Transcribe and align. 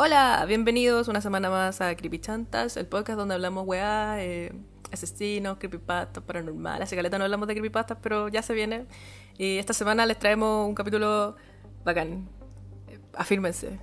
Hola, 0.00 0.44
bienvenidos 0.46 1.08
una 1.08 1.20
semana 1.20 1.50
más 1.50 1.80
a 1.80 1.96
Creepy 1.96 2.20
Chantas, 2.20 2.76
el 2.76 2.86
podcast 2.86 3.18
donde 3.18 3.34
hablamos 3.34 3.66
weá, 3.66 4.22
eh, 4.22 4.52
asesinos, 4.92 5.58
creepypastas, 5.58 6.22
paranormal. 6.22 6.80
Hace 6.80 6.94
caleta 6.94 7.18
no 7.18 7.24
hablamos 7.24 7.48
de 7.48 7.54
creepypastas, 7.54 7.98
pero 8.00 8.28
ya 8.28 8.40
se 8.42 8.54
viene. 8.54 8.86
Y 9.38 9.58
esta 9.58 9.72
semana 9.72 10.06
les 10.06 10.16
traemos 10.16 10.68
un 10.68 10.76
capítulo 10.76 11.34
bacán. 11.84 12.28
Eh, 12.86 13.00
afírmense. 13.12 13.80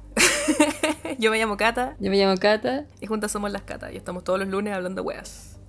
Yo 1.19 1.31
me 1.31 1.37
llamo 1.37 1.57
Cata 1.57 1.97
Yo 1.99 2.09
me 2.09 2.15
llamo 2.15 2.37
Cata. 2.37 2.85
y 3.01 3.07
juntas 3.07 3.33
somos 3.33 3.51
las 3.51 3.63
Cata 3.63 3.91
y 3.91 3.97
estamos 3.97 4.23
todos 4.23 4.39
los 4.39 4.47
lunes 4.47 4.73
hablando 4.73 5.03
weas. 5.03 5.59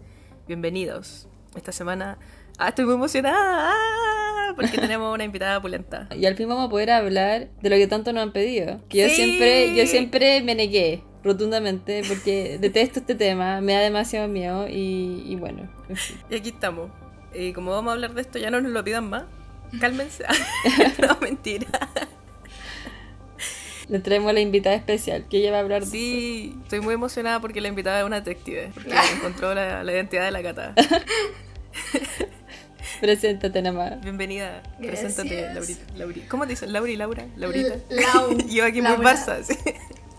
Bienvenidos. 0.47 1.27
Esta 1.57 1.73
semana. 1.73 2.19
Ah, 2.57 2.69
estoy 2.69 2.85
muy 2.85 2.95
emocionada. 2.95 3.73
ah, 3.73 4.26
porque 4.55 4.79
tenemos 4.79 5.13
una 5.15 5.25
invitada 5.25 5.61
pulenta. 5.61 6.09
Y 6.17 6.27
al 6.27 6.37
fin 6.37 6.49
vamos 6.49 6.67
a 6.67 6.71
poder 6.71 6.91
hablar 6.91 7.49
de 7.61 7.71
lo 7.71 7.77
que 7.77 7.87
tanto 7.87 8.13
nos 8.13 8.23
han 8.23 8.33
pedido. 8.33 8.81
Que 8.89 8.99
yo 8.99 9.09
Sí. 9.09 9.15
siempre, 9.17 9.75
yo 9.75 9.87
siempre 9.87 10.41
me 10.43 10.55
negué 10.55 11.03
rotundamente 11.25 12.03
porque 12.07 12.59
detesto 12.61 13.01
este 13.01 13.15
tema, 13.15 13.61
me 13.61 13.73
da 13.73 13.81
demasiado 13.81 14.29
miedo 14.29 14.69
y, 14.69 15.23
y 15.27 15.37
bueno, 15.37 15.69
en 15.89 15.97
fin. 15.97 16.17
Y 16.31 16.37
aquí 16.37 16.51
estamos. 16.51 16.91
Y 17.35 17.53
como 17.53 17.73
vamos 17.73 17.91
a 17.91 17.95
hablar 17.95 18.15
de 18.15 18.21
esto, 18.23 18.39
ya 18.39 18.51
no 18.51 18.61
nos 18.61 18.73
lo 18.73 18.85
pidan 18.85 19.11
más. 19.11 19.25
Cálmense. 19.81 20.25
no, 21.03 21.19
mentira. 21.21 21.67
Le 23.89 24.01
traemos 24.01 24.31
a 24.31 24.33
la 24.33 24.41
invitada 24.41 24.75
especial 24.75 25.27
que 25.29 25.37
ella 25.39 25.53
va 25.53 25.59
a 25.59 25.61
hablar 25.61 25.85
de 25.85 25.91
Sí, 25.91 26.57
estoy 26.65 26.81
muy 26.81 26.95
emocionada 26.95 27.41
porque 27.41 27.61
la 27.61 27.69
invitada 27.69 28.01
es 28.01 28.05
una 28.05 28.21
detective. 28.21 28.71
Porque 28.75 28.91
encontró 29.17 29.55
la, 29.55 29.85
la 29.85 29.93
identidad 29.93 30.25
de 30.25 30.31
la 30.33 30.43
cata. 30.43 30.75
Preséntate 33.01 33.63
nada 33.63 33.77
más. 33.77 34.01
Bienvenida. 34.01 34.63
Gracias. 34.79 35.15
Preséntate, 35.15 35.55
Laurita. 35.55 35.85
Lauri. 35.97 36.21
¿Cómo 36.23 36.45
te 36.45 36.51
dicen? 36.51 36.73
Lauri, 36.73 36.97
Laura, 36.97 37.27
Laurita. 37.37 37.77
Lau. 37.91 38.39
Yo 38.49 38.65
aquí 38.65 38.81
muy 38.81 38.91
Laura. 38.91 39.15
Barça, 39.15 39.43
sí. 39.43 39.57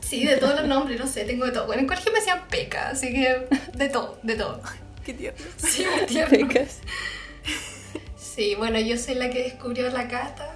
Sí, 0.02 0.26
de 0.26 0.38
todos 0.38 0.55
los 0.55 0.67
nombres, 0.67 1.00
no 1.00 1.08
sé, 1.08 1.26
tengo 1.26 1.45
de 1.45 1.52
todo. 1.52 1.66
Bueno, 1.66 1.81
en 1.81 1.88
colegio 1.88 2.12
me 2.13 2.20
decían 2.20 2.41
peca, 2.50 2.90
así 2.90 3.12
que 3.12 3.48
de 3.73 3.90
todo, 3.90 4.17
de 4.23 4.36
todo. 4.36 4.61
Qué 5.06 5.14
tierno. 5.14 5.45
Sí, 5.58 5.86
muy 5.86 6.06
tierno. 6.06 6.47
Pecas. 6.47 6.80
Sí, 8.16 8.56
bueno, 8.56 8.80
yo 8.80 8.97
soy 8.97 9.16
la 9.16 9.30
que 9.30 9.44
descubrió 9.44 9.89
la 9.89 10.08
cata. 10.08 10.56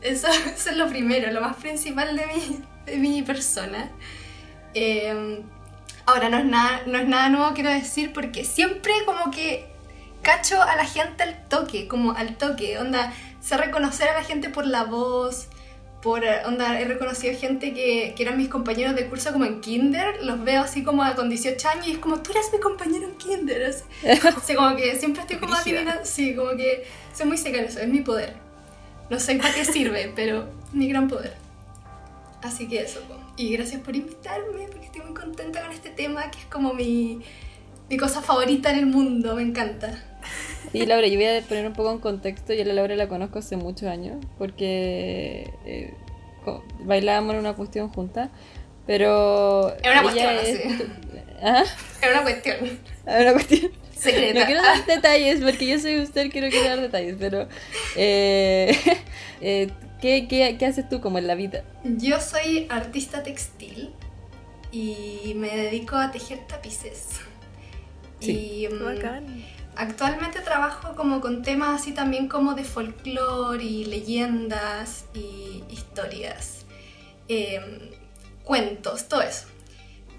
Eso, 0.00 0.28
eso 0.28 0.70
es 0.70 0.76
lo 0.76 0.88
primero, 0.88 1.32
lo 1.32 1.40
más 1.40 1.56
principal 1.56 2.16
de 2.16 2.26
mi, 2.26 2.60
de 2.86 2.96
mi 2.98 3.22
persona. 3.22 3.90
Eh, 4.74 5.42
ahora, 6.06 6.28
no 6.28 6.38
es, 6.38 6.44
nada, 6.44 6.82
no 6.86 6.98
es 6.98 7.08
nada 7.08 7.28
nuevo, 7.30 7.52
quiero 7.54 7.70
decir, 7.70 8.12
porque 8.12 8.44
siempre 8.44 8.92
como 9.06 9.30
que 9.32 9.66
cacho 10.22 10.62
a 10.62 10.76
la 10.76 10.84
gente 10.84 11.22
al 11.22 11.48
toque, 11.48 11.88
como 11.88 12.12
al 12.12 12.36
toque. 12.36 12.78
Onda, 12.78 13.12
sé 13.40 13.56
reconocer 13.56 14.08
a 14.08 14.14
la 14.14 14.24
gente 14.24 14.48
por 14.48 14.66
la 14.66 14.84
voz, 14.84 15.48
por 16.02 16.22
onda, 16.46 16.80
he 16.80 16.84
reconocido 16.84 17.36
gente 17.36 17.74
que, 17.74 18.14
que 18.16 18.22
eran 18.22 18.36
mis 18.36 18.48
compañeros 18.48 18.94
de 18.94 19.08
curso 19.08 19.32
como 19.32 19.44
en 19.44 19.60
kinder, 19.60 20.22
los 20.22 20.42
veo 20.44 20.62
así 20.62 20.84
como 20.84 21.02
con 21.16 21.28
18 21.28 21.68
años 21.68 21.88
y 21.88 21.92
es 21.92 21.98
como, 21.98 22.20
tú 22.20 22.30
eres 22.30 22.52
mi 22.52 22.60
compañero 22.60 23.08
en 23.08 23.16
kinder. 23.16 23.64
así. 23.64 24.54
Como 24.54 24.76
que 24.76 24.96
siempre 24.96 25.22
estoy 25.22 25.36
como 25.38 25.54
adivinando, 25.54 26.04
sí, 26.04 26.34
como 26.34 26.50
que 26.56 26.86
soy 27.14 27.26
muy 27.26 27.36
seca 27.36 27.58
en 27.58 27.64
eso, 27.64 27.80
es 27.80 27.88
mi 27.88 28.00
poder. 28.00 28.34
No 29.10 29.18
sé 29.18 29.36
para 29.36 29.52
qué 29.54 29.64
sirve, 29.64 30.12
pero 30.16 30.48
mi 30.72 30.88
gran 30.88 31.08
poder. 31.08 31.34
Así 32.42 32.68
que 32.68 32.82
eso, 32.82 33.00
y 33.36 33.52
gracias 33.52 33.80
por 33.82 33.96
invitarme, 33.96 34.68
porque 34.70 34.86
estoy 34.86 35.02
muy 35.02 35.14
contenta 35.14 35.62
con 35.62 35.72
este 35.72 35.90
tema, 35.90 36.30
que 36.30 36.38
es 36.38 36.44
como 36.46 36.72
mi, 36.72 37.20
mi 37.90 37.96
cosa 37.96 38.22
favorita 38.22 38.70
en 38.70 38.78
el 38.78 38.86
mundo, 38.86 39.34
me 39.36 39.42
encanta. 39.42 40.04
Y 40.72 40.84
Laura, 40.84 41.06
yo 41.06 41.14
voy 41.16 41.26
a 41.26 41.40
poner 41.42 41.66
un 41.66 41.72
poco 41.72 41.90
en 41.92 41.98
contexto. 41.98 42.52
Yo 42.52 42.62
a 42.62 42.66
la 42.66 42.74
Laura 42.74 42.94
la 42.96 43.08
conozco 43.08 43.38
hace 43.38 43.56
muchos 43.56 43.88
años 43.88 44.16
porque 44.36 45.50
eh, 45.64 45.94
bailábamos 46.80 47.34
en 47.34 47.40
una 47.40 47.54
cuestión 47.54 47.88
juntas. 47.88 48.28
Pero. 48.86 49.74
Es 49.76 49.80
una 49.82 49.92
ella 49.92 50.02
cuestión, 50.02 50.34
es- 50.36 50.82
¿Ah? 51.42 51.62
Es 52.02 52.10
una 52.10 52.22
cuestión 52.22 52.56
Es 53.06 53.22
una 53.22 53.32
cuestión. 53.32 53.72
secreta. 53.96 54.40
No 54.40 54.46
quiero 54.46 54.62
dar 54.62 54.86
detalles 54.86 55.40
porque 55.40 55.66
yo 55.66 55.78
soy 55.78 55.98
usted 56.00 56.30
que 56.30 56.40
no 56.40 56.48
quiero 56.50 56.68
dar 56.68 56.80
detalles, 56.80 57.16
pero. 57.18 57.48
eh, 57.96 58.76
eh, 59.40 59.68
¿qué, 60.00 60.26
qué, 60.28 60.56
qué 60.58 60.66
haces 60.66 60.88
tú 60.88 61.00
como 61.00 61.18
en 61.18 61.26
la 61.26 61.34
vida? 61.34 61.64
Yo 61.84 62.20
soy 62.20 62.66
artista 62.70 63.22
textil 63.22 63.90
y 64.70 65.32
me 65.36 65.56
dedico 65.56 65.96
a 65.96 66.10
tejer 66.10 66.40
tapices. 66.46 67.20
Sí. 68.20 68.66
Y 68.66 68.68
mm, 68.68 68.84
Bacán. 68.84 69.44
actualmente 69.76 70.40
trabajo 70.40 70.94
como 70.96 71.20
con 71.20 71.42
temas 71.42 71.80
así 71.80 71.92
también 71.92 72.28
como 72.28 72.54
de 72.54 72.64
folclore 72.64 73.62
y 73.64 73.84
leyendas 73.84 75.04
y 75.14 75.62
historias, 75.70 76.64
eh, 77.28 77.60
cuentos, 78.44 79.08
todo 79.08 79.22
eso. 79.22 79.46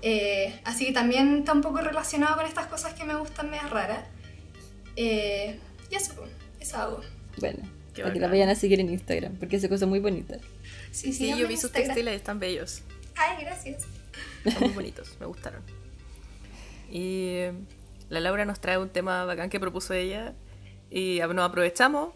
Eh, 0.01 0.57
así 0.63 0.85
que 0.85 0.91
también 0.93 1.39
está 1.39 1.51
un 1.53 1.61
poco 1.61 1.79
relacionado 1.81 2.37
con 2.37 2.45
estas 2.45 2.67
cosas 2.67 2.93
que 2.93 3.03
me 3.03 3.15
gustan 3.15 3.49
medias 3.49 3.69
raras. 3.69 4.05
Eh, 4.95 5.59
y 5.91 5.95
eso, 5.95 6.13
eso 6.59 6.77
hago. 6.77 7.01
Bueno, 7.39 7.59
Qué 7.93 8.01
para 8.03 8.13
que 8.13 8.19
la 8.19 8.27
vayan 8.27 8.49
a 8.49 8.55
seguir 8.55 8.79
en 8.79 8.89
Instagram 8.89 9.35
porque 9.35 9.57
hace 9.57 9.67
cosas 9.67 9.89
muy 9.89 9.99
bonitas. 9.99 10.39
Sí, 10.91 11.07
Sí, 11.07 11.13
síganme 11.13 11.41
yo 11.41 11.47
vi 11.47 11.57
sus 11.57 11.71
textiles, 11.71 12.15
están 12.15 12.39
bellos. 12.39 12.81
Ay, 13.15 13.43
gracias. 13.43 13.83
Están 14.45 14.63
muy 14.63 14.73
bonitos, 14.73 15.17
me 15.19 15.25
gustaron. 15.25 15.61
Y 16.89 17.27
eh, 17.35 17.53
la 18.09 18.19
Laura 18.19 18.45
nos 18.45 18.59
trae 18.59 18.77
un 18.77 18.89
tema 18.89 19.25
bacán 19.25 19.49
que 19.49 19.59
propuso 19.59 19.93
ella 19.93 20.33
y 20.89 21.19
nos 21.33 21.45
aprovechamos. 21.49 22.13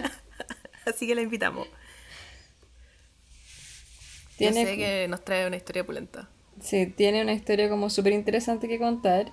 Así 0.86 1.06
que 1.06 1.14
la 1.14 1.22
invitamos. 1.22 1.68
Tiene- 4.36 4.62
Yo 4.62 4.66
sé 4.70 4.76
que 4.76 5.06
nos 5.08 5.24
trae 5.24 5.46
una 5.46 5.56
historia 5.56 5.84
pulenta. 5.84 6.28
Sí, 6.60 6.86
tiene 6.86 7.22
una 7.22 7.32
historia 7.32 7.68
como 7.68 7.90
súper 7.90 8.12
interesante 8.12 8.68
que 8.68 8.78
contar. 8.78 9.30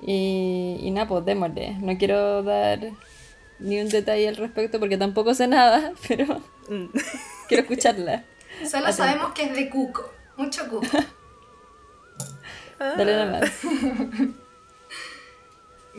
Y, 0.00 0.78
y 0.80 0.90
nada, 0.92 1.08
pues 1.08 1.24
démosle. 1.24 1.74
No 1.80 1.96
quiero 1.98 2.42
dar 2.44 2.78
ni 3.58 3.80
un 3.80 3.88
detalle 3.88 4.28
al 4.28 4.36
respecto 4.36 4.78
porque 4.78 4.96
tampoco 4.96 5.34
sé 5.34 5.46
nada, 5.48 5.92
pero 6.08 6.40
Mm. 6.68 6.90
quiero 7.48 7.62
escucharla. 7.62 8.24
Solo 8.58 8.86
Atenta. 8.88 8.92
sabemos 8.92 9.32
que 9.32 9.44
es 9.44 9.54
de 9.54 9.70
cuco, 9.70 10.12
mucho 10.36 10.68
cuco. 10.68 10.86
Dale 12.78 13.12
nada 13.16 13.40
más. 13.40 13.50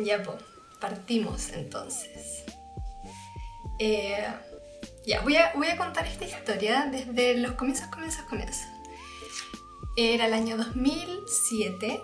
Ya, 0.03 0.23
pues, 0.23 0.37
partimos 0.79 1.49
entonces. 1.49 2.43
Eh, 3.79 4.25
ya, 5.05 5.21
voy 5.21 5.35
a, 5.35 5.77
contar 5.77 6.05
esta 6.05 6.25
historia 6.25 6.87
desde 6.91 7.37
los 7.37 7.53
comienzos, 7.53 7.87
comienzos, 7.87 8.23
comienzos. 8.25 8.67
Era 9.95 10.25
el 10.27 10.33
año 10.33 10.57
2007 10.57 12.01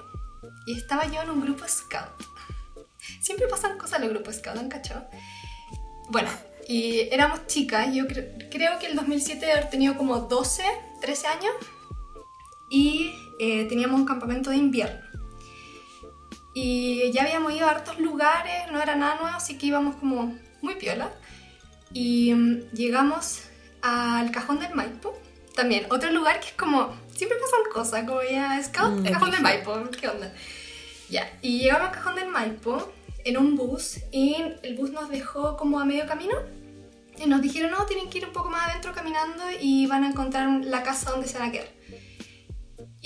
y 0.67 0.77
estaba 0.77 1.05
yo 1.05 1.21
en 1.21 1.29
un 1.29 1.41
grupo 1.41 1.65
scout. 1.67 2.11
Siempre 3.21 3.47
pasan 3.47 3.77
cosas 3.77 3.99
en 3.99 4.05
los 4.05 4.13
grupos 4.13 4.35
scout, 4.35 4.57
¿han 4.57 4.69
cachado? 4.69 5.07
Bueno, 6.09 6.29
y 6.67 7.01
éramos 7.11 7.45
chicas, 7.47 7.93
yo 7.93 8.05
cre- 8.05 8.49
creo 8.49 8.79
que 8.79 8.87
el 8.87 8.95
2007 8.95 9.39
debe 9.39 9.51
haber 9.59 9.69
tenido 9.69 9.97
como 9.97 10.17
12, 10.21 10.63
13 11.01 11.27
años 11.27 11.53
y 12.69 13.13
eh, 13.39 13.65
teníamos 13.65 13.99
un 13.99 14.05
campamento 14.05 14.49
de 14.49 14.57
invierno. 14.57 15.04
Y 16.57 17.11
ya 17.11 17.23
habíamos 17.23 17.53
ido 17.53 17.67
a 17.67 17.71
hartos 17.71 17.99
lugares, 17.99 18.71
no 18.71 18.81
era 18.81 18.95
nada 18.95 19.15
nuevo, 19.15 19.35
así 19.35 19.57
que 19.57 19.65
íbamos 19.67 19.97
como 19.97 20.33
muy 20.61 20.75
piola. 20.75 21.11
Y 21.91 22.33
mm, 22.33 22.71
llegamos 22.71 23.41
al 23.81 24.31
Cajón 24.31 24.61
del 24.61 24.73
Maipo, 24.73 25.19
también 25.53 25.85
otro 25.91 26.09
lugar 26.11 26.39
que 26.39 26.47
es 26.47 26.53
como, 26.53 26.95
siempre 27.13 27.37
pasan 27.37 27.59
cosas, 27.73 28.05
como 28.05 28.21
ya 28.23 28.63
Scout, 28.63 29.01
Mm. 29.01 29.03
Cajón 29.03 29.31
del. 29.31 29.41
Maipo, 29.41 29.83
¿qué 29.99 30.07
onda? 30.07 30.33
Ya, 31.09 31.29
y 31.41 31.59
llegamos 31.59 31.89
al 31.89 31.93
Cajón 31.93 32.15
del 32.15 32.29
Maipo 32.29 32.89
en 33.25 33.37
un 33.37 33.57
bus 33.57 33.99
y 34.13 34.37
el 34.63 34.75
bus 34.75 34.91
nos 34.91 35.09
dejó 35.09 35.57
como 35.57 35.79
a 35.81 35.85
medio 35.85 36.07
camino. 36.07 36.35
Y 37.17 37.27
nos 37.27 37.41
dijeron, 37.41 37.71
no, 37.71 37.85
tienen 37.85 38.09
que 38.09 38.19
ir 38.19 38.25
un 38.25 38.33
poco 38.33 38.49
más 38.49 38.69
adentro 38.69 38.93
caminando 38.93 39.43
y 39.61 39.87
van 39.87 40.03
a 40.05 40.09
encontrar 40.09 40.49
la 40.65 40.83
casa 40.83 41.11
donde 41.11 41.27
se 41.27 41.37
van 41.37 41.49
a 41.49 41.51
quedar. 41.51 41.67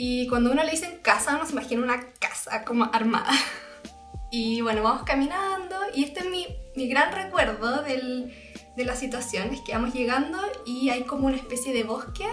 Y 0.01 0.28
cuando 0.28 0.51
uno 0.51 0.63
le 0.63 0.72
dicen 0.72 1.00
casa, 1.01 1.36
uno 1.36 1.46
se 1.46 1.51
imagina 1.51 1.84
una 1.84 2.00
casa 2.19 2.63
como 2.63 2.86
armada. 2.94 3.31
Y 4.31 4.62
bueno, 4.62 4.84
vamos 4.84 5.01
caminando 5.07 5.75
y 5.96 6.04
este 6.04 6.19
es 6.19 6.30
mi, 6.30 6.46
mi 6.75 6.88
gran 6.88 7.12
recuerdo 7.12 7.81
del- 7.81 8.31
de 8.78 8.86
la 8.86 8.96
situación, 8.96 9.51
es 9.51 9.62
que 9.62 9.74
vamos 9.74 9.92
llegando 9.92 10.38
y 10.68 10.90
hay 10.92 11.01
como 11.04 11.25
una 11.25 11.36
especie 11.36 11.74
de 11.74 11.81
bosque 11.84 12.28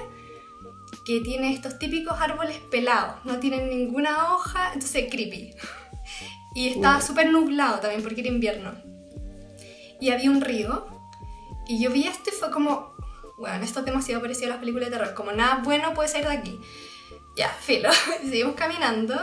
que 1.06 1.22
tiene 1.22 1.54
estos 1.54 1.78
típicos 1.78 2.20
árboles 2.20 2.58
pelados, 2.70 3.24
no 3.24 3.38
tienen 3.40 3.70
ninguna 3.70 4.34
hoja, 4.34 4.72
entonces 4.74 5.06
creepy. 5.10 5.54
Y 6.54 6.68
estaba 6.68 7.00
súper 7.00 7.30
nublado 7.32 7.80
también 7.80 8.02
porque 8.02 8.20
era 8.20 8.28
invierno. 8.28 8.72
Y 9.98 10.10
había 10.10 10.30
un 10.30 10.42
río 10.42 10.86
y 11.66 11.82
yo 11.82 11.90
vi 11.90 12.06
esto 12.06 12.28
y 12.30 12.32
fue 12.38 12.50
como, 12.50 12.92
bueno, 13.38 13.64
esto 13.64 13.80
es 13.80 13.86
demasiado 13.86 14.20
parecido 14.20 14.48
a 14.48 14.50
las 14.50 14.58
películas 14.58 14.90
de 14.90 14.98
terror, 14.98 15.14
como 15.14 15.32
nada 15.32 15.62
bueno 15.64 15.94
puede 15.94 16.08
salir 16.10 16.28
de 16.28 16.34
aquí. 16.34 16.60
Ya, 17.36 17.50
filo. 17.50 17.90
Seguimos 18.22 18.54
caminando 18.54 19.14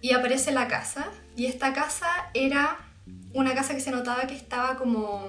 y 0.00 0.12
aparece 0.12 0.50
la 0.50 0.66
casa. 0.66 1.10
Y 1.36 1.46
esta 1.46 1.72
casa 1.74 2.30
era 2.32 2.78
una 3.34 3.54
casa 3.54 3.74
que 3.74 3.80
se 3.80 3.90
notaba 3.90 4.26
que 4.26 4.34
estaba 4.34 4.76
como 4.76 5.28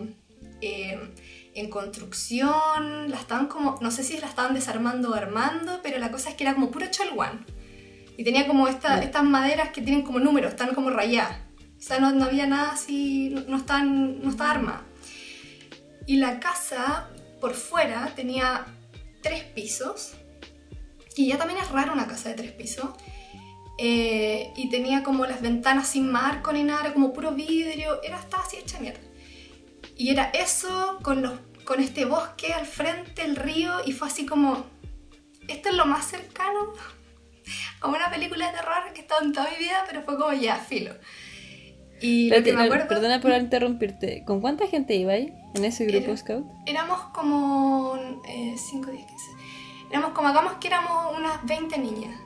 eh, 0.62 0.97
en 1.56 1.69
construcción, 1.69 3.09
la 3.09 3.17
estaban 3.17 3.47
como, 3.47 3.77
no 3.81 3.91
sé 3.91 4.03
si 4.03 4.17
la 4.17 4.27
estaban 4.27 4.53
desarmando 4.53 5.12
o 5.12 5.13
armando, 5.13 5.81
pero 5.83 5.97
la 5.97 6.12
cosa 6.12 6.29
es 6.29 6.35
que 6.35 6.44
era 6.44 6.53
como 6.53 6.71
puro 6.71 6.88
chalguán. 6.89 7.45
Y 8.17 8.23
tenía 8.23 8.47
como 8.47 8.67
esta, 8.67 9.01
estas 9.03 9.23
maderas 9.23 9.69
que 9.71 9.81
tienen 9.81 10.03
como 10.03 10.19
números, 10.19 10.51
están 10.51 10.73
como 10.73 10.89
rayadas. 10.89 11.38
O 11.77 11.81
sea, 11.81 12.00
no, 12.00 12.12
no 12.12 12.25
había 12.25 12.47
nada 12.47 12.71
así, 12.71 13.29
no, 13.29 13.41
no, 13.41 13.57
están, 13.57 14.21
no 14.21 14.29
estaba 14.29 14.51
armada. 14.51 14.85
Y 16.07 16.17
la 16.17 16.39
casa 16.39 17.09
por 17.41 17.53
fuera 17.53 18.13
tenía 18.15 18.65
tres 19.21 19.44
pisos, 19.44 20.14
y 21.15 21.27
ya 21.27 21.38
también 21.38 21.59
es 21.59 21.69
raro 21.71 21.94
una 21.94 22.07
casa 22.07 22.29
de 22.29 22.35
tres 22.35 22.51
pisos. 22.51 22.89
Eh, 23.77 24.53
y 24.56 24.69
tenía 24.69 25.03
como 25.03 25.25
las 25.25 25.41
ventanas 25.41 25.88
sin 25.89 26.09
marco 26.09 26.53
ni 26.53 26.63
nada, 26.63 26.81
era 26.85 26.94
como 26.94 27.12
puro 27.12 27.31
vidrio, 27.31 28.01
era 28.03 28.17
estaba 28.19 28.44
así 28.44 28.57
hecha 28.57 28.79
mierda. 28.79 29.01
Y 29.97 30.09
era 30.12 30.29
eso 30.29 31.00
con, 31.01 31.21
los, 31.21 31.33
con 31.65 31.79
este 31.81 32.06
bosque 32.06 32.53
al 32.53 32.65
frente, 32.65 33.23
el 33.23 33.35
río, 33.35 33.73
y 33.85 33.91
fue 33.91 34.07
así 34.07 34.25
como, 34.25 34.65
esto 35.47 35.69
es 35.69 35.75
lo 35.75 35.85
más 35.85 36.06
cercano 36.06 36.59
a 37.81 37.88
una 37.88 38.09
película 38.09 38.47
de 38.47 38.57
terror 38.57 38.94
que 38.94 39.00
he 39.00 39.03
estado 39.03 39.23
en 39.25 39.33
toda 39.33 39.50
mi 39.51 39.57
vida, 39.57 39.83
pero 39.88 40.03
fue 40.03 40.17
como 40.17 40.31
ya, 40.33 40.56
filo. 40.57 40.94
Y 42.01 42.29
lo 42.29 42.44
que 42.44 42.53
me 42.53 42.63
acuerdo, 42.63 42.88
Perdona 42.89 43.21
por 43.21 43.31
interrumpirte. 43.31 44.23
¿Con 44.25 44.41
cuánta 44.41 44.67
gente 44.67 44.95
iba 44.95 45.13
ahí 45.13 45.33
en 45.53 45.63
ese 45.63 45.85
grupo 45.85 46.07
Era- 46.07 46.17
scout? 46.17 46.45
éramos 46.65 47.00
como 47.13 47.97
5, 48.25 48.91
10, 48.91 49.06
15. 49.06 49.31
Éramos 49.89 50.11
como, 50.11 50.27
hagamos 50.27 50.53
que 50.53 50.67
éramos 50.67 51.17
unas 51.17 51.45
20 51.45 51.77
niñas. 51.77 52.19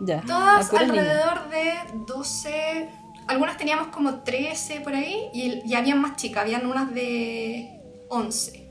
Ya. 0.00 0.20
Todas 0.22 0.72
alrededor 0.74 1.48
de 1.48 1.72
12, 2.06 2.88
algunas 3.28 3.56
teníamos 3.56 3.88
como 3.88 4.20
13 4.22 4.80
por 4.80 4.94
ahí 4.94 5.30
y, 5.32 5.62
y 5.64 5.74
habían 5.74 6.00
más 6.00 6.16
chicas, 6.16 6.42
habían 6.42 6.66
unas 6.66 6.92
de 6.94 7.80
11. 8.10 8.68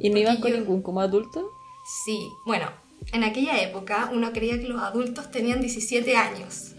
¿Y 0.00 0.10
no 0.10 0.18
iban 0.18 0.36
con 0.40 0.50
yo- 0.50 0.58
ningún 0.58 0.82
como 0.82 1.00
adulto? 1.00 1.48
Sí, 2.04 2.28
bueno, 2.44 2.68
en 3.12 3.24
aquella 3.24 3.58
época 3.62 4.10
uno 4.12 4.32
creía 4.32 4.58
que 4.60 4.68
los 4.68 4.82
adultos 4.82 5.30
tenían 5.30 5.60
17 5.60 6.16
años. 6.16 6.72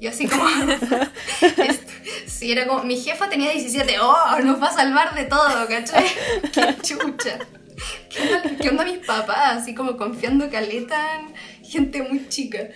Yo 0.00 0.10
así 0.10 0.26
como... 0.26 0.44
sí, 2.26 2.50
era 2.52 2.66
como... 2.66 2.82
Mi 2.84 2.96
jefa 2.96 3.28
tenía 3.28 3.50
17, 3.52 3.96
¡oh! 4.00 4.38
Nos 4.42 4.60
va 4.60 4.68
a 4.68 4.72
salvar 4.72 5.14
de 5.14 5.24
todo, 5.24 5.66
¿cachai? 5.68 6.06
¡Qué 6.52 6.76
chucha! 6.82 7.38
¿Qué 8.60 8.68
onda, 8.68 8.84
mis 8.84 8.98
papás? 8.98 9.62
Así 9.62 9.74
como 9.74 9.96
confiando 9.96 10.50
caleta 10.50 11.20
en 11.20 11.34
gente 11.64 12.02
muy 12.02 12.28
chica. 12.28 12.68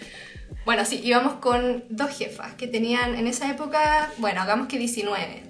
Bueno, 0.65 0.85
sí, 0.85 1.01
íbamos 1.05 1.35
con 1.35 1.85
dos 1.89 2.17
jefas 2.17 2.55
que 2.55 2.67
tenían 2.67 3.15
en 3.15 3.27
esa 3.27 3.51
época, 3.51 4.11
bueno, 4.19 4.41
hagamos 4.41 4.67
que 4.67 4.79
19. 4.79 5.45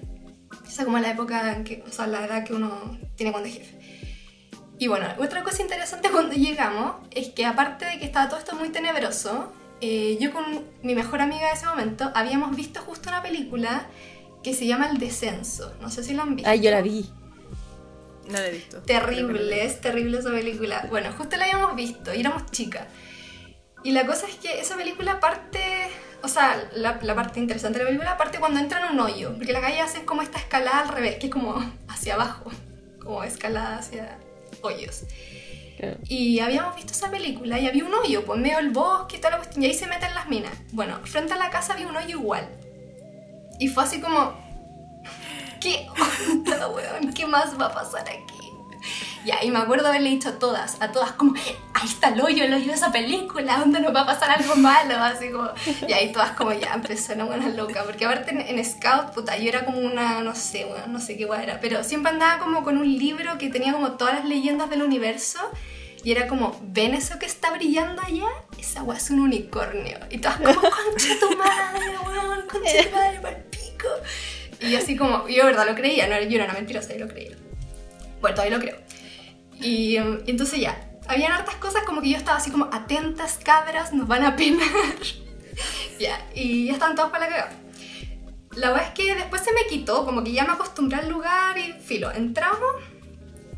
Esa 0.67 0.81
es 0.81 0.85
como 0.85 0.99
la 0.99 1.11
época, 1.11 1.55
en 1.55 1.63
que, 1.63 1.83
o 1.87 1.91
sea, 1.91 2.07
la 2.07 2.25
edad 2.25 2.43
que 2.43 2.53
uno 2.53 2.97
tiene 3.15 3.31
cuando 3.31 3.49
es 3.49 3.55
jefe. 3.55 3.77
Y 4.79 4.87
bueno, 4.87 5.07
otra 5.17 5.43
cosa 5.43 5.63
interesante 5.63 6.09
cuando 6.11 6.35
llegamos 6.35 6.97
es 7.11 7.29
que 7.29 7.45
aparte 7.45 7.85
de 7.85 7.99
que 7.99 8.05
estaba 8.05 8.29
todo 8.29 8.39
esto 8.39 8.55
muy 8.55 8.69
tenebroso, 8.69 9.51
eh, 9.81 10.17
yo 10.19 10.31
con 10.31 10.43
mi 10.83 10.95
mejor 10.95 11.21
amiga 11.21 11.47
de 11.47 11.53
ese 11.53 11.65
momento 11.65 12.11
habíamos 12.13 12.55
visto 12.55 12.81
justo 12.81 13.09
una 13.09 13.21
película 13.21 13.87
que 14.43 14.53
se 14.53 14.67
llama 14.67 14.87
El 14.89 14.97
Descenso. 14.99 15.73
No 15.81 15.89
sé 15.89 16.03
si 16.03 16.13
la 16.13 16.23
han 16.23 16.35
visto. 16.35 16.49
Ay, 16.49 16.61
yo 16.61 16.71
la 16.71 16.81
vi. 16.81 17.09
No 18.27 18.33
la 18.33 18.47
he 18.47 18.51
visto. 18.51 18.81
Terrible, 18.81 19.65
es 19.65 19.81
terrible 19.81 20.19
esa 20.19 20.31
película. 20.31 20.85
Bueno, 20.89 21.11
justo 21.17 21.37
la 21.37 21.45
habíamos 21.45 21.75
visto 21.75 22.13
y 22.13 22.19
éramos 22.19 22.51
chicas. 22.51 22.87
Y 23.83 23.91
la 23.91 24.05
cosa 24.05 24.27
es 24.27 24.35
que 24.35 24.59
esa 24.59 24.75
película 24.75 25.19
parte, 25.19 25.61
o 26.21 26.27
sea, 26.27 26.69
la, 26.73 26.99
la 27.01 27.15
parte 27.15 27.39
interesante 27.39 27.77
de 27.77 27.85
la 27.85 27.89
película 27.89 28.17
parte 28.17 28.39
cuando 28.39 28.59
entran 28.59 28.83
a 28.83 28.91
un 28.91 28.99
hoyo, 28.99 29.33
porque 29.35 29.53
la 29.53 29.61
calle 29.61 29.79
hace 29.79 30.03
como 30.03 30.21
esta 30.21 30.39
escalada 30.39 30.81
al 30.81 30.89
revés, 30.89 31.17
que 31.17 31.27
es 31.27 31.31
como 31.31 31.63
hacia 31.87 32.15
abajo, 32.15 32.51
como 33.01 33.23
escalada 33.23 33.77
hacia 33.77 34.17
hoyos. 34.61 35.03
Claro. 35.77 35.97
Y 36.07 36.39
habíamos 36.39 36.75
visto 36.75 36.91
esa 36.91 37.11
película 37.11 37.59
y 37.59 37.67
había 37.67 37.85
un 37.85 37.93
hoyo, 37.93 38.25
pues 38.25 38.37
en 38.37 38.43
medio 38.43 38.57
del 38.57 38.71
bosque 38.71 39.17
y 39.17 39.19
toda 39.19 39.31
la 39.31 39.37
cuestión, 39.37 39.63
y 39.63 39.67
ahí 39.67 39.73
se 39.73 39.87
meten 39.87 40.13
las 40.15 40.27
minas. 40.27 40.51
Bueno, 40.73 40.99
frente 41.03 41.33
a 41.33 41.37
la 41.37 41.49
casa 41.51 41.73
había 41.73 41.87
un 41.87 41.95
hoyo 41.95 42.17
igual. 42.17 42.49
Y 43.59 43.67
fue 43.69 43.83
así 43.83 44.01
como, 44.01 44.35
¿qué 45.59 45.87
onda, 46.31 46.67
weón? 46.67 47.13
¿Qué 47.13 47.25
más 47.25 47.59
va 47.59 47.67
a 47.67 47.73
pasar 47.73 48.07
aquí? 48.09 48.53
Ya, 49.25 49.43
y 49.43 49.51
me 49.51 49.59
acuerdo 49.59 49.87
haberle 49.87 50.09
dicho 50.09 50.29
a 50.29 50.39
todas, 50.39 50.81
a 50.81 50.91
todas, 50.91 51.11
como, 51.13 51.33
ahí 51.73 51.87
está 51.87 52.09
el 52.09 52.21
hoyo, 52.21 52.45
el 52.45 52.53
hoyo 52.53 52.67
de 52.67 52.73
esa 52.73 52.91
película, 52.91 53.57
¿dónde 53.57 53.81
nos 53.81 53.93
va 53.93 54.01
a 54.01 54.05
pasar 54.05 54.31
algo 54.31 54.55
malo? 54.55 54.95
Así 54.95 55.29
como, 55.29 55.49
y 55.85 55.91
ahí 55.91 56.13
todas 56.13 56.31
como, 56.31 56.53
ya, 56.53 56.73
empezó 56.73 57.13
una 57.13 57.25
buena 57.25 57.49
loca, 57.49 57.83
porque 57.83 58.05
aparte 58.05 58.31
en, 58.31 58.39
en 58.39 58.63
Scout, 58.63 59.13
puta, 59.13 59.37
yo 59.37 59.49
era 59.49 59.65
como 59.65 59.79
una, 59.79 60.21
no 60.21 60.33
sé, 60.33 60.65
no 60.87 61.01
sé 61.01 61.17
qué 61.17 61.25
weón 61.25 61.43
era, 61.43 61.59
pero 61.59 61.83
siempre 61.83 62.13
andaba 62.13 62.39
como 62.39 62.63
con 62.63 62.77
un 62.77 62.87
libro 62.87 63.37
que 63.37 63.49
tenía 63.49 63.73
como 63.73 63.93
todas 63.93 64.13
las 64.15 64.25
leyendas 64.25 64.69
del 64.69 64.81
universo, 64.81 65.39
y 66.03 66.11
era 66.11 66.27
como, 66.27 66.57
¿ven 66.61 66.93
eso 66.93 67.19
que 67.19 67.25
está 67.25 67.51
brillando 67.51 68.01
allá? 68.01 68.27
Esa 68.57 68.83
weá 68.83 68.97
es 68.97 69.09
un 69.09 69.19
unicornio. 69.19 69.97
Y 70.09 70.19
todas 70.19 70.37
como, 70.37 70.53
concha 70.53 71.19
tu 71.19 71.35
madre, 71.35 71.97
weón, 72.05 72.47
concha 72.47 72.83
tu 72.83 72.95
madre, 72.95 73.19
pa'l 73.19 73.43
pico. 73.49 73.89
Y 74.59 74.75
así 74.75 74.95
como, 74.95 75.27
yo 75.27 75.45
verdad 75.45 75.67
lo 75.67 75.75
creía, 75.75 76.07
no, 76.07 76.19
yo 76.21 76.35
era 76.35 76.45
una 76.45 76.53
mentirosa 76.53 76.93
y 76.93 76.99
lo 76.99 77.07
creía. 77.07 77.35
Bueno, 78.21 78.35
todavía 78.35 78.57
lo 78.57 78.63
creo. 78.63 78.77
Y, 79.59 79.97
um, 79.99 80.19
entonces 80.25 80.59
ya, 80.59 80.89
habían 81.07 81.31
hartas 81.31 81.55
cosas 81.55 81.83
como 81.83 82.01
que 82.01 82.09
yo 82.09 82.17
estaba 82.17 82.37
así 82.37 82.51
como, 82.51 82.69
atentas 82.71 83.39
cabras, 83.43 83.93
nos 83.93 84.07
van 84.07 84.23
a 84.23 84.35
penar. 84.35 84.67
ya, 85.99 86.25
y 86.33 86.67
ya 86.67 86.73
estaban 86.73 86.95
todos 86.95 87.11
para 87.11 87.25
la 87.25 87.31
cagada. 87.31 87.51
La 88.55 88.71
verdad 88.71 88.87
es 88.87 88.93
que 88.93 89.13
después 89.13 89.43
se 89.43 89.53
me 89.53 89.65
quitó, 89.69 90.03
como 90.03 90.23
que 90.23 90.31
ya 90.31 90.43
me 90.43 90.53
acostumbré 90.53 90.97
al 90.97 91.09
lugar 91.09 91.57
y 91.57 91.73
filo, 91.73 92.11
entramos. 92.11 92.75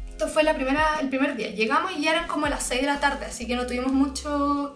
Esto 0.10 0.28
fue 0.28 0.44
la 0.44 0.54
primera, 0.54 1.00
el 1.00 1.07
primer 1.07 1.38
día. 1.38 1.52
Llegamos 1.52 1.94
y 1.95 2.02
ya 2.02 2.12
eran 2.12 2.28
como 2.28 2.48
las 2.48 2.63
6 2.63 2.81
de 2.81 2.88
la 2.88 3.00
tarde, 3.00 3.25
así 3.25 3.48
que 3.48 3.56
no 3.56 3.66
tuvimos 3.66 3.94
mucho, 3.94 4.75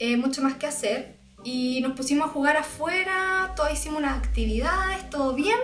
eh, 0.00 0.16
mucho 0.16 0.42
más 0.42 0.54
que 0.54 0.66
hacer. 0.66 1.15
Y 1.46 1.80
nos 1.80 1.92
pusimos 1.92 2.26
a 2.26 2.30
jugar 2.32 2.56
afuera, 2.56 3.52
todos 3.54 3.72
hicimos 3.72 3.98
unas 3.98 4.18
actividades, 4.18 5.08
todo 5.10 5.32
bien. 5.32 5.56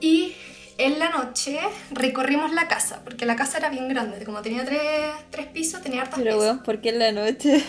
Y 0.00 0.34
en 0.78 0.98
la 0.98 1.10
noche 1.10 1.60
recorrimos 1.90 2.50
la 2.52 2.66
casa, 2.66 3.02
porque 3.04 3.26
la 3.26 3.36
casa 3.36 3.58
era 3.58 3.68
bien 3.68 3.86
grande, 3.86 4.24
como 4.24 4.40
tenía 4.40 4.64
tres, 4.64 5.12
tres 5.28 5.46
pisos, 5.48 5.82
tenía 5.82 6.00
hartas 6.00 6.18
Pero 6.20 6.36
piezas. 6.36 6.42
weón, 6.42 6.62
¿por 6.62 6.80
qué 6.80 6.88
en 6.88 6.98
la 7.00 7.12
noche? 7.12 7.62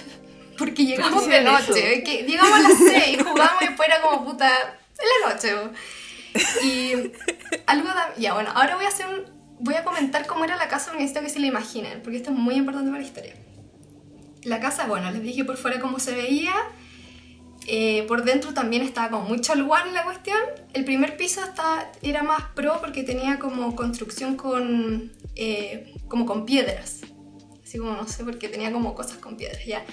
Porque 0.58 0.86
llegamos 0.86 1.24
¿Por 1.24 1.32
de 1.32 1.42
noche, 1.42 2.04
que 2.04 2.24
llegamos 2.24 2.54
a 2.54 2.62
las 2.62 2.78
6, 2.78 3.18
jugamos 3.22 3.62
y 3.62 3.66
después 3.66 3.90
era 3.90 4.02
como 4.02 4.24
puta, 4.24 4.50
en 4.50 5.30
la 5.30 5.34
noche. 5.34 5.54
Y 6.64 6.94
algo 7.66 7.90
da... 7.90 8.14
Ya, 8.18 8.34
bueno, 8.34 8.50
ahora 8.56 8.78
voy 8.78 8.86
a 8.86 8.88
hacer 8.88 9.08
un... 9.08 9.26
Voy 9.60 9.76
a 9.76 9.84
comentar 9.84 10.26
cómo 10.26 10.46
era 10.46 10.56
la 10.56 10.70
casa 10.70 10.86
porque 10.86 11.04
necesito 11.04 11.22
que 11.22 11.30
se 11.30 11.40
la 11.40 11.48
imaginen, 11.48 12.02
porque 12.02 12.18
esto 12.18 12.32
es 12.32 12.38
muy 12.38 12.56
importante 12.56 12.90
para 12.90 13.02
la 13.02 13.08
historia. 13.08 13.34
La 14.48 14.62
casa, 14.62 14.88
bueno, 14.88 15.12
les 15.12 15.22
dije 15.22 15.44
por 15.44 15.58
fuera 15.58 15.80
cómo 15.82 16.00
se 16.00 16.16
veía. 16.16 16.54
eh, 17.68 18.06
por 18.08 18.24
dentro 18.24 18.54
también 18.54 18.82
estaba 18.82 19.10
como 19.10 19.28
muy 19.28 19.42
chalguán 19.42 19.94
la 19.94 20.04
cuestión. 20.06 20.40
El 20.74 20.86
primer 20.86 21.18
piso 21.18 21.44
estaba, 21.44 21.92
era 22.02 22.24
más 22.24 22.44
pro 22.56 22.80
porque 22.80 23.04
tenía 23.04 23.40
como 23.40 23.76
construcción 23.76 24.38
con, 24.38 25.12
eh, 25.36 25.94
como 26.08 26.26
con 26.26 26.46
piedras. 26.46 27.02
Así 27.62 27.78
como 27.78 27.92
no 27.92 28.08
sé, 28.08 28.24
porque 28.24 28.48
tenía 28.48 28.72
como 28.72 28.96
cosas 28.96 29.18
con 29.18 29.36
piedras, 29.36 29.66
ya. 29.66 29.84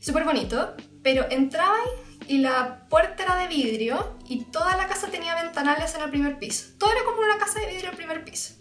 Súper 0.00 0.24
bonito, 0.24 0.74
pero 1.04 1.26
entraba 1.30 1.78
y 2.26 2.38
la 2.38 2.88
puerta 2.88 3.22
era 3.22 3.36
de 3.36 3.46
vidrio 3.46 4.18
y 4.28 4.46
toda 4.46 4.76
la 4.76 4.88
casa 4.88 5.06
tenía 5.06 5.40
ventanales 5.40 5.94
en 5.94 6.02
el 6.02 6.10
primer 6.10 6.40
piso. 6.40 6.74
Todo 6.78 6.90
era 6.90 7.04
como 7.04 7.20
una 7.20 7.38
casa 7.38 7.60
de 7.60 7.66
vidrio 7.66 7.84
en 7.84 7.90
el 7.90 7.96
primer 7.96 8.24
piso. 8.24 8.54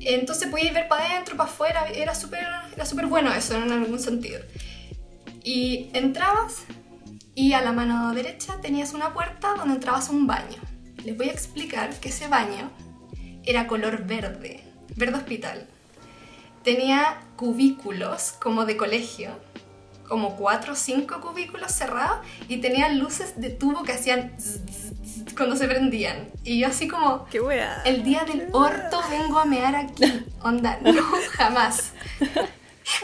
Entonces 0.00 0.48
podías 0.48 0.74
ver 0.74 0.88
para 0.88 1.06
adentro, 1.06 1.36
para 1.36 1.48
afuera, 1.48 1.86
era 1.94 2.14
súper 2.14 2.44
era 2.74 2.84
súper 2.84 3.06
bueno 3.06 3.32
eso 3.32 3.56
en 3.56 3.70
algún 3.70 3.98
sentido. 3.98 4.40
Y 5.42 5.90
entrabas 5.92 6.64
y 7.34 7.52
a 7.52 7.60
la 7.60 7.72
mano 7.72 8.12
derecha 8.14 8.60
tenías 8.60 8.94
una 8.94 9.12
puerta 9.12 9.54
donde 9.54 9.74
entrabas 9.74 10.08
a 10.08 10.12
un 10.12 10.26
baño. 10.26 10.60
Les 11.04 11.16
voy 11.16 11.28
a 11.28 11.32
explicar 11.32 11.90
que 12.00 12.08
ese 12.08 12.28
baño 12.28 12.70
era 13.44 13.66
color 13.66 14.04
verde, 14.04 14.64
verde 14.96 15.16
hospital. 15.16 15.66
Tenía 16.62 17.20
cubículos 17.36 18.32
como 18.32 18.64
de 18.64 18.76
colegio, 18.76 19.30
como 20.08 20.36
cuatro 20.36 20.72
o 20.72 20.76
cinco 20.76 21.20
cubículos 21.20 21.72
cerrados 21.72 22.26
y 22.48 22.58
tenía 22.58 22.88
luces 22.90 23.40
de 23.40 23.50
tubo 23.50 23.82
que 23.82 23.92
hacían 23.92 24.34
zzz 24.38 24.83
cuando 25.34 25.56
se 25.56 25.66
prendían. 25.68 26.30
Y 26.44 26.60
yo 26.60 26.68
así 26.68 26.88
como, 26.88 27.24
Qué 27.26 27.40
wea. 27.40 27.82
el 27.84 28.02
día 28.04 28.24
del 28.24 28.48
orto 28.52 29.00
vengo 29.10 29.38
a 29.38 29.44
mear 29.44 29.74
aquí. 29.76 30.24
Onda, 30.42 30.78
no, 30.82 30.92
jamás. 31.32 31.92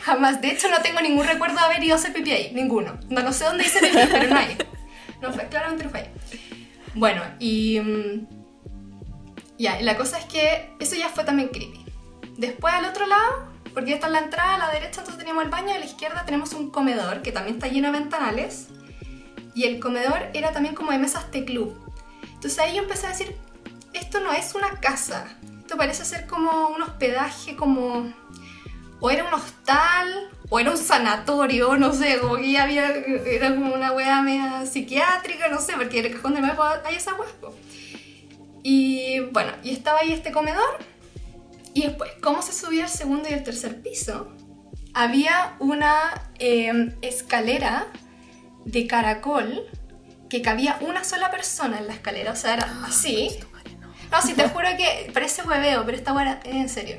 Jamás. 0.03 0.41
De 0.41 0.51
hecho, 0.51 0.69
no 0.71 0.81
tengo 0.83 1.01
ningún 1.01 1.27
recuerdo 1.27 1.57
de 1.57 1.63
haber 1.63 1.83
ido 1.83 1.95
a 1.95 1.99
hacer 1.99 2.13
pipí 2.13 2.31
ahí. 2.33 2.53
Ninguno. 2.55 2.99
No, 3.09 3.23
no 3.23 3.33
sé 3.33 3.45
dónde 3.45 3.65
hice 3.65 3.81
pipí, 3.81 3.99
pero 4.11 4.29
no 4.29 4.37
hay. 4.39 4.57
No 5.21 5.33
fue, 5.33 5.47
claramente 5.49 5.85
no 5.85 5.91
fue 5.91 6.01
ahí. 6.01 6.11
Bueno, 6.95 7.23
y... 7.39 7.81
mm, 7.81 8.27
Ya, 9.59 9.81
y 9.81 9.85
la 9.85 9.97
cosa 9.97 10.19
es 10.19 10.25
que 10.27 10.71
eso 10.81 10.97
ya 10.97 11.09
fue 11.09 11.25
también 11.25 11.49
creepy. 11.49 11.85
Después 12.37 12.73
al 12.73 12.87
otro 12.87 13.07
lado, 13.07 13.51
porque 13.75 13.93
esta 13.93 14.07
es 14.07 14.13
la 14.13 14.21
entrada, 14.21 14.55
a 14.55 14.59
la 14.59 14.71
derecha 14.71 15.01
entonces 15.01 15.19
teníamos 15.19 15.45
el 15.45 15.51
baño, 15.51 15.75
a 15.75 15.79
la 15.79 15.85
izquierda 15.85 16.25
tenemos 16.25 16.53
un 16.55 16.71
comedor 16.71 17.21
que 17.23 17.33
también 17.33 17.57
está 17.57 17.69
lleno 17.69 17.93
de 17.93 17.99
ventanales. 17.99 18.69
Y 19.55 19.65
el 19.65 19.81
comedor 19.81 20.29
era 20.33 20.53
también 20.53 20.75
como 20.75 20.93
de 20.93 20.99
mesas 20.99 21.31
de 21.33 21.45
club. 21.45 21.90
Entonces 22.41 22.59
ahí 22.59 22.77
yo 22.77 22.83
empecé 22.83 23.07
a 23.07 23.11
decir, 23.11 23.37
esto 23.93 24.19
no 24.21 24.33
es 24.33 24.55
una 24.55 24.81
casa, 24.81 25.27
esto 25.61 25.77
parece 25.77 26.07
ser 26.07 26.27
como 26.27 26.69
un 26.69 26.81
hospedaje, 26.81 27.55
como. 27.55 28.11
O 28.99 29.11
era 29.11 29.29
un 29.29 29.35
hostal, 29.35 30.31
o 30.49 30.59
era 30.59 30.71
un 30.71 30.79
sanatorio, 30.79 31.77
no 31.77 31.93
sé, 31.93 32.19
como 32.19 32.37
que 32.37 32.53
ya 32.53 32.63
había. 32.63 32.89
Era 32.95 33.55
como 33.55 33.75
una 33.75 33.93
wea 33.93 34.23
media 34.23 34.65
psiquiátrica, 34.65 35.49
no 35.49 35.61
sé, 35.61 35.75
porque 35.77 35.99
en 35.99 36.07
el 36.07 36.13
cajón 36.15 36.33
del 36.33 36.43
Maipo 36.43 36.63
hay 36.63 36.95
esa. 36.95 37.15
Y 38.63 39.21
bueno, 39.33 39.53
y 39.63 39.75
estaba 39.75 39.99
ahí 39.99 40.11
este 40.11 40.33
comedor. 40.33 40.79
Y 41.75 41.83
después, 41.83 42.11
¿cómo 42.23 42.41
se 42.41 42.55
subía 42.55 42.85
al 42.85 42.91
segundo 42.91 43.29
y 43.29 43.35
el 43.35 43.45
tercer 43.45 43.83
piso? 43.83 44.33
Había 44.95 45.57
una 45.59 46.31
eh, 46.39 46.97
escalera 47.03 47.87
de 48.65 48.87
caracol 48.87 49.69
que 50.31 50.41
cabía 50.41 50.79
una 50.81 51.05
sola 51.05 51.31
persona 51.31 51.79
en 51.79 51.87
la 51.87 51.93
escalera, 51.93 52.33
o 52.33 52.37
sea, 52.37 52.55
era 52.55 52.67
así. 52.85 53.29
No, 54.11 54.23
si 54.23 54.35
te 54.35 54.49
juro 54.49 54.69
que 54.77 55.11
parece 55.13 55.43
hueveo, 55.43 55.85
pero 55.85 55.97
esta 55.97 56.13
hueá 56.13 56.41
es 56.45 56.55
en 56.55 56.69
serio. 56.69 56.97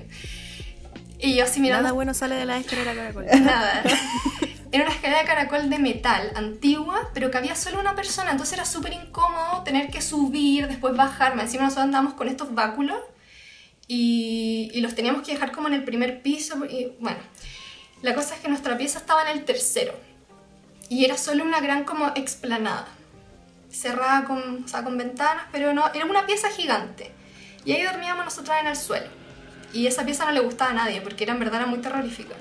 Y 1.19 1.35
yo 1.35 1.43
así 1.43 1.59
mirando. 1.59 1.83
Nada 1.83 1.93
bueno 1.93 2.13
sale 2.13 2.35
de 2.35 2.45
la 2.45 2.57
escalera 2.57 2.93
caracol. 2.93 3.25
Nada. 3.41 3.83
Era 4.71 4.85
una 4.85 4.93
escalera 4.93 5.19
de 5.19 5.25
caracol 5.25 5.69
de 5.69 5.79
metal, 5.79 6.31
antigua, 6.35 7.09
pero 7.13 7.29
que 7.29 7.37
había 7.37 7.55
solo 7.55 7.79
una 7.79 7.95
persona, 7.95 8.31
entonces 8.31 8.53
era 8.53 8.65
súper 8.65 8.93
incómodo 8.93 9.63
tener 9.63 9.89
que 9.89 10.01
subir, 10.01 10.67
después 10.67 10.95
bajarme. 10.95 11.41
Encima 11.41 11.63
nosotros 11.63 11.85
andábamos 11.85 12.13
con 12.13 12.29
estos 12.29 12.55
báculos 12.55 12.97
y, 13.87 14.71
y 14.73 14.79
los 14.79 14.95
teníamos 14.95 15.23
que 15.23 15.33
dejar 15.33 15.51
como 15.51 15.67
en 15.67 15.73
el 15.73 15.83
primer 15.83 16.21
piso. 16.21 16.65
Y 16.65 16.93
bueno, 16.99 17.19
la 18.01 18.15
cosa 18.15 18.35
es 18.35 18.41
que 18.41 18.47
nuestra 18.47 18.77
pieza 18.77 18.99
estaba 18.99 19.29
en 19.29 19.37
el 19.37 19.43
tercero 19.43 19.93
y 20.91 21.05
era 21.05 21.17
solo 21.17 21.43
una 21.43 21.61
gran 21.61 21.85
como 21.85 22.07
explanada, 22.15 22.85
cerrada 23.71 24.25
con, 24.25 24.63
o 24.63 24.67
sea, 24.67 24.83
con 24.83 24.97
ventanas, 24.97 25.45
pero 25.51 25.73
no, 25.73 25.91
era 25.93 26.05
una 26.05 26.25
pieza 26.25 26.49
gigante. 26.49 27.11
Y 27.65 27.73
ahí 27.73 27.83
dormíamos 27.83 28.25
nosotras 28.25 28.61
en 28.61 28.67
el 28.67 28.75
suelo. 28.75 29.07
Y 29.73 29.87
esa 29.87 30.05
pieza 30.05 30.25
no 30.25 30.31
le 30.31 30.39
gustaba 30.41 30.71
a 30.71 30.73
nadie 30.73 31.01
porque 31.01 31.23
era 31.23 31.33
en 31.33 31.39
verdad 31.39 31.61
era 31.61 31.65
muy 31.67 31.79
terrorífica. 31.79 32.35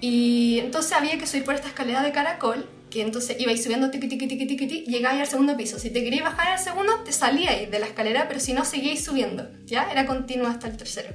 Y 0.00 0.58
entonces 0.60 0.92
había 0.92 1.18
que 1.18 1.26
subir 1.26 1.44
por 1.44 1.54
esta 1.54 1.68
escalera 1.68 2.02
de 2.02 2.12
caracol, 2.12 2.68
que 2.90 3.02
entonces 3.02 3.36
ibais 3.38 3.62
subiendo 3.62 3.90
tiqui 3.90 4.08
tiqui 4.08 4.26
tiqui 4.26 4.46
tiqui 4.46 4.66
tiqui, 4.66 4.90
llegabais 4.90 5.20
al 5.20 5.26
segundo 5.26 5.56
piso. 5.56 5.78
Si 5.78 5.90
te 5.90 6.02
querías 6.02 6.24
bajar 6.24 6.48
al 6.48 6.58
segundo, 6.58 7.00
te 7.04 7.12
salíais 7.12 7.70
de 7.70 7.78
la 7.78 7.86
escalera, 7.86 8.26
pero 8.28 8.40
si 8.40 8.52
no, 8.52 8.64
seguíais 8.64 9.04
subiendo, 9.04 9.48
¿ya? 9.64 9.90
Era 9.90 10.06
continuo 10.06 10.46
hasta 10.46 10.68
el 10.68 10.76
tercero. 10.76 11.14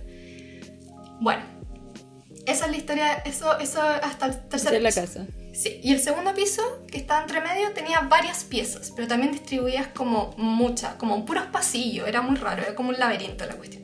Bueno, 1.20 1.44
esa 2.46 2.66
es 2.66 2.72
la 2.72 2.78
historia, 2.78 3.14
eso, 3.26 3.58
eso 3.60 3.82
hasta 3.82 4.28
el 4.28 4.50
tercer 4.50 4.76
es 4.76 4.82
la 4.82 4.90
piso. 4.90 5.02
casa. 5.02 5.26
Sí, 5.54 5.80
y 5.84 5.94
el 5.94 6.00
segundo 6.00 6.34
piso, 6.34 6.62
que 6.92 6.98
estaba 6.98 7.22
entre 7.22 7.42
medio, 7.42 7.72
tenía 7.74 8.02
varias 8.02 8.44
piezas, 8.44 8.92
pero 8.96 9.08
también 9.08 9.32
distribuidas 9.32 9.88
como 9.88 10.34
muchas, 10.38 10.96
como 10.96 11.26
puros 11.26 11.46
pasillos, 11.46 12.08
era 12.08 12.22
muy 12.22 12.36
raro, 12.36 12.64
era 12.64 12.76
como 12.76 12.90
un 12.90 13.00
laberinto 13.00 13.46
la 13.46 13.56
cuestión. 13.56 13.84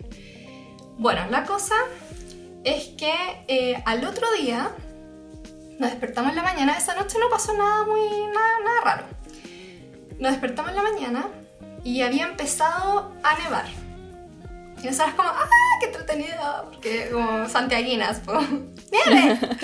Bueno, 0.98 1.22
la 1.30 1.46
cosa 1.46 1.76
es 2.64 2.88
que 2.98 3.14
eh, 3.48 3.82
al 3.86 4.04
otro 4.04 4.28
día 4.42 4.72
nos 5.78 5.92
despertamos 5.92 6.32
en 6.32 6.36
la 6.36 6.44
mañana, 6.44 6.78
esa 6.78 6.96
noche 6.96 7.18
no 7.20 7.30
pasó 7.30 7.54
nada 7.54 7.86
muy, 7.86 8.02
nada, 8.34 8.60
nada 8.66 8.82
raro. 8.84 9.06
Nos 10.20 10.32
despertamos 10.32 10.72
en 10.72 10.78
la 10.78 10.84
mañana 10.84 11.28
y 11.86 12.02
había 12.02 12.26
empezado 12.26 13.14
a 13.24 13.40
nevar. 13.40 13.66
Y 14.82 14.88
nosotras 14.88 15.16
como, 15.16 15.30
¡ah, 15.30 15.50
qué 15.80 15.88
entretenido! 15.88 16.70
Porque 16.72 17.10
como 17.12 17.48
santiaguinas, 17.48 18.22
pues, 18.26 18.48
¡nieve! 18.92 19.40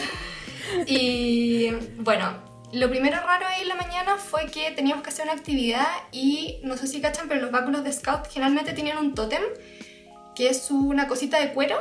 Y 0.87 1.69
bueno, 1.97 2.37
lo 2.73 2.89
primero 2.89 3.17
raro 3.17 3.45
ahí 3.47 3.61
en 3.61 3.67
la 3.67 3.75
mañana 3.75 4.17
fue 4.17 4.47
que 4.47 4.71
teníamos 4.71 5.03
que 5.03 5.09
hacer 5.09 5.25
una 5.25 5.33
actividad 5.33 5.85
y 6.11 6.59
no 6.63 6.75
sé 6.75 6.87
si 6.87 7.01
cachan, 7.01 7.27
pero 7.27 7.39
los 7.39 7.51
báculos 7.51 7.83
de 7.83 7.93
scout 7.93 8.27
generalmente 8.27 8.73
tenían 8.73 8.97
un 8.97 9.13
tótem, 9.13 9.43
que 10.35 10.49
es 10.49 10.71
una 10.71 11.07
cosita 11.07 11.39
de 11.39 11.53
cuero 11.53 11.77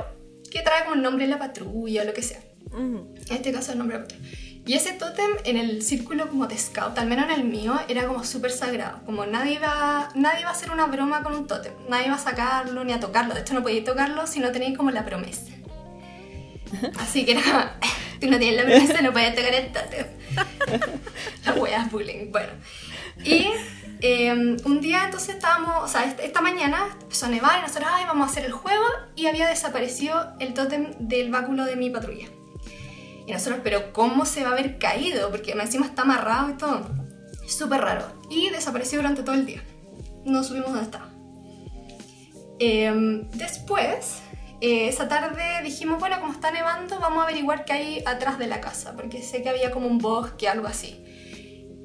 que 0.51 0.61
trae 0.61 0.85
como 0.85 0.95
el 0.95 1.03
nombre 1.03 1.25
de 1.25 1.31
la 1.31 1.39
patrulla 1.39 2.03
o 2.03 2.05
lo 2.05 2.13
que 2.13 2.23
sea. 2.23 2.41
En 2.77 3.15
este 3.31 3.53
caso 3.53 3.73
el 3.73 3.79
nombre 3.79 3.99
de 3.99 4.03
la 4.03 4.09
patrulla. 4.09 4.44
Y 4.67 4.75
ese 4.75 4.95
tótem 4.95 5.31
en 5.45 5.59
el 5.59 5.83
círculo 5.83 6.29
como 6.29 6.47
de 6.47 6.57
scout, 6.57 6.97
al 6.97 7.07
menos 7.07 7.27
en 7.27 7.33
el 7.33 7.45
mío, 7.45 7.79
era 7.87 8.07
como 8.07 8.25
súper 8.25 8.51
sagrado. 8.51 9.01
Como 9.05 9.27
nadie 9.27 9.55
iba, 9.55 10.09
nadie 10.15 10.41
iba 10.41 10.49
a 10.49 10.53
hacer 10.53 10.71
una 10.71 10.87
broma 10.87 11.23
con 11.23 11.35
un 11.35 11.47
tótem. 11.47 11.73
Nadie 11.89 12.07
iba 12.07 12.15
a 12.15 12.19
sacarlo 12.19 12.83
ni 12.83 12.95
a 12.95 13.01
tocarlo. 13.01 13.35
De 13.35 13.41
hecho 13.41 13.53
no 13.53 13.63
podíais 13.63 13.85
tocarlo 13.85 14.27
si 14.27 14.41
no 14.41 14.53
teníais 14.53 14.77
como 14.77 14.91
la 14.91 15.05
promesa. 15.05 15.53
Así 16.99 17.27
que 17.27 17.33
era 17.33 17.43
como, 17.43 17.65
tú 18.21 18.31
no 18.31 18.39
tienes 18.39 18.57
la 18.57 18.63
promesa, 18.63 19.03
no 19.03 19.13
puedes 19.13 19.35
tocar 19.35 19.55
el 19.55 19.73
tótem. 19.73 20.07
La 21.45 21.53
wea 21.53 21.87
bullying. 21.91 22.33
Bueno. 22.33 22.53
Y 23.23 23.49
eh, 24.01 24.33
un 24.33 24.81
día 24.81 25.05
entonces 25.05 25.35
estábamos, 25.35 25.85
o 25.85 25.89
sea, 25.89 26.05
esta, 26.05 26.23
esta 26.23 26.41
mañana 26.41 26.97
empezó 27.03 27.27
a 27.27 27.29
nevar 27.29 27.59
y 27.59 27.63
nosotros, 27.63 27.89
ay, 27.93 28.05
vamos 28.07 28.29
a 28.29 28.31
hacer 28.31 28.47
el 28.47 28.53
juego 28.53 28.85
y 29.15 29.27
había 29.27 29.47
desaparecido 29.47 30.33
el 30.41 30.55
tótem 30.55 30.95
del 30.99 31.31
báculo 31.31 31.67
de 31.67 31.77
mi 31.77 31.91
patrulla. 31.91 32.29
Y 33.27 33.33
nosotros, 33.33 33.61
pero 33.63 33.93
¿cómo 33.93 34.27
se 34.27 34.43
va 34.43 34.51
a 34.51 34.53
haber 34.53 34.79
caído? 34.79 35.31
Porque 35.31 35.53
encima 35.53 35.87
está 35.87 36.03
amarrado 36.03 36.51
y 36.51 36.55
todo. 36.55 36.83
Súper 37.47 37.81
raro. 37.81 38.07
Y 38.31 38.51
desapareció 38.51 38.99
durante 38.99 39.23
todo 39.23 39.35
el 39.35 39.47
día. 39.47 39.63
No 40.25 40.43
supimos 40.45 40.69
dónde 40.69 40.83
estaba. 40.83 41.11
Em, 42.59 43.29
después, 43.31 44.21
eh, 44.61 44.89
esa 44.89 45.09
tarde 45.09 45.63
dijimos, 45.63 45.99
bueno, 45.99 46.21
como 46.21 46.33
está 46.33 46.51
nevando, 46.51 47.01
vamos 47.01 47.21
a 47.21 47.25
averiguar 47.25 47.65
qué 47.65 47.73
hay 47.73 48.03
atrás 48.07 48.39
de 48.39 48.47
la 48.47 48.61
casa, 48.61 48.95
porque 48.95 49.23
sé 49.23 49.43
que 49.43 49.49
había 49.49 49.71
como 49.71 49.87
un 49.87 49.99
bosque, 49.99 50.49
algo 50.49 50.67
así. 50.67 51.05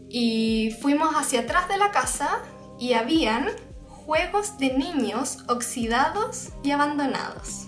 Y 0.09 0.75
fuimos 0.81 1.13
hacia 1.15 1.41
atrás 1.41 1.67
de 1.67 1.77
la 1.77 1.91
casa 1.91 2.41
y 2.79 2.93
habían 2.93 3.47
juegos 3.87 4.57
de 4.57 4.77
niños 4.77 5.39
oxidados 5.47 6.49
y 6.63 6.71
abandonados. 6.71 7.67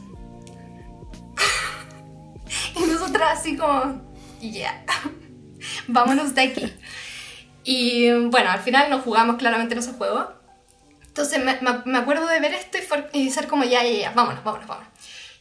y 2.76 2.80
nosotras 2.82 3.40
así 3.40 3.56
como, 3.58 4.02
ya, 4.42 4.84
vámonos 5.88 6.34
de 6.36 6.42
aquí. 6.42 6.74
Y 7.64 8.12
bueno, 8.12 8.50
al 8.50 8.60
final 8.62 8.90
no 8.90 9.00
jugamos 9.00 9.38
claramente 9.38 9.74
en 9.74 9.80
esos 9.80 9.96
juegos. 9.96 10.28
Entonces 11.06 11.44
me, 11.44 11.60
me- 11.86 11.98
acuerdo 11.98 12.26
de 12.28 12.40
ver 12.40 12.54
esto 12.54 12.78
y, 12.78 12.82
for- 12.82 13.10
y 13.14 13.30
ser 13.30 13.48
como, 13.48 13.64
ya, 13.64 13.84
ya, 13.84 13.92
ya, 13.92 14.12
vámonos, 14.12 14.44
vámonos, 14.44 14.68
vámonos. 14.68 14.90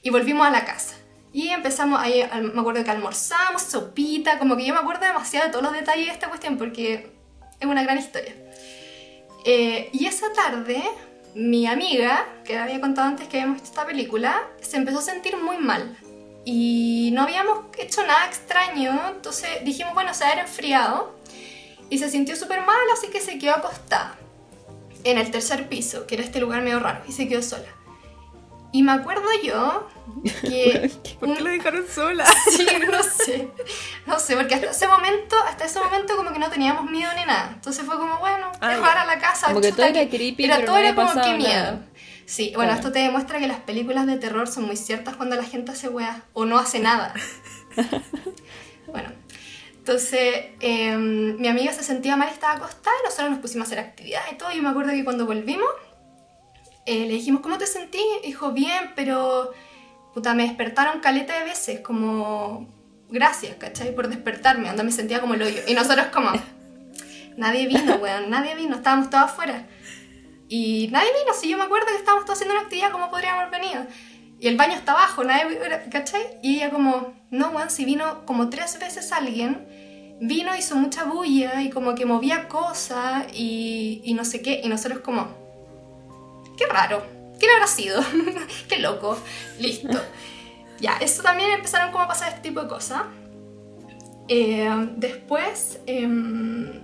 Y 0.02 0.11
volvimos 0.11 0.47
a 0.47 0.50
la 0.50 0.64
casa. 0.64 0.97
Y 1.33 1.49
empezamos 1.49 2.00
ahí, 2.00 2.29
me 2.52 2.61
acuerdo 2.61 2.83
que 2.83 2.90
almorzamos, 2.90 3.62
sopita, 3.62 4.38
como 4.38 4.57
que 4.57 4.64
yo 4.67 4.75
me 4.75 4.81
acuerdo 4.81 5.07
demasiado 5.07 5.47
de 5.47 5.52
todos 5.52 5.62
los 5.64 5.73
detalles 5.73 6.07
de 6.07 6.12
esta 6.12 6.29
cuestión 6.29 6.59
porque 6.59 7.12
es 7.61 7.67
una 7.69 7.85
gran 7.85 7.99
historia. 7.99 8.35
Eh, 9.45 9.88
y 9.93 10.07
esa 10.07 10.33
tarde, 10.33 10.83
mi 11.37 11.67
amiga, 11.67 12.26
que 12.45 12.59
había 12.59 12.81
contado 12.81 13.07
antes 13.09 13.29
que 13.29 13.37
habíamos 13.38 13.62
visto 13.62 13.69
esta 13.71 13.87
película, 13.87 14.43
se 14.61 14.76
empezó 14.76 14.99
a 14.99 15.02
sentir 15.02 15.37
muy 15.37 15.57
mal. 15.59 15.97
Y 16.44 17.11
no 17.12 17.23
habíamos 17.23 17.64
hecho 17.78 18.04
nada 18.06 18.26
extraño, 18.26 18.99
entonces 19.14 19.49
dijimos, 19.62 19.94
bueno, 19.94 20.14
se 20.14 20.25
había 20.25 20.42
enfriado. 20.42 21.14
Y 21.90 21.99
se 21.99 22.09
sintió 22.09 22.37
súper 22.37 22.61
mal, 22.61 22.78
así 22.92 23.09
que 23.09 23.20
se 23.20 23.38
quedó 23.38 23.54
acostada 23.56 24.16
en 25.04 25.18
el 25.18 25.30
tercer 25.30 25.68
piso, 25.68 26.06
que 26.06 26.14
era 26.14 26.25
este 26.25 26.40
lugar 26.40 26.62
medio 26.62 26.78
raro, 26.78 27.02
y 27.09 27.12
se 27.12 27.28
quedó 27.28 27.42
sola. 27.42 27.66
Y 28.73 28.85
me 28.85 28.92
acuerdo 28.92 29.26
yo 29.42 29.88
que... 30.42 30.90
¿Por 31.18 31.37
qué 31.37 31.42
la 31.42 31.50
dejaron 31.50 31.85
sola? 31.88 32.25
Sí, 32.50 32.66
no 32.88 33.02
sé. 33.02 33.49
No 34.06 34.18
sé, 34.20 34.37
porque 34.37 34.54
hasta 34.54 34.70
ese 34.70 34.87
momento, 34.87 35.37
hasta 35.49 35.64
ese 35.64 35.80
momento 35.80 36.16
como 36.16 36.32
que 36.32 36.38
no 36.38 36.49
teníamos 36.49 36.88
miedo 36.88 37.11
ni 37.16 37.25
nada. 37.25 37.50
Entonces 37.54 37.85
fue 37.85 37.97
como, 37.97 38.18
bueno, 38.18 38.52
Ah, 38.61 38.75
es 38.75 38.80
rara 38.80 39.04
la 39.04 39.18
casa. 39.18 39.49
Como 39.49 39.61
que 39.61 39.70
chuta, 39.70 39.88
todo 39.88 39.99
era 39.99 40.09
creepy, 40.09 40.44
Era 40.44 40.56
pero 40.56 40.66
todo 40.66 40.76
no 40.76 40.82
era 40.82 40.94
como 40.94 41.09
pasado 41.09 41.26
que 41.32 41.37
miedo. 41.38 41.80
Sí, 42.30 42.52
bueno, 42.54 42.72
esto 42.72 42.92
te 42.92 43.00
demuestra 43.00 43.40
que 43.40 43.49
las 43.49 43.58
películas 43.58 44.06
de 44.06 44.16
terror 44.16 44.46
son 44.46 44.64
muy 44.66 44.76
ciertas 44.76 45.16
cuando 45.16 45.34
la 45.34 45.42
gente 45.42 45.72
hace 45.72 45.88
weas 45.88 46.16
o 46.32 46.44
no 46.44 46.60
hace 46.60 46.78
nada. 46.78 47.12
bueno, 48.87 49.10
entonces 49.76 50.44
eh, 50.60 50.96
mi 50.96 51.49
amiga 51.49 51.72
se 51.72 51.82
sentía 51.82 52.14
mal, 52.14 52.28
estaba 52.28 52.54
acostada 52.54 52.94
nosotros 53.04 53.30
nos 53.30 53.40
pusimos 53.40 53.66
a 53.66 53.72
hacer 53.72 53.80
actividades 53.80 54.32
y 54.32 54.37
todo. 54.37 54.52
Y 54.52 54.60
me 54.60 54.68
acuerdo 54.68 54.92
que 54.92 55.02
cuando 55.02 55.26
volvimos, 55.26 55.68
eh, 56.87 57.00
le 57.08 57.14
dijimos, 57.14 57.40
¿cómo 57.40 57.58
te 57.58 57.66
sentí? 57.66 57.99
Dijo, 58.22 58.52
bien, 58.52 58.92
pero 58.94 59.50
puta, 60.14 60.32
me 60.32 60.44
despertaron 60.44 61.00
caleta 61.00 61.37
de 61.37 61.46
veces, 61.46 61.80
como 61.80 62.68
gracias, 63.08 63.56
¿cachai? 63.56 63.92
Por 63.92 64.06
despertarme, 64.06 64.68
donde 64.68 64.84
me 64.84 64.92
sentía 64.92 65.20
como 65.20 65.34
el 65.34 65.42
hoyo. 65.42 65.62
Y 65.66 65.75
nosotros 65.75 66.06
como, 66.12 66.30
nadie 67.37 67.66
vino, 67.66 67.96
weón, 67.96 68.30
nadie 68.30 68.54
vino, 68.54 68.76
estábamos 68.76 69.10
todos 69.10 69.25
afuera. 69.25 69.66
Y 70.50 70.88
nadie 70.90 71.11
vino, 71.12 71.33
si 71.33 71.49
yo 71.49 71.57
me 71.57 71.62
acuerdo 71.62 71.87
que 71.87 71.95
estábamos 71.95 72.25
todos 72.25 72.37
haciendo 72.37 72.57
una 72.57 72.64
actividad, 72.64 72.90
¿cómo 72.90 73.09
podríamos 73.09 73.45
haber 73.45 73.61
venido? 73.61 73.87
Y 74.40 74.49
el 74.49 74.57
baño 74.57 74.75
está 74.75 74.92
abajo, 74.92 75.23
nadie, 75.23 75.61
¿cachai? 75.92 76.23
Y 76.42 76.57
ella 76.57 76.71
como, 76.71 77.14
no, 77.30 77.50
weón, 77.50 77.71
si 77.71 77.85
vino 77.85 78.26
como 78.26 78.50
tres 78.50 78.76
veces 78.80 79.12
alguien, 79.12 79.64
vino, 80.21 80.57
hizo 80.57 80.75
mucha 80.75 81.04
bulla 81.04 81.62
y 81.62 81.71
como 81.71 81.95
que 81.95 82.04
movía 82.04 82.49
cosas 82.49 83.26
y, 83.33 84.00
y 84.02 84.12
no 84.14 84.25
sé 84.25 84.42
qué, 84.42 84.61
y 84.64 84.69
nosotros 84.69 85.02
como, 85.02 85.28
qué 86.59 86.66
raro, 86.66 87.04
¿quién 87.38 87.52
habrá 87.52 87.69
sido? 87.69 88.02
qué 88.69 88.80
loco, 88.80 89.16
listo. 89.59 90.00
Ya, 90.80 90.97
eso 90.97 91.23
también 91.23 91.50
empezaron 91.50 91.92
como 91.92 92.04
a 92.04 92.09
pasar 92.09 92.30
este 92.30 92.40
tipo 92.40 92.62
de 92.62 92.66
cosas. 92.66 93.02
Eh, 94.28 94.66
después, 94.97 95.78
em, 95.85 96.80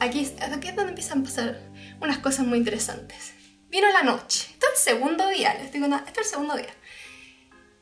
aquí, 0.00 0.28
aquí 0.40 0.68
es 0.68 0.74
donde 0.74 0.88
empiezan 0.88 1.20
a 1.20 1.22
pasar 1.22 1.67
unas 2.00 2.18
cosas 2.18 2.46
muy 2.46 2.58
interesantes. 2.58 3.32
Vino 3.70 3.88
la 3.92 4.02
noche, 4.02 4.46
esto 4.52 4.66
es 4.74 4.80
segundo 4.82 5.28
día, 5.28 5.54
les 5.54 5.64
estoy 5.66 5.80
contando, 5.80 6.06
este 6.06 6.20
es 6.20 6.26
el 6.26 6.30
segundo 6.32 6.56
día. 6.56 6.74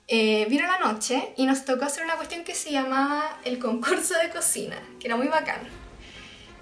Eh, 0.08 0.46
vino 0.48 0.66
la 0.66 0.78
noche 0.78 1.32
y 1.36 1.46
nos 1.46 1.64
tocó 1.64 1.84
hacer 1.84 2.04
una 2.04 2.14
cuestión 2.16 2.44
que 2.44 2.54
se 2.54 2.70
llamaba 2.70 3.40
el 3.44 3.58
concurso 3.58 4.14
de 4.18 4.30
cocina, 4.30 4.76
que 5.00 5.06
era 5.08 5.16
muy 5.16 5.28
bacán. 5.28 5.60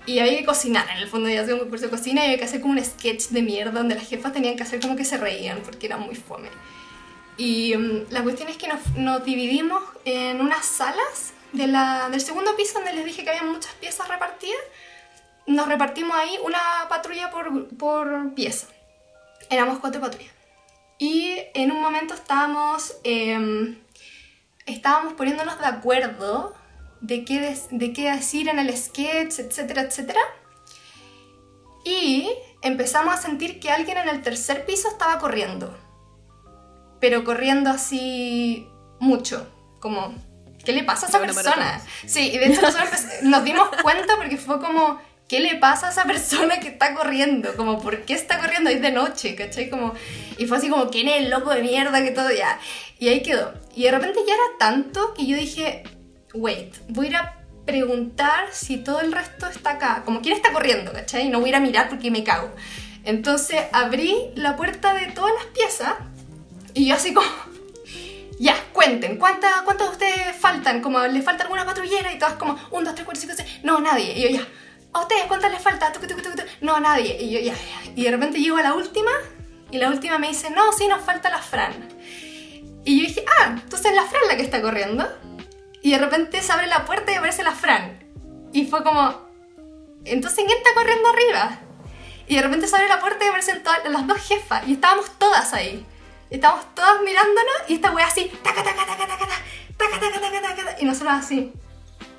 Y 0.06 0.18
había 0.18 0.36
que 0.38 0.44
cocinar, 0.44 0.86
en 0.90 0.98
el 0.98 1.08
fondo 1.08 1.30
ya 1.30 1.42
hacía 1.42 1.54
un 1.54 1.60
concurso 1.60 1.86
de 1.86 1.90
cocina 1.90 2.22
y 2.22 2.24
había 2.26 2.38
que 2.38 2.44
hacer 2.44 2.60
como 2.60 2.74
un 2.74 2.84
sketch 2.84 3.28
de 3.28 3.40
mierda 3.42 3.70
donde 3.72 3.94
las 3.94 4.06
jefas 4.08 4.32
tenían 4.34 4.56
que 4.56 4.62
hacer 4.62 4.80
como 4.80 4.96
que 4.96 5.04
se 5.04 5.16
reían 5.16 5.60
porque 5.62 5.86
era 5.86 5.96
muy 5.96 6.14
fome. 6.14 6.48
Y 7.38 7.74
mm, 7.76 8.06
la 8.10 8.22
cuestión 8.22 8.48
es 8.50 8.56
que 8.58 8.68
nos, 8.68 8.80
nos 8.96 9.24
dividimos 9.24 9.82
en 10.04 10.40
unas 10.42 10.64
salas 10.66 11.32
de 11.52 11.66
la- 11.66 12.08
del 12.10 12.20
segundo 12.20 12.54
piso 12.56 12.74
donde 12.74 12.92
les 12.92 13.04
dije 13.06 13.24
que 13.24 13.30
había 13.30 13.42
muchas 13.44 13.72
piezas 13.74 14.06
repartidas. 14.08 14.60
Nos 15.46 15.68
repartimos 15.68 16.16
ahí 16.16 16.38
una 16.44 16.58
patrulla 16.88 17.30
por, 17.30 17.68
por 17.76 18.34
pieza. 18.34 18.66
Éramos 19.50 19.78
cuatro 19.78 20.00
patrullas. 20.00 20.32
Y 20.98 21.36
en 21.54 21.70
un 21.72 21.80
momento 21.80 22.14
estábamos, 22.14 22.96
em, 23.04 23.78
estábamos 24.66 25.12
poniéndonos 25.14 25.58
de 25.58 25.66
acuerdo 25.66 26.54
de 27.00 27.24
qué, 27.24 27.40
des- 27.40 27.66
de 27.70 27.92
qué 27.92 28.10
decir 28.10 28.48
en 28.48 28.58
el 28.58 28.74
sketch, 28.76 29.38
etcétera, 29.40 29.82
etcétera. 29.82 30.20
Y 31.84 32.30
empezamos 32.62 33.12
a 33.14 33.16
sentir 33.18 33.60
que 33.60 33.70
alguien 33.70 33.98
en 33.98 34.08
el 34.08 34.22
tercer 34.22 34.64
piso 34.64 34.88
estaba 34.88 35.18
corriendo. 35.18 35.76
Pero 37.00 37.24
corriendo 37.24 37.68
así 37.70 38.66
mucho. 39.00 39.46
Como, 39.80 40.14
¿qué 40.64 40.72
le 40.72 40.84
pasa 40.84 41.04
a 41.04 41.08
esa 41.10 41.18
persona? 41.20 41.82
Sí, 42.06 42.30
y 42.32 42.38
de 42.38 42.46
hecho 42.46 42.62
nosotros 42.62 42.90
nos 43.22 43.44
dimos 43.44 43.68
cuenta 43.82 44.16
porque 44.16 44.38
fue 44.38 44.58
como, 44.60 44.98
¿qué 45.28 45.40
le 45.40 45.56
pasa 45.56 45.88
a 45.88 45.90
esa 45.90 46.04
persona 46.04 46.60
que 46.60 46.68
está 46.68 46.94
corriendo? 46.94 47.54
Como, 47.56 47.80
¿por 47.80 48.02
qué 48.02 48.14
está 48.14 48.38
corriendo 48.38 48.70
ahí 48.70 48.78
de 48.78 48.92
noche? 48.92 49.34
¿Cachai? 49.34 49.70
Como, 49.70 49.94
y 50.38 50.46
fue 50.46 50.58
así 50.58 50.68
como, 50.68 50.90
¿quién 50.90 51.08
es 51.08 51.22
el 51.22 51.30
loco 51.30 51.50
de 51.50 51.62
mierda 51.62 52.02
que 52.02 52.10
todo 52.10 52.30
ya? 52.30 52.58
Y 52.98 53.08
ahí 53.08 53.22
quedó. 53.22 53.54
Y 53.74 53.84
de 53.84 53.90
repente 53.90 54.20
ya 54.26 54.34
era 54.34 54.58
tanto 54.58 55.14
que 55.14 55.26
yo 55.26 55.36
dije, 55.36 55.84
wait, 56.34 56.74
voy 56.88 57.14
a 57.14 57.36
preguntar 57.64 58.48
si 58.52 58.76
todo 58.76 59.00
el 59.00 59.12
resto 59.12 59.46
está 59.46 59.70
acá. 59.70 60.02
Como, 60.04 60.20
¿quién 60.20 60.36
está 60.36 60.52
corriendo? 60.52 60.92
¿Cachai? 60.92 61.26
Y 61.26 61.30
no 61.30 61.40
voy 61.40 61.48
a 61.48 61.50
ir 61.50 61.56
a 61.56 61.60
mirar 61.60 61.88
porque 61.88 62.10
me 62.10 62.22
cago. 62.22 62.50
Entonces 63.04 63.62
abrí 63.72 64.16
la 64.34 64.56
puerta 64.56 64.94
de 64.94 65.06
todas 65.12 65.32
las 65.34 65.46
piezas 65.46 65.94
y 66.74 66.86
yo 66.86 66.94
así 66.94 67.12
como... 67.12 67.28
Ya, 68.36 68.56
cuenten, 68.72 69.16
¿cuántas 69.16 69.62
cuántas 69.62 69.86
de 69.86 69.92
ustedes 69.92 70.36
faltan? 70.36 70.82
Como 70.82 70.98
les 71.06 71.24
falta 71.24 71.44
alguna 71.44 71.64
patrullera 71.64 72.12
y 72.12 72.18
todas 72.18 72.34
como, 72.34 72.58
un, 72.72 72.82
dos, 72.82 72.92
tres, 72.92 73.04
cuatro, 73.04 73.20
cinco, 73.20 73.34
seis, 73.36 73.60
no, 73.62 73.80
nadie. 73.80 74.12
Y 74.18 74.22
yo 74.22 74.28
ya, 74.40 74.48
¿a 74.94 75.00
ustedes 75.00 75.24
cuántas 75.26 75.50
les 75.50 75.60
falta? 75.60 75.92
Tucu, 75.92 76.06
tucu, 76.06 76.22
tucu. 76.22 76.42
No, 76.60 76.80
nadie. 76.80 77.20
Y 77.20 77.30
yo 77.30 77.40
ya, 77.40 77.52
ya. 77.52 77.92
Y 77.94 78.04
de 78.04 78.10
repente 78.10 78.38
llego 78.38 78.56
a 78.56 78.62
la 78.62 78.74
última 78.74 79.10
y 79.70 79.78
la 79.78 79.88
última 79.88 80.18
me 80.18 80.28
dice, 80.28 80.50
no, 80.50 80.72
sí, 80.72 80.86
nos 80.86 81.02
falta 81.02 81.28
la 81.28 81.38
Fran. 81.38 81.72
Y 82.84 83.00
yo 83.00 83.08
dije, 83.08 83.24
ah, 83.40 83.56
entonces 83.62 83.90
es 83.90 83.96
la 83.96 84.04
Fran 84.04 84.22
la 84.28 84.36
que 84.36 84.42
está 84.42 84.62
corriendo. 84.62 85.06
Y 85.82 85.90
de 85.90 85.98
repente 85.98 86.40
se 86.40 86.52
abre 86.52 86.66
la 86.66 86.84
puerta 86.84 87.12
y 87.12 87.16
aparece 87.16 87.42
la 87.42 87.52
Fran. 87.52 87.98
Y 88.52 88.66
fue 88.66 88.82
como, 88.84 89.28
entonces 90.04 90.44
¿quién 90.46 90.58
está 90.58 90.74
corriendo 90.74 91.08
arriba? 91.08 91.58
Y 92.26 92.36
de 92.36 92.42
repente 92.42 92.68
se 92.68 92.76
abre 92.76 92.88
la 92.88 93.00
puerta 93.00 93.24
y 93.24 93.28
aparecen 93.28 93.62
todas 93.62 93.84
las 93.84 94.06
dos 94.06 94.18
jefas. 94.18 94.66
Y 94.66 94.74
estábamos 94.74 95.10
todas 95.18 95.52
ahí. 95.52 95.84
Estábamos 96.30 96.72
todas 96.74 97.02
mirándonos 97.02 97.54
y 97.68 97.74
esta 97.74 97.90
wea 97.90 98.06
así, 98.06 98.30
taca, 98.42 98.62
taca, 98.62 98.86
taca, 98.86 99.06
taca, 99.06 99.18
taca, 99.18 99.34
taca, 99.76 100.00
taca, 100.00 100.20
taca, 100.20 100.40
taca, 100.40 100.56
taca, 100.56 100.76
y 100.80 100.84
nosotros 100.84 101.14
así. 101.14 101.52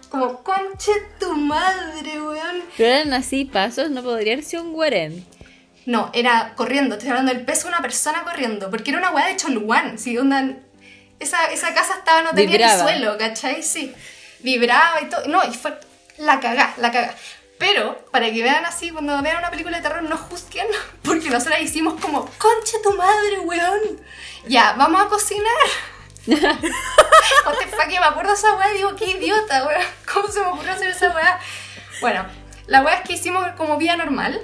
Como, 0.10 0.44
conche 0.44 0.92
tu 1.20 1.34
madre, 1.34 2.22
weón. 2.22 2.64
Pero 2.78 2.90
eran 2.90 3.14
así 3.14 3.46
pasos, 3.46 3.90
no 3.90 4.04
podría 4.04 4.42
sido 4.42 4.64
un 4.64 4.74
guarén. 4.74 5.26
No, 5.86 6.10
era 6.14 6.54
corriendo, 6.56 6.96
estoy 6.96 7.10
hablando 7.10 7.34
del 7.34 7.46
peso 7.46 7.64
de 7.64 7.70
una 7.70 7.82
persona 7.82 8.24
corriendo, 8.24 8.70
porque 8.70 8.90
era 8.90 9.00
una 9.00 9.12
weá 9.12 9.28
de 9.28 9.36
Cholguán, 9.36 10.00
sí, 10.00 10.18
onda, 10.18 10.56
esa, 11.20 11.46
esa 11.52 11.74
casa 11.76 11.96
estaba, 12.00 12.24
no 12.24 12.32
tenía 12.32 12.58
Vibraba. 12.58 12.74
ni 12.74 12.82
suelo, 12.82 13.18
¿cachai? 13.18 13.62
Sí, 13.62 13.94
vibraba 14.40 15.02
y 15.02 15.10
todo, 15.10 15.28
no, 15.28 15.44
y 15.44 15.54
fue 15.54 15.78
la 16.18 16.40
cagá, 16.40 16.74
la 16.78 16.92
cagá. 16.92 17.14
Pero, 17.58 18.04
para 18.12 18.32
que 18.32 18.44
vean 18.44 18.66
así, 18.66 18.90
cuando 18.92 19.22
vean 19.22 19.38
una 19.38 19.50
película 19.50 19.78
de 19.78 19.84
terror, 19.84 20.04
no 20.04 20.18
juzguen, 20.18 20.68
porque 21.04 21.30
nosotros 21.30 21.60
hicimos 21.62 22.00
como, 22.02 22.22
concha 22.26 22.78
tu 22.84 22.94
madre, 22.94 23.40
weón. 23.40 24.02
Ya, 24.48 24.74
vamos 24.74 25.02
a 25.02 25.08
cocinar. 25.08 25.46
What 26.28 27.58
the 27.60 27.68
fuck, 27.68 27.90
yo 27.90 28.02
me 28.02 28.08
acuerdo 28.08 28.34
esa 28.34 28.56
weá 28.56 28.70
digo, 28.70 28.96
qué 28.96 29.06
idiota, 29.12 29.66
weón. 29.66 29.82
¿Cómo 30.12 30.28
se 30.28 30.40
me 30.40 30.48
ocurrió 30.48 30.74
hacer 30.74 30.90
esa 30.90 31.10
weá? 31.10 31.40
Bueno, 32.02 32.26
la 32.68 32.82
weá 32.82 32.96
es 32.96 33.08
que 33.08 33.14
hicimos 33.14 33.48
como 33.58 33.78
vida 33.78 33.96
normal. 33.96 34.42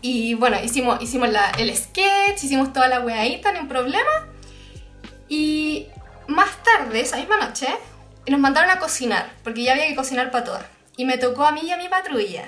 Y 0.00 0.34
bueno, 0.34 0.62
hicimos, 0.62 1.02
hicimos 1.02 1.30
el 1.58 1.76
sketch, 1.76 2.44
hicimos 2.44 2.72
toda 2.72 2.88
la 2.88 3.00
weadita, 3.00 3.52
no 3.52 3.60
hay 3.60 3.66
problema. 3.66 4.28
Y 5.28 5.88
más 6.28 6.62
tarde, 6.62 7.00
esa 7.00 7.16
misma 7.16 7.36
noche, 7.38 7.66
nos 8.26 8.38
mandaron 8.38 8.70
a 8.70 8.78
cocinar, 8.78 9.32
porque 9.42 9.62
ya 9.64 9.72
había 9.72 9.88
que 9.88 9.96
cocinar 9.96 10.30
para 10.30 10.44
todas. 10.44 10.64
Y 10.96 11.04
me 11.04 11.18
tocó 11.18 11.44
a 11.44 11.52
mí 11.52 11.62
y 11.64 11.72
a 11.72 11.76
mi 11.76 11.88
patrulla. 11.88 12.44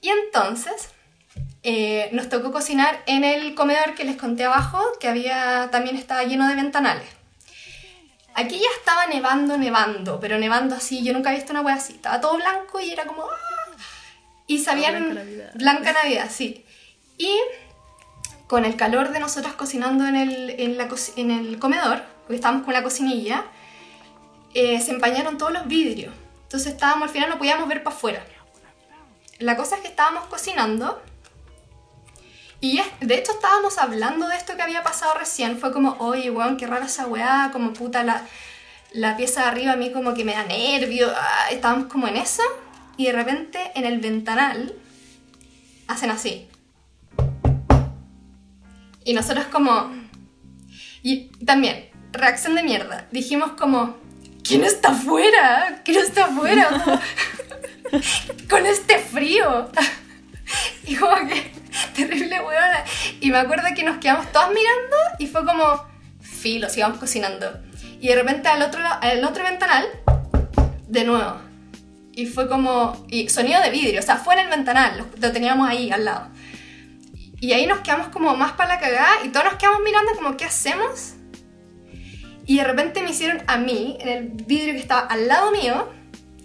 Y 0.00 0.10
entonces, 0.10 0.90
eh, 1.70 2.08
nos 2.12 2.30
tocó 2.30 2.50
cocinar 2.50 3.02
en 3.04 3.24
el 3.24 3.54
comedor 3.54 3.94
que 3.94 4.04
les 4.04 4.16
conté 4.16 4.46
abajo, 4.46 4.80
que 4.98 5.06
había 5.06 5.68
también 5.70 5.96
estaba 5.96 6.22
lleno 6.22 6.48
de 6.48 6.54
ventanales. 6.54 7.06
Aquí 8.32 8.58
ya 8.58 8.70
estaba 8.78 9.06
nevando, 9.06 9.58
nevando, 9.58 10.18
pero 10.18 10.38
nevando 10.38 10.74
así, 10.74 11.04
yo 11.04 11.12
nunca 11.12 11.28
había 11.28 11.40
visto 11.40 11.52
una 11.52 11.60
wea 11.60 11.74
así. 11.74 11.92
Estaba 11.92 12.22
todo 12.22 12.36
blanco 12.36 12.80
y 12.80 12.90
era 12.90 13.04
como... 13.04 13.24
¡ah! 13.24 13.76
Y 14.46 14.60
sabían... 14.60 14.94
Blanca 14.94 15.20
Navidad. 15.20 15.50
Blanca 15.56 15.92
Navidad, 15.92 16.30
sí. 16.30 16.64
Y 17.18 17.38
con 18.46 18.64
el 18.64 18.74
calor 18.74 19.12
de 19.12 19.20
nosotras 19.20 19.52
cocinando 19.52 20.06
en 20.06 20.16
el, 20.16 20.50
en 20.58 20.78
la 20.78 20.88
en 21.16 21.30
el 21.30 21.58
comedor, 21.58 22.02
porque 22.22 22.36
estábamos 22.36 22.64
con 22.64 22.72
la 22.72 22.82
cocinilla, 22.82 23.44
eh, 24.54 24.80
se 24.80 24.92
empañaron 24.92 25.36
todos 25.36 25.52
los 25.52 25.66
vidrios. 25.66 26.14
Entonces 26.44 26.72
estábamos, 26.72 27.08
al 27.08 27.10
final 27.10 27.28
no 27.28 27.36
podíamos 27.36 27.68
ver 27.68 27.82
para 27.82 27.94
afuera. 27.94 28.24
La 29.38 29.58
cosa 29.58 29.76
es 29.76 29.82
que 29.82 29.88
estábamos 29.88 30.24
cocinando 30.28 31.02
y 32.60 32.78
es- 32.78 32.86
de 33.00 33.14
hecho 33.16 33.32
estábamos 33.32 33.78
hablando 33.78 34.26
de 34.28 34.36
esto 34.36 34.56
que 34.56 34.62
había 34.62 34.82
pasado 34.82 35.14
recién. 35.14 35.58
Fue 35.58 35.72
como, 35.72 35.96
oye, 35.98 36.30
weón, 36.30 36.56
qué 36.56 36.66
rara 36.66 36.86
esa 36.86 37.06
weá, 37.06 37.50
como 37.52 37.72
puta 37.72 38.02
la, 38.02 38.22
la 38.92 39.16
pieza 39.16 39.42
de 39.42 39.46
arriba 39.48 39.72
a 39.72 39.76
mí 39.76 39.92
como 39.92 40.14
que 40.14 40.24
me 40.24 40.32
da 40.34 40.44
nervio. 40.44 41.08
ah, 41.14 41.50
estábamos 41.50 41.86
como 41.86 42.08
en 42.08 42.16
eso 42.16 42.42
y 42.96 43.06
de 43.06 43.12
repente 43.12 43.58
en 43.74 43.84
el 43.84 44.00
ventanal 44.00 44.74
hacen 45.86 46.10
así. 46.10 46.48
Y 49.04 49.14
nosotros 49.14 49.46
como... 49.46 49.90
Y 51.02 51.28
también, 51.46 51.88
reacción 52.12 52.54
de 52.56 52.62
mierda. 52.62 53.06
Dijimos 53.12 53.52
como, 53.52 53.96
¿quién 54.42 54.64
está 54.64 54.90
afuera? 54.90 55.80
¿Quién 55.84 55.98
está 55.98 56.26
afuera? 56.26 56.68
Como, 56.84 57.00
Con 58.50 58.66
este 58.66 58.98
frío. 58.98 59.70
Y 60.86 60.96
como 60.96 61.14
que, 61.28 61.52
terrible 61.94 62.40
weona. 62.40 62.84
Y 63.20 63.30
me 63.30 63.38
acuerdo 63.38 63.66
que 63.74 63.82
nos 63.82 63.98
quedamos 63.98 64.30
todas 64.32 64.48
mirando 64.48 64.96
y 65.18 65.26
fue 65.26 65.44
como, 65.44 65.84
filo, 66.20 66.68
sigamos 66.68 66.98
cocinando. 66.98 67.60
Y 68.00 68.08
de 68.08 68.14
repente 68.14 68.48
al 68.48 68.62
otro, 68.62 68.80
al 69.00 69.24
otro 69.24 69.44
ventanal, 69.44 69.86
de 70.86 71.04
nuevo. 71.04 71.40
Y 72.12 72.26
fue 72.26 72.48
como, 72.48 73.06
y 73.08 73.28
sonido 73.28 73.60
de 73.62 73.70
vidrio, 73.70 74.00
o 74.00 74.02
sea, 74.02 74.16
fue 74.16 74.34
en 74.34 74.40
el 74.40 74.48
ventanal, 74.48 75.06
lo 75.20 75.32
teníamos 75.32 75.68
ahí 75.68 75.90
al 75.90 76.04
lado. 76.04 76.28
Y 77.40 77.52
ahí 77.52 77.66
nos 77.66 77.80
quedamos 77.80 78.08
como 78.08 78.34
más 78.36 78.52
para 78.52 78.74
la 78.74 78.80
cagada 78.80 79.24
y 79.24 79.28
todos 79.28 79.44
nos 79.44 79.54
quedamos 79.54 79.80
mirando 79.84 80.12
como, 80.16 80.36
¿qué 80.36 80.44
hacemos? 80.44 81.14
Y 82.46 82.56
de 82.56 82.64
repente 82.64 83.02
me 83.02 83.10
hicieron 83.10 83.42
a 83.46 83.58
mí, 83.58 83.96
en 84.00 84.08
el 84.08 84.28
vidrio 84.30 84.72
que 84.72 84.80
estaba 84.80 85.02
al 85.02 85.28
lado 85.28 85.52
mío, 85.52 85.88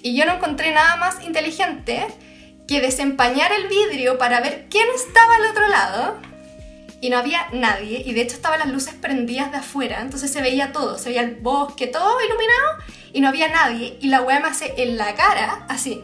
y 0.03 0.15
yo 0.15 0.25
no 0.25 0.33
encontré 0.33 0.71
nada 0.71 0.97
más 0.97 1.23
inteligente 1.23 2.05
que 2.73 2.81
desempañar 2.81 3.51
el 3.51 3.67
vidrio 3.67 4.17
para 4.17 4.41
ver 4.41 4.65
quién 4.67 4.87
estaba 4.95 5.35
al 5.35 5.51
otro 5.51 5.67
lado. 5.67 6.19
Y 7.01 7.09
no 7.09 7.17
había 7.17 7.47
nadie, 7.51 8.01
y 8.03 8.13
de 8.13 8.21
hecho 8.21 8.35
estaban 8.35 8.59
las 8.59 8.69
luces 8.69 8.93
prendidas 8.93 9.51
de 9.51 9.57
afuera, 9.57 9.99
entonces 10.01 10.31
se 10.31 10.41
veía 10.41 10.71
todo, 10.71 10.97
se 10.97 11.09
veía 11.09 11.21
el 11.21 11.35
bosque, 11.35 11.85
todo 11.85 12.17
iluminado, 12.21 12.77
y 13.11 13.19
no 13.19 13.27
había 13.27 13.49
nadie, 13.49 13.97
y 13.99 14.07
la 14.07 14.21
weá 14.21 14.39
me 14.39 14.47
hace 14.47 14.73
en 14.77 14.95
la 14.95 15.13
cara, 15.13 15.65
así, 15.67 16.01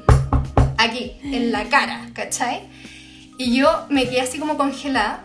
aquí, 0.78 1.18
en 1.24 1.54
la 1.54 1.70
cara, 1.70 2.10
¿cachai? 2.14 2.70
Y 3.38 3.58
yo 3.58 3.86
me 3.90 4.10
quedé 4.10 4.22
así 4.22 4.38
como 4.38 4.58
congelada. 4.58 5.24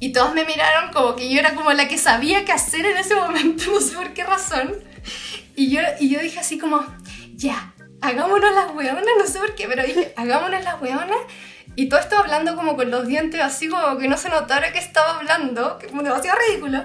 Y 0.00 0.12
todos 0.12 0.34
me 0.34 0.44
miraron 0.44 0.92
como 0.92 1.14
que 1.14 1.32
yo 1.32 1.38
era 1.38 1.54
como 1.54 1.72
la 1.72 1.86
que 1.86 1.96
sabía 1.96 2.44
qué 2.44 2.50
hacer 2.50 2.84
en 2.84 2.96
ese 2.96 3.14
momento, 3.14 3.64
no 3.72 3.80
sé 3.80 3.94
por 3.94 4.12
qué 4.12 4.24
razón. 4.24 4.74
Y 5.54 5.70
yo, 5.70 5.80
y 6.00 6.08
yo 6.08 6.20
dije 6.20 6.40
así 6.40 6.58
como, 6.58 6.84
ya, 7.36 7.71
hagámonos 8.02 8.54
las 8.54 8.74
weonas, 8.74 9.04
no 9.18 9.26
sé 9.26 9.38
por 9.38 9.54
qué, 9.54 9.66
pero 9.68 9.82
dije, 9.84 10.12
hagámonos 10.16 10.62
las 10.62 10.80
weonas. 10.80 11.18
Y 11.74 11.88
todo 11.88 12.00
esto 12.00 12.18
hablando 12.18 12.54
como 12.54 12.76
con 12.76 12.90
los 12.90 13.06
dientes 13.06 13.40
así 13.40 13.68
como 13.68 13.96
que 13.96 14.06
no 14.06 14.18
se 14.18 14.28
notara 14.28 14.72
que 14.72 14.78
estaba 14.78 15.18
hablando, 15.18 15.78
que 15.78 15.86
como 15.86 16.02
demasiado 16.02 16.38
ridículo. 16.46 16.84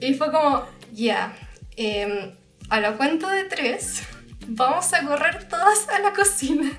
Y 0.00 0.14
fue 0.14 0.32
como, 0.32 0.66
ya, 0.92 1.32
em, 1.76 2.32
a 2.68 2.80
la 2.80 2.92
cuenta 2.96 3.30
de 3.30 3.44
tres, 3.44 4.02
vamos 4.48 4.92
a 4.92 5.02
correr 5.02 5.48
todas 5.48 5.88
a 5.88 6.00
la 6.00 6.12
cocina. 6.12 6.72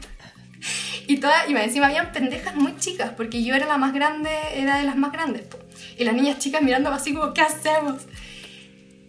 Y, 1.08 1.18
todas, 1.18 1.50
y 1.50 1.56
encima 1.56 1.86
habían 1.86 2.12
pendejas 2.12 2.56
muy 2.56 2.76
chicas, 2.78 3.12
porque 3.16 3.42
yo 3.42 3.56
era 3.56 3.66
la 3.66 3.78
más 3.78 3.94
grande, 3.94 4.30
era 4.56 4.78
de 4.78 4.84
las 4.84 4.98
más 4.98 5.14
grandes. 5.14 5.44
Y 5.98 6.04
las 6.04 6.14
niñas 6.16 6.40
chicas 6.40 6.62
mirando 6.62 6.92
así 6.92 7.14
como, 7.14 7.34
¿qué 7.34 7.42
hacemos? 7.42 8.08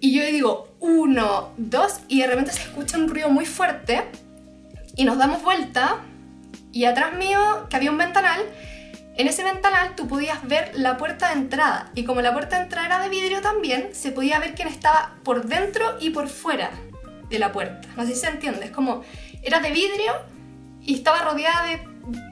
Y 0.01 0.15
yo 0.15 0.25
digo, 0.25 0.77
uno, 0.79 1.55
dos, 1.57 2.01
y 2.07 2.21
de 2.21 2.29
repente 2.29 2.53
se 2.53 2.63
escucha 2.63 2.99
un 2.99 3.09
ruido 3.09 3.31
muy 3.31 3.47
fuerte. 3.47 4.05
Y 4.99 5.05
nos 5.05 5.17
damos 5.17 5.43
vuelta. 5.43 6.01
Y 6.73 6.85
atrás 6.85 7.15
mío, 7.15 7.69
que 7.71 7.77
había 7.77 7.93
un 7.93 7.99
ventanal, 7.99 8.41
en 9.17 9.29
ese 9.29 9.45
ventanal 9.45 9.95
tú 9.95 10.09
podías 10.09 10.47
ver 10.47 10.73
la 10.75 10.97
puerta 10.97 11.29
de 11.29 11.35
entrada. 11.35 11.91
Y 11.95 12.05
como 12.05 12.21
la 12.21 12.33
puerta 12.33 12.57
de 12.57 12.65
entrada 12.65 12.87
era 12.87 12.99
de 12.99 13.09
vidrio 13.09 13.41
también, 13.41 13.95
se 13.95 14.11
podía 14.11 14.41
ver 14.41 14.57
quién 14.57 14.67
estaba 14.67 15.15
por 15.23 15.47
dentro 15.47 15.97
y 16.01 16.11
por 16.11 16.29
fuera 16.29 16.71
de 17.31 17.39
la 17.39 17.53
puerta. 17.53 17.89
No 17.97 18.05
sé 18.05 18.15
si 18.15 18.21
se 18.23 18.27
entiende. 18.27 18.67
Es 18.67 18.71
como, 18.73 19.05
era 19.45 19.61
de 19.61 19.71
vidrio 19.71 20.13
y 20.83 20.97
estaba 20.97 21.23
rodeada 21.23 21.67
de 21.67 21.81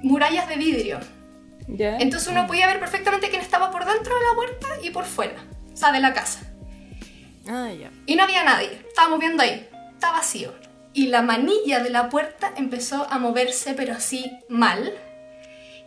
murallas 0.02 0.48
de 0.48 0.57
vidrio. 0.57 0.98
¿Ya? 1.68 1.98
Entonces 1.98 2.29
uno 2.29 2.48
podía 2.48 2.66
ver 2.66 2.81
perfectamente 2.81 3.31
quién 3.31 3.42
estaba 3.42 3.70
por 3.70 3.85
dentro 3.85 4.12
de 4.12 4.24
la 4.24 4.35
puerta 4.35 4.66
y 4.83 4.90
por 4.90 5.05
fuera. 5.05 5.40
O 5.72 5.76
sea, 5.76 5.92
de 5.92 6.00
la 6.00 6.12
casa. 6.12 6.40
Ah, 7.48 7.70
ya. 7.70 7.90
Y 8.07 8.16
no 8.16 8.24
había 8.24 8.42
nadie. 8.42 8.83
Estábamos 8.88 9.20
viendo 9.20 9.44
ahí. 9.44 9.68
Está 9.92 10.11
vacío. 10.11 10.65
Y 10.96 11.09
la 11.09 11.20
manilla 11.20 11.80
de 11.80 11.90
la 11.90 12.09
puerta 12.09 12.54
empezó 12.56 13.06
a 13.11 13.18
moverse, 13.18 13.74
pero 13.74 13.92
así 13.92 14.32
mal. 14.48 14.94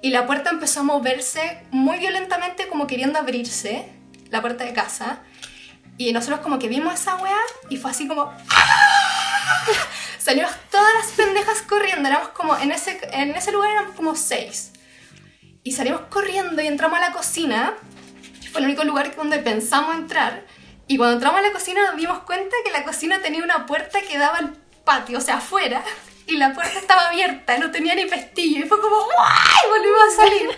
Y 0.03 0.11
la 0.11 0.27
puerta 0.27 0.51
empezó 0.51 0.81
a 0.81 0.83
moverse 0.83 1.63
muy 1.71 1.97
violentamente, 1.97 2.67
como 2.67 2.85
queriendo 2.85 3.17
abrirse. 3.17 3.89
La 4.29 4.41
puerta 4.41 4.65
de 4.65 4.73
casa. 4.73 5.23
Y 5.97 6.13
nosotros 6.13 6.41
como 6.41 6.59
que 6.59 6.67
vimos 6.67 6.93
esa 6.93 7.15
weá 7.15 7.39
y 7.71 7.77
fue 7.77 7.89
así 7.89 8.07
como... 8.07 8.31
Salimos 10.19 10.51
todas 10.69 10.93
las 10.93 11.07
pendejas 11.13 11.63
corriendo. 11.63 12.07
Éramos 12.07 12.27
como... 12.27 12.55
En 12.57 12.71
ese, 12.71 12.99
en 13.11 13.31
ese 13.31 13.51
lugar 13.51 13.71
éramos 13.71 13.95
como 13.95 14.15
seis. 14.15 14.73
Y 15.63 15.71
salimos 15.71 16.01
corriendo 16.01 16.61
y 16.61 16.67
entramos 16.67 16.99
a 16.99 17.01
la 17.01 17.13
cocina. 17.13 17.73
Fue 18.51 18.61
el 18.61 18.67
único 18.67 18.83
lugar 18.83 19.15
donde 19.15 19.39
pensamos 19.39 19.95
entrar. 19.95 20.45
Y 20.85 20.97
cuando 20.97 21.15
entramos 21.15 21.39
a 21.39 21.41
la 21.41 21.51
cocina 21.51 21.81
nos 21.89 21.97
dimos 21.99 22.19
cuenta 22.19 22.55
que 22.63 22.71
la 22.71 22.83
cocina 22.83 23.19
tenía 23.23 23.43
una 23.43 23.65
puerta 23.65 24.01
que 24.07 24.19
daba 24.19 24.37
al 24.37 24.68
patio, 24.89 25.19
o 25.19 25.21
sea, 25.21 25.37
afuera. 25.37 25.83
Y 26.25 26.37
la 26.37 26.51
puerta 26.51 26.79
estaba 26.79 27.09
abierta, 27.09 27.59
no 27.59 27.69
tenía 27.69 27.93
ni 27.93 28.05
pestillo. 28.05 28.65
Y 28.65 28.67
fue 28.67 28.81
como, 28.81 28.95
¡guay! 28.95 29.69
Volvimos 29.69 30.01
a 30.07 30.15
salir. 30.15 30.49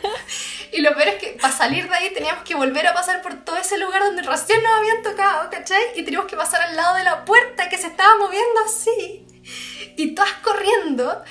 Y 0.74 0.80
lo 0.80 0.96
peor 0.96 1.10
es 1.10 1.16
que 1.16 1.28
para 1.42 1.54
salir 1.54 1.90
de 1.90 1.94
ahí 1.94 2.14
teníamos 2.14 2.46
que 2.46 2.56
volver 2.56 2.88
a 2.88 2.94
pasar 2.94 3.22
por 3.22 3.44
todo 3.44 3.58
ese 3.58 3.78
lugar 3.78 4.02
donde 4.04 4.22
recién 4.22 4.64
nos 4.64 4.72
habían 4.72 5.04
tocado, 5.04 5.50
¿cachai? 5.50 5.84
Y 5.96 6.04
teníamos 6.04 6.30
que 6.30 6.38
pasar 6.38 6.62
al 6.62 6.78
lado 6.78 6.96
de 6.96 7.04
la 7.04 7.26
puerta 7.26 7.68
que 7.68 7.78
se 7.78 7.88
estaba 7.88 8.16
moviendo 8.16 8.62
así. 8.66 9.26
Y 9.98 10.16
todas 10.16 10.32
corriendo 10.42 11.22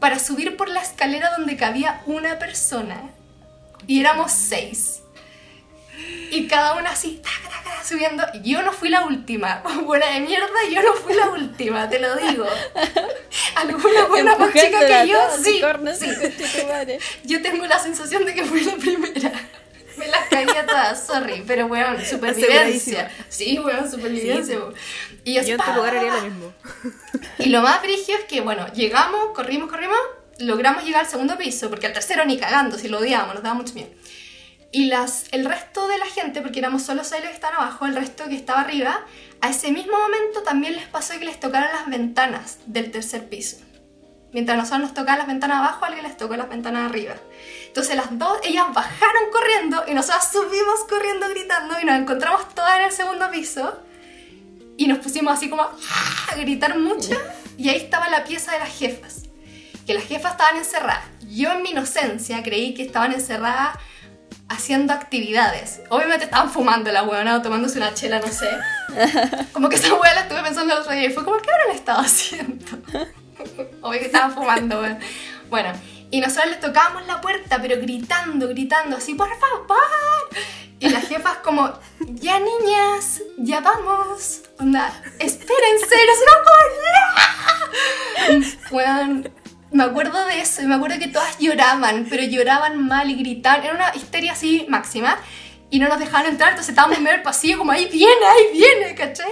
para 0.00 0.18
subir 0.18 0.56
por 0.56 0.68
la 0.68 0.80
escalera 0.80 1.30
donde 1.36 1.56
cabía 1.56 2.02
una 2.06 2.40
persona. 2.40 3.10
Y 3.86 4.00
éramos 4.00 4.32
seis. 4.32 4.97
Y 6.30 6.46
cada 6.46 6.74
una 6.74 6.90
así, 6.90 7.20
taca, 7.22 7.62
taca, 7.62 7.84
subiendo. 7.84 8.24
Y 8.34 8.50
Yo 8.52 8.62
no 8.62 8.72
fui 8.72 8.88
la 8.88 9.06
última. 9.06 9.62
Buena 9.84 10.06
de 10.12 10.20
mierda, 10.20 10.46
yo 10.70 10.82
no 10.82 10.94
fui 10.94 11.14
la 11.14 11.28
última, 11.30 11.88
te 11.88 11.98
lo 11.98 12.14
digo. 12.16 12.46
Alguna 13.54 14.06
buena 14.06 14.36
más 14.36 14.52
chica 14.52 14.86
que 14.86 15.08
yo, 15.08 15.18
sí. 15.42 15.60
sí. 15.98 16.08
Yo 17.24 17.42
tengo 17.42 17.66
la 17.66 17.78
sensación 17.78 18.24
de 18.24 18.34
que 18.34 18.44
fui 18.44 18.60
la 18.60 18.76
primera. 18.76 19.32
Me 19.96 20.06
las 20.06 20.28
caía 20.28 20.64
todas, 20.64 21.04
sorry, 21.06 21.42
pero 21.46 21.66
weón, 21.66 22.04
supervivencia. 22.04 23.10
Aseguradísima. 23.10 23.10
Sí, 23.28 23.58
weón, 23.58 23.90
supervivencia. 23.90 24.58
weón. 24.58 24.74
Y 25.24 25.34
yo, 25.34 25.42
Yo 25.42 25.54
en 25.56 25.60
tu 25.60 25.72
lugar 25.72 25.96
haría 25.96 26.14
lo 26.14 26.22
mismo. 26.22 26.52
Y 27.38 27.48
lo 27.48 27.62
más 27.62 27.82
brigio 27.82 28.16
es 28.16 28.24
que, 28.24 28.40
bueno, 28.40 28.66
llegamos, 28.72 29.34
corrimos, 29.34 29.68
corrimos, 29.68 29.98
logramos 30.38 30.84
llegar 30.84 31.04
al 31.04 31.10
segundo 31.10 31.36
piso, 31.36 31.68
porque 31.68 31.86
al 31.86 31.92
tercero 31.92 32.24
ni 32.24 32.38
cagando, 32.38 32.78
si 32.78 32.88
lo 32.88 32.98
odiábamos, 32.98 33.34
nos 33.34 33.42
daba 33.42 33.56
mucho 33.56 33.74
miedo. 33.74 33.90
Y 34.70 34.86
las, 34.86 35.26
el 35.32 35.46
resto 35.46 35.88
de 35.88 35.98
la 35.98 36.04
gente, 36.06 36.42
porque 36.42 36.58
éramos 36.58 36.82
solo 36.82 37.02
seis 37.04 37.22
los 37.22 37.30
que 37.30 37.36
estaban 37.36 37.56
abajo, 37.56 37.86
el 37.86 37.94
resto 37.94 38.28
que 38.28 38.36
estaba 38.36 38.60
arriba, 38.60 39.00
a 39.40 39.48
ese 39.48 39.72
mismo 39.72 39.98
momento 39.98 40.42
también 40.42 40.74
les 40.74 40.86
pasó 40.86 41.18
que 41.18 41.24
les 41.24 41.40
tocaran 41.40 41.72
las 41.72 41.86
ventanas 41.86 42.58
del 42.66 42.90
tercer 42.90 43.28
piso. 43.28 43.56
Mientras 44.32 44.58
nosotros 44.58 44.80
nos 44.80 44.94
tocaban 44.94 45.18
las 45.18 45.26
ventanas 45.26 45.58
abajo, 45.58 45.86
alguien 45.86 46.04
les 46.04 46.16
tocó 46.18 46.36
las 46.36 46.50
ventanas 46.50 46.90
arriba. 46.90 47.14
Entonces 47.66 47.96
las 47.96 48.18
dos, 48.18 48.38
ellas 48.44 48.66
bajaron 48.74 49.30
corriendo 49.32 49.84
y 49.88 49.94
nosotros 49.94 50.24
subimos 50.30 50.80
corriendo 50.88 51.28
gritando 51.30 51.80
y 51.80 51.84
nos 51.84 51.98
encontramos 51.98 52.54
todas 52.54 52.78
en 52.78 52.84
el 52.84 52.92
segundo 52.92 53.30
piso 53.30 53.82
y 54.76 54.86
nos 54.86 54.98
pusimos 54.98 55.32
así 55.32 55.48
como 55.48 55.62
a 55.62 56.34
gritar 56.36 56.78
mucho 56.78 57.16
y 57.56 57.70
ahí 57.70 57.76
estaba 57.76 58.08
la 58.10 58.24
pieza 58.24 58.52
de 58.52 58.58
las 58.58 58.78
jefas. 58.78 59.22
Que 59.86 59.94
las 59.94 60.04
jefas 60.04 60.32
estaban 60.32 60.56
encerradas. 60.56 61.04
Yo 61.26 61.50
en 61.52 61.62
mi 61.62 61.70
inocencia 61.70 62.42
creí 62.42 62.74
que 62.74 62.82
estaban 62.82 63.12
encerradas 63.12 63.78
haciendo 64.48 64.92
actividades. 64.92 65.80
Obviamente 65.90 66.24
estaban 66.24 66.50
fumando 66.50 66.90
la 66.90 67.02
huevona 67.02 67.36
o 67.36 67.42
tomándose 67.42 67.78
una 67.78 67.94
chela, 67.94 68.20
no 68.20 68.28
sé. 68.28 68.48
Como 69.52 69.68
que 69.68 69.76
esa 69.76 69.94
hueá 69.94 70.14
la 70.14 70.20
estuve 70.22 70.42
pensando 70.42 70.72
el 70.74 70.80
otro 70.80 70.92
día 70.92 71.06
y 71.06 71.12
fue 71.12 71.24
como, 71.24 71.36
¿qué 71.38 71.50
habrán 71.50 71.76
estado 71.76 72.00
haciendo? 72.00 72.66
Obvio 73.82 74.00
que 74.00 74.06
estaban 74.06 74.32
fumando, 74.32 74.80
weón. 74.80 74.98
Bueno, 75.50 75.72
y 76.10 76.20
nosotros 76.20 76.50
les 76.50 76.60
tocábamos 76.60 77.06
la 77.06 77.20
puerta, 77.20 77.58
pero 77.60 77.80
gritando, 77.80 78.48
gritando, 78.48 78.96
así, 78.96 79.14
por 79.14 79.28
favor. 79.38 80.28
Y 80.80 80.88
las 80.90 81.08
jefas 81.08 81.38
como, 81.38 81.72
ya 82.00 82.38
niñas, 82.38 83.22
ya 83.36 83.60
vamos. 83.60 84.42
Onda, 84.58 84.92
espérense. 85.18 85.96
Nosotros 86.06 86.36
como, 86.44 88.40
¡ya! 88.40 88.68
Weón, 88.70 89.32
me 89.70 89.84
acuerdo 89.84 90.24
de 90.26 90.40
eso 90.40 90.62
y 90.62 90.66
me 90.66 90.74
acuerdo 90.74 90.98
que 90.98 91.08
todas 91.08 91.38
lloraban, 91.38 92.06
pero 92.08 92.22
lloraban 92.24 92.86
mal 92.86 93.10
y 93.10 93.14
gritaban. 93.14 93.64
Era 93.64 93.74
una 93.74 93.92
histeria 93.94 94.32
así 94.32 94.66
máxima. 94.68 95.16
Y 95.70 95.78
no 95.80 95.88
nos 95.88 95.98
dejaban 95.98 96.24
entrar, 96.26 96.48
entonces 96.48 96.70
estábamos 96.70 96.96
en 96.96 97.04
medio 97.04 97.16
del 97.16 97.22
pasillo 97.22 97.58
como 97.58 97.72
ahí 97.72 97.86
viene, 97.92 98.24
ahí 98.26 98.56
viene, 98.58 98.94
¿cachai? 98.94 99.28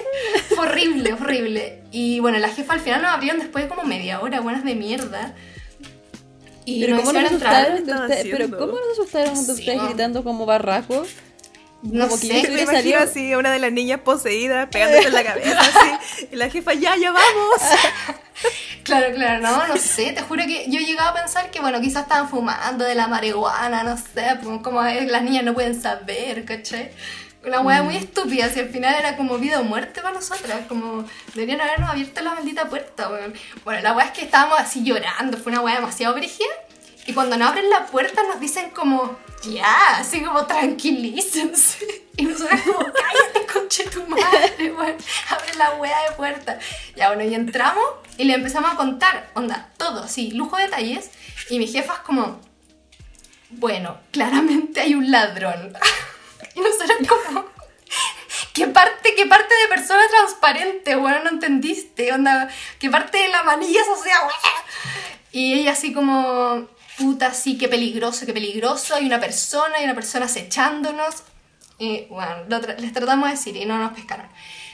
Fue 0.55 0.67
horrible, 0.69 1.15
horrible. 1.15 1.83
Y 1.93 2.21
bueno, 2.21 2.37
la 2.39 2.51
jefa 2.51 2.75
al 2.75 2.81
final 2.81 3.01
nos 3.01 3.11
abrieron 3.13 3.41
después 3.41 3.65
de 3.65 3.71
como 3.71 3.85
media 3.85 4.21
hora, 4.21 4.41
buenas 4.41 4.63
de 4.63 4.75
mierda. 4.75 5.35
Y 6.67 6.81
Pero 6.83 6.97
nos 6.97 7.05
¿cómo 7.07 7.19
nos 7.21 7.33
entrar. 7.33 7.55
asustaron 7.55 7.77
de 7.77 7.85
¿Qué 7.85 7.91
estaban 7.91 8.11
ustedes? 8.11 8.37
Pero? 8.37 8.59
¿cómo 8.59 8.73
nos 8.73 8.93
asustaron 8.99 9.35
de 9.35 9.45
Sí, 9.45 9.51
ustedes 9.53 9.77
no. 9.79 9.87
gritando 9.89 10.25
como 10.25 10.45
barracos? 10.45 11.09
No 11.93 12.09
Como 12.09 12.21
que 12.21 12.27
sé, 12.27 12.43
yo 12.43 12.51
Me 12.51 12.63
imagino 12.63 12.99
así 12.99 13.33
a 13.33 13.39
una 13.39 13.53
de 13.53 13.59
las 13.59 13.73
niñas 13.73 14.01
poseídas 14.01 14.69
pegándose 14.69 15.09
en 15.09 15.15
la 15.15 15.25
cabeza 15.25 15.61
así. 15.61 16.29
Y 16.33 16.37
la 16.37 16.51
jefa, 16.51 16.75
ya, 16.75 16.97
ya 16.97 17.13
vamos. 17.13 17.61
Claro, 18.83 19.13
claro, 19.15 19.43
no, 19.43 19.67
no 19.67 19.77
sé, 19.79 20.13
te 20.13 20.23
juro 20.23 20.45
que 20.45 20.71
yo 20.71 20.79
llegaba 20.79 21.11
a 21.11 21.15
pensar 21.23 21.51
que, 21.51 21.61
bueno, 21.61 21.81
quizás 21.81 22.03
estaban 22.05 22.29
fumando 22.29 22.85
de 22.85 22.95
la 22.95 23.09
marihuana, 23.09 23.83
no 23.83 23.97
sé, 23.97 24.39
pues, 24.41 24.61
como 24.63 24.85
es, 24.85 25.11
las 25.11 25.23
niñas 25.23 25.43
no 25.43 25.55
pueden 25.55 25.81
saber, 25.81 26.45
¿cachai? 26.45 26.91
Una 27.45 27.63
hueá 27.63 27.83
muy 27.83 27.97
estúpida, 27.97 28.49
si 28.49 28.61
al 28.61 28.69
final 28.69 28.95
era 28.95 29.17
como 29.17 29.39
vida 29.39 29.59
o 29.59 29.65
muerte 29.65 30.03
para 30.03 30.15
nosotras, 30.15 30.67
como 30.69 31.05
deberían 31.35 31.61
habernos 31.61 31.91
abierto 31.91 32.21
la 32.21 32.35
maldita 32.35 32.69
puerta, 32.69 33.09
weón. 33.09 33.35
Bueno, 33.65 33.83
la 33.83 33.93
hueá 33.93 34.07
es 34.07 34.13
que 34.13 34.23
estábamos 34.23 34.61
así 34.61 34.85
llorando, 34.85 35.37
fue 35.37 35.51
una 35.51 35.63
hueá 35.63 35.77
demasiado 35.77 36.15
brígida, 36.15 36.47
y 37.07 37.13
cuando 37.13 37.37
nos 37.37 37.49
abren 37.49 37.71
la 37.71 37.87
puerta 37.87 38.23
nos 38.25 38.41
dicen 38.41 38.71
como, 38.71 39.17
ya, 39.43 39.99
así 39.99 40.23
como 40.23 40.47
tranquilícense. 40.47 42.07
Y 42.17 42.25
nosotros 42.25 42.61
como, 42.63 42.79
cállate, 42.79 43.47
conche 43.53 43.85
tu 43.85 44.03
madre, 44.07 44.73
weón. 44.73 44.97
Abre 45.29 45.55
la 45.57 45.75
hueá 45.75 46.11
de 46.11 46.17
puerta. 46.17 46.59
Ya, 46.97 47.09
bueno, 47.09 47.23
y 47.31 47.35
entramos 47.35 47.85
y 48.17 48.25
le 48.25 48.35
empezamos 48.35 48.73
a 48.73 48.77
contar, 48.77 49.31
onda, 49.35 49.71
todo, 49.77 50.03
así, 50.03 50.33
lujo 50.33 50.57
de 50.57 50.65
detalles. 50.65 51.11
Y 51.51 51.59
mi 51.59 51.69
jefa 51.69 51.95
es 51.95 52.01
como, 52.01 52.41
bueno, 53.51 53.99
claramente 54.11 54.81
hay 54.81 54.95
un 54.95 55.11
ladrón. 55.11 55.73
Y 56.55 56.61
nosotros 56.61 56.97
como, 57.07 57.45
¿qué 58.55 58.67
parte, 58.67 59.15
qué 59.15 59.27
parte 59.27 59.55
de 59.55 59.69
persona 59.69 60.03
transparente, 60.09 60.97
bueno, 60.97 61.23
no 61.25 61.31
entendiste? 61.31 62.13
Onda, 62.13 62.49
¿qué 62.79 62.89
parte 62.89 63.19
de 63.19 63.29
la 63.29 63.43
manilla 63.43 63.81
es 63.83 63.89
así, 63.89 64.09
Y 65.33 65.53
ella 65.53 65.73
así 65.73 65.93
como, 65.93 66.67
puta, 66.99 67.33
sí, 67.35 67.59
qué 67.59 67.69
peligroso, 67.69 68.27
qué 68.27 68.33
peligroso, 68.33 68.95
hay 68.95 69.07
una 69.07 69.21
persona, 69.21 69.75
hay 69.79 69.85
una 69.85 69.95
persona 69.95 70.27
acechándonos. 70.27 71.23
Y 71.79 72.07
bueno, 72.09 72.33
tra- 72.49 72.79
les 72.79 72.93
tratamos 72.93 73.29
de 73.29 73.35
decir 73.35 73.57
y 73.57 73.65
no 73.67 73.79
nos 73.79 73.93
pescaron. 73.93 74.27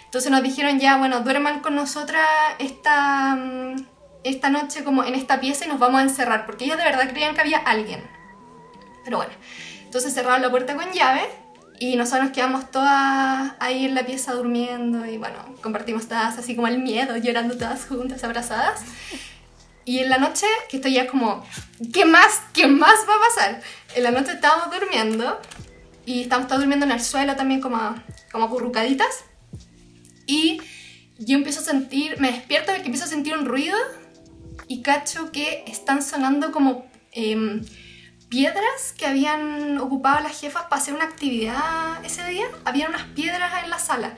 Entonces 0.04 0.30
nos 0.30 0.42
dijeron 0.42 0.78
ya, 0.78 0.96
bueno, 0.98 1.20
duerman 1.20 1.60
con 1.60 1.74
nosotras 1.74 2.26
esta, 2.58 3.34
mm, 3.34 3.86
esta 4.24 4.50
noche 4.50 4.84
como 4.84 5.02
en 5.04 5.14
esta 5.14 5.40
pieza 5.40 5.64
y 5.64 5.68
nos 5.68 5.78
vamos 5.78 6.00
a 6.00 6.04
encerrar, 6.04 6.46
porque 6.46 6.64
ellos 6.66 6.76
de 6.78 6.84
verdad 6.84 7.08
creían 7.10 7.34
que 7.34 7.40
había 7.40 7.58
alguien. 7.58 8.02
Pero 9.04 9.16
bueno, 9.16 9.32
entonces 9.84 10.14
cerraron 10.14 10.42
la 10.42 10.50
puerta 10.50 10.76
con 10.76 10.92
llave 10.92 11.22
y 11.80 11.96
nosotros 11.96 12.24
nos 12.26 12.32
quedamos 12.32 12.70
todas 12.70 13.54
ahí 13.58 13.86
en 13.86 13.94
la 13.96 14.04
pieza 14.06 14.32
durmiendo 14.34 15.04
y 15.06 15.16
bueno, 15.18 15.38
compartimos 15.60 16.06
todas 16.06 16.38
así 16.38 16.54
como 16.54 16.68
el 16.68 16.78
miedo, 16.78 17.16
llorando 17.16 17.56
todas 17.56 17.86
juntas, 17.86 18.22
abrazadas. 18.22 18.80
Y 19.84 19.98
en 19.98 20.10
la 20.10 20.18
noche, 20.18 20.46
que 20.68 20.76
esto 20.76 20.88
ya 20.88 21.06
como, 21.06 21.44
¿qué 21.92 22.04
más? 22.04 22.42
¿Qué 22.52 22.66
más 22.66 23.04
va 23.08 23.14
a 23.14 23.28
pasar? 23.28 23.62
En 23.94 24.04
la 24.04 24.10
noche 24.10 24.32
estábamos 24.32 24.70
durmiendo 24.70 25.40
y 26.06 26.22
estábamos 26.22 26.48
todos 26.48 26.60
durmiendo 26.60 26.86
en 26.86 26.92
el 26.92 27.00
suelo 27.00 27.34
también 27.36 27.60
como, 27.60 27.94
como 28.30 28.44
acurrucaditas. 28.44 29.24
Y 30.26 30.60
yo 31.18 31.36
empiezo 31.36 31.60
a 31.60 31.64
sentir, 31.64 32.20
me 32.20 32.30
despierto 32.30 32.72
de 32.72 32.78
que 32.78 32.86
empiezo 32.86 33.04
a 33.04 33.08
sentir 33.08 33.36
un 33.36 33.44
ruido 33.44 33.76
y 34.68 34.82
cacho 34.82 35.32
que 35.32 35.64
están 35.66 36.02
sonando 36.02 36.52
como 36.52 36.86
eh, 37.12 37.60
piedras 38.28 38.94
que 38.96 39.06
habían 39.06 39.78
ocupado 39.78 40.20
las 40.20 40.40
jefas 40.40 40.62
para 40.70 40.80
hacer 40.80 40.94
una 40.94 41.04
actividad 41.04 42.04
ese 42.04 42.24
día. 42.26 42.46
Habían 42.64 42.90
unas 42.90 43.08
piedras 43.08 43.62
en 43.62 43.68
la 43.68 43.78
sala 43.78 44.16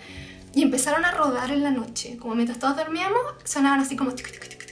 y 0.54 0.62
empezaron 0.62 1.04
a 1.04 1.10
rodar 1.10 1.50
en 1.50 1.64
la 1.64 1.70
noche. 1.70 2.16
Como 2.18 2.34
mientras 2.34 2.58
todos 2.58 2.76
dormíamos, 2.76 3.20
sonaban 3.44 3.80
así 3.80 3.96
como... 3.96 4.12
Tic, 4.12 4.30
tic, 4.30 4.48
tic, 4.48 4.63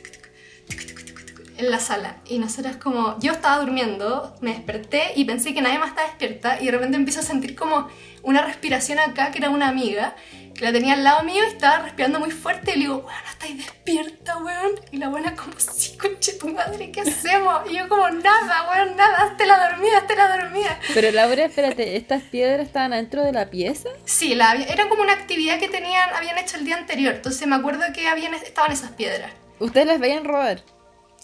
en 1.59 1.71
la 1.71 1.79
sala. 1.79 2.17
Y 2.27 2.39
nosotros 2.39 2.77
como, 2.77 3.19
yo 3.21 3.33
estaba 3.33 3.59
durmiendo, 3.59 4.35
me 4.41 4.53
desperté 4.53 5.13
y 5.17 5.25
pensé 5.25 5.55
que 5.55 5.63
nadie 5.63 5.79
más 5.79 5.91
estaba 5.91 6.09
despierta 6.09 6.61
y 6.61 6.67
de 6.67 6.73
repente 6.73 6.97
empiezo 6.97 7.21
a 7.21 7.25
sentir 7.25 7.55
como 7.55 7.89
una 8.23 8.43
respiración 8.43 8.99
acá 8.99 9.31
que 9.31 9.39
era 9.39 9.51
una 9.51 9.69
amiga 9.69 10.15
que 10.55 10.65
la 10.65 10.73
tenía 10.73 10.95
al 10.95 11.05
lado 11.05 11.25
mío 11.25 11.43
y 11.45 11.49
estaba 11.49 11.79
respirando 11.79 12.21
muy 12.21 12.31
fuerte 12.31 12.73
y 12.73 12.75
le 12.75 12.81
digo, 12.81 12.99
weón, 12.99 13.23
estáis 13.31 13.57
despierta, 13.57 14.37
weón. 14.39 14.73
Y 14.91 14.99
la 14.99 15.09
buena 15.09 15.35
como, 15.35 15.59
sí, 15.59 15.97
conche 15.97 16.35
tu 16.35 16.49
madre, 16.49 16.91
¿qué 16.93 17.01
hacemos? 17.01 17.63
Y 17.71 17.77
yo 17.77 17.89
como, 17.89 18.09
nada, 18.11 18.71
weón, 18.71 18.97
nada, 18.97 19.25
hazte 19.25 19.47
la 19.47 19.71
dormida, 19.71 19.99
hazte 19.99 20.17
la 20.17 20.37
dormida. 20.37 20.79
Pero 20.95 21.11
Laura, 21.11 21.45
espérate, 21.47 21.97
¿estas 21.97 22.23
piedras 22.23 22.67
estaban 22.67 22.93
adentro 22.93 23.25
de 23.25 23.33
la 23.33 23.51
pieza? 23.51 23.89
Sí, 24.05 24.35
la, 24.35 24.55
era 24.55 24.89
como 24.89 25.03
una 25.03 25.15
actividad 25.15 25.59
que 25.59 25.69
tenían, 25.69 26.11
habían 26.15 26.39
hecho 26.39 26.57
el 26.57 26.65
día 26.65 26.77
anterior, 26.77 27.15
entonces 27.15 27.47
me 27.49 27.57
acuerdo 27.57 27.83
que 27.95 28.07
habían, 28.09 28.35
estaban 28.35 28.73
esas 28.73 28.93
piedras. 28.93 29.33
¿Ustedes 29.59 29.87
las 29.87 30.01
veían 30.01 30.25
rodar? 30.25 30.63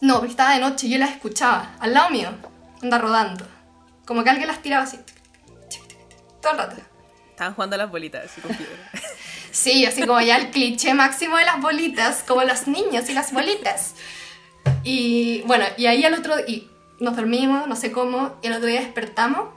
No, 0.01 0.17
porque 0.17 0.31
estaba 0.31 0.55
de 0.55 0.61
noche 0.61 0.87
y 0.87 0.91
yo 0.91 0.99
las 0.99 1.11
escuchaba, 1.11 1.75
al 1.81 1.95
lado 1.95 2.11
mío, 2.11 2.31
anda 2.83 2.99
rodando. 2.99 3.47
Como 4.07 4.23
que 4.25 4.31
alguien 4.31 4.49
las 4.49 4.63
tiraba 4.63 4.85
así, 4.85 4.99
todo 6.41 6.53
el 6.53 6.59
rato. 6.59 6.77
Estaban 7.31 7.55
jugando 7.55 7.75
a 7.75 7.79
las 7.79 7.91
bolitas, 7.91 8.25
así 8.25 8.41
con 8.41 8.55
piedra. 8.57 8.77
Sí, 9.51 9.87
así 9.87 10.03
como 10.07 10.21
ya 10.21 10.37
el 10.37 10.51
cliché 10.51 10.95
máximo 10.95 11.37
de 11.37 11.45
las 11.45 11.61
bolitas, 11.61 12.23
como 12.23 12.45
los 12.45 12.69
niños 12.69 13.09
y 13.09 13.15
las 13.15 13.33
bolitas. 13.33 13.95
Y 14.85 15.43
bueno, 15.47 15.65
y 15.77 15.87
ahí 15.87 16.05
al 16.05 16.15
otro, 16.15 16.35
y 16.47 16.71
nos 17.01 17.17
dormimos, 17.17 17.67
no 17.67 17.75
sé 17.75 17.91
cómo, 17.91 18.37
y 18.43 18.49
el 18.49 18.53
otro 18.53 18.67
día 18.67 18.81
despertamos. 18.81 19.49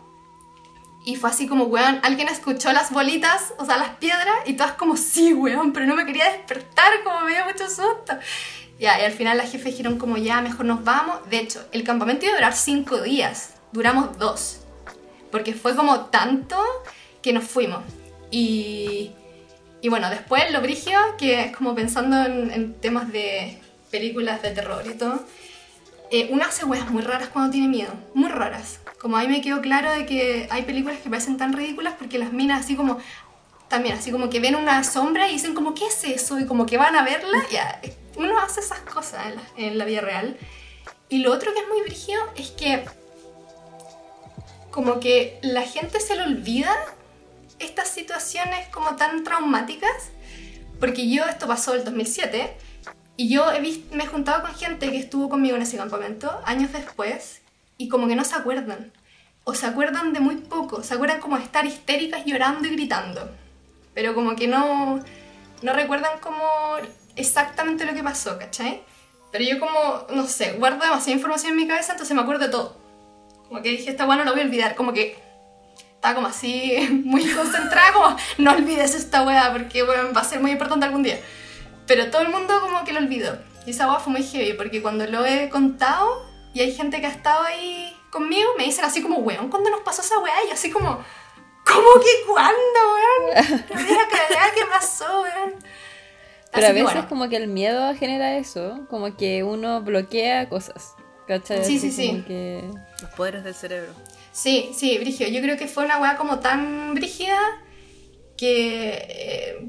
Y 1.03 1.17
fue 1.17 1.29
así 1.29 1.47
como, 1.47 1.65
weón, 1.65 1.99
alguien 2.03 2.29
escuchó 2.29 2.71
las 2.73 2.91
bolitas, 2.91 3.53
o 3.57 3.65
sea, 3.65 3.77
las 3.77 3.89
piedras, 3.97 4.37
y 4.45 4.53
todas 4.53 4.73
como, 4.73 4.95
sí, 4.97 5.33
weón, 5.33 5.73
pero 5.73 5.85
no 5.85 5.95
me 5.95 6.05
quería 6.05 6.31
despertar, 6.31 7.03
como 7.03 7.21
me 7.21 7.33
dio 7.33 7.45
mucho 7.45 7.67
susto. 7.67 8.17
Ya, 8.81 8.99
y 8.99 9.03
al 9.03 9.11
final 9.11 9.37
las 9.37 9.51
jefes 9.51 9.73
dijeron 9.73 9.99
como, 9.99 10.17
ya, 10.17 10.41
mejor 10.41 10.65
nos 10.65 10.83
vamos. 10.83 11.29
De 11.29 11.37
hecho, 11.37 11.63
el 11.71 11.83
campamento 11.83 12.25
iba 12.25 12.33
a 12.33 12.37
durar 12.37 12.55
cinco 12.55 12.99
días, 12.99 13.53
duramos 13.71 14.17
dos. 14.17 14.61
Porque 15.29 15.53
fue 15.53 15.75
como 15.75 16.05
tanto 16.07 16.57
que 17.21 17.31
nos 17.31 17.43
fuimos. 17.43 17.83
Y, 18.31 19.11
y 19.81 19.89
bueno, 19.89 20.09
después 20.09 20.51
lo 20.51 20.61
brigio, 20.61 20.97
que 21.19 21.41
es 21.41 21.55
como 21.55 21.75
pensando 21.75 22.25
en, 22.25 22.73
temas 22.73 23.11
de 23.11 23.59
películas 23.91 24.41
de 24.41 24.49
terror 24.49 24.83
y 24.87 24.95
todo, 24.95 25.25
eh, 26.09 26.29
uno 26.31 26.43
hace 26.43 26.65
muy 26.65 27.01
raras 27.01 27.29
cuando 27.29 27.51
tiene 27.51 27.67
miedo, 27.67 27.93
muy 28.15 28.29
raras. 28.29 28.79
Como 28.99 29.15
ahí 29.15 29.27
me 29.27 29.41
quedó 29.41 29.61
claro 29.61 29.91
de 29.91 30.07
que 30.07 30.47
hay 30.49 30.63
películas 30.63 30.97
que 30.97 31.09
parecen 31.11 31.37
tan 31.37 31.53
ridículas 31.53 31.93
porque 31.99 32.17
las 32.17 32.33
minas 32.33 32.61
así 32.61 32.75
como, 32.75 32.97
también 33.71 33.97
así 33.97 34.11
como 34.11 34.29
que 34.29 34.39
ven 34.39 34.55
una 34.55 34.83
sombra 34.83 35.27
y 35.27 35.33
dicen 35.33 35.55
como, 35.55 35.73
¿qué 35.73 35.87
es 35.87 36.03
eso? 36.03 36.39
Y 36.39 36.45
como 36.45 36.65
que 36.65 36.77
van 36.77 36.95
a 36.95 37.03
verla, 37.03 37.41
uno 38.17 38.37
hace 38.39 38.59
esas 38.59 38.81
cosas 38.81 39.25
en 39.27 39.35
la, 39.35 39.41
en 39.57 39.77
la 39.77 39.85
vida 39.85 40.01
real. 40.01 40.37
Y 41.09 41.19
lo 41.19 41.31
otro 41.31 41.53
que 41.53 41.61
es 41.61 41.67
muy 41.67 41.81
brígido 41.81 42.21
es 42.35 42.51
que 42.51 42.85
como 44.69 44.99
que 44.99 45.39
la 45.41 45.63
gente 45.63 45.99
se 45.99 46.15
le 46.15 46.23
olvida 46.23 46.73
estas 47.59 47.89
situaciones 47.89 48.67
como 48.67 48.95
tan 48.97 49.23
traumáticas, 49.23 50.09
porque 50.79 51.09
yo, 51.09 51.25
esto 51.25 51.47
pasó 51.47 51.73
el 51.73 51.83
2007, 51.83 52.57
y 53.15 53.29
yo 53.29 53.51
he 53.51 53.61
visto, 53.61 53.95
me 53.95 54.03
he 54.03 54.07
juntado 54.07 54.41
con 54.41 54.53
gente 54.53 54.91
que 54.91 54.97
estuvo 54.97 55.29
conmigo 55.29 55.55
en 55.55 55.61
ese 55.61 55.77
campamento 55.77 56.41
años 56.43 56.73
después, 56.73 57.41
y 57.77 57.87
como 57.87 58.07
que 58.07 58.15
no 58.15 58.25
se 58.25 58.35
acuerdan, 58.35 58.91
o 59.43 59.53
se 59.53 59.65
acuerdan 59.65 60.11
de 60.11 60.19
muy 60.19 60.35
poco, 60.35 60.83
se 60.83 60.93
acuerdan 60.93 61.21
como 61.21 61.37
de 61.37 61.43
estar 61.43 61.65
histéricas 61.65 62.25
llorando 62.25 62.67
y 62.67 62.71
gritando, 62.71 63.31
pero 63.93 64.13
como 64.13 64.35
que 64.35 64.47
no, 64.47 64.99
no 65.61 65.73
recuerdan 65.73 66.19
como 66.19 66.43
exactamente 67.15 67.85
lo 67.85 67.93
que 67.93 68.03
pasó, 68.03 68.37
¿cachai? 68.37 68.83
Pero 69.31 69.43
yo 69.45 69.59
como, 69.59 70.05
no 70.13 70.27
sé, 70.27 70.53
guardo 70.53 70.83
demasiada 70.83 71.15
información 71.15 71.51
en 71.51 71.57
mi 71.57 71.67
cabeza, 71.67 71.93
entonces 71.93 72.15
me 72.15 72.21
acuerdo 72.21 72.45
de 72.45 72.51
todo. 72.51 72.77
Como 73.47 73.61
que 73.61 73.69
dije, 73.69 73.89
esta 73.89 74.05
bueno 74.05 74.23
no 74.23 74.31
lo 74.31 74.35
voy 74.35 74.43
a 74.43 74.45
olvidar, 74.45 74.75
como 74.75 74.93
que 74.93 75.17
estaba 75.95 76.15
como 76.15 76.27
así, 76.27 76.75
muy 77.05 77.25
concentrada, 77.31 77.93
como, 77.93 78.15
no 78.37 78.51
olvides 78.51 78.95
esta 78.95 79.23
weá, 79.23 79.51
porque 79.51 79.83
bueno, 79.83 80.13
va 80.13 80.21
a 80.21 80.25
ser 80.25 80.39
muy 80.39 80.51
importante 80.51 80.85
algún 80.85 81.03
día. 81.03 81.19
Pero 81.87 82.09
todo 82.09 82.21
el 82.21 82.29
mundo 82.29 82.59
como 82.61 82.83
que 82.83 82.93
lo 82.93 82.99
olvidó. 82.99 83.37
Y 83.65 83.71
esa 83.71 83.87
weá 83.87 83.99
fue 83.99 84.13
muy 84.13 84.23
heavy, 84.23 84.53
porque 84.53 84.81
cuando 84.81 85.05
lo 85.07 85.25
he 85.25 85.49
contado, 85.49 86.25
y 86.53 86.61
hay 86.61 86.73
gente 86.73 86.99
que 86.99 87.07
ha 87.07 87.11
estado 87.11 87.43
ahí 87.43 87.95
conmigo, 88.09 88.51
me 88.57 88.65
dicen 88.65 88.83
así 88.83 89.01
como, 89.01 89.17
weón, 89.19 89.49
¿cuándo 89.49 89.69
nos 89.69 89.81
pasó 89.81 90.01
esa 90.01 90.19
weá? 90.19 90.35
Y 90.49 90.51
así 90.51 90.69
como, 90.69 90.99
¿cómo 91.73 92.03
que 92.03 92.25
cuándo, 92.27 92.79
weón? 92.93 93.63
No 93.69 93.75
me 93.75 94.07
cagada 94.09 94.51
qué 94.55 94.61
pasó, 94.69 95.21
weón. 95.21 95.53
Pero 96.53 96.65
a 96.67 96.69
Así 96.69 96.73
veces 96.79 96.93
bueno. 96.93 97.09
como 97.09 97.29
que 97.29 97.37
el 97.37 97.47
miedo 97.47 97.93
genera 97.95 98.35
eso, 98.37 98.85
como 98.89 99.15
que 99.15 99.43
uno 99.43 99.81
bloquea 99.81 100.49
cosas. 100.49 100.93
¿Cachai? 101.27 101.63
Sí, 101.63 101.79
sí, 101.79 102.07
como 102.07 102.19
sí. 102.19 102.25
que- 102.27 102.63
Los 103.01 103.11
poderes 103.11 103.43
del 103.45 103.55
cerebro. 103.55 103.93
Sí, 104.33 104.71
sí, 104.75 104.97
Brigio. 104.97 105.27
Yo 105.29 105.41
creo 105.41 105.57
que 105.57 105.67
fue 105.67 105.85
una 105.85 105.97
weá 105.99 106.17
como 106.17 106.39
tan 106.39 106.93
brígida 106.93 107.37
que 108.37 109.05
eh, 109.09 109.67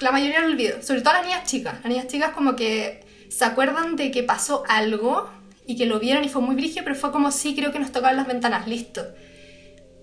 la 0.00 0.10
mayoría 0.12 0.40
lo 0.40 0.46
olvidó. 0.48 0.82
Sobre 0.82 1.02
todo 1.02 1.14
las 1.14 1.24
niñas 1.24 1.44
chicas. 1.44 1.74
Las 1.74 1.86
niñas 1.86 2.06
chicas 2.06 2.30
como 2.30 2.56
que 2.56 3.04
se 3.28 3.44
acuerdan 3.44 3.96
de 3.96 4.10
que 4.10 4.22
pasó 4.22 4.62
algo 4.68 5.28
y 5.66 5.76
que 5.76 5.86
lo 5.86 5.98
vieron 5.98 6.24
y 6.24 6.28
fue 6.28 6.40
muy 6.42 6.54
brígido, 6.54 6.84
pero 6.84 6.94
fue 6.96 7.10
como 7.12 7.30
sí, 7.32 7.54
creo 7.56 7.72
que 7.72 7.78
nos 7.80 7.92
tocaban 7.92 8.16
las 8.16 8.26
ventanas, 8.26 8.66
listo. 8.68 9.04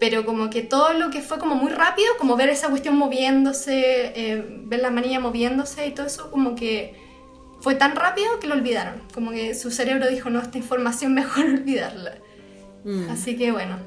Pero 0.03 0.25
como 0.25 0.49
que 0.49 0.63
todo 0.63 0.91
lo 0.91 1.09
que 1.11 1.21
fue 1.21 1.39
como 1.39 1.55
muy 1.55 1.71
rápido, 1.71 2.09
como 2.17 2.35
ver 2.35 2.49
esa 2.49 2.67
cuestión 2.67 2.97
moviéndose, 2.97 4.11
eh, 4.13 4.45
ver 4.65 4.81
la 4.81 4.89
manilla 4.89 5.21
moviéndose 5.21 5.87
y 5.87 5.91
todo 5.91 6.07
eso, 6.07 6.29
como 6.29 6.55
que 6.55 6.93
fue 7.61 7.75
tan 7.75 7.95
rápido 7.95 8.37
que 8.41 8.47
lo 8.47 8.53
olvidaron. 8.55 9.01
Como 9.13 9.31
que 9.31 9.55
su 9.55 9.71
cerebro 9.71 10.09
dijo, 10.09 10.29
no, 10.29 10.41
esta 10.41 10.57
información 10.57 11.13
mejor 11.21 11.45
olvidarla. 11.45 12.17
Mm. 12.83 13.11
Así 13.11 13.37
que 13.37 13.53
bueno, 13.53 13.77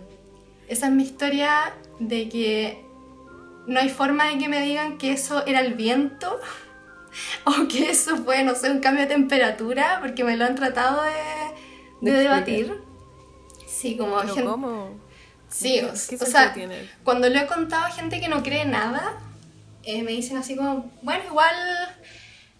esa 0.68 0.86
es 0.86 0.92
mi 0.94 1.02
historia 1.02 1.74
de 2.00 2.30
que 2.30 2.82
no 3.66 3.78
hay 3.78 3.90
forma 3.90 4.28
de 4.28 4.38
que 4.38 4.48
me 4.48 4.62
digan 4.62 4.96
que 4.96 5.12
eso 5.12 5.44
era 5.44 5.60
el 5.60 5.74
viento 5.74 6.40
o 7.44 7.68
que 7.68 7.90
eso 7.90 8.16
fue, 8.16 8.42
no 8.42 8.54
sé, 8.54 8.70
un 8.70 8.80
cambio 8.80 9.02
de 9.02 9.08
temperatura, 9.08 9.98
porque 10.00 10.24
me 10.24 10.38
lo 10.38 10.46
han 10.46 10.54
tratado 10.54 11.02
de, 11.02 11.10
de 12.00 12.10
De 12.10 12.18
debatir. 12.20 12.80
Sí, 13.66 13.98
como 13.98 14.16
Pero 14.16 14.28
gente- 14.34 14.48
¿cómo? 14.48 15.04
Sí, 15.50 15.80
o, 15.80 15.92
¿Qué 16.08 16.16
o 16.22 16.26
sea, 16.26 16.52
tiene? 16.52 16.88
cuando 17.04 17.28
lo 17.28 17.38
he 17.38 17.46
contado 17.46 17.84
a 17.86 17.90
gente 17.90 18.20
que 18.20 18.28
no 18.28 18.42
cree 18.42 18.64
nada, 18.64 19.14
eh, 19.84 20.02
me 20.02 20.12
dicen 20.12 20.36
así 20.36 20.56
como, 20.56 20.90
bueno, 21.02 21.24
igual, 21.24 21.54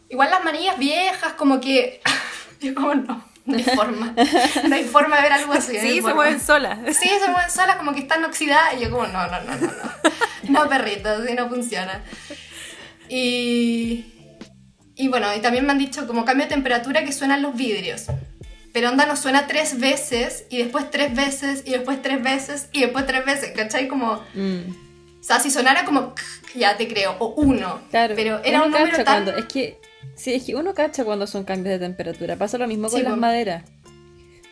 igual 0.09 0.31
las 0.31 0.44
manillas 0.44 0.79
viejas, 0.79 1.33
como 1.35 1.61
que, 1.61 2.01
yo 2.61 2.75
como 2.75 2.94
no, 2.94 3.25
no 3.44 3.57
hay 3.57 3.64
forma, 3.64 4.14
no 4.68 4.75
hay 4.75 4.85
forma 4.85 5.16
de 5.16 5.22
ver 5.22 5.33
algo 5.33 5.53
así. 5.53 5.75
no 5.75 5.81
Sí, 5.81 5.94
se 5.96 6.01
forma". 6.03 6.14
mueven 6.16 6.40
solas. 6.40 6.79
Sí, 6.96 7.09
se 7.09 7.29
mueven 7.29 7.51
solas, 7.51 7.77
como 7.77 7.92
que 7.92 8.01
están 8.01 8.25
oxidadas, 8.25 8.75
y 8.79 8.85
yo 8.85 8.90
como, 8.90 9.07
no, 9.09 9.27
no, 9.27 9.40
no, 9.42 9.57
no, 9.57 9.66
no, 9.66 10.53
no, 10.62 10.68
perrito, 10.68 11.09
así 11.11 11.35
no 11.35 11.49
funciona. 11.49 12.03
Y, 13.09 14.05
y 14.94 15.09
bueno, 15.09 15.35
y 15.35 15.40
también 15.40 15.64
me 15.66 15.72
han 15.72 15.79
dicho 15.79 16.07
como 16.07 16.25
cambio 16.25 16.46
de 16.46 16.51
temperatura 16.55 17.05
que 17.05 17.12
suenan 17.12 17.42
los 17.42 17.55
vidrios. 17.55 18.07
Pero 18.77 18.91
onda 18.91 19.07
no 19.07 19.17
suena 19.17 19.47
tres 19.47 19.81
veces, 19.81 20.45
y 20.51 20.59
después 20.59 20.91
tres 20.91 21.15
veces, 21.17 21.62
y 21.65 21.71
después 21.71 22.03
tres 22.03 22.23
veces, 22.23 22.69
y 22.73 22.83
después 22.83 23.07
tres 23.07 23.25
veces, 23.25 23.53
¿cachai? 23.57 23.89
Como, 23.89 24.21
Mm. 24.35 24.71
o 25.19 25.23
sea, 25.23 25.41
si 25.41 25.51
sonara 25.51 25.87
como, 25.87 26.12
ya 26.55 26.77
te 26.77 26.87
creo, 26.87 27.17
o 27.19 27.29
uno. 27.41 27.81
Claro, 27.91 28.15
Pero 28.15 28.39
era 28.45 28.59
uno 28.59 28.67
un 28.67 28.73
número 28.73 28.97
tan... 29.03 29.25
cuando, 29.25 29.35
es 29.35 29.47
que, 29.47 29.79
sí, 30.15 30.35
es 30.35 30.45
que 30.45 30.55
uno 30.57 30.75
cacha 30.75 31.07
cuando 31.07 31.27
son 31.27 31.45
cambios 31.45 31.73
de 31.73 31.87
temperatura, 31.87 32.37
pasa 32.37 32.59
lo 32.59 32.69
mismo 32.69 32.91
con 32.91 32.99
Sí, 33.01 33.03
las 33.07 33.17
maderas. 33.17 33.65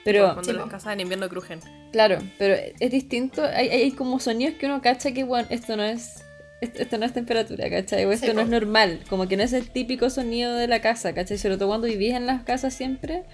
Pero, 0.05 0.25
Cuando 0.33 0.45
Sí, 0.45 0.53
las 0.57 0.69
casas 0.69 0.95
en 0.95 1.01
invierno 1.01 1.29
crujen. 1.29 1.61
claro, 1.93 2.17
pero 2.39 2.55
es 2.81 2.91
distinto, 2.91 3.45
hay, 3.45 3.69
hay 3.69 3.91
como 3.93 4.21
sonidos 4.21 4.55
que 4.55 4.65
uno 4.65 4.81
cacha 4.81 5.13
que, 5.13 5.25
bueno, 5.25 5.47
esto 5.51 5.77
no 5.77 5.83
es... 5.85 6.23
Esto, 6.63 6.81
esto 6.81 6.97
no 6.97 7.05
es 7.05 7.13
temperatura, 7.13 7.69
¿cachai? 7.69 8.07
O 8.07 8.13
esto 8.13 8.29
Sí, 8.29 8.33
no 8.33 8.39
po. 8.39 8.45
es 8.45 8.49
normal, 8.49 9.01
como 9.11 9.29
que 9.29 9.37
no 9.37 9.43
es 9.43 9.53
el 9.53 9.69
típico 9.71 10.09
sonido 10.09 10.55
de 10.57 10.67
la 10.67 10.81
casa, 10.81 11.13
¿cachai? 11.13 11.37
Sobre 11.37 11.59
todo 11.59 11.69
cuando 11.69 11.89
vivís 11.89 12.15
en 12.15 12.25
las 12.27 12.43
casas 12.45 12.73
siempre, 12.73 13.25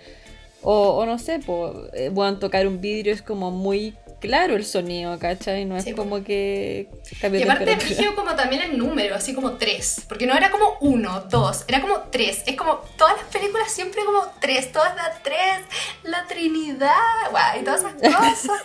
o, 0.62 0.98
o 0.98 1.06
no 1.06 1.18
sé, 1.18 1.40
pues, 1.44 2.12
bueno, 2.12 2.38
tocar 2.38 2.66
un 2.66 2.80
vidrio 2.80 3.12
es 3.12 3.22
como 3.22 3.50
muy 3.50 3.94
claro 4.20 4.54
el 4.54 4.64
sonido, 4.64 5.18
¿cachai? 5.18 5.64
No 5.64 5.76
es 5.76 5.84
Sí, 5.84 5.92
como 5.92 6.22
que 6.22 6.88
Y 7.32 7.42
aparte 7.42 7.74
brígido 7.76 8.14
como 8.14 8.36
también 8.36 8.62
el 8.62 8.78
número, 8.78 9.16
así 9.16 9.34
como 9.34 9.56
tres. 9.56 10.04
Porque 10.08 10.26
no 10.26 10.36
era 10.36 10.50
como 10.50 10.76
uno, 10.80 11.22
dos, 11.22 11.64
era 11.66 11.80
como 11.80 12.00
tres. 12.10 12.42
Es 12.46 12.56
como 12.56 12.76
todas 12.96 13.16
las 13.16 13.26
películas 13.26 13.72
siempre 13.72 14.04
como 14.04 14.22
tres, 14.40 14.70
todas 14.70 14.94
las 14.94 15.22
tres, 15.22 15.62
la 16.04 16.26
Trinidad, 16.26 16.94
guay, 17.30 17.60
y 17.60 17.64
todas 17.64 17.80
esas 17.80 17.94
cosas. 17.94 18.60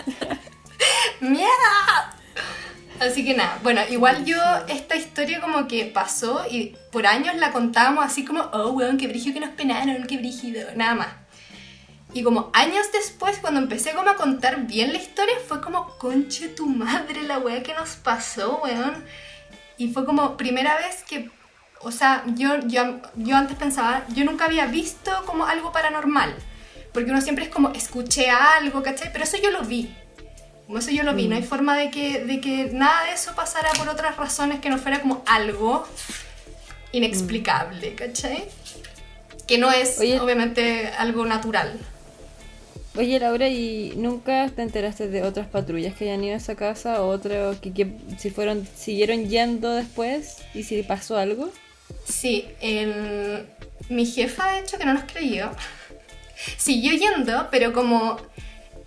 ¡Miedo! 1.20 2.19
Así 3.00 3.24
que 3.24 3.32
nada, 3.34 3.58
bueno, 3.62 3.80
igual 3.88 4.26
yo 4.26 4.36
esta 4.68 4.94
historia 4.94 5.40
como 5.40 5.66
que 5.66 5.86
pasó 5.86 6.44
y 6.50 6.76
por 6.92 7.06
años 7.06 7.34
la 7.36 7.50
contábamos 7.50 8.04
así 8.04 8.26
como, 8.26 8.42
oh, 8.52 8.72
weón, 8.72 8.98
qué 8.98 9.08
brígido 9.08 9.32
que 9.32 9.40
nos 9.40 9.50
penaron, 9.50 10.06
qué 10.06 10.18
brígido, 10.18 10.68
nada 10.76 10.94
más. 10.94 11.08
Y 12.12 12.22
como 12.22 12.50
años 12.52 12.92
después, 12.92 13.38
cuando 13.38 13.58
empecé 13.58 13.92
como 13.92 14.10
a 14.10 14.16
contar 14.16 14.66
bien 14.66 14.92
la 14.92 14.98
historia, 14.98 15.34
fue 15.48 15.62
como, 15.62 15.86
conche 15.96 16.48
tu 16.48 16.66
madre, 16.66 17.22
la 17.22 17.38
weá 17.38 17.62
que 17.62 17.72
nos 17.72 17.96
pasó, 17.96 18.60
weón. 18.62 19.02
Y 19.78 19.92
fue 19.92 20.04
como 20.04 20.36
primera 20.36 20.76
vez 20.76 21.02
que, 21.08 21.30
o 21.80 21.92
sea, 21.92 22.22
yo, 22.34 22.58
yo, 22.66 23.00
yo 23.16 23.34
antes 23.34 23.56
pensaba, 23.56 24.04
yo 24.08 24.26
nunca 24.26 24.44
había 24.44 24.66
visto 24.66 25.10
como 25.24 25.46
algo 25.46 25.72
paranormal. 25.72 26.34
Porque 26.92 27.10
uno 27.10 27.22
siempre 27.22 27.44
es 27.44 27.50
como, 27.50 27.70
escuché 27.70 28.28
algo, 28.28 28.82
¿cachai? 28.82 29.10
Pero 29.10 29.24
eso 29.24 29.38
yo 29.42 29.50
lo 29.50 29.62
vi. 29.62 29.96
Como 30.70 30.78
eso 30.78 30.92
yo 30.92 31.02
lo 31.02 31.14
vi, 31.14 31.26
no 31.26 31.34
hay 31.34 31.42
forma 31.42 31.76
de 31.76 31.90
que, 31.90 32.24
de 32.24 32.40
que 32.40 32.70
nada 32.72 33.06
de 33.06 33.14
eso 33.14 33.34
pasara 33.34 33.70
por 33.76 33.88
otras 33.88 34.16
razones 34.16 34.60
que 34.60 34.68
no 34.70 34.78
fuera 34.78 35.00
como 35.00 35.24
algo 35.26 35.84
inexplicable, 36.92 37.96
¿cachai? 37.96 38.44
Que 39.48 39.58
no 39.58 39.72
es 39.72 39.98
Oye. 39.98 40.20
obviamente 40.20 40.86
algo 40.96 41.26
natural. 41.26 41.76
Oye, 42.96 43.18
Laura, 43.18 43.48
¿y 43.48 43.94
nunca 43.96 44.48
te 44.54 44.62
enteraste 44.62 45.08
de 45.08 45.24
otras 45.24 45.48
patrullas 45.48 45.92
que 45.96 46.04
hayan 46.04 46.22
ido 46.22 46.34
a 46.34 46.36
esa 46.38 46.54
casa? 46.54 47.02
¿O 47.02 47.08
otros 47.08 47.58
que, 47.58 47.72
que 47.72 47.90
si 48.16 48.30
fueron, 48.30 48.64
siguieron 48.76 49.28
yendo 49.28 49.72
después? 49.72 50.36
¿Y 50.54 50.62
si 50.62 50.84
pasó 50.84 51.16
algo? 51.16 51.50
Sí, 52.04 52.46
el- 52.60 53.44
mi 53.88 54.06
jefa, 54.06 54.52
de 54.52 54.60
hecho, 54.60 54.78
que 54.78 54.84
no 54.84 54.94
nos 54.94 55.02
creyó, 55.02 55.50
siguió 56.58 56.92
yendo, 56.92 57.48
pero 57.50 57.72
como 57.72 58.18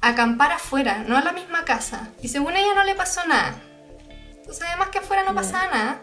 acampar 0.03 0.51
afuera, 0.51 1.03
no 1.07 1.17
a 1.17 1.21
la 1.21 1.31
misma 1.31 1.63
casa. 1.63 2.09
Y 2.21 2.27
según 2.27 2.55
ella 2.55 2.73
no 2.75 2.83
le 2.83 2.93
pasó 2.93 3.25
nada. 3.25 3.55
Entonces, 4.35 4.63
además 4.67 4.89
que 4.89 4.99
afuera 4.99 5.23
no 5.23 5.33
pasaba 5.33 5.67
nada. 5.67 6.01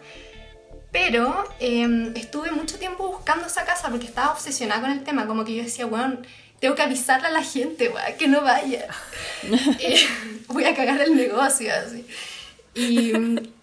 Pero 0.90 1.44
eh, 1.60 2.12
estuve 2.16 2.50
mucho 2.50 2.78
tiempo 2.78 3.06
buscando 3.08 3.46
esa 3.46 3.64
casa 3.64 3.90
porque 3.90 4.06
estaba 4.06 4.32
obsesionada 4.32 4.80
con 4.80 4.90
el 4.90 5.04
tema. 5.04 5.26
Como 5.26 5.44
que 5.44 5.54
yo 5.54 5.62
decía, 5.62 5.86
weón, 5.86 6.26
tengo 6.60 6.74
que 6.74 6.82
avisarle 6.82 7.28
a 7.28 7.30
la 7.30 7.42
gente, 7.42 7.90
weón, 7.90 8.16
que 8.18 8.26
no 8.26 8.42
vaya. 8.42 8.86
Eh, 9.78 10.06
voy 10.48 10.64
a 10.64 10.74
cagar 10.74 11.00
el 11.00 11.14
negocio, 11.14 11.72
así. 11.74 12.06
Y, 12.74 13.12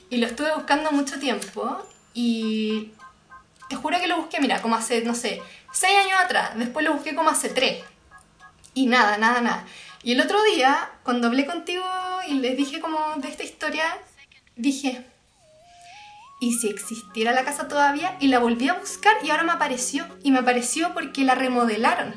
y 0.09 0.17
lo 0.17 0.27
estuve 0.27 0.53
buscando 0.53 0.91
mucho 0.91 1.19
tiempo. 1.19 1.83
Y 2.13 2.91
te 3.69 3.75
juro 3.75 3.99
que 3.99 4.07
lo 4.07 4.17
busqué, 4.17 4.39
mira, 4.39 4.61
como 4.61 4.75
hace, 4.75 5.01
no 5.01 5.15
sé, 5.15 5.41
seis 5.73 5.97
años 5.97 6.19
atrás. 6.19 6.51
Después 6.55 6.85
lo 6.85 6.93
busqué 6.93 7.15
como 7.15 7.31
hace 7.31 7.49
tres. 7.49 7.83
Y 8.75 8.85
nada, 8.85 9.17
nada, 9.17 9.41
nada. 9.41 9.65
Y 10.07 10.13
el 10.13 10.21
otro 10.21 10.41
día, 10.43 10.89
cuando 11.03 11.27
hablé 11.27 11.45
contigo 11.45 11.83
y 12.29 12.35
les 12.35 12.55
dije 12.55 12.79
como 12.79 12.97
de 13.17 13.27
esta 13.27 13.43
historia, 13.43 13.83
dije, 14.55 15.03
¿y 16.39 16.53
si 16.53 16.69
existiera 16.69 17.33
la 17.33 17.43
casa 17.43 17.67
todavía? 17.67 18.15
Y 18.21 18.29
la 18.29 18.39
volví 18.39 18.69
a 18.69 18.75
buscar 18.75 19.17
y 19.21 19.31
ahora 19.31 19.43
me 19.43 19.51
apareció. 19.51 20.05
Y 20.23 20.31
me 20.31 20.39
apareció 20.39 20.93
porque 20.93 21.25
la 21.25 21.35
remodelaron. 21.35 22.15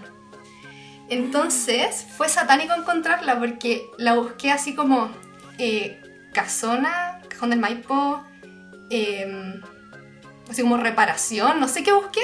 Entonces 1.09 2.07
fue 2.17 2.29
satánico 2.29 2.75
encontrarla 2.75 3.41
porque 3.41 3.85
la 3.99 4.15
busqué 4.15 4.53
así 4.53 4.77
como 4.77 5.11
eh, 5.59 6.01
casona, 6.33 7.21
cajón 7.29 7.51
del 7.51 7.59
Maipo, 7.59 8.25
em, 8.91 9.61
así 10.49 10.63
como 10.63 10.77
reparación, 10.77 11.59
no 11.59 11.67
sé 11.67 11.83
qué 11.83 11.93
busqué. 11.93 12.23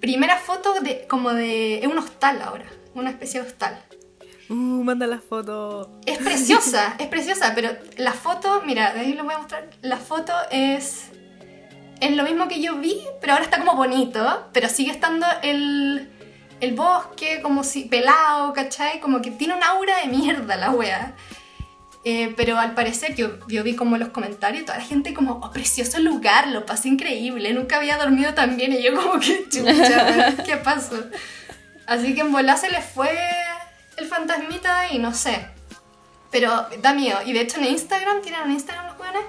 Primera 0.00 0.38
foto 0.38 0.80
de 0.80 1.06
como 1.06 1.34
de... 1.34 1.78
es 1.78 1.86
un 1.86 1.98
hostal 1.98 2.42
ahora, 2.42 2.66
una 2.94 3.10
especie 3.10 3.40
de 3.40 3.46
hostal. 3.46 3.84
Uh, 4.50 4.54
manda 4.54 5.06
la 5.06 5.18
foto. 5.18 6.00
Es 6.06 6.18
preciosa, 6.18 6.96
es 6.98 7.08
preciosa, 7.08 7.52
pero 7.54 7.70
la 7.96 8.12
foto, 8.12 8.62
mira, 8.64 8.94
de 8.94 9.00
ahí 9.00 9.12
lo 9.14 9.24
voy 9.24 9.34
a 9.34 9.38
mostrar. 9.38 9.68
La 9.82 9.98
foto 9.98 10.32
es. 10.50 11.10
Es 12.00 12.16
lo 12.16 12.22
mismo 12.22 12.46
que 12.46 12.62
yo 12.62 12.76
vi, 12.76 13.00
pero 13.20 13.32
ahora 13.32 13.44
está 13.44 13.58
como 13.58 13.74
bonito, 13.74 14.48
pero 14.52 14.68
sigue 14.68 14.92
estando 14.92 15.26
el, 15.42 16.08
el 16.60 16.74
bosque 16.74 17.40
como 17.42 17.64
si 17.64 17.84
pelado, 17.86 18.52
¿cachai? 18.52 19.00
Como 19.00 19.20
que 19.20 19.32
tiene 19.32 19.54
un 19.54 19.62
aura 19.64 19.98
de 19.98 20.06
mierda 20.06 20.56
la 20.56 20.70
wea. 20.70 21.14
Eh, 22.04 22.32
pero 22.36 22.56
al 22.58 22.74
parecer 22.74 23.16
yo, 23.16 23.38
yo 23.48 23.64
vi 23.64 23.74
como 23.74 23.98
los 23.98 24.10
comentarios, 24.10 24.64
toda 24.64 24.78
la 24.78 24.84
gente 24.84 25.12
como, 25.12 25.40
oh, 25.42 25.50
precioso 25.50 25.98
lugar, 25.98 26.48
lo 26.48 26.64
pasé 26.64 26.88
increíble, 26.88 27.52
nunca 27.52 27.76
había 27.76 27.98
dormido 27.98 28.32
tan 28.34 28.56
bien 28.56 28.72
y 28.72 28.82
yo 28.82 28.94
como 28.94 29.18
que 29.18 29.48
chucha, 29.48 30.36
¿qué 30.46 30.56
pasó? 30.56 31.04
Así 31.86 32.14
que 32.14 32.20
en 32.20 32.32
volá 32.32 32.56
se 32.56 32.70
les 32.70 32.84
fue 32.84 33.10
el 33.98 34.06
fantasmita 34.06 34.92
y 34.92 34.98
no 34.98 35.12
sé. 35.14 35.46
Pero 36.30 36.66
da 36.82 36.92
miedo. 36.92 37.18
Y 37.24 37.32
de 37.32 37.40
hecho 37.40 37.58
en 37.58 37.64
Instagram, 37.66 38.20
tienen 38.22 38.42
un 38.42 38.52
Instagram 38.52 38.86
los 38.86 38.96
jóvenes, 38.96 39.22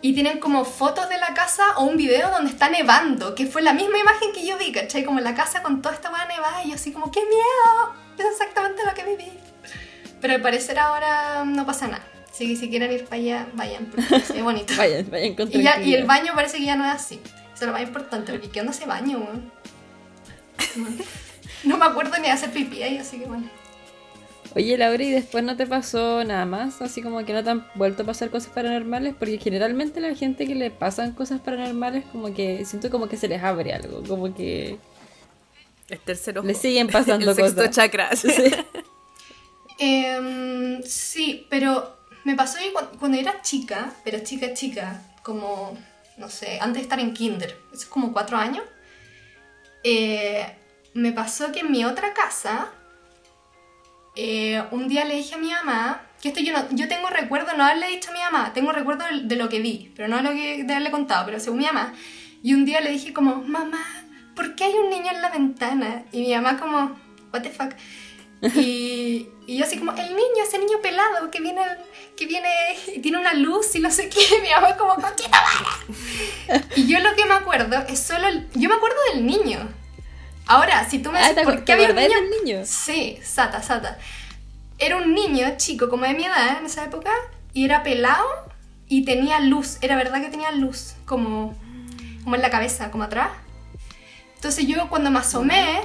y 0.00 0.14
tienen 0.14 0.40
como 0.40 0.64
fotos 0.64 1.08
de 1.08 1.18
la 1.18 1.32
casa 1.34 1.62
o 1.76 1.84
un 1.84 1.96
video 1.96 2.30
donde 2.30 2.50
está 2.50 2.68
nevando, 2.68 3.34
que 3.36 3.46
fue 3.46 3.62
la 3.62 3.72
misma 3.72 3.98
imagen 3.98 4.32
que 4.32 4.44
yo 4.46 4.58
vi, 4.58 4.72
¿cachai? 4.72 5.04
Como 5.04 5.20
la 5.20 5.34
casa 5.34 5.62
con 5.62 5.80
toda 5.80 5.94
esta 5.94 6.10
hueá 6.10 6.24
nevada 6.26 6.64
y 6.64 6.70
yo 6.70 6.74
así 6.74 6.92
como, 6.92 7.10
¡qué 7.12 7.20
miedo! 7.20 7.94
Es 8.18 8.26
exactamente 8.26 8.82
lo 8.84 8.94
que 8.94 9.04
viví. 9.04 9.32
Pero 10.20 10.34
al 10.34 10.42
parecer 10.42 10.78
ahora 10.78 11.44
no 11.44 11.64
pasa 11.66 11.86
nada. 11.88 12.04
Así 12.30 12.48
que 12.48 12.56
si 12.56 12.68
quieren 12.70 12.90
ir 12.90 13.04
para 13.04 13.16
allá, 13.16 13.46
vayan, 13.54 13.86
porque 13.86 14.16
es 14.16 14.42
bonito. 14.42 14.74
Vayan, 14.76 15.08
vayan 15.10 15.34
con 15.34 15.48
Y, 15.52 15.62
ya- 15.62 15.80
y 15.80 15.94
el 15.94 16.04
baño 16.04 16.32
parece 16.34 16.58
que 16.58 16.64
ya 16.64 16.74
no 16.76 16.84
es 16.84 16.92
así. 16.94 17.20
Eso 17.24 17.54
es 17.54 17.62
lo 17.66 17.72
más 17.72 17.82
importante, 17.82 18.32
porque 18.32 18.48
¿qué 18.50 18.60
onda 18.60 18.72
ese 18.72 18.86
baño, 18.86 19.18
weón? 19.18 19.52
No 21.64 21.76
me 21.76 21.84
acuerdo 21.84 22.16
ni 22.18 22.24
de 22.24 22.30
hacer 22.32 22.50
pipí 22.50 22.82
ahí, 22.82 22.98
así 22.98 23.18
que 23.20 23.26
bueno. 23.26 23.48
Oye, 24.54 24.76
Laura, 24.76 25.02
¿y 25.02 25.10
después 25.10 25.42
no 25.42 25.56
te 25.56 25.66
pasó 25.66 26.22
nada 26.24 26.44
más? 26.44 26.82
Así 26.82 27.00
como 27.02 27.24
que 27.24 27.32
no 27.32 27.42
te 27.42 27.50
han 27.50 27.66
vuelto 27.74 28.02
a 28.02 28.06
pasar 28.06 28.28
cosas 28.30 28.52
paranormales, 28.52 29.14
porque 29.18 29.38
generalmente 29.38 29.98
la 30.00 30.14
gente 30.14 30.46
que 30.46 30.54
le 30.54 30.70
pasan 30.70 31.12
cosas 31.12 31.40
paranormales, 31.40 32.04
como 32.12 32.34
que 32.34 32.64
siento 32.66 32.90
como 32.90 33.08
que 33.08 33.16
se 33.16 33.28
les 33.28 33.42
abre 33.42 33.72
algo, 33.72 34.02
como 34.06 34.34
que 34.34 34.78
El 35.88 35.98
tercer 36.00 36.38
ojo. 36.38 36.46
le 36.46 36.54
siguen 36.54 36.88
pasando 36.92 37.30
El 37.30 37.36
sexto 37.36 37.56
cosas. 37.62 37.74
chakra. 37.74 38.10
Em, 39.78 40.82
sí, 40.84 41.46
pero 41.48 41.96
me 42.24 42.34
pasó 42.36 42.58
que 42.58 42.72
cu- 42.72 42.98
cuando 42.98 43.16
era 43.18 43.40
chica, 43.42 43.92
pero 44.04 44.18
chica, 44.20 44.52
chica, 44.52 45.02
como, 45.22 45.76
no 46.18 46.28
sé, 46.28 46.58
antes 46.60 46.76
de 46.76 46.82
estar 46.82 47.00
en 47.00 47.14
kinder, 47.14 47.56
eso 47.72 47.82
es 47.82 47.86
como 47.86 48.12
cuatro 48.12 48.36
años, 48.36 48.64
eh, 49.82 50.46
me 50.94 51.12
pasó 51.12 51.50
que 51.52 51.60
en 51.60 51.72
mi 51.72 51.84
otra 51.84 52.12
casa, 52.12 52.70
eh, 54.16 54.62
un 54.70 54.88
día 54.88 55.04
le 55.04 55.16
dije 55.16 55.34
a 55.34 55.38
mi 55.38 55.50
mamá, 55.50 56.02
que 56.20 56.28
esto 56.28 56.40
yo 56.40 56.52
no, 56.52 56.64
yo 56.70 56.88
tengo 56.88 57.08
recuerdo 57.08 57.56
no 57.56 57.64
haberle 57.64 57.88
dicho 57.88 58.10
a 58.10 58.12
mi 58.12 58.20
mamá, 58.20 58.52
tengo 58.52 58.72
recuerdo 58.72 59.04
de, 59.22 59.36
lo 59.36 59.48
que 59.48 59.60
vi, 59.60 59.92
pero 59.96 60.08
no 60.08 60.16
de 60.18 60.22
lo 60.22 60.30
que 60.30 60.64
de 60.64 60.72
haberle 60.72 60.90
contado, 60.90 61.24
pero 61.26 61.40
según 61.40 61.58
mi 61.58 61.64
mamá, 61.64 61.94
y 62.42 62.54
un 62.54 62.64
día 62.64 62.80
le 62.80 62.90
dije 62.90 63.12
como, 63.12 63.36
mamá, 63.36 63.84
¿por 64.36 64.54
qué 64.54 64.64
hay 64.64 64.74
un 64.74 64.90
niño 64.90 65.10
en 65.12 65.22
la 65.22 65.30
ventana? 65.30 66.04
Y 66.12 66.20
mi 66.22 66.34
mamá 66.34 66.58
como, 66.58 66.96
what 67.32 67.42
the 67.42 67.50
fuck. 67.50 67.72
Y, 68.56 69.28
yo 69.48 69.64
así 69.64 69.78
como, 69.78 69.92
el 69.92 70.08
niño, 70.08 70.42
ese 70.46 70.58
niño 70.58 70.80
pelado 70.82 71.30
que 71.30 71.40
viene, 71.40 71.62
que 72.16 72.26
viene 72.26 72.48
y 72.94 73.00
tiene 73.00 73.18
una 73.18 73.34
luz 73.34 73.74
y 73.74 73.80
no 73.80 73.90
sé 73.90 74.08
qué, 74.08 74.20
mi 74.42 74.50
mamá 74.50 74.76
como, 74.76 74.94
"Conchita 74.96 75.40
madre". 75.40 76.64
Y 76.76 76.86
yo 76.86 76.98
lo 77.00 77.14
que 77.14 77.24
me 77.24 77.34
acuerdo 77.34 77.78
es 77.88 77.98
solo, 78.00 78.26
el- 78.28 78.48
yo 78.54 78.68
me 78.68 78.74
acuerdo 78.74 78.96
del 79.14 79.24
niño. 79.26 79.68
Ahora, 80.46 80.88
si 80.88 80.98
tú 80.98 81.10
me 81.12 81.18
Ah, 81.18 81.28
dices, 81.28 81.36
¿te 81.36 81.44
¿por 81.44 81.64
qué 81.64 81.72
había 81.72 81.90
un 81.90 81.96
niño? 81.96 82.16
niño? 82.44 82.60
Sí, 82.64 83.18
Sata, 83.22 83.62
Sata. 83.62 83.98
Era 84.78 84.96
un 84.96 85.14
niño 85.14 85.46
chico, 85.56 85.88
como 85.88 86.04
de 86.04 86.14
mi 86.14 86.24
edad 86.24 86.58
en 86.58 86.66
esa 86.66 86.84
época, 86.84 87.10
y 87.52 87.64
era 87.64 87.82
pelado 87.82 88.26
y 88.88 89.04
tenía 89.04 89.40
luz. 89.40 89.78
Era 89.80 89.96
verdad 89.96 90.20
que 90.20 90.28
tenía 90.28 90.50
luz, 90.52 90.94
como, 91.06 91.56
como 92.24 92.36
en 92.36 92.42
la 92.42 92.50
cabeza, 92.50 92.90
como 92.90 93.04
atrás. 93.04 93.30
Entonces 94.34 94.66
yo 94.66 94.88
cuando 94.88 95.10
me 95.10 95.20
asomé, 95.20 95.80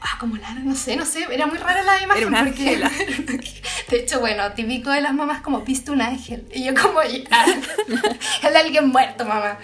ah, 0.00 0.16
como 0.18 0.36
la, 0.36 0.54
no 0.54 0.74
sé, 0.74 0.96
no 0.96 1.04
sé, 1.04 1.26
era 1.30 1.46
muy 1.46 1.58
rara 1.58 1.82
la 1.82 2.02
imagen. 2.02 2.34
Era 2.34 2.40
un 2.40 2.46
porque. 2.46 3.62
de 3.90 4.00
hecho, 4.00 4.20
bueno, 4.20 4.52
típico 4.52 4.90
de 4.90 5.00
las 5.00 5.14
mamás 5.14 5.40
como, 5.40 5.60
viste 5.60 5.90
un 5.90 6.02
ángel. 6.02 6.46
Y 6.52 6.64
yo 6.64 6.74
como, 6.74 7.02
ya, 7.02 7.46
es 8.48 8.56
alguien 8.56 8.88
muerto, 8.88 9.24
mamá. 9.24 9.58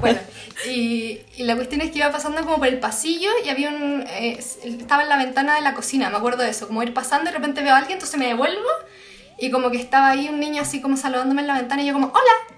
Bueno, 0.00 0.18
y, 0.66 1.20
y 1.36 1.44
la 1.44 1.54
cuestión 1.54 1.80
es 1.80 1.90
que 1.90 1.98
iba 1.98 2.10
pasando 2.10 2.42
como 2.42 2.58
por 2.58 2.66
el 2.66 2.80
pasillo 2.80 3.30
y 3.44 3.48
había 3.48 3.68
un... 3.70 4.04
eh, 4.08 4.38
estaba 4.64 5.02
en 5.02 5.08
la 5.08 5.16
ventana 5.16 5.54
de 5.54 5.60
la 5.60 5.74
cocina, 5.74 6.10
me 6.10 6.16
acuerdo 6.16 6.42
de 6.42 6.50
eso, 6.50 6.66
como 6.66 6.82
ir 6.82 6.92
pasando 6.92 7.30
y 7.30 7.32
de 7.32 7.38
repente 7.38 7.62
veo 7.62 7.74
a 7.74 7.78
alguien, 7.78 7.94
entonces 7.96 8.18
me 8.18 8.26
devuelvo 8.26 8.68
y 9.38 9.50
como 9.50 9.70
que 9.70 9.78
estaba 9.78 10.08
ahí 10.08 10.28
un 10.28 10.40
niño 10.40 10.62
así 10.62 10.80
como 10.80 10.96
saludándome 10.96 11.42
en 11.42 11.46
la 11.46 11.54
ventana 11.54 11.82
y 11.82 11.86
yo 11.86 11.92
como, 11.92 12.08
hola. 12.08 12.56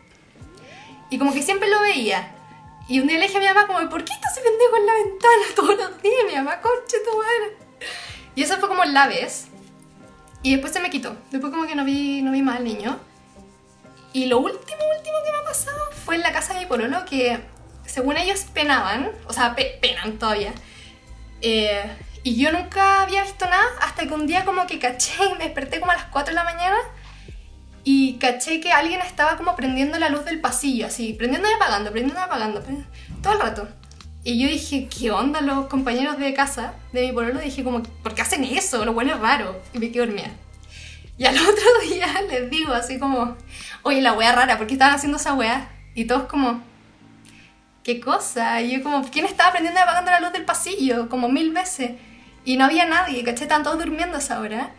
Y 1.11 1.19
como 1.19 1.35
que 1.35 1.43
siempre 1.43 1.69
lo 1.69 1.81
veía. 1.81 2.35
Y 2.89 3.01
un 3.01 3.07
día 3.07 3.19
le 3.19 3.27
dije 3.27 3.37
a 3.37 3.41
mi 3.41 3.47
mamá 3.47 3.67
como, 3.67 3.89
¿por 3.91 4.05
qué 4.05 4.13
está 4.13 4.29
ese 4.31 4.41
pendejo 4.41 4.77
en 4.77 4.87
la 4.87 4.95
ventana 4.95 5.43
todos 5.55 5.77
los 5.77 6.03
días? 6.03 6.25
Mi 6.27 6.37
mamá, 6.37 6.61
conche 6.61 6.97
tu 7.05 7.17
madre. 7.17 7.57
Y 8.35 8.43
eso 8.43 8.57
fue 8.57 8.69
como 8.69 8.85
la 8.85 9.07
vez. 9.09 9.50
Y 10.43 10.53
después 10.53 10.73
se 10.73 10.81
me 10.81 10.91
quitó. 10.91 11.17
Después 11.31 11.53
como 11.53 11.67
que 11.67 11.75
no 11.75 11.85
vi, 11.85 12.23
no 12.23 12.33
vi 12.33 12.43
más 12.43 12.57
al 12.59 12.65
niño. 12.65 12.99
Y 14.13 14.27
lo 14.27 14.39
último, 14.39 14.61
último 14.97 15.17
que 15.25 15.33
me 15.33 15.39
ha 15.39 15.45
pasado 15.45 15.79
fue 16.05 16.17
en 16.17 16.23
la 16.23 16.33
casa 16.33 16.55
de 16.55 16.61
mi 16.61 16.67
pololo 16.67 17.05
que 17.05 17.41
según 17.87 18.17
ellos 18.17 18.45
penaban, 18.55 19.11
o 19.27 19.33
sea, 19.33 19.55
pe- 19.55 19.79
penan 19.81 20.19
todavía. 20.19 20.53
Eh, 21.43 21.83
y 22.23 22.37
yo 22.37 22.53
nunca 22.53 23.03
había 23.03 23.23
visto 23.23 23.45
nada 23.47 23.65
hasta 23.83 24.07
que 24.07 24.13
un 24.15 24.27
día 24.27 24.45
como 24.45 24.67
que 24.67 24.79
caché 24.79 25.15
me 25.39 25.45
desperté 25.45 25.81
como 25.81 25.93
a 25.93 25.97
las 25.97 26.05
4 26.07 26.31
de 26.33 26.35
la 26.35 26.45
mañana 26.45 26.77
y 27.83 28.19
caché 28.19 28.61
que 28.61 28.73
alguien 28.73 29.01
estaba 29.01 29.37
como 29.37 29.57
prendiendo 29.57 29.99
la 29.99 30.09
luz 30.11 30.25
del 30.25 30.41
pasillo, 30.41 30.87
así, 30.87 31.15
prendiendo 31.15 31.49
y 31.49 31.53
apagando, 31.55 31.91
prendiendo 31.93 32.21
y 32.21 32.25
apagando, 32.25 32.63
todo 33.23 33.33
el 33.35 33.41
rato. 33.41 33.69
Y 34.23 34.39
yo 34.39 34.49
dije, 34.49 34.87
¿qué 34.89 35.11
onda 35.11 35.41
los 35.41 35.67
compañeros 35.67 36.19
de 36.19 36.35
casa 36.35 36.75
de 36.93 37.07
mi 37.07 37.13
pololo? 37.13 37.41
Dije 37.41 37.65
como, 37.65 37.83
¿por 37.83 38.15
qué 38.15 38.23
hacen 38.23 38.45
eso? 38.45 38.85
Lo 38.85 38.93
bueno 38.93 39.15
es 39.15 39.21
raro. 39.21 39.61
Y 39.73 39.79
me 39.79 39.91
quedé 39.91 40.07
dormida. 40.07 40.31
Y 41.17 41.25
al 41.25 41.39
otro 41.49 41.65
día 41.89 42.07
les 42.29 42.51
digo 42.51 42.73
así 42.73 42.99
como, 42.99 43.37
oye, 43.83 44.03
la 44.03 44.13
wea 44.13 44.33
rara, 44.33 44.59
¿por 44.59 44.67
qué 44.67 44.75
estaban 44.75 44.95
haciendo 44.95 45.17
esa 45.17 45.35
wea? 45.35 45.71
Y 45.95 46.05
todos 46.05 46.25
como, 46.25 46.63
¿qué 47.83 47.99
cosa? 47.99 48.61
Y 48.61 48.73
yo 48.73 48.83
como, 48.83 49.09
¿quién 49.11 49.25
estaba 49.25 49.53
prendiendo 49.53 49.81
y 49.81 49.83
apagando 49.83 50.11
la 50.11 50.21
luz 50.21 50.33
del 50.33 50.45
pasillo? 50.45 51.09
Como 51.09 51.29
mil 51.29 51.53
veces. 51.53 51.93
Y 52.45 52.57
no 52.57 52.67
había 52.67 52.85
nadie, 52.85 53.25
¿cachai? 53.25 53.45
Estaban 53.45 53.65
todos 53.65 53.79
durmiendo 53.79 54.17
a 54.17 54.21
esa 54.21 54.41
hora. 54.41 54.71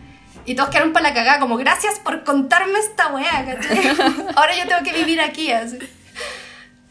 Y 0.45 0.53
todos 0.55 0.69
quedaron 0.69 0.93
para 0.93 1.09
la 1.09 1.15
cagada, 1.15 1.39
como, 1.39 1.57
gracias 1.57 1.99
por 1.99 2.23
contarme 2.23 2.77
esta 2.79 3.07
wea, 3.07 3.45
¿cachai? 3.45 3.89
Ahora 4.35 4.55
yo 4.55 4.67
tengo 4.67 4.83
que 4.83 4.93
vivir 4.93 5.19
aquí, 5.19 5.51
así. 5.51 5.79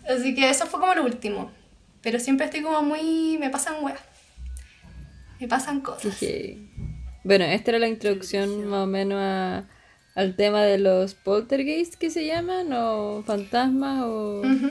Así 0.09 0.34
que 0.34 0.51
eso 0.51 0.66
fue 0.66 0.80
como 0.80 0.94
lo 0.94 1.05
último. 1.05 1.59
Pero 2.03 2.18
siempre 2.18 2.46
estoy 2.46 2.62
como 2.62 2.82
muy... 2.82 3.36
me 3.38 3.51
pasan 3.51 3.82
weas. 3.84 4.01
Me 5.38 5.48
pasan 5.48 5.80
cosas. 5.80 6.05
Dije- 6.20 6.59
Bueno, 7.24 7.44
esta 7.44 7.72
era 7.72 7.78
la 7.78 7.88
introducción 7.88 8.66
más 8.66 8.80
o 8.84 8.86
menos 8.86 9.18
a- 9.20 9.64
al 10.14 10.34
tema 10.36 10.62
de 10.62 10.78
los 10.78 11.14
poltergeist 11.14 11.94
que 11.94 12.11
se 12.11 12.26
llaman, 12.26 12.72
o 12.72 13.22
fantasmas, 13.26 14.03
o... 14.05 14.40
Ujú. 14.40 14.70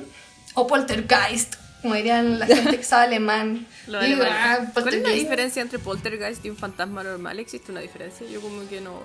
O 0.56 0.68
poltergeist, 0.68 1.56
como 1.82 1.94
dirían 1.96 2.40
la 2.40 2.46
gente 2.48 2.78
que 2.78 2.84
sabe 2.84 3.06
alemán. 3.06 3.66
Lo 3.88 4.02
Digo, 4.02 4.22
alemán. 4.24 4.68
ah, 4.68 4.72
¿Cuál 4.74 4.94
es 4.96 5.04
la 5.04 5.10
diferencia 5.12 5.62
entre 5.62 5.80
poltergeist 5.80 6.44
y 6.46 6.50
un 6.50 6.58
fantasma 6.58 7.04
normal? 7.04 7.40
¿Existe 7.40 7.72
una 7.72 7.82
diferencia? 7.82 8.28
Yo 8.28 8.42
como 8.42 8.68
que 8.68 8.82
no... 8.82 9.00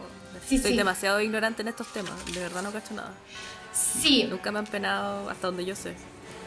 Sí, 0.48 0.56
Estoy 0.56 0.72
sí. 0.72 0.76
demasiado 0.76 1.20
ignorante 1.20 1.62
en 1.62 1.68
estos 1.68 1.92
temas. 1.92 2.12
De 2.34 2.40
verdad 2.40 2.62
no 2.62 2.72
cacho 2.72 2.94
nada. 2.94 3.12
Sí, 3.72 4.24
Nunca 4.28 4.50
me 4.52 4.58
han 4.58 4.66
penado 4.66 5.28
hasta 5.30 5.46
donde 5.48 5.64
yo 5.64 5.76
sé. 5.76 5.94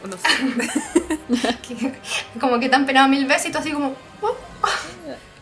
O 0.02 0.06
no 0.06 0.16
sé. 0.16 1.56
que- 1.68 1.92
como 2.40 2.58
que 2.60 2.68
te 2.68 2.76
han 2.76 2.86
penado 2.86 3.08
mil 3.08 3.26
veces 3.26 3.46
y 3.48 3.52
tú 3.52 3.58
así 3.58 3.70
como... 3.72 3.94
"Oh". 4.20 4.36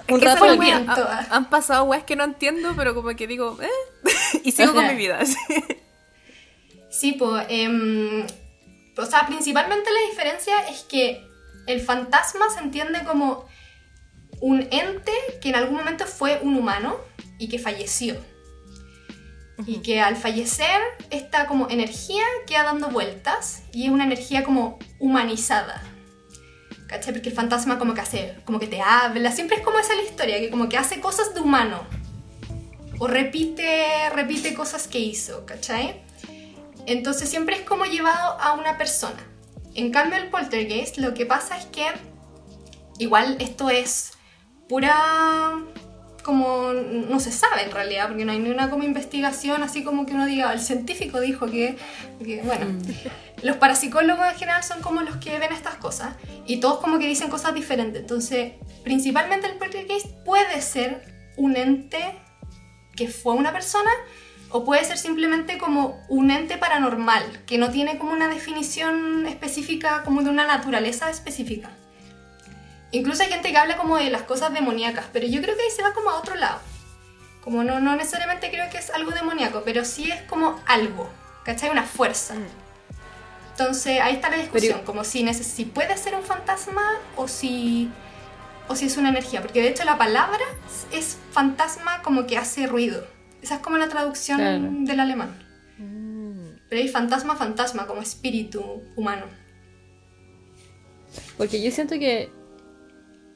Un 0.08 0.20
que 0.20 0.24
rato 0.24 0.38
fue 0.38 0.50
al 0.50 0.56
muy 0.56 0.66
día. 0.66 0.78
bien. 0.78 0.90
Ha- 0.90 0.94
todas. 0.94 1.32
han 1.32 1.50
pasado 1.50 1.84
weas 1.84 2.04
que 2.04 2.14
no 2.16 2.24
entiendo, 2.24 2.74
pero 2.76 2.94
como 2.94 3.08
que 3.16 3.26
digo, 3.26 3.58
eh. 3.60 3.68
y 4.44 4.52
sigo 4.52 4.72
con 4.72 4.86
mi 4.86 4.94
vida. 4.94 5.18
así. 5.20 5.36
Sí, 6.90 7.12
pues... 7.12 7.44
o 8.98 9.06
sea, 9.06 9.26
principalmente 9.26 9.90
la 9.92 10.08
diferencia 10.10 10.54
es 10.68 10.82
que 10.84 11.26
el 11.66 11.80
fantasma 11.80 12.48
se 12.50 12.60
entiende 12.60 13.00
como 13.04 13.46
un 14.40 14.60
ente 14.70 15.12
que 15.42 15.48
en 15.48 15.56
algún 15.56 15.76
momento 15.78 16.06
fue 16.06 16.38
un 16.42 16.56
humano 16.56 16.96
y 17.38 17.48
que 17.48 17.58
falleció. 17.58 18.16
Y 19.64 19.78
que 19.78 20.00
al 20.00 20.16
fallecer 20.16 20.80
esta 21.10 21.46
como 21.46 21.70
energía 21.70 22.22
queda 22.46 22.64
dando 22.64 22.88
vueltas 22.88 23.62
y 23.72 23.84
es 23.84 23.90
una 23.90 24.04
energía 24.04 24.44
como 24.44 24.78
humanizada. 24.98 25.82
¿Cachai? 26.88 27.14
Porque 27.14 27.30
el 27.30 27.34
fantasma 27.34 27.78
como 27.78 27.94
que 27.94 28.00
hace, 28.00 28.36
como 28.44 28.60
que 28.60 28.66
te 28.66 28.80
habla, 28.80 29.32
siempre 29.32 29.56
es 29.56 29.62
como 29.62 29.78
esa 29.78 29.94
la 29.94 30.02
historia, 30.02 30.38
que 30.38 30.50
como 30.50 30.68
que 30.68 30.76
hace 30.76 31.00
cosas 31.00 31.34
de 31.34 31.40
humano. 31.40 31.86
O 32.98 33.06
repite, 33.06 34.10
repite 34.10 34.54
cosas 34.54 34.86
que 34.86 34.98
hizo, 34.98 35.44
¿cachai? 35.46 36.02
Entonces 36.86 37.28
siempre 37.28 37.56
es 37.56 37.62
como 37.62 37.84
llevado 37.84 38.40
a 38.40 38.52
una 38.52 38.78
persona. 38.78 39.26
En 39.74 39.90
cambio 39.90 40.18
el 40.18 40.30
poltergeist 40.30 40.98
lo 40.98 41.12
que 41.12 41.26
pasa 41.26 41.58
es 41.58 41.66
que 41.66 41.84
igual 42.98 43.36
esto 43.40 43.68
es 43.68 44.12
pura 44.68 45.62
como 46.26 46.72
no 46.72 47.20
se 47.20 47.30
sabe 47.30 47.62
en 47.62 47.70
realidad 47.70 48.08
porque 48.08 48.24
no 48.24 48.32
hay 48.32 48.40
ni 48.40 48.50
una 48.50 48.68
como 48.68 48.82
investigación 48.82 49.62
así 49.62 49.84
como 49.84 50.06
que 50.06 50.14
uno 50.14 50.26
diga 50.26 50.52
el 50.52 50.58
científico 50.58 51.20
dijo 51.20 51.46
que, 51.46 51.76
que, 52.18 52.42
bueno 52.42 52.66
los 53.44 53.58
parapsicólogos 53.58 54.26
en 54.26 54.34
general 54.34 54.64
son 54.64 54.82
como 54.82 55.02
los 55.02 55.18
que 55.18 55.38
ven 55.38 55.52
estas 55.52 55.76
cosas 55.76 56.16
y 56.46 56.58
todos 56.58 56.80
como 56.80 56.98
que 56.98 57.06
dicen 57.06 57.30
cosas 57.30 57.54
diferentes. 57.54 58.00
Entonces 58.00 58.54
principalmente 58.82 59.46
el 59.46 59.56
poltergeist 59.56 60.08
puede 60.24 60.60
ser 60.62 61.02
un 61.36 61.56
ente 61.56 62.18
que 62.96 63.06
fue 63.06 63.34
una 63.34 63.52
persona 63.52 63.90
o 64.50 64.64
puede 64.64 64.84
ser 64.84 64.98
simplemente 64.98 65.58
como 65.58 66.02
un 66.08 66.32
ente 66.32 66.58
paranormal 66.58 67.44
que 67.46 67.56
no 67.56 67.70
tiene 67.70 67.98
como 67.98 68.12
una 68.12 68.28
definición 68.28 69.26
específica 69.26 70.02
como 70.04 70.22
de 70.22 70.30
una 70.30 70.46
naturaleza 70.46 71.08
específica 71.08 71.70
Incluso 72.92 73.22
hay 73.22 73.28
gente 73.30 73.50
que 73.50 73.56
habla 73.58 73.76
como 73.76 73.96
de 73.96 74.10
las 74.10 74.22
cosas 74.22 74.52
demoníacas, 74.52 75.06
pero 75.12 75.26
yo 75.26 75.42
creo 75.42 75.56
que 75.56 75.62
ahí 75.62 75.70
se 75.70 75.82
va 75.82 75.92
como 75.92 76.10
a 76.10 76.16
otro 76.18 76.34
lado. 76.36 76.60
Como 77.42 77.62
no, 77.64 77.80
no 77.80 77.94
necesariamente 77.96 78.50
creo 78.50 78.68
que 78.70 78.78
es 78.78 78.90
algo 78.90 79.10
demoníaco, 79.10 79.62
pero 79.64 79.84
sí 79.84 80.10
es 80.10 80.22
como 80.22 80.60
algo, 80.66 81.08
¿cachai? 81.44 81.70
Una 81.70 81.84
fuerza. 81.84 82.34
Entonces 83.52 84.00
ahí 84.00 84.14
está 84.14 84.28
la 84.30 84.36
discusión, 84.36 84.74
Pero- 84.74 84.84
como 84.86 85.04
si, 85.04 85.26
si 85.34 85.64
puede 85.64 85.96
ser 85.96 86.14
un 86.14 86.22
fantasma 86.22 86.82
o 87.16 87.26
si, 87.28 87.90
o 88.68 88.76
si 88.76 88.86
es 88.86 88.96
una 88.96 89.08
energía, 89.08 89.40
porque 89.42 89.62
de 89.62 89.68
hecho 89.68 89.84
la 89.84 89.96
palabra 89.98 90.44
es 90.92 91.18
fantasma 91.32 92.02
como 92.02 92.26
que 92.26 92.36
hace 92.36 92.66
ruido. 92.66 93.06
Esa 93.42 93.56
es 93.56 93.60
como 93.60 93.76
la 93.78 93.88
traducción 93.88 94.38
Claro. 94.38 94.68
del 94.70 95.00
alemán. 95.00 95.42
Pero 96.68 96.82
hay 96.82 96.88
fantasma, 96.88 97.36
fantasma, 97.36 97.86
como 97.86 98.02
espíritu 98.02 98.82
humano. 98.96 99.26
Porque 101.38 101.62
yo 101.62 101.70
siento 101.70 101.96
que 101.98 102.30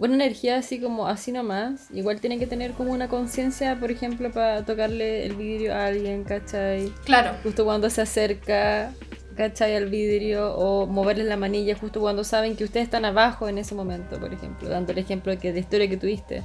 una 0.00 0.14
energía 0.14 0.56
así 0.56 0.80
como 0.80 1.06
así 1.06 1.30
nomás, 1.30 1.88
igual 1.92 2.20
tiene 2.20 2.38
que 2.38 2.46
tener 2.46 2.72
como 2.72 2.90
una 2.92 3.08
conciencia, 3.08 3.78
por 3.78 3.90
ejemplo, 3.90 4.30
para 4.32 4.64
tocarle 4.64 5.26
el 5.26 5.34
vidrio 5.34 5.74
a 5.74 5.86
alguien, 5.86 6.24
¿cachai? 6.24 6.90
Claro, 7.04 7.36
Justo 7.42 7.66
cuando 7.66 7.90
se 7.90 8.00
acerca, 8.00 8.94
¿cachai? 9.36 9.76
Al 9.76 9.90
vidrio, 9.90 10.54
o 10.54 10.86
moverle 10.86 11.24
la 11.24 11.36
manilla 11.36 11.76
justo 11.76 12.00
cuando 12.00 12.24
saben 12.24 12.56
que 12.56 12.64
ustedes 12.64 12.84
están 12.84 13.04
abajo 13.04 13.46
en 13.46 13.58
ese 13.58 13.74
momento, 13.74 14.18
por 14.18 14.32
ejemplo, 14.32 14.70
dando 14.70 14.92
el 14.92 14.98
ejemplo 14.98 15.38
que 15.38 15.52
de 15.52 15.60
historia 15.60 15.86
que 15.86 15.98
tuviste. 15.98 16.44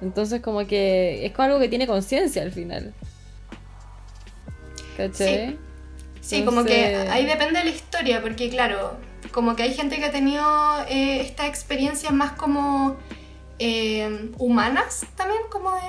Entonces 0.00 0.40
como 0.40 0.66
que 0.66 1.24
es 1.24 1.32
como 1.32 1.46
algo 1.46 1.60
que 1.60 1.68
tiene 1.68 1.86
conciencia 1.86 2.42
al 2.42 2.50
final. 2.50 2.92
¿Cachai? 4.96 5.56
Sí, 6.20 6.42
como 6.44 6.64
que 6.64 6.96
ahí 6.96 7.26
depende 7.26 7.60
de 7.60 7.64
la 7.66 7.70
historia, 7.70 8.20
porque 8.20 8.50
claro, 8.50 8.98
como 9.32 9.56
que 9.56 9.62
hay 9.62 9.74
gente 9.74 9.96
que 9.98 10.06
ha 10.06 10.10
tenido 10.12 10.44
eh, 10.88 11.20
estas 11.20 11.46
experiencias 11.46 12.12
más 12.12 12.32
como 12.32 12.96
eh, 13.58 14.30
humanas 14.38 15.06
también, 15.16 15.42
como 15.50 15.72
de... 15.74 15.80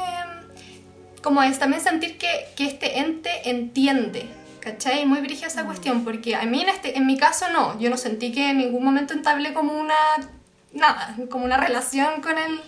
Como 1.21 1.43
es 1.43 1.59
también 1.59 1.81
sentir 1.81 2.17
que, 2.17 2.47
que 2.55 2.65
este 2.65 2.99
ente 2.99 3.49
entiende, 3.49 4.25
¿cachai? 4.61 5.05
Muy 5.05 5.19
brígida 5.19 5.47
esa 5.47 5.65
cuestión, 5.65 6.05
porque 6.05 6.35
a 6.35 6.43
mí 6.43 6.61
en, 6.61 6.69
este, 6.69 6.97
en 6.97 7.05
mi 7.05 7.17
caso 7.17 7.49
no, 7.51 7.77
yo 7.77 7.89
no 7.89 7.97
sentí 7.97 8.31
que 8.31 8.51
en 8.51 8.57
ningún 8.57 8.83
momento 8.85 9.13
entablé 9.13 9.53
como 9.53 9.73
una... 9.73 9.95
nada, 10.71 11.17
como 11.29 11.43
una 11.43 11.57
relación 11.57 12.21
con 12.21 12.37
el, 12.37 12.61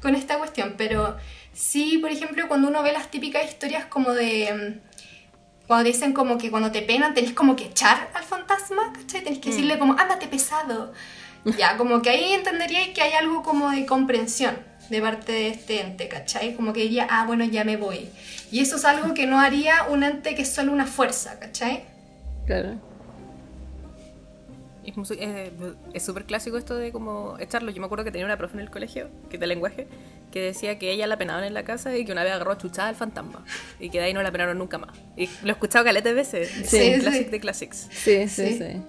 con 0.00 0.14
esta 0.14 0.38
cuestión, 0.38 0.74
pero 0.78 1.16
sí, 1.52 1.98
por 1.98 2.12
ejemplo, 2.12 2.46
cuando 2.46 2.68
uno 2.68 2.82
ve 2.84 2.92
las 2.92 3.10
típicas 3.10 3.44
historias 3.44 3.86
como 3.86 4.12
de... 4.12 4.80
mm, 5.66 5.68
cuando 5.68 5.84
dicen 5.84 6.12
como 6.12 6.38
que 6.38 6.50
cuando 6.50 6.70
te 6.70 6.82
penan 6.82 7.14
tenés 7.14 7.32
como 7.32 7.56
que 7.56 7.64
echar 7.66 8.10
al 8.14 8.24
fantasma, 8.24 8.92
¿cachai? 8.92 9.22
Tenés 9.22 9.38
que 9.38 9.50
decirle 9.50 9.78
como, 9.78 9.98
ándate 9.98 10.26
pesado. 10.26 10.92
Ya, 11.56 11.76
como 11.76 12.02
que 12.02 12.10
ahí 12.10 12.32
entendería 12.32 12.92
que 12.92 13.02
hay 13.02 13.12
algo 13.12 13.44
como 13.44 13.70
de 13.70 13.86
comprensión 13.86 14.58
de 14.90 15.00
parte 15.00 15.30
de 15.30 15.48
este 15.48 15.80
ente, 15.80 16.08
¿cachai? 16.08 16.56
Como 16.56 16.72
que 16.72 16.80
diría, 16.80 17.06
ah, 17.08 17.24
bueno, 17.24 17.44
ya 17.44 17.62
me 17.62 17.76
voy. 17.76 18.08
Y 18.50 18.60
eso 18.60 18.74
es 18.74 18.84
algo 18.84 19.14
que 19.14 19.26
no 19.26 19.38
haría 19.40 19.84
un 19.88 20.02
ente 20.02 20.34
que 20.34 20.42
es 20.42 20.52
solo 20.52 20.72
una 20.72 20.86
fuerza, 20.86 21.38
¿cachai? 21.38 21.84
Claro. 22.46 22.80
Es 24.86 25.10
eh, 25.10 25.52
es 25.94 26.02
súper 26.04 26.24
clásico 26.24 26.56
esto 26.58 26.76
de 26.76 26.92
como 26.92 27.36
echarlo. 27.38 27.70
Yo 27.70 27.80
me 27.80 27.86
acuerdo 27.86 28.04
que 28.04 28.12
tenía 28.12 28.24
una 28.24 28.36
profe 28.38 28.54
en 28.54 28.60
el 28.60 28.70
colegio, 28.70 29.08
que 29.28 29.36
de 29.38 29.46
lenguaje, 29.46 29.88
que 30.30 30.40
decía 30.40 30.78
que 30.78 30.90
ella 30.92 31.06
la 31.06 31.18
penaban 31.18 31.44
en 31.44 31.54
la 31.54 31.64
casa 31.64 31.96
y 31.96 32.04
que 32.04 32.12
una 32.12 32.22
vez 32.22 32.32
agarró 32.32 32.52
a 32.52 32.58
chuchada 32.58 32.88
al 32.88 32.94
fantasma. 32.94 33.44
Y 33.80 33.90
que 33.90 33.98
de 33.98 34.04
ahí 34.04 34.14
no 34.14 34.22
la 34.22 34.30
penaron 34.32 34.58
nunca 34.58 34.78
más. 34.78 34.96
Y 35.16 35.28
lo 35.42 35.48
he 35.48 35.52
escuchado 35.52 35.84
caleta 35.84 36.08
de 36.08 36.14
veces. 36.14 36.56
Es 36.56 36.70
Sí, 36.70 36.76
un 36.76 36.94
sí. 36.94 37.00
classic 37.00 37.30
de 37.30 37.40
classics. 37.40 37.88
Sí, 37.90 38.28
sí, 38.28 38.46
Sí. 38.52 38.58
sí. 38.58 38.82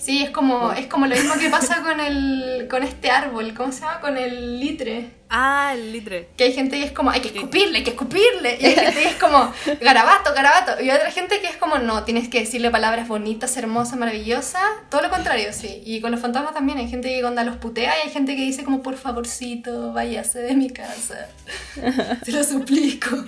Sí, 0.00 0.22
es 0.22 0.30
como, 0.30 0.72
es 0.72 0.86
como 0.86 1.06
lo 1.06 1.14
mismo 1.14 1.34
que 1.38 1.50
pasa 1.50 1.82
con, 1.82 2.00
el, 2.00 2.66
con 2.70 2.82
este 2.82 3.10
árbol, 3.10 3.52
¿cómo 3.52 3.70
se 3.70 3.80
llama? 3.80 4.00
Con 4.00 4.16
el 4.16 4.58
litre. 4.58 5.10
Ah, 5.28 5.72
el 5.74 5.92
litre. 5.92 6.30
Que 6.38 6.44
hay 6.44 6.54
gente 6.54 6.78
que 6.78 6.86
es 6.86 6.92
como, 6.92 7.10
hay 7.10 7.20
que 7.20 7.28
escupirle, 7.28 7.78
hay 7.78 7.84
que 7.84 7.90
escupirle. 7.90 8.56
Y 8.58 8.64
hay 8.64 8.74
gente 8.76 9.02
que 9.02 9.08
es 9.10 9.16
como, 9.16 9.52
garabato, 9.82 10.32
garabato. 10.32 10.82
Y 10.82 10.88
hay 10.88 10.96
otra 10.96 11.10
gente 11.10 11.42
que 11.42 11.48
es 11.48 11.58
como, 11.58 11.78
no, 11.78 12.04
tienes 12.04 12.30
que 12.30 12.40
decirle 12.40 12.70
palabras 12.70 13.08
bonitas, 13.08 13.54
hermosas, 13.58 13.98
maravillosas. 13.98 14.62
Todo 14.90 15.02
lo 15.02 15.10
contrario, 15.10 15.52
sí. 15.52 15.82
Y 15.84 16.00
con 16.00 16.12
los 16.12 16.20
fantasmas 16.20 16.54
también 16.54 16.78
hay 16.78 16.88
gente 16.88 17.10
que 17.10 17.20
cuando 17.20 17.44
los 17.44 17.56
putea 17.56 17.92
y 17.98 18.08
hay 18.08 18.10
gente 18.10 18.34
que 18.36 18.42
dice 18.42 18.64
como, 18.64 18.82
por 18.82 18.96
favorcito, 18.96 19.92
váyase 19.92 20.38
de 20.38 20.54
mi 20.54 20.70
casa. 20.70 21.28
Te 22.24 22.32
lo 22.32 22.42
suplico. 22.42 23.22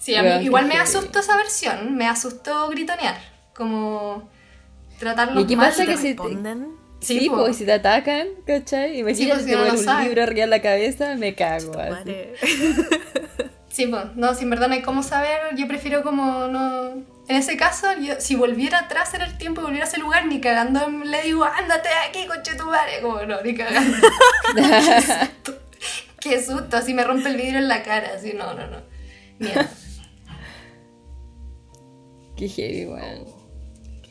Sí, 0.00 0.16
a 0.16 0.24
mí 0.24 0.44
igual 0.44 0.66
me 0.66 0.76
asustó 0.76 1.20
esa 1.20 1.36
versión, 1.36 1.96
me 1.96 2.08
asustó 2.08 2.68
gritonear. 2.68 3.16
Como 3.54 4.28
tratarlos 4.98 5.44
¿Y 5.44 5.46
qué 5.46 5.56
mal. 5.56 5.68
pasa 5.68 5.84
¿Te 5.84 5.90
que 5.92 5.96
si 5.96 6.02
te- 6.02 6.22
responden? 6.22 6.68
Sí, 7.00 7.20
Sí, 7.20 7.28
pues 7.28 7.56
si 7.56 7.64
te 7.66 7.72
atacan, 7.74 8.26
¿cachai? 8.46 8.98
Imagínate 9.00 9.32
pues, 9.34 9.44
si 9.44 9.50
te 9.50 9.56
no 9.56 9.58
ponen 9.64 9.78
un 9.78 9.84
sabes. 9.84 10.06
libro 10.06 10.22
arriba 10.22 10.44
en 10.44 10.50
la 10.50 10.62
cabeza, 10.62 11.14
me 11.16 11.34
cago. 11.34 11.72
Sí, 13.68 13.86
pues, 13.88 14.04
no, 14.16 14.32
si 14.34 14.44
en 14.44 14.50
verdad 14.50 14.68
no 14.68 14.72
hay 14.74 14.80
cómo 14.80 15.02
saber, 15.02 15.38
yo 15.54 15.68
prefiero 15.68 16.02
como 16.02 16.48
no, 16.48 16.92
En 17.28 17.36
ese 17.36 17.58
caso, 17.58 17.86
yo, 18.00 18.14
si 18.18 18.34
volviera 18.34 18.78
atrás 18.78 19.12
en 19.12 19.20
el 19.20 19.36
tiempo 19.36 19.60
y 19.60 19.64
volviera 19.64 19.84
a 19.84 19.88
ese 19.88 19.98
lugar, 19.98 20.24
ni 20.26 20.40
cagando 20.40 20.88
le 20.88 21.20
digo, 21.20 21.44
ándate 21.44 21.90
de 21.90 21.94
aquí, 22.08 22.26
conche 22.26 22.54
tu 22.54 22.64
madre. 22.64 23.02
Como 23.02 23.20
no, 23.24 23.42
ni 23.42 23.54
cagando. 23.54 23.94
Qué 24.56 25.02
susto. 25.02 25.58
Qué 26.18 26.42
susto, 26.42 26.76
así 26.78 26.94
me 26.94 27.04
rompe 27.04 27.28
el 27.28 27.36
vidrio 27.36 27.58
en 27.58 27.68
la 27.68 27.82
cara. 27.82 28.12
Así, 28.16 28.32
no, 28.32 28.54
no, 28.54 28.66
no. 28.66 28.78
Miedo. 29.38 29.60
Qué 32.36 32.48
heavy, 32.48 32.86
weón. 32.86 33.24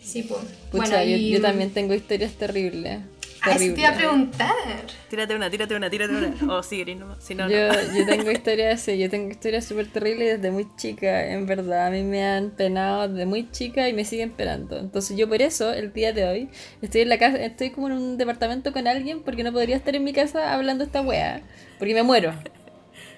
Sí, 0.06 0.24
pues. 0.24 0.41
Pucha, 0.72 0.88
bueno, 0.88 1.03
yo, 1.03 1.18
y... 1.18 1.32
yo 1.32 1.41
también 1.41 1.72
tengo 1.72 1.93
historias 1.93 2.34
terribles. 2.34 2.99
Ah, 3.41 3.51
eso 3.56 3.74
te 3.74 3.82
iba 3.82 3.89
a 3.89 3.95
preguntar. 3.95 4.53
Tírate 5.10 5.36
una, 5.36 5.49
tírate 5.51 5.76
una, 5.76 5.89
tírate 5.89 6.14
una. 6.16 6.53
O 6.53 6.64
sí, 6.64 6.80
Gris, 6.80 6.97
nomás. 6.97 7.24
Si 7.24 7.36
no, 7.36 7.47
Yo, 7.49 7.68
no. 7.68 7.74
yo 7.95 8.06
tengo 8.06 8.32
historias 8.32 8.82
así, 8.82 8.97
yo 8.97 9.10
tengo 9.10 9.30
historias 9.30 9.66
súper 9.66 9.88
terribles 9.91 10.38
desde 10.38 10.51
muy 10.51 10.68
chica, 10.78 11.32
en 11.32 11.45
verdad. 11.45 11.88
A 11.88 11.89
mí 11.91 12.01
me 12.03 12.24
han 12.24 12.51
penado 12.51 13.08
desde 13.08 13.26
muy 13.26 13.49
chica 13.51 13.88
y 13.88 13.93
me 13.93 14.03
siguen 14.03 14.32
penando. 14.32 14.80
Entonces 14.80 15.16
yo 15.16 15.28
por 15.30 15.41
eso, 15.41 15.74
el 15.74 15.93
día 15.93 16.12
de 16.12 16.26
hoy, 16.26 16.49
estoy 16.82 17.01
en 17.01 17.10
la 17.10 17.20
casa, 17.20 17.38
estoy 17.43 17.70
como 17.70 17.88
en 17.88 17.93
un 17.93 18.18
departamento 18.18 18.74
con 18.74 18.88
alguien 18.88 19.22
porque 19.22 19.43
no 19.43 19.51
podría 19.51 19.76
estar 19.76 19.95
en 19.95 20.03
mi 20.03 20.14
casa 20.14 20.53
hablando 20.53 20.84
esta 20.84 21.01
wea. 21.01 21.41
Porque 21.78 21.93
me 21.93 22.01
muero. 22.03 22.34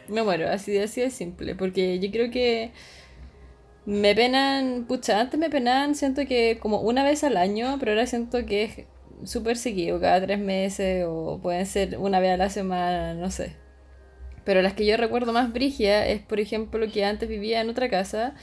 Me 0.10 0.24
muero, 0.24 0.50
así 0.50 0.72
de, 0.72 0.84
así 0.84 1.02
de 1.02 1.10
simple. 1.10 1.56
Porque 1.56 2.00
yo 2.00 2.12
creo 2.12 2.32
que 2.32 2.72
me 3.88 4.14
penan, 4.16 4.84
pucha, 4.86 5.22
antes 5.22 5.40
me 5.40 5.50
penaban, 5.50 5.96
siento 5.96 6.26
que 6.26 6.60
como 6.60 6.82
una 6.82 7.06
vez 7.06 7.24
al 7.24 7.38
año, 7.38 7.78
pero 7.80 7.94
ahora 7.94 8.06
siento 8.06 8.46
que 8.46 8.64
es 8.66 8.86
súper 9.24 9.56
seguido, 9.56 10.02
cada 10.02 10.22
tres 10.22 10.40
meses 10.40 11.06
o 11.08 11.40
pueden 11.42 11.66
ser 11.66 11.98
una 11.98 12.20
vez 12.20 12.34
a 12.34 12.38
la 12.38 12.50
semana, 12.50 13.14
no 13.14 13.32
sé. 13.32 13.56
Pero 14.44 14.62
las 14.62 14.74
que 14.74 14.86
yo 14.86 14.98
recuerdo 14.98 15.32
más 15.32 15.54
brigia 15.54 16.06
es, 16.06 16.22
por 16.22 16.42
ejemplo, 16.42 16.86
que 16.92 17.06
antes 17.06 17.30
vivía 17.30 17.62
en 17.62 17.70
otra 17.70 17.90
casa 17.90 18.36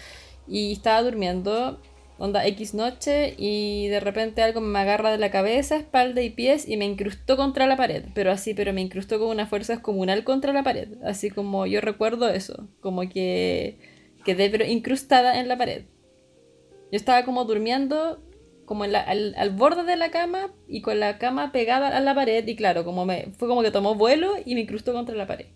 y 0.49 0.73
estaba 0.73 1.03
durmiendo, 1.03 1.79
onda 2.17 2.47
X 2.47 2.73
noche, 2.73 3.35
y 3.37 3.89
de 3.89 4.01
repente 4.01 4.43
algo 4.43 4.63
me 4.63 4.79
agarra 4.79 5.11
de 5.11 5.19
la 5.19 5.31
cabeza, 5.31 5.77
espalda 5.77 6.23
y 6.23 6.31
pies 6.31 6.67
y 6.67 6.79
me 6.79 6.87
incrustó 6.87 7.37
contra 7.37 7.67
la 7.67 7.77
pared. 7.77 8.05
Pero 8.15 8.33
así, 8.33 8.55
pero 8.55 8.73
me 8.73 8.81
incrustó 8.81 9.19
con 9.19 9.29
una 9.29 9.47
fuerza 9.47 9.75
descomunal 9.75 10.25
contra 10.25 10.55
la 10.55 10.63
pared. 10.63 10.89
Así 11.05 11.29
como 11.29 11.67
yo 11.67 11.83
recuerdo 11.83 12.31
eso, 12.31 12.67
como 12.81 13.07
que 13.11 13.93
quedé 14.25 14.51
pero 14.51 14.65
incrustada 14.65 15.39
en 15.41 15.49
la 15.49 15.57
pared. 15.57 15.85
Yo 16.91 16.97
estaba 16.97 17.25
como 17.25 17.45
durmiendo 17.45 18.23
como 18.67 18.85
en 18.85 18.93
la- 18.93 19.01
al, 19.03 19.35
al 19.37 19.51
borde 19.51 19.85
de 19.85 19.97
la 19.97 20.11
cama 20.11 20.51
y 20.69 20.81
con 20.81 20.99
la 20.99 21.19
cama 21.19 21.53
pegada 21.53 21.89
a 21.95 22.01
la 22.01 22.15
pared 22.15 22.47
y 22.47 22.57
claro, 22.57 22.85
como 22.85 23.05
me 23.05 23.27
fue 23.39 23.49
como 23.49 23.63
que 23.63 23.71
tomó 23.71 23.95
vuelo 23.95 24.35
y 24.45 24.55
me 24.55 24.63
incrustó 24.63 24.93
contra 24.93 25.15
la 25.15 25.27
pared. 25.27 25.47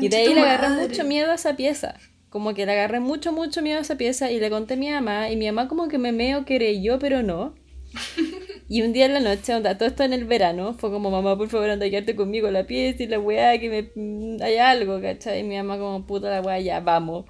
Y 0.00 0.08
de 0.08 0.16
ahí 0.16 0.34
le 0.34 0.40
agarré 0.40 0.68
Conchetumadre. 0.68 0.88
mucho 0.88 1.04
miedo 1.04 1.30
a 1.30 1.34
esa 1.36 1.56
pieza. 1.56 1.94
Como 2.30 2.52
que 2.54 2.66
le 2.66 2.72
agarré 2.72 2.98
mucho, 2.98 3.32
mucho 3.32 3.62
miedo 3.62 3.78
a 3.78 3.82
esa 3.82 3.96
pieza 3.96 4.32
y 4.32 4.40
le 4.40 4.50
conté 4.50 4.74
a 4.74 4.76
mi 4.76 4.90
mamá 4.90 5.30
y 5.30 5.36
mi 5.36 5.46
mamá 5.46 5.68
como 5.68 5.86
que 5.86 5.98
me 5.98 6.10
meo 6.10 6.44
yo, 6.82 6.98
pero 6.98 7.22
no. 7.22 7.54
Y 8.68 8.82
un 8.82 8.92
día 8.92 9.06
en 9.06 9.14
la 9.14 9.20
noche, 9.20 9.54
onda, 9.54 9.76
todo 9.76 9.88
esto 9.88 10.02
en 10.02 10.12
el 10.12 10.24
verano, 10.24 10.72
fue 10.74 10.90
como, 10.90 11.10
mamá, 11.10 11.36
por 11.36 11.48
favor, 11.48 11.70
anda 11.70 11.86
a 11.86 11.90
quedarte 11.90 12.16
conmigo 12.16 12.50
la 12.50 12.66
pieza 12.66 13.02
y 13.02 13.06
la 13.06 13.20
weá, 13.20 13.56
que 13.60 13.68
me 13.70 13.90
mm, 13.94 14.42
hay 14.42 14.56
algo, 14.56 15.00
¿cachai? 15.00 15.40
Y 15.40 15.42
mi 15.44 15.56
mamá 15.56 15.78
como, 15.78 16.06
puta 16.06 16.30
la 16.30 16.40
weá, 16.40 16.58
ya, 16.58 16.80
vamos. 16.80 17.26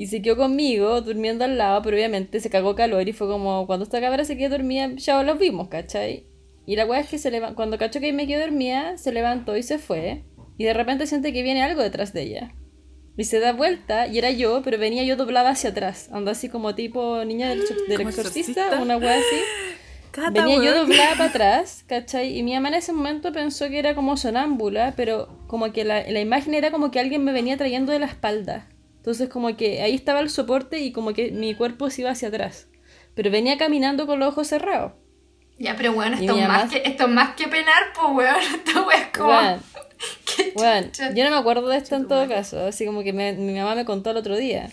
Y 0.00 0.06
se 0.06 0.22
quedó 0.22 0.36
conmigo, 0.36 1.00
durmiendo 1.00 1.44
al 1.44 1.58
lado, 1.58 1.82
pero 1.82 1.96
obviamente 1.96 2.38
se 2.38 2.48
cagó 2.50 2.76
calor 2.76 3.08
y 3.08 3.12
fue 3.12 3.26
como, 3.26 3.66
cuando 3.66 3.82
esta 3.82 4.00
cabra 4.00 4.24
se 4.24 4.36
quedó 4.36 4.50
dormida, 4.50 4.90
ya 4.94 5.20
los 5.24 5.40
vimos, 5.40 5.66
¿cachai? 5.66 6.24
Y 6.66 6.76
la 6.76 6.86
weá 6.86 7.00
es 7.00 7.08
que 7.08 7.18
se 7.18 7.32
leva- 7.32 7.54
cuando 7.56 7.78
cachó 7.78 7.98
que 7.98 8.12
me 8.12 8.28
quedé 8.28 8.40
dormida, 8.42 8.96
se 8.96 9.10
levantó 9.10 9.56
y 9.56 9.64
se 9.64 9.78
fue. 9.78 10.22
Y 10.56 10.62
de 10.64 10.72
repente 10.72 11.08
siente 11.08 11.32
que 11.32 11.42
viene 11.42 11.64
algo 11.64 11.82
detrás 11.82 12.12
de 12.12 12.22
ella. 12.22 12.54
Y 13.16 13.24
se 13.24 13.40
da 13.40 13.52
vuelta 13.52 14.06
y 14.06 14.18
era 14.18 14.30
yo, 14.30 14.62
pero 14.62 14.78
venía 14.78 15.02
yo 15.02 15.16
doblada 15.16 15.50
hacia 15.50 15.70
atrás. 15.70 16.08
Anda 16.12 16.30
así 16.30 16.48
como 16.48 16.76
tipo 16.76 17.24
niña 17.24 17.48
del, 17.48 17.62
del 17.88 17.96
¿Como 17.96 18.10
exorcista, 18.10 18.66
exorcista? 18.66 18.80
una 18.82 18.98
weá 18.98 19.14
así. 19.16 19.36
Cata, 20.12 20.30
Venía 20.30 20.62
yo 20.62 20.74
doblada 20.78 21.12
para 21.16 21.24
atrás, 21.30 21.82
¿cachai? 21.88 22.38
Y 22.38 22.44
mi 22.44 22.54
mamá 22.54 22.68
en 22.68 22.74
ese 22.74 22.92
momento 22.92 23.32
pensó 23.32 23.68
que 23.68 23.80
era 23.80 23.96
como 23.96 24.16
sonámbula, 24.16 24.94
pero 24.96 25.28
como 25.48 25.72
que 25.72 25.84
la, 25.84 26.08
la 26.08 26.20
imagen 26.20 26.54
era 26.54 26.70
como 26.70 26.92
que 26.92 27.00
alguien 27.00 27.24
me 27.24 27.32
venía 27.32 27.56
trayendo 27.56 27.90
de 27.90 27.98
la 27.98 28.06
espalda. 28.06 28.68
Entonces 29.08 29.30
como 29.30 29.56
que 29.56 29.80
ahí 29.80 29.94
estaba 29.94 30.20
el 30.20 30.28
soporte 30.28 30.80
y 30.80 30.92
como 30.92 31.14
que 31.14 31.30
mi 31.30 31.54
cuerpo 31.54 31.88
se 31.88 32.02
iba 32.02 32.10
hacia 32.10 32.28
atrás. 32.28 32.66
Pero 33.14 33.30
venía 33.30 33.56
caminando 33.56 34.06
con 34.06 34.18
los 34.18 34.28
ojos 34.28 34.48
cerrados. 34.48 34.92
Ya, 35.58 35.74
pero 35.76 35.94
bueno, 35.94 36.18
esto, 36.18 36.36
es 36.36 36.46
más 36.46 36.70
que, 36.70 36.82
esto 36.84 37.04
es 37.04 37.10
más 37.10 37.34
que 37.34 37.48
penar, 37.48 37.84
pues, 37.94 38.06
weón. 38.14 38.36
Esto 38.66 38.90
es 38.90 39.06
como. 39.16 39.30
Weón, 39.30 39.60
¿Qué 40.36 40.52
weón, 40.56 40.84
chucha? 40.92 41.14
yo 41.14 41.24
no 41.24 41.30
me 41.30 41.36
acuerdo 41.38 41.66
de 41.68 41.78
esto 41.78 41.96
en 41.96 42.06
todo 42.06 42.28
caso, 42.28 42.66
así 42.66 42.84
como 42.84 43.02
que 43.02 43.14
me- 43.14 43.32
mi 43.32 43.54
mamá 43.54 43.74
me 43.74 43.86
contó 43.86 44.10
el 44.10 44.18
otro 44.18 44.36
día. 44.36 44.68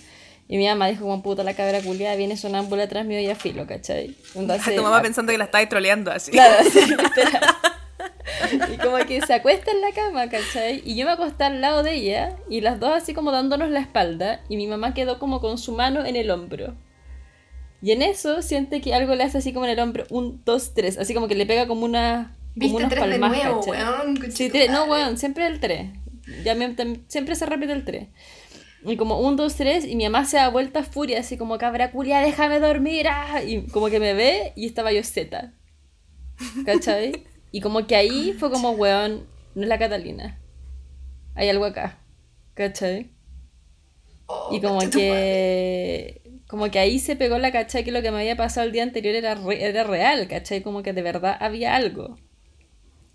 Y 0.49 0.57
mi 0.57 0.67
mamá 0.67 0.87
dijo 0.87 1.05
como 1.05 1.23
puta 1.23 1.43
la 1.43 1.55
cabra 1.55 1.81
culiada 1.81 2.15
viene 2.17 2.35
sonámbula 2.37 2.83
atrás 2.83 3.03
mío 3.05 3.19
y 3.21 3.27
a 3.29 3.35
filo, 3.35 3.65
¿cachai? 3.65 4.15
Entonces, 4.35 4.75
Tu 4.75 4.83
mamá 4.83 5.01
pensando 5.01 5.31
que 5.31 5.37
la 5.39 5.45
estáis 5.45 5.69
troleando 5.69 6.11
así. 6.11 6.31
Claro, 6.31 6.63
sí, 6.69 6.81
literal. 6.81 7.05
Y 7.15 7.31
como 7.31 7.34
que 9.19 9.25
se 9.25 9.33
acuesta 9.33 9.71
en 9.71 9.81
la 9.81 9.91
cama, 9.91 10.29
¿cachai? 10.29 10.81
Y 10.85 10.95
yo 10.95 11.05
me 11.05 11.11
acosté 11.13 11.43
al 11.45 11.61
lado 11.61 11.83
de 11.83 11.93
ella 11.95 12.35
y 12.49 12.61
las 12.61 12.79
dos 12.79 12.91
así 12.91 13.13
como 13.13 13.31
dándonos 13.31 13.69
la 13.69 13.79
espalda 13.79 14.41
y 14.49 14.57
mi 14.57 14.67
mamá 14.67 14.93
quedó 14.93 15.19
como 15.19 15.41
con 15.41 15.57
su 15.57 15.71
mano 15.73 16.05
en 16.05 16.15
el 16.15 16.29
hombro. 16.31 16.75
Y 17.81 17.91
en 17.91 18.01
eso 18.01 18.41
siente 18.41 18.81
que 18.81 18.93
algo 18.93 19.13
le 19.15 19.23
hace 19.23 19.37
así 19.37 19.53
como 19.53 19.65
en 19.65 19.71
el 19.73 19.79
hombro, 19.79 20.05
un, 20.09 20.41
dos, 20.43 20.73
tres, 20.73 20.97
así 20.97 21.13
como 21.13 21.27
que 21.27 21.35
le 21.35 21.45
pega 21.45 21.67
como 21.67 21.85
una... 21.85 22.35
Como 22.59 22.77
unos 22.77 22.89
tres 22.89 23.03
de 23.03 23.19
palmas, 23.19 23.37
nuevo, 23.43 23.59
weón. 23.61 24.31
Sí, 24.31 24.49
tres- 24.49 24.71
no, 24.71 24.85
weón, 24.85 25.17
siempre 25.17 25.45
el 25.45 25.59
3. 25.59 25.89
Ya 26.43 26.55
me- 26.55 26.73
siempre 27.07 27.35
se 27.35 27.45
repite 27.45 27.73
el 27.73 27.83
3. 27.85 28.07
Y 28.85 28.97
como 28.97 29.19
un, 29.19 29.35
dos, 29.35 29.55
tres, 29.55 29.85
y 29.85 29.95
mi 29.95 30.05
mamá 30.05 30.25
se 30.25 30.37
da 30.37 30.47
vuelta 30.49 30.79
a 30.79 30.83
furia, 30.83 31.19
así 31.19 31.37
como 31.37 31.57
cabra 31.57 31.91
culia, 31.91 32.19
déjame 32.21 32.59
dormir. 32.59 33.07
ah", 33.09 33.43
Y 33.43 33.67
como 33.67 33.87
que 33.89 33.99
me 33.99 34.13
ve 34.13 34.53
y 34.55 34.65
estaba 34.67 34.91
yo 34.93 35.03
zeta. 35.03 35.53
¿Cachai? 36.65 37.23
Y 37.51 37.61
como 37.61 37.87
que 37.87 37.95
ahí 37.95 38.33
fue 38.33 38.51
como, 38.51 38.71
weón, 38.71 39.25
no 39.55 39.61
es 39.63 39.67
la 39.67 39.79
Catalina. 39.79 40.39
Hay 41.35 41.49
algo 41.49 41.65
acá. 41.65 41.97
¿Cachai? 42.53 43.11
Oh, 44.27 44.49
Y 44.51 44.61
como 44.61 44.79
que. 44.89 46.21
Como 46.47 46.69
que 46.69 46.79
ahí 46.79 46.99
se 46.99 47.15
pegó 47.15 47.39
la 47.39 47.51
cachai 47.51 47.83
que 47.83 47.91
lo 47.91 48.01
que 48.03 48.11
me 48.11 48.19
había 48.19 48.35
pasado 48.35 48.67
el 48.67 48.71
día 48.71 48.83
anterior 48.83 49.15
era, 49.15 49.33
re- 49.35 49.63
era 49.65 49.83
real, 49.83 50.27
¿cachai? 50.27 50.61
Como 50.61 50.83
que 50.83 50.93
de 50.93 51.01
verdad 51.01 51.35
había 51.39 51.75
algo. 51.75 52.17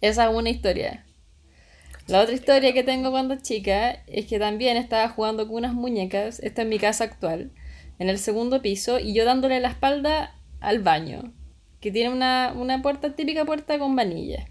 Esa 0.01 0.29
es 0.29 0.35
una 0.35 0.51
historia. 0.51 1.07
La 2.09 2.21
otra 2.23 2.35
historia 2.35 2.73
que 2.73 2.83
tengo 2.83 3.13
cuando 3.13 3.37
chica 3.37 4.03
es 4.09 4.27
que 4.27 4.39
también 4.41 4.77
estaba 4.77 5.09
jugando 5.09 5.47
con 5.47 5.57
unas 5.59 5.75
muñecas, 5.75 6.41
esta 6.41 6.63
es 6.63 6.69
mi 6.69 6.79
casa 6.81 7.05
actual, 7.05 7.53
en 8.01 8.09
el 8.09 8.19
segundo 8.19 8.61
piso, 8.63 8.99
y 8.99 9.15
yo 9.15 9.25
dándole 9.25 9.61
la 9.61 9.69
espalda 9.69 10.35
al 10.59 10.81
baño, 10.81 11.33
que 11.81 11.91
tiene 11.91 12.15
una, 12.15 12.53
una 12.55 12.83
puerta, 12.83 13.15
típica 13.15 13.45
puerta 13.45 13.79
con 13.79 13.97
vanilla. 13.97 14.47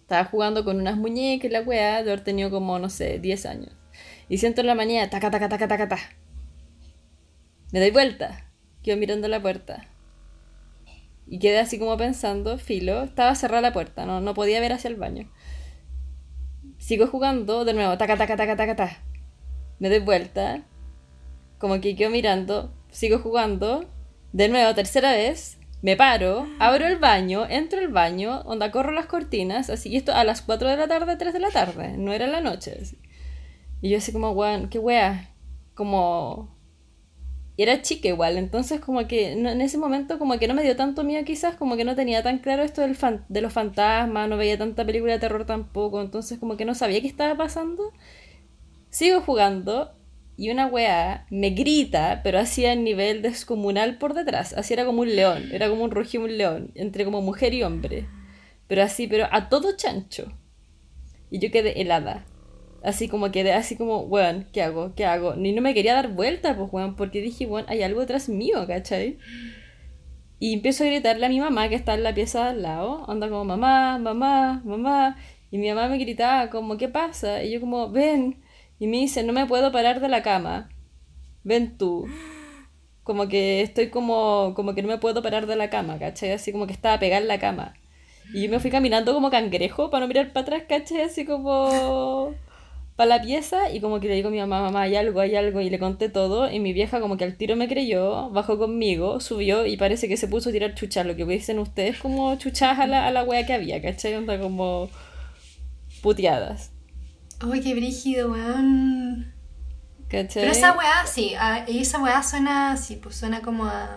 Estaba 0.00 0.24
jugando 0.24 0.64
con 0.64 0.80
unas 0.80 0.96
muñecas 0.96 1.50
y 1.50 1.52
la 1.52 1.60
weá, 1.60 2.02
de 2.02 2.10
haber 2.10 2.24
tenido 2.24 2.50
como, 2.50 2.78
no 2.78 2.88
sé, 2.88 3.18
10 3.18 3.46
años. 3.46 3.72
Y 4.28 4.38
siento 4.38 4.60
en 4.60 4.68
la 4.68 4.74
manía, 4.74 5.10
taca, 5.10 5.30
taca, 5.30 5.48
taca, 5.48 5.68
taca, 5.68 5.88
taca. 5.88 6.16
Me 7.72 7.80
doy 7.80 7.90
vuelta, 7.90 8.50
quedo 8.82 8.96
mirando 8.96 9.28
la 9.28 9.40
puerta. 9.40 9.86
Y 11.26 11.38
quedé 11.38 11.60
así 11.60 11.78
como 11.78 11.96
pensando, 11.96 12.58
filo, 12.58 13.04
estaba 13.04 13.36
cerrada 13.36 13.62
la 13.62 13.72
puerta, 13.72 14.04
no, 14.04 14.20
no 14.20 14.34
podía 14.34 14.58
ver 14.60 14.72
hacia 14.72 14.88
el 14.88 14.96
baño. 14.96 15.30
Sigo 16.78 17.06
jugando, 17.06 17.64
de 17.64 17.74
nuevo, 17.74 17.96
taca, 17.98 18.16
taca, 18.16 18.36
taca, 18.36 18.56
taca, 18.56 18.74
taca. 18.74 19.04
Me 19.78 19.88
doy 19.88 20.00
vuelta, 20.00 20.66
como 21.58 21.80
que 21.80 21.94
quedo 21.94 22.10
mirando, 22.10 22.74
sigo 22.90 23.20
jugando, 23.20 23.88
de 24.32 24.48
nuevo, 24.48 24.74
tercera 24.74 25.12
vez, 25.12 25.59
me 25.82 25.96
paro, 25.96 26.46
abro 26.58 26.86
el 26.86 26.96
baño, 26.98 27.46
entro 27.48 27.80
al 27.80 27.88
baño, 27.88 28.40
onda 28.42 28.70
corro 28.70 28.92
las 28.92 29.06
cortinas, 29.06 29.70
así, 29.70 29.88
y 29.90 29.96
esto 29.96 30.12
a 30.14 30.24
las 30.24 30.42
4 30.42 30.68
de 30.68 30.76
la 30.76 30.88
tarde, 30.88 31.16
3 31.16 31.32
de 31.32 31.40
la 31.40 31.50
tarde, 31.50 31.96
no 31.96 32.12
era 32.12 32.26
la 32.26 32.40
noche. 32.40 32.78
Y 33.80 33.90
yo 33.90 33.98
así 33.98 34.12
como, 34.12 34.30
weón, 34.32 34.68
qué 34.68 34.78
wea, 34.78 35.34
como... 35.74 36.58
Era 37.56 37.82
chica 37.82 38.08
igual, 38.08 38.38
entonces 38.38 38.80
como 38.80 39.06
que 39.06 39.32
en 39.32 39.60
ese 39.60 39.76
momento 39.76 40.18
como 40.18 40.38
que 40.38 40.48
no 40.48 40.54
me 40.54 40.62
dio 40.62 40.76
tanto 40.76 41.04
miedo 41.04 41.24
quizás, 41.26 41.56
como 41.56 41.76
que 41.76 41.84
no 41.84 41.94
tenía 41.94 42.22
tan 42.22 42.38
claro 42.38 42.62
esto 42.62 42.80
del 42.80 42.96
fan- 42.96 43.26
de 43.28 43.42
los 43.42 43.52
fantasmas, 43.52 44.30
no 44.30 44.38
veía 44.38 44.56
tanta 44.56 44.86
película 44.86 45.12
de 45.12 45.18
terror 45.18 45.44
tampoco, 45.44 46.00
entonces 46.00 46.38
como 46.38 46.56
que 46.56 46.64
no 46.64 46.74
sabía 46.74 47.02
qué 47.02 47.06
estaba 47.06 47.36
pasando. 47.36 47.92
Sigo 48.88 49.20
jugando 49.20 49.92
y 50.40 50.48
una 50.48 50.66
weá 50.68 51.26
me 51.28 51.50
grita, 51.50 52.22
pero 52.24 52.38
así 52.38 52.64
a 52.64 52.74
nivel 52.74 53.20
descomunal 53.20 53.98
por 53.98 54.14
detrás, 54.14 54.54
así 54.54 54.72
era 54.72 54.86
como 54.86 55.02
un 55.02 55.14
león, 55.14 55.50
era 55.52 55.68
como 55.68 55.84
un 55.84 55.90
rugido 55.90 56.24
un 56.24 56.38
león, 56.38 56.70
entre 56.76 57.04
como 57.04 57.20
mujer 57.20 57.52
y 57.52 57.62
hombre, 57.62 58.08
pero 58.66 58.82
así, 58.82 59.06
pero 59.06 59.28
a 59.32 59.50
todo 59.50 59.76
chancho. 59.76 60.32
Y 61.30 61.40
yo 61.40 61.50
quedé 61.50 61.82
helada. 61.82 62.24
Así 62.82 63.06
como 63.06 63.30
quedé, 63.30 63.52
así 63.52 63.76
como, 63.76 63.98
weón, 64.04 64.46
¿qué 64.50 64.62
hago? 64.62 64.94
¿Qué 64.94 65.04
hago? 65.04 65.34
Ni 65.36 65.52
no 65.52 65.60
me 65.60 65.74
quería 65.74 65.92
dar 65.92 66.14
vuelta, 66.14 66.56
pues, 66.56 66.72
weón, 66.72 66.96
porque 66.96 67.20
dije, 67.20 67.44
weón, 67.44 67.66
hay 67.68 67.82
algo 67.82 68.00
detrás 68.00 68.30
mío, 68.30 68.66
¿cachai? 68.66 69.18
Y 70.38 70.54
empiezo 70.54 70.84
a 70.84 70.86
gritarle 70.86 71.26
a 71.26 71.28
mi 71.28 71.38
mamá 71.38 71.68
que 71.68 71.74
está 71.74 71.92
en 71.92 72.02
la 72.02 72.14
pieza 72.14 72.44
de 72.44 72.50
al 72.52 72.62
lado, 72.62 73.04
anda 73.10 73.28
como, 73.28 73.44
mamá, 73.44 73.98
mamá, 73.98 74.62
mamá. 74.64 75.18
Y 75.50 75.58
mi 75.58 75.68
mamá 75.68 75.88
me 75.88 75.98
gritaba 75.98 76.48
como, 76.48 76.78
¿qué 76.78 76.88
pasa? 76.88 77.44
Y 77.44 77.50
yo 77.50 77.60
como, 77.60 77.90
ven. 77.90 78.40
Y 78.80 78.88
me 78.88 78.96
dice, 78.96 79.22
no 79.22 79.32
me 79.32 79.46
puedo 79.46 79.70
parar 79.70 80.00
de 80.00 80.08
la 80.08 80.22
cama. 80.22 80.70
Ven 81.44 81.78
tú. 81.78 82.08
como 83.04 83.28
que 83.28 83.62
estoy 83.62 83.90
como, 83.90 84.52
como 84.54 84.74
que 84.74 84.82
no 84.82 84.88
me 84.88 84.98
puedo 84.98 85.22
parar 85.22 85.46
de 85.46 85.56
la 85.56 85.70
cama, 85.70 85.98
¿cachai? 85.98 86.32
Así 86.32 86.52
como 86.52 86.66
que 86.66 86.72
estaba 86.72 86.98
pegada 86.98 87.20
en 87.22 87.28
la 87.28 87.38
cama. 87.38 87.74
Y 88.32 88.44
yo 88.44 88.50
me 88.50 88.60
fui 88.60 88.70
caminando 88.70 89.12
como 89.14 89.30
cangrejo 89.30 89.90
para 89.90 90.02
no 90.02 90.08
mirar 90.08 90.32
para 90.32 90.42
atrás, 90.42 90.62
¿cachai? 90.68 91.02
Así 91.02 91.24
como 91.24 92.34
para 92.96 93.16
la 93.16 93.22
pieza 93.22 93.70
y 93.72 93.80
como 93.80 93.98
que 94.00 94.08
le 94.08 94.14
digo 94.14 94.28
a 94.28 94.30
mi 94.30 94.38
mamá, 94.38 94.60
mamá, 94.62 94.82
hay 94.82 94.96
algo, 94.96 95.20
hay 95.20 95.34
algo, 95.34 95.60
y 95.60 95.70
le 95.70 95.78
conté 95.78 96.08
todo, 96.10 96.50
y 96.50 96.60
mi 96.60 96.72
vieja 96.72 97.00
como 97.00 97.16
que 97.16 97.24
al 97.24 97.36
tiro 97.36 97.56
me 97.56 97.66
creyó, 97.68 98.30
bajó 98.30 98.58
conmigo, 98.58 99.20
subió 99.20 99.66
y 99.66 99.76
parece 99.76 100.06
que 100.06 100.16
se 100.18 100.28
puso 100.28 100.50
a 100.50 100.52
tirar 100.52 100.74
chuchas, 100.74 101.06
lo 101.06 101.16
que 101.16 101.24
dicen 101.24 101.58
ustedes 101.58 101.98
como 101.98 102.36
chuchas 102.36 102.78
a 102.78 102.86
la, 102.86 103.06
a 103.06 103.10
la 103.10 103.24
wea 103.24 103.46
que 103.46 103.54
había, 103.54 103.80
¿cachai? 103.82 104.14
Onda 104.16 104.38
como 104.38 104.90
puteadas. 106.02 106.72
Uy, 107.44 107.60
qué 107.62 107.74
brígido, 107.74 108.30
weón. 108.32 109.32
¿Cachai? 110.08 110.42
Pero 110.42 110.52
esa 110.52 110.72
weá, 110.76 111.06
sí, 111.06 111.34
a- 111.38 111.64
esa 111.66 112.02
weá 112.02 112.22
suena 112.22 112.72
así, 112.72 112.96
pues 112.96 113.16
suena 113.16 113.40
como 113.42 113.64
a... 113.64 113.96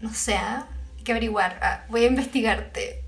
No 0.00 0.12
sé, 0.12 0.34
¿ah? 0.34 0.66
hay 0.96 1.04
que 1.04 1.12
averiguar. 1.12 1.58
Ah, 1.62 1.84
voy 1.88 2.04
a 2.04 2.08
investigarte. 2.08 3.04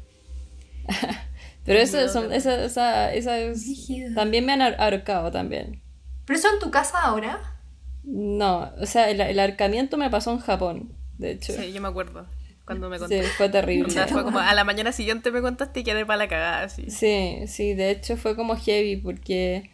Pero 1.65 1.81
eso, 1.81 2.09
son, 2.09 2.33
esa, 2.33 2.65
esa, 2.65 3.13
esa 3.13 3.39
es- 3.39 3.65
Brígido. 3.67 4.15
también 4.15 4.47
me 4.47 4.53
han 4.53 4.61
ahor- 4.61 4.77
ahorcado 4.79 5.31
también. 5.31 5.83
¿Pero 6.25 6.39
eso 6.39 6.49
en 6.53 6.59
tu 6.61 6.71
casa 6.71 6.99
ahora? 7.03 7.57
No, 8.05 8.73
o 8.81 8.87
sea, 8.87 9.11
el, 9.11 9.21
el 9.21 9.39
ahorcamiento 9.39 9.97
me 9.99 10.09
pasó 10.09 10.31
en 10.33 10.39
Japón, 10.39 10.95
de 11.19 11.33
hecho. 11.33 11.53
Sí, 11.53 11.73
yo 11.73 11.81
me 11.83 11.89
acuerdo 11.89 12.27
cuando 12.69 12.89
me 12.89 12.97
Sí, 12.99 13.01
contaste. 13.01 13.27
fue 13.37 13.49
terrible. 13.49 13.87
O 13.89 13.91
sea, 13.91 14.07
fue 14.07 14.23
como 14.25 14.39
a 14.39 14.55
la 14.55 14.63
mañana 14.65 14.93
siguiente 14.93 15.31
me 15.33 15.41
contaste 15.43 15.81
y 15.81 15.85
quedé 15.85 16.07
para 16.07 16.19
la 16.19 16.29
cagada, 16.29 16.63
así. 16.65 16.91
Sí, 16.91 17.39
sí, 17.49 17.75
de 17.75 17.91
hecho 17.91 18.17
fue 18.17 18.37
como 18.37 18.55
heavy 18.57 18.97
porque 18.97 19.71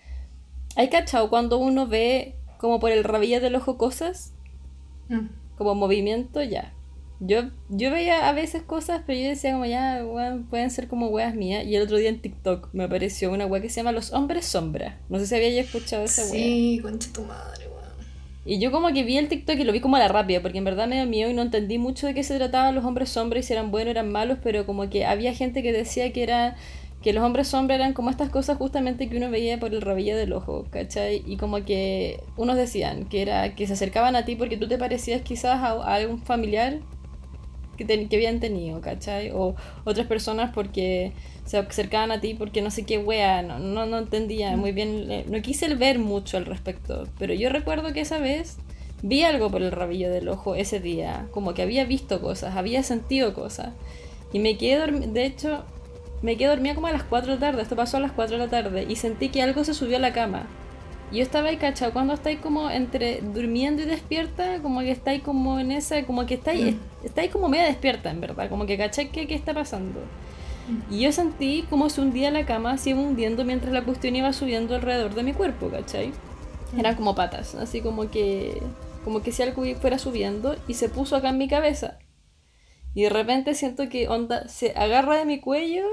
hay 0.77 0.89
cachado 0.89 1.29
cuando 1.31 1.59
uno 1.59 1.87
ve 1.87 2.37
como 2.59 2.81
por 2.81 2.91
el 2.91 3.05
rabillo 3.05 3.41
del 3.41 3.57
ojo 3.57 3.77
cosas, 3.77 4.33
Mm. 5.09 5.27
como 5.59 5.75
movimiento, 5.75 6.43
ya. 6.43 6.73
Yo, 7.21 7.43
yo 7.69 7.91
veía 7.91 8.29
a 8.29 8.33
veces 8.33 8.63
cosas, 8.63 9.03
pero 9.07 9.19
yo 9.19 9.29
decía 9.29 9.53
como 9.53 9.67
ya, 9.67 10.03
pueden 10.51 10.71
ser 10.71 10.89
como 10.89 11.09
weas 11.09 11.35
mías. 11.35 11.65
Y 11.65 11.77
el 11.77 11.83
otro 11.83 11.97
día 11.97 12.09
en 12.09 12.21
TikTok 12.21 12.71
me 12.73 12.85
apareció 12.85 13.31
una 13.33 13.47
wea 13.47 13.63
que 13.63 13.69
se 13.71 13.77
llama 13.77 13.93
Los 13.93 14.13
Hombres 14.13 14.45
Sombra. 14.47 14.99
No 15.09 15.19
sé 15.19 15.27
si 15.27 15.35
había 15.37 15.61
escuchado 15.61 16.05
esa 16.05 16.23
wea. 16.23 16.31
Sí, 16.33 16.81
concha 16.83 17.13
tu 17.13 17.23
madre. 17.23 17.64
Y 18.47 18.59
yo 18.59 18.71
como 18.71 18.93
que 18.93 19.05
vi 19.05 19.17
el 19.17 19.29
TikTok 19.29 19.59
y 19.59 19.65
lo 19.65 19.73
vi 19.73 19.81
como 19.81 19.97
a 19.97 19.99
la 20.01 20.09
rápida, 20.09 20.43
porque 20.43 20.59
en 20.59 20.65
verdad 20.65 20.87
me 20.87 20.97
dio 20.97 21.07
miedo 21.07 21.31
y 21.31 21.35
no 21.35 21.43
entendí 21.43 21.79
mucho 21.79 22.07
de 22.07 22.15
qué 22.15 22.23
se 22.23 22.37
trataban 22.37 22.75
los 22.75 22.85
hombres 22.85 23.09
sombra 23.09 23.39
y 23.39 23.43
si 23.43 23.53
eran 23.55 23.71
buenos 23.71 23.91
eran 23.93 24.13
malos, 24.13 24.39
pero 24.43 24.67
como 24.67 24.91
que 24.91 25.07
había 25.07 25.33
gente 25.35 25.63
que 25.63 25.73
decía 25.73 26.13
que 26.13 26.23
era 26.23 26.57
que 27.03 27.13
los 27.13 27.25
hombres 27.25 27.49
sombra 27.49 27.75
eran 27.77 27.93
como 27.95 28.11
estas 28.11 28.31
cosas 28.31 28.57
justamente 28.59 29.09
que 29.09 29.17
uno 29.17 29.31
veía 29.31 29.59
por 29.61 29.73
el 29.75 29.81
rabillo 29.83 30.17
del 30.17 30.33
ojo, 30.33 30.67
¿cachai? 30.71 31.23
Y 31.27 31.37
como 31.37 31.65
que 31.65 32.21
unos 32.37 32.57
decían 32.57 33.07
que 33.07 33.23
era 33.23 33.55
que 33.55 33.67
se 33.67 33.75
acercaban 33.75 34.17
a 34.17 34.25
ti 34.25 34.37
porque 34.37 34.57
tú 34.57 34.69
te 34.69 34.79
parecías 34.79 35.23
quizás 35.23 35.61
a, 35.63 35.73
algún 35.95 36.21
familiar 36.23 36.81
que, 37.77 37.85
ten- 37.85 38.09
que 38.09 38.17
habían 38.17 38.41
tenido, 38.41 38.81
¿cachai? 38.81 39.31
O 39.33 39.55
otras 39.85 40.07
personas 40.07 40.51
porque 40.55 41.13
se 41.45 41.59
acercaban 41.59 42.11
a 42.11 42.21
ti 42.21 42.35
porque 42.35 42.63
no 42.63 42.71
sé 42.71 42.85
qué 42.85 42.99
wea, 42.99 43.43
no, 43.43 43.59
no, 43.59 43.87
no 43.87 43.99
entendía 43.99 44.57
muy 44.57 44.73
bien, 44.73 45.11
eh, 45.11 45.25
no 45.29 45.41
quise 45.43 45.73
ver 45.75 45.99
mucho 45.99 46.37
al 46.37 46.47
respecto, 46.47 47.07
pero 47.19 47.35
yo 47.35 47.51
recuerdo 47.51 47.93
que 47.93 48.01
esa 48.01 48.19
vez 48.19 48.57
vi 49.03 49.23
algo 49.23 49.51
por 49.51 49.63
el 49.63 49.71
rabillo 49.71 50.11
del 50.11 50.29
ojo 50.29 50.55
ese 50.55 50.81
día, 50.81 51.27
como 51.31 51.53
que 51.53 51.63
había 51.63 51.85
visto 51.85 52.21
cosas, 52.23 52.57
había 52.57 52.83
sentido 52.83 53.35
cosas, 53.35 53.75
y 54.33 54.39
me 54.39 54.57
quedé 54.57 54.79
dormida, 54.79 55.07
de 55.07 55.27
hecho, 55.27 55.65
me 56.23 56.37
quedé 56.37 56.49
dormida 56.49 56.75
como 56.75 56.87
a 56.87 56.93
las 56.93 57.05
4 57.05 57.33
de 57.33 57.35
la 57.35 57.41
tarde, 57.41 57.63
esto 57.63 57.77
pasó 57.77 57.99
a 57.99 58.01
las 58.01 58.13
4 58.13 58.39
de 58.39 58.45
la 58.45 58.51
tarde, 58.51 58.87
y 58.89 58.97
sentí 58.97 59.29
que 59.29 59.43
algo 59.43 59.63
se 59.65 59.75
subió 59.75 59.99
a 59.99 60.01
la 60.01 60.13
cama. 60.13 60.47
Yo 61.13 61.23
estaba 61.23 61.51
ahí, 61.51 61.59
cachado, 61.59 61.93
cuando 61.93 62.15
estáis 62.15 62.41
como 62.41 62.71
entre 62.71 63.21
durmiendo 63.21 63.83
y 63.83 63.85
despierta, 63.85 64.61
como 64.63 64.81
que 64.81 64.91
estáis 64.91 65.23
como 65.23 65.61
en 65.61 65.71
esa, 65.71 66.03
como 66.05 66.25
que 66.25 66.35
estáis, 66.35 66.75
estáis 67.05 67.31
como 67.31 67.49
media 67.49 67.67
despierta, 67.67 68.11
en 68.11 68.23
verdad, 68.23 68.49
como 68.49 68.65
que 68.65 68.79
cachai 68.79 69.11
que 69.11 69.27
qué 69.27 69.35
está 69.35 69.53
pasando. 69.53 70.01
Y 70.91 71.01
yo 71.01 71.13
sentí 71.13 71.65
como 71.69 71.91
se 71.91 72.01
hundía 72.01 72.31
la 72.31 72.47
cama, 72.47 72.79
se 72.79 72.91
iba 72.91 73.01
hundiendo 73.01 73.45
mientras 73.45 73.73
la 73.73 73.85
cuestión 73.85 74.17
iba 74.17 74.33
subiendo 74.33 74.75
alrededor 74.75 75.15
de 75.15 75.23
mi 75.23 75.33
cuerpo, 75.33 75.69
¿cachai? 75.69 76.13
Eran 76.79 76.97
como 76.97 77.15
patas, 77.15 77.55
así 77.55 77.81
como 77.81 78.11
que, 78.11 78.63
como 79.05 79.23
que 79.23 79.33
si 79.33 79.43
algo 79.43 79.63
fuera 79.77 79.99
subiendo 79.99 80.57
y 80.67 80.75
se 80.75 80.89
puso 80.89 81.17
acá 81.17 81.31
en 81.31 81.39
mi 81.39 81.49
cabeza. 81.49 81.99
Y 82.95 83.03
de 83.03 83.11
repente 83.11 83.55
siento 83.55 83.89
que 83.89 84.09
onda 84.09 84.49
se 84.49 84.73
agarra 84.77 85.17
de 85.17 85.25
mi 85.25 85.41
cuello, 85.41 85.85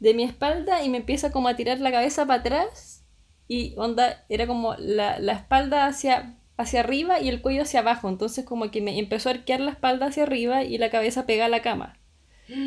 de 0.00 0.14
mi 0.14 0.24
espalda 0.24 0.82
y 0.82 0.88
me 0.88 0.98
empieza 0.98 1.30
como 1.30 1.48
a 1.48 1.56
tirar 1.56 1.78
la 1.78 1.92
cabeza 1.92 2.26
para 2.26 2.40
atrás. 2.40 3.04
Y 3.46 3.74
onda 3.76 4.24
era 4.28 4.46
como 4.46 4.74
la, 4.76 5.18
la 5.18 5.32
espalda 5.34 5.86
hacia, 5.86 6.38
hacia 6.56 6.80
arriba 6.80 7.20
y 7.20 7.28
el 7.28 7.42
cuello 7.42 7.62
hacia 7.62 7.80
abajo. 7.80 8.08
Entonces 8.08 8.44
como 8.44 8.70
que 8.70 8.80
me 8.80 8.98
empezó 8.98 9.28
a 9.28 9.32
arquear 9.32 9.60
la 9.60 9.72
espalda 9.72 10.06
hacia 10.06 10.24
arriba 10.24 10.64
y 10.64 10.78
la 10.78 10.90
cabeza 10.90 11.26
pegada 11.26 11.46
a 11.46 11.50
la 11.50 11.62
cama. 11.62 12.01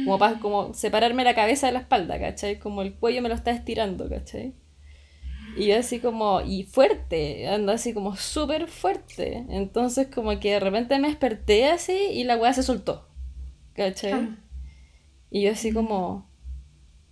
Como 0.03 0.17
para 0.17 0.39
como 0.39 0.73
separarme 0.73 1.23
la 1.23 1.35
cabeza 1.35 1.67
de 1.67 1.73
la 1.73 1.79
espalda, 1.79 2.19
¿cachai? 2.19 2.59
Como 2.59 2.81
el 2.81 2.95
cuello 2.95 3.21
me 3.21 3.29
lo 3.29 3.35
está 3.35 3.51
estirando, 3.51 4.09
¿cachai? 4.09 4.55
Y 5.57 5.67
yo 5.67 5.79
así 5.79 5.99
como, 5.99 6.41
y 6.41 6.63
fuerte, 6.63 7.47
anda 7.47 7.73
así 7.73 7.93
como 7.93 8.15
súper 8.15 8.67
fuerte. 8.67 9.45
Entonces 9.49 10.07
como 10.13 10.37
que 10.39 10.53
de 10.53 10.59
repente 10.59 10.99
me 10.99 11.07
desperté 11.07 11.67
así 11.67 11.93
y 11.93 12.23
la 12.23 12.37
weá 12.37 12.53
se 12.53 12.63
soltó. 12.63 13.07
¿Cachai? 13.73 14.13
Ah. 14.13 14.37
Y 15.29 15.43
yo 15.43 15.51
así 15.51 15.71
como, 15.71 16.29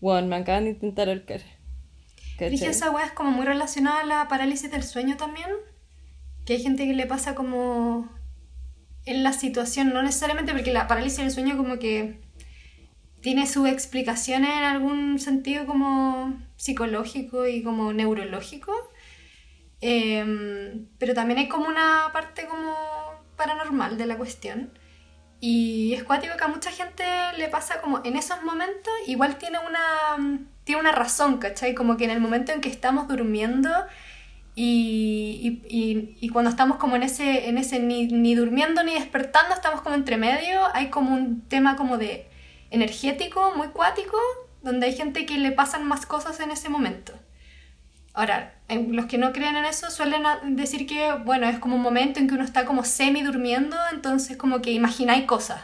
bueno, 0.01 0.27
me 0.27 0.35
acaban 0.37 0.65
de 0.65 0.71
intentar 0.71 1.09
ahorcar. 1.09 1.41
Dije, 2.39 2.67
esa 2.67 2.91
weá 2.91 3.05
es 3.05 3.11
como 3.11 3.31
muy 3.31 3.45
relacionada 3.45 4.01
a 4.01 4.05
la 4.05 4.27
parálisis 4.27 4.71
del 4.71 4.83
sueño 4.83 5.15
también. 5.17 5.49
Que 6.45 6.53
hay 6.53 6.61
gente 6.61 6.85
que 6.85 6.93
le 6.93 7.05
pasa 7.05 7.35
como 7.35 8.09
en 9.05 9.23
la 9.23 9.33
situación, 9.33 9.93
no 9.93 10.01
necesariamente 10.01 10.51
porque 10.53 10.73
la 10.73 10.87
parálisis 10.87 11.19
del 11.19 11.31
sueño 11.31 11.55
como 11.55 11.79
que 11.79 12.21
tiene 13.23 13.47
su 13.47 13.65
explicación 13.67 14.45
en 14.45 14.63
algún 14.65 15.19
sentido 15.19 15.65
como 15.65 16.37
psicológico 16.57 17.47
y 17.47 17.63
como 17.63 17.93
neurológico. 17.93 18.73
Em, 19.81 20.87
pero 20.97 21.13
también 21.13 21.39
hay 21.39 21.47
como 21.49 21.67
una 21.67 22.09
parte 22.13 22.45
como 22.45 22.73
paranormal 23.35 23.97
de 23.97 24.05
la 24.05 24.17
cuestión. 24.17 24.71
Y 25.41 25.93
es 25.93 26.03
cuático 26.03 26.37
que 26.37 26.43
a 26.45 26.47
mucha 26.47 26.71
gente 26.71 27.03
le 27.37 27.49
pasa 27.49 27.81
como 27.81 28.01
en 28.05 28.15
esos 28.15 28.43
momentos, 28.43 28.93
igual 29.07 29.37
tiene 29.37 29.57
una, 29.59 30.39
tiene 30.63 30.81
una 30.81 30.93
razón, 30.93 31.37
¿cachai? 31.37 31.75
Como 31.75 31.97
que 31.97 32.05
en 32.05 32.11
el 32.11 32.21
momento 32.21 32.53
en 32.53 32.61
que 32.61 32.69
estamos 32.69 33.07
durmiendo 33.09 33.69
y, 34.55 35.61
y, 35.69 35.77
y- 35.77 36.17
y 36.21 36.29
cuando 36.29 36.49
estamos 36.51 36.77
como 36.77 36.95
en 36.95 37.03
ese, 37.03 37.49
en 37.49 37.57
ese 37.57 37.79
ni, 37.79 38.07
ni 38.07 38.35
durmiendo 38.35 38.83
ni 38.83 38.93
despertando, 38.93 39.53
estamos 39.55 39.81
como 39.81 39.95
entre 39.95 40.17
medio, 40.17 40.61
hay 40.73 40.89
como 40.89 41.13
un 41.15 41.41
tema 41.49 41.75
como 41.75 41.97
de 41.97 42.27
energético, 42.73 43.53
muy 43.55 43.69
cuático, 43.69 44.17
donde 44.61 44.87
hay 44.87 44.95
gente 44.95 45.25
que 45.25 45.37
le 45.37 45.51
pasan 45.51 45.85
más 45.87 46.05
cosas 46.05 46.39
en 46.41 46.51
ese 46.51 46.69
momento. 46.69 47.13
Ahora, 48.13 48.55
en- 48.69 48.95
los 48.95 49.07
que 49.07 49.17
no 49.17 49.33
creen 49.33 49.55
en 49.57 49.65
eso 49.65 49.89
suelen 49.91 50.23
decir 50.55 50.85
que, 50.87 51.13
bueno, 51.25 51.47
es 51.49 51.59
como 51.59 51.75
un 51.75 51.81
momento 51.81 52.19
en 52.19 52.27
que 52.27 52.35
uno 52.35 52.43
está 52.43 52.65
como 52.65 52.83
semi 52.85 53.23
durmiendo, 53.23 53.77
entonces 53.91 54.37
como 54.37 54.61
que 54.61 54.71
imagináis 54.71 55.25
cosas. 55.25 55.61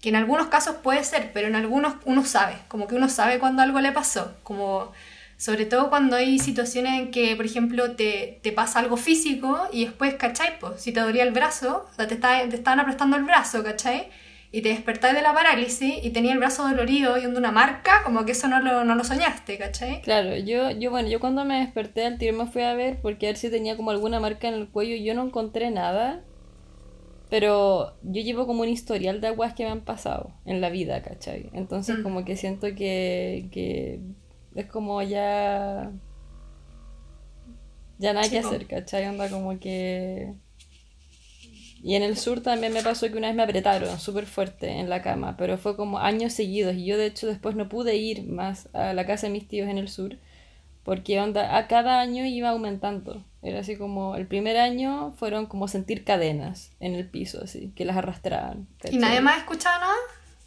Que 0.00 0.08
en 0.08 0.16
algunos 0.16 0.48
casos 0.48 0.76
puede 0.82 1.04
ser, 1.04 1.30
pero 1.32 1.46
en 1.46 1.54
algunos 1.54 1.94
uno 2.04 2.24
sabe, 2.24 2.56
como 2.68 2.88
que 2.88 2.96
uno 2.96 3.08
sabe 3.08 3.38
cuando 3.38 3.62
algo 3.62 3.80
le 3.80 3.92
pasó. 3.92 4.34
Como, 4.42 4.90
sobre 5.36 5.64
todo 5.64 5.90
cuando 5.90 6.16
hay 6.16 6.38
situaciones 6.40 6.94
en 7.00 7.10
que, 7.12 7.36
por 7.36 7.44
ejemplo, 7.46 7.94
te, 7.94 8.40
te 8.42 8.50
pasa 8.52 8.80
algo 8.80 8.96
físico 8.96 9.68
y 9.72 9.84
después, 9.84 10.14
¿cachai? 10.14 10.58
Pues, 10.58 10.82
si 10.82 10.92
te 10.92 11.00
dolía 11.00 11.22
el 11.22 11.30
brazo, 11.32 11.86
te, 11.96 12.14
está- 12.14 12.48
te 12.48 12.56
estaban 12.56 12.80
aprestando 12.80 13.16
el 13.16 13.22
brazo, 13.24 13.62
¿cachai? 13.62 14.08
Y 14.54 14.60
te 14.60 14.68
despertáis 14.68 15.14
de 15.14 15.22
la 15.22 15.32
parálisis 15.32 15.94
y 16.04 16.10
tenías 16.10 16.34
el 16.34 16.38
brazo 16.38 16.68
dolorido 16.68 17.16
y 17.16 17.24
onda 17.24 17.38
una 17.40 17.52
marca, 17.52 18.02
como 18.04 18.26
que 18.26 18.32
eso 18.32 18.48
no 18.48 18.60
lo, 18.60 18.84
no 18.84 18.94
lo 18.94 19.02
soñaste, 19.02 19.56
¿cachai? 19.56 20.02
Claro, 20.02 20.36
yo, 20.36 20.70
yo, 20.72 20.90
bueno, 20.90 21.08
yo 21.08 21.20
cuando 21.20 21.44
me 21.46 21.60
desperté 21.60 22.04
al 22.04 22.18
tiro 22.18 22.36
me 22.36 22.46
fui 22.46 22.60
a 22.62 22.74
ver 22.74 23.00
porque 23.00 23.26
a 23.26 23.30
ver 23.30 23.38
si 23.38 23.50
tenía 23.50 23.78
como 23.78 23.90
alguna 23.92 24.20
marca 24.20 24.48
en 24.48 24.54
el 24.54 24.68
cuello 24.68 24.94
y 24.94 25.04
yo 25.04 25.14
no 25.14 25.24
encontré 25.24 25.70
nada. 25.70 26.22
Pero 27.30 27.94
yo 28.02 28.20
llevo 28.20 28.46
como 28.46 28.60
un 28.60 28.68
historial 28.68 29.22
de 29.22 29.28
aguas 29.28 29.54
que 29.54 29.64
me 29.64 29.70
han 29.70 29.80
pasado 29.80 30.34
en 30.44 30.60
la 30.60 30.68
vida, 30.68 31.00
¿cachai? 31.00 31.48
Entonces 31.54 31.98
Mm. 31.98 32.02
como 32.02 32.24
que 32.26 32.36
siento 32.36 32.66
que, 32.74 33.48
que 33.50 34.00
es 34.54 34.66
como 34.66 35.00
ya... 35.00 35.90
Ya 37.98 38.12
nada 38.12 38.24
Sí, 38.26 38.32
que 38.32 38.38
hacer, 38.40 38.66
¿cachai? 38.66 39.04
Anda 39.04 39.30
como 39.30 39.58
que... 39.58 40.34
Y 41.82 41.96
en 41.96 42.02
el 42.02 42.16
sur 42.16 42.40
también 42.40 42.72
me 42.72 42.82
pasó 42.82 43.10
que 43.10 43.18
una 43.18 43.26
vez 43.26 43.36
me 43.36 43.42
apretaron 43.42 43.98
súper 43.98 44.26
fuerte 44.26 44.70
en 44.78 44.88
la 44.88 45.02
cama, 45.02 45.36
pero 45.36 45.58
fue 45.58 45.76
como 45.76 45.98
años 45.98 46.32
seguidos 46.32 46.76
y 46.76 46.84
yo 46.84 46.96
de 46.96 47.06
hecho 47.06 47.26
después 47.26 47.56
no 47.56 47.68
pude 47.68 47.96
ir 47.96 48.24
más 48.24 48.68
a 48.72 48.94
la 48.94 49.04
casa 49.04 49.26
de 49.26 49.32
mis 49.32 49.48
tíos 49.48 49.68
en 49.68 49.78
el 49.78 49.88
sur 49.88 50.16
porque 50.84 51.20
onda, 51.20 51.56
a 51.56 51.68
cada 51.68 52.00
año 52.00 52.24
iba 52.24 52.50
aumentando. 52.50 53.24
Era 53.40 53.60
así 53.60 53.76
como, 53.76 54.16
el 54.16 54.26
primer 54.26 54.56
año 54.56 55.12
fueron 55.16 55.46
como 55.46 55.68
sentir 55.68 56.04
cadenas 56.04 56.72
en 56.80 56.94
el 56.94 57.08
piso, 57.08 57.40
así, 57.42 57.72
que 57.74 57.84
las 57.84 57.96
arrastraban. 57.96 58.68
¿Y 58.90 58.98
nadie 58.98 59.20
más 59.20 59.38
escuchaba 59.38 59.78
nada? 59.78 59.94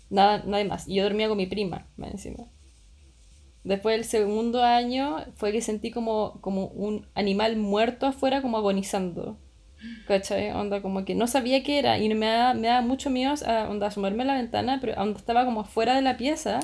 Nada, 0.09 0.43
nadie 0.45 0.65
más. 0.65 0.87
Y 0.87 0.95
yo 0.95 1.03
dormía 1.03 1.27
con 1.27 1.37
mi 1.37 1.45
prima, 1.45 1.87
más 1.97 2.11
encima. 2.11 2.45
Después 3.63 3.95
del 3.95 4.05
segundo 4.05 4.63
año 4.63 5.25
fue 5.35 5.51
que 5.51 5.61
sentí 5.61 5.91
como, 5.91 6.39
como 6.41 6.67
un 6.67 7.07
animal 7.15 7.57
muerto 7.57 8.05
afuera, 8.05 8.41
como 8.41 8.57
agonizando. 8.57 9.37
¿Cachai? 10.07 10.51
Onda, 10.51 10.81
como 10.81 11.03
que 11.05 11.15
no 11.15 11.27
sabía 11.27 11.63
qué 11.63 11.79
era 11.79 11.97
y 11.97 12.13
me 12.13 12.27
da, 12.27 12.53
me 12.53 12.67
da 12.67 12.81
mucho 12.81 13.09
miedo 13.09 13.33
a, 13.45 13.69
onda, 13.69 13.87
asomarme 13.87 14.23
a 14.23 14.25
la 14.27 14.35
ventana, 14.35 14.77
pero 14.79 15.01
onda 15.01 15.17
estaba 15.19 15.45
como 15.45 15.63
fuera 15.65 15.95
de 15.95 16.01
la 16.03 16.15
pieza 16.17 16.59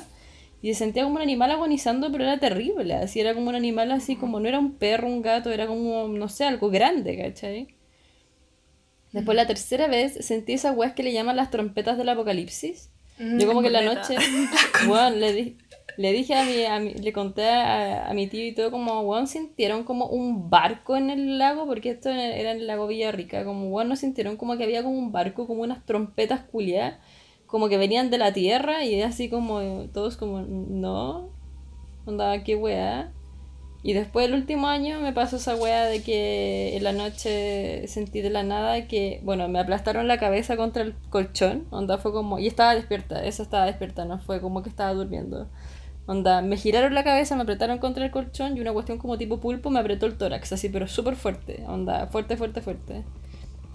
y 0.62 0.68
se 0.72 0.78
sentía 0.80 1.02
como 1.04 1.16
un 1.16 1.22
animal 1.22 1.50
agonizando, 1.50 2.10
pero 2.12 2.24
era 2.24 2.38
terrible. 2.38 2.94
Así 2.94 3.20
era 3.20 3.34
como 3.34 3.48
un 3.50 3.56
animal 3.56 3.90
así 3.92 4.16
como 4.16 4.38
no 4.40 4.48
era 4.48 4.58
un 4.60 4.74
perro, 4.74 5.08
un 5.08 5.22
gato, 5.22 5.50
era 5.50 5.66
como, 5.66 6.06
no 6.08 6.28
sé, 6.28 6.44
algo 6.44 6.70
grande, 6.70 7.18
¿cachai? 7.18 7.68
Después 9.12 9.36
la 9.36 9.46
tercera 9.46 9.88
vez 9.88 10.14
sentí 10.24 10.52
esas 10.54 10.76
weas 10.76 10.94
que 10.94 11.02
le 11.02 11.12
llaman 11.12 11.36
las 11.36 11.50
trompetas 11.50 11.98
del 11.98 12.08
apocalipsis. 12.08 12.88
Mm, 13.18 13.38
Yo 13.40 13.46
como 13.46 13.60
que 13.60 13.66
en 13.66 13.72
la 13.74 13.82
noche, 13.82 14.16
weón, 14.88 15.20
le, 15.20 15.32
di- 15.32 15.56
le 15.96 16.12
dije 16.12 16.34
a 16.34 16.44
mi, 16.44 16.64
a 16.64 16.78
mi- 16.80 16.94
le 16.94 17.12
conté 17.12 17.48
a, 17.48 18.08
a 18.10 18.14
mi 18.14 18.26
tío 18.28 18.46
y 18.46 18.54
todo 18.54 18.70
como, 18.70 19.00
weón, 19.02 19.26
sintieron 19.26 19.84
como 19.84 20.06
un 20.06 20.50
barco 20.50 20.96
en 20.96 21.10
el 21.10 21.38
lago, 21.38 21.66
porque 21.66 21.90
esto 21.90 22.10
era 22.10 22.50
en 22.52 22.58
el 22.60 22.66
lago 22.66 22.86
Villarrica, 22.88 23.44
como, 23.44 23.68
weón, 23.70 23.88
no 23.88 23.96
sintieron 23.96 24.36
como 24.36 24.56
que 24.56 24.64
había 24.64 24.82
como 24.82 24.98
un 24.98 25.12
barco, 25.12 25.46
como 25.46 25.62
unas 25.62 25.84
trompetas 25.86 26.40
culiadas, 26.42 26.98
como 27.46 27.68
que 27.68 27.76
venían 27.78 28.10
de 28.10 28.18
la 28.18 28.32
tierra 28.32 28.84
y 28.84 29.02
así 29.02 29.28
como, 29.28 29.60
todos 29.92 30.16
como, 30.16 30.40
no, 30.42 31.28
onda, 32.06 32.42
qué 32.44 32.56
weá. 32.56 33.12
Y 33.84 33.94
después 33.94 34.26
el 34.28 34.34
último 34.34 34.68
año 34.68 35.00
me 35.00 35.12
pasó 35.12 35.36
esa 35.36 35.56
wea 35.56 35.86
de 35.86 36.02
que 36.02 36.76
en 36.76 36.84
la 36.84 36.92
noche 36.92 37.86
sentí 37.88 38.20
de 38.20 38.30
la 38.30 38.44
nada 38.44 38.86
que, 38.88 39.20
bueno, 39.24 39.48
me 39.48 39.58
aplastaron 39.58 40.08
la 40.08 40.18
cabeza 40.18 40.56
contra 40.56 40.82
el 40.84 40.94
colchón, 41.10 41.66
onda 41.70 41.98
fue 41.98 42.12
como, 42.12 42.38
y 42.38 42.46
estaba 42.46 42.74
despierta, 42.76 43.24
esa 43.24 43.42
estaba 43.42 43.66
despierta, 43.66 44.04
no 44.04 44.18
fue 44.20 44.40
como 44.40 44.62
que 44.62 44.70
estaba 44.70 44.94
durmiendo. 44.94 45.48
Onda, 46.06 46.42
me 46.42 46.56
giraron 46.56 46.94
la 46.94 47.04
cabeza, 47.04 47.36
me 47.36 47.42
apretaron 47.42 47.78
contra 47.78 48.04
el 48.04 48.10
colchón 48.10 48.56
y 48.56 48.60
una 48.60 48.72
cuestión 48.72 48.98
como 48.98 49.18
tipo 49.18 49.38
pulpo 49.38 49.70
me 49.70 49.78
apretó 49.78 50.06
el 50.06 50.16
tórax, 50.16 50.52
así, 50.52 50.68
pero 50.68 50.88
súper 50.88 51.14
fuerte, 51.14 51.62
onda, 51.68 52.08
fuerte, 52.08 52.36
fuerte, 52.36 52.60
fuerte. 52.60 53.04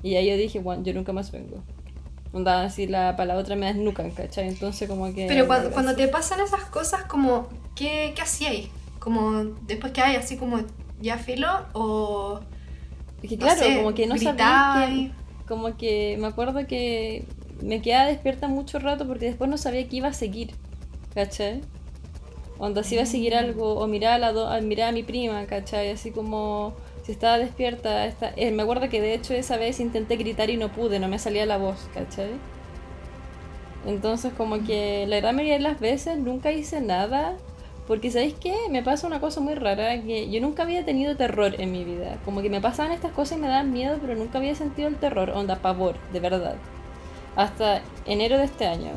Y 0.03 0.15
ahí 0.15 0.29
yo 0.29 0.35
dije, 0.35 0.59
bueno, 0.59 0.83
yo 0.83 0.93
nunca 0.93 1.13
más 1.13 1.31
vengo. 1.31 1.63
Onda, 2.33 2.63
así 2.63 2.85
la, 2.85 3.15
para 3.15 3.33
la 3.33 3.39
otra 3.39 3.55
me 3.55 3.67
desnucan, 3.67 4.11
¿cachai? 4.11 4.49
Entonces 4.49 4.89
como 4.89 5.13
que... 5.13 5.27
Pero 5.27 5.47
cuando, 5.47 5.71
cuando 5.71 5.95
te 5.95 6.07
pasan 6.09 6.41
esas 6.41 6.65
cosas, 6.65 7.05
como, 7.05 7.47
¿qué, 7.75 8.11
qué 8.13 8.21
hacíais? 8.21 8.67
Como, 8.99 9.55
después 9.65 9.93
que 9.93 10.01
hay 10.01 10.17
así 10.17 10.35
como, 10.35 10.59
ya 10.99 11.17
filo, 11.17 11.47
o... 11.73 12.41
Es 13.23 13.29
que 13.29 13.37
No 13.37 13.45
claro, 13.45 13.59
sé, 13.59 13.77
como 13.77 13.93
que 13.93 14.05
no 14.05 14.17
sabía 14.17 14.85
que, 14.87 15.11
como 15.47 15.77
que 15.77 16.17
me 16.19 16.27
acuerdo 16.27 16.67
que 16.67 17.25
me 17.63 17.81
quedaba 17.81 18.07
despierta 18.07 18.47
mucho 18.47 18.79
rato 18.79 19.07
porque 19.07 19.25
después 19.25 19.49
no 19.49 19.57
sabía 19.57 19.87
qué 19.87 19.95
iba 19.95 20.09
a 20.09 20.13
seguir, 20.13 20.53
¿cachai? 21.15 21.61
Onda 22.59 22.83
si 22.83 22.95
iba 22.95 23.03
a 23.03 23.05
seguir 23.05 23.35
algo 23.35 23.75
o 23.75 23.87
mirar 23.87 24.13
a, 24.13 24.17
la 24.19 24.31
do- 24.33 24.47
a, 24.47 24.59
mirar 24.61 24.89
a 24.89 24.91
mi 24.91 25.03
prima, 25.03 25.45
¿cachai? 25.45 25.91
Así 25.91 26.11
como 26.11 26.73
si 27.03 27.11
estaba 27.11 27.37
despierta, 27.37 28.05
esta- 28.05 28.33
eh, 28.35 28.51
me 28.51 28.63
acuerdo 28.63 28.89
que 28.89 28.99
de 29.01 29.13
hecho 29.13 29.33
esa 29.33 29.57
vez 29.57 29.79
intenté 29.79 30.15
gritar 30.17 30.49
y 30.49 30.57
no 30.57 30.69
pude, 30.69 30.99
no 30.99 31.07
me 31.07 31.19
salía 31.19 31.45
la 31.45 31.57
voz, 31.57 31.87
¿cachai? 31.93 32.31
Entonces 33.85 34.33
como 34.35 34.63
que 34.65 35.05
la 35.07 35.17
gran 35.17 35.35
mayoría 35.35 35.55
de 35.57 35.61
las 35.63 35.79
veces 35.79 36.17
nunca 36.17 36.51
hice 36.51 36.81
nada 36.81 37.37
porque 37.87 38.11
¿sabéis 38.11 38.33
qué? 38.33 38.53
Me 38.69 38.83
pasa 38.83 39.07
una 39.07 39.21
cosa 39.21 39.39
muy 39.39 39.55
rara, 39.55 40.01
que 40.01 40.29
yo 40.29 40.41
nunca 40.41 40.63
había 40.63 40.83
tenido 40.83 41.15
terror 41.15 41.55
en 41.57 41.71
mi 41.71 41.85
vida. 41.85 42.17
Como 42.25 42.41
que 42.41 42.49
me 42.49 42.59
pasaban 42.59 42.91
estas 42.91 43.13
cosas 43.13 43.37
y 43.37 43.41
me 43.41 43.47
daban 43.47 43.71
miedo, 43.71 43.97
pero 44.01 44.13
nunca 44.15 44.39
había 44.39 44.55
sentido 44.55 44.89
el 44.89 44.97
terror, 44.97 45.29
onda 45.29 45.55
pavor, 45.57 45.95
de 46.11 46.19
verdad. 46.19 46.55
Hasta 47.37 47.81
enero 48.05 48.37
de 48.37 48.43
este 48.45 48.65
año. 48.67 48.91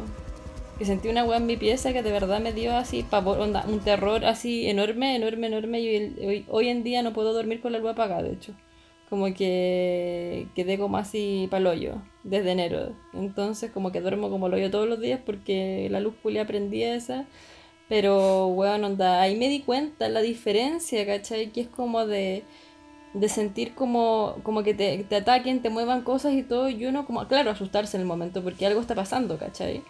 Que 0.81 0.87
sentí 0.87 1.11
una 1.11 1.25
weá 1.25 1.37
en 1.37 1.45
mi 1.45 1.59
pieza 1.59 1.93
que 1.93 2.03
de 2.03 2.11
verdad 2.11 2.41
me 2.41 2.55
dio 2.55 2.75
así 2.75 3.03
pavor, 3.03 3.39
onda, 3.39 3.67
un 3.69 3.81
terror 3.81 4.25
así 4.25 4.67
enorme, 4.67 5.15
enorme, 5.15 5.49
enorme. 5.49 5.79
Y 5.83 6.25
hoy, 6.25 6.47
hoy 6.49 6.69
en 6.69 6.83
día 6.83 7.03
no 7.03 7.13
puedo 7.13 7.35
dormir 7.35 7.61
con 7.61 7.73
la 7.73 7.81
luz 7.81 7.91
apagada, 7.91 8.23
de 8.23 8.33
hecho. 8.33 8.55
Como 9.11 9.27
que 9.35 10.47
quedé 10.55 10.79
como 10.79 10.97
así 10.97 11.49
palollo 11.51 12.01
desde 12.25 12.53
enero. 12.53 12.95
Entonces 13.13 13.71
como 13.71 13.93
que 13.93 14.01
duermo 14.01 14.31
como 14.31 14.49
lo 14.49 14.57
yo 14.57 14.71
todos 14.71 14.89
los 14.89 15.01
días 15.01 15.21
porque 15.27 15.89
la 15.91 16.01
luz 16.01 16.15
culia 16.23 16.47
prendía 16.47 16.95
esa. 16.95 17.27
Pero, 17.91 18.47
weón, 18.47 18.83
onda, 18.83 19.21
ahí 19.21 19.37
me 19.37 19.51
di 19.51 19.61
cuenta 19.61 20.09
la 20.09 20.23
diferencia, 20.23 21.05
¿cachai? 21.05 21.53
Que 21.53 21.61
es 21.61 21.69
como 21.69 22.07
de, 22.07 22.43
de 23.13 23.29
sentir 23.29 23.75
como, 23.75 24.37
como 24.45 24.63
que 24.63 24.73
te, 24.73 25.05
te 25.05 25.17
ataquen, 25.17 25.61
te 25.61 25.69
muevan 25.69 26.03
cosas 26.05 26.33
y 26.33 26.43
todo, 26.43 26.71
y 26.71 26.87
uno 26.87 27.05
como, 27.05 27.29
claro, 27.29 27.51
asustarse 27.51 27.99
en 27.99 28.03
el 28.03 28.07
momento 28.07 28.43
porque 28.43 28.65
algo 28.65 28.81
está 28.81 28.95
pasando, 28.95 29.39
¿cachai? 29.39 29.83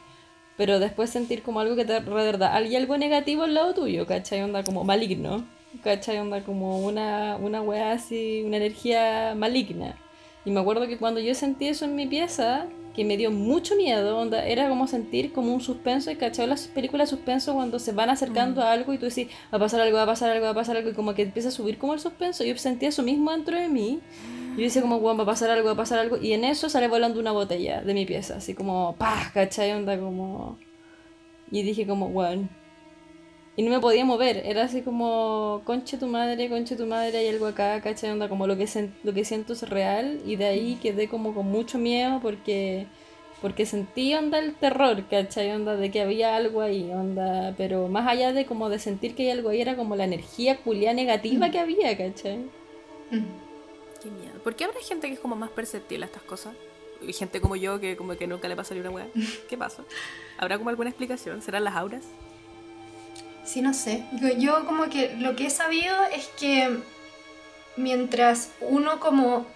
Pero 0.60 0.78
después 0.78 1.08
sentir 1.08 1.42
como 1.42 1.60
algo 1.60 1.74
que 1.74 1.86
te 1.86 2.00
verdad, 2.00 2.54
hay 2.54 2.76
algo 2.76 2.98
negativo 2.98 3.44
al 3.44 3.54
lado 3.54 3.72
tuyo, 3.72 4.06
¿cachai? 4.06 4.42
Onda 4.42 4.62
como 4.62 4.84
maligno, 4.84 5.46
¿cachai? 5.82 6.18
Onda 6.18 6.42
como 6.42 6.80
una, 6.80 7.38
una 7.40 7.62
weá 7.62 7.92
así, 7.92 8.42
una 8.44 8.58
energía 8.58 9.34
maligna. 9.34 9.96
Y 10.44 10.50
me 10.50 10.60
acuerdo 10.60 10.86
que 10.86 10.98
cuando 10.98 11.18
yo 11.18 11.34
sentí 11.34 11.68
eso 11.68 11.86
en 11.86 11.96
mi 11.96 12.06
pieza, 12.06 12.66
que 12.94 13.06
me 13.06 13.16
dio 13.16 13.30
mucho 13.30 13.74
miedo, 13.74 14.18
onda, 14.18 14.44
era 14.44 14.68
como 14.68 14.86
sentir 14.86 15.32
como 15.32 15.54
un 15.54 15.62
suspenso, 15.62 16.10
y 16.10 16.16
cachai 16.16 16.46
las 16.46 16.66
películas 16.66 17.10
de 17.10 17.16
suspenso 17.16 17.54
cuando 17.54 17.78
se 17.78 17.92
van 17.92 18.10
acercando 18.10 18.60
a 18.60 18.70
algo 18.70 18.92
y 18.92 18.98
tú 18.98 19.06
decís, 19.06 19.28
va 19.50 19.56
a 19.56 19.60
pasar 19.60 19.80
algo, 19.80 19.96
va 19.96 20.02
a 20.02 20.06
pasar 20.06 20.28
algo, 20.28 20.44
va 20.44 20.50
a 20.50 20.54
pasar 20.54 20.76
algo, 20.76 20.90
y 20.90 20.92
como 20.92 21.14
que 21.14 21.22
empieza 21.22 21.48
a 21.48 21.52
subir 21.52 21.78
como 21.78 21.94
el 21.94 22.00
suspenso. 22.00 22.44
Yo 22.44 22.54
sentía 22.58 22.90
eso 22.90 23.02
mismo 23.02 23.30
dentro 23.30 23.58
de 23.58 23.70
mí. 23.70 24.00
Yo 24.56 24.62
decía 24.62 24.82
como, 24.82 24.96
weón, 24.96 25.18
va 25.18 25.22
a 25.22 25.26
pasar 25.26 25.50
algo, 25.50 25.66
va 25.66 25.72
a 25.72 25.76
pasar 25.76 25.98
algo. 25.98 26.16
Y 26.16 26.32
en 26.32 26.44
eso 26.44 26.68
sale 26.68 26.88
volando 26.88 27.20
una 27.20 27.32
botella 27.32 27.82
de 27.82 27.94
mi 27.94 28.06
pieza, 28.06 28.36
así 28.36 28.54
como, 28.54 28.94
pa, 28.96 29.30
cachai, 29.32 29.72
onda 29.72 29.98
como... 29.98 30.58
Y 31.50 31.62
dije 31.62 31.86
como, 31.86 32.06
weón. 32.06 32.48
Y 33.56 33.62
no 33.62 33.70
me 33.70 33.80
podía 33.80 34.04
mover, 34.04 34.42
era 34.46 34.62
así 34.64 34.82
como, 34.82 35.62
conche 35.64 35.98
tu 35.98 36.06
madre, 36.06 36.48
conche 36.48 36.76
tu 36.76 36.86
madre, 36.86 37.18
hay 37.18 37.28
algo 37.28 37.46
acá, 37.46 37.80
¿cachai? 37.82 38.10
Onda, 38.10 38.28
como 38.28 38.46
lo 38.46 38.56
que, 38.56 38.66
lo 39.02 39.12
que 39.12 39.24
siento 39.24 39.52
es 39.52 39.68
real. 39.68 40.20
Y 40.24 40.36
de 40.36 40.46
ahí 40.46 40.78
quedé 40.80 41.08
como 41.08 41.34
con 41.34 41.46
mucho 41.46 41.76
miedo 41.78 42.20
porque, 42.22 42.86
porque 43.42 43.66
sentí 43.66 44.14
onda 44.14 44.38
el 44.38 44.54
terror, 44.54 45.04
¿cachai? 45.10 45.50
Onda 45.50 45.76
de 45.76 45.90
que 45.90 46.00
había 46.00 46.36
algo 46.36 46.62
ahí, 46.62 46.90
onda. 46.92 47.54
Pero 47.58 47.88
más 47.88 48.08
allá 48.08 48.32
de 48.32 48.46
como 48.46 48.70
de 48.70 48.78
sentir 48.78 49.14
que 49.14 49.24
hay 49.24 49.30
algo 49.30 49.50
ahí, 49.50 49.60
era 49.60 49.76
como 49.76 49.96
la 49.96 50.04
energía 50.04 50.56
culia 50.58 50.94
negativa 50.94 51.50
que 51.50 51.58
había, 51.58 51.96
¿cachai? 51.98 52.38
Mm. 53.10 53.49
¿Por 54.42 54.56
qué 54.56 54.64
habrá 54.64 54.80
gente 54.80 55.08
que 55.08 55.14
es 55.14 55.20
como 55.20 55.36
más 55.36 55.50
perceptible 55.50 56.04
a 56.04 56.06
estas 56.06 56.22
cosas? 56.22 56.54
Y 57.00 57.12
gente 57.12 57.40
como 57.40 57.56
yo 57.56 57.80
que 57.80 57.96
como 57.96 58.16
que 58.16 58.26
nunca 58.26 58.48
le 58.48 58.56
pasa 58.56 58.74
ni 58.74 58.80
una 58.80 58.90
weá. 58.90 59.06
¿Qué 59.48 59.56
pasa? 59.56 59.82
¿Habrá 60.38 60.58
como 60.58 60.70
alguna 60.70 60.90
explicación? 60.90 61.42
¿Serán 61.42 61.64
las 61.64 61.76
auras? 61.76 62.04
Sí, 63.44 63.62
no 63.62 63.72
sé. 63.72 64.04
Yo, 64.12 64.28
yo 64.36 64.66
como 64.66 64.88
que 64.90 65.16
lo 65.16 65.34
que 65.36 65.46
he 65.46 65.50
sabido 65.50 65.96
es 66.12 66.28
que 66.38 66.78
mientras 67.76 68.50
uno 68.60 69.00
como 69.00 69.46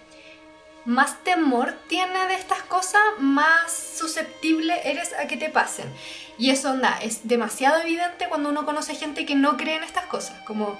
más 0.85 1.23
temor 1.23 1.73
tiene 1.87 2.27
de 2.27 2.35
estas 2.35 2.61
cosas, 2.63 3.01
más 3.19 3.71
susceptible 3.97 4.73
eres 4.83 5.13
a 5.13 5.27
que 5.27 5.37
te 5.37 5.49
pasen. 5.49 5.91
Y 6.37 6.51
eso 6.51 6.71
onda, 6.71 6.99
es 7.01 7.27
demasiado 7.27 7.81
evidente 7.81 8.27
cuando 8.29 8.49
uno 8.49 8.65
conoce 8.65 8.95
gente 8.95 9.25
que 9.25 9.35
no 9.35 9.57
cree 9.57 9.77
en 9.77 9.83
estas 9.83 10.05
cosas. 10.05 10.39
Como, 10.41 10.77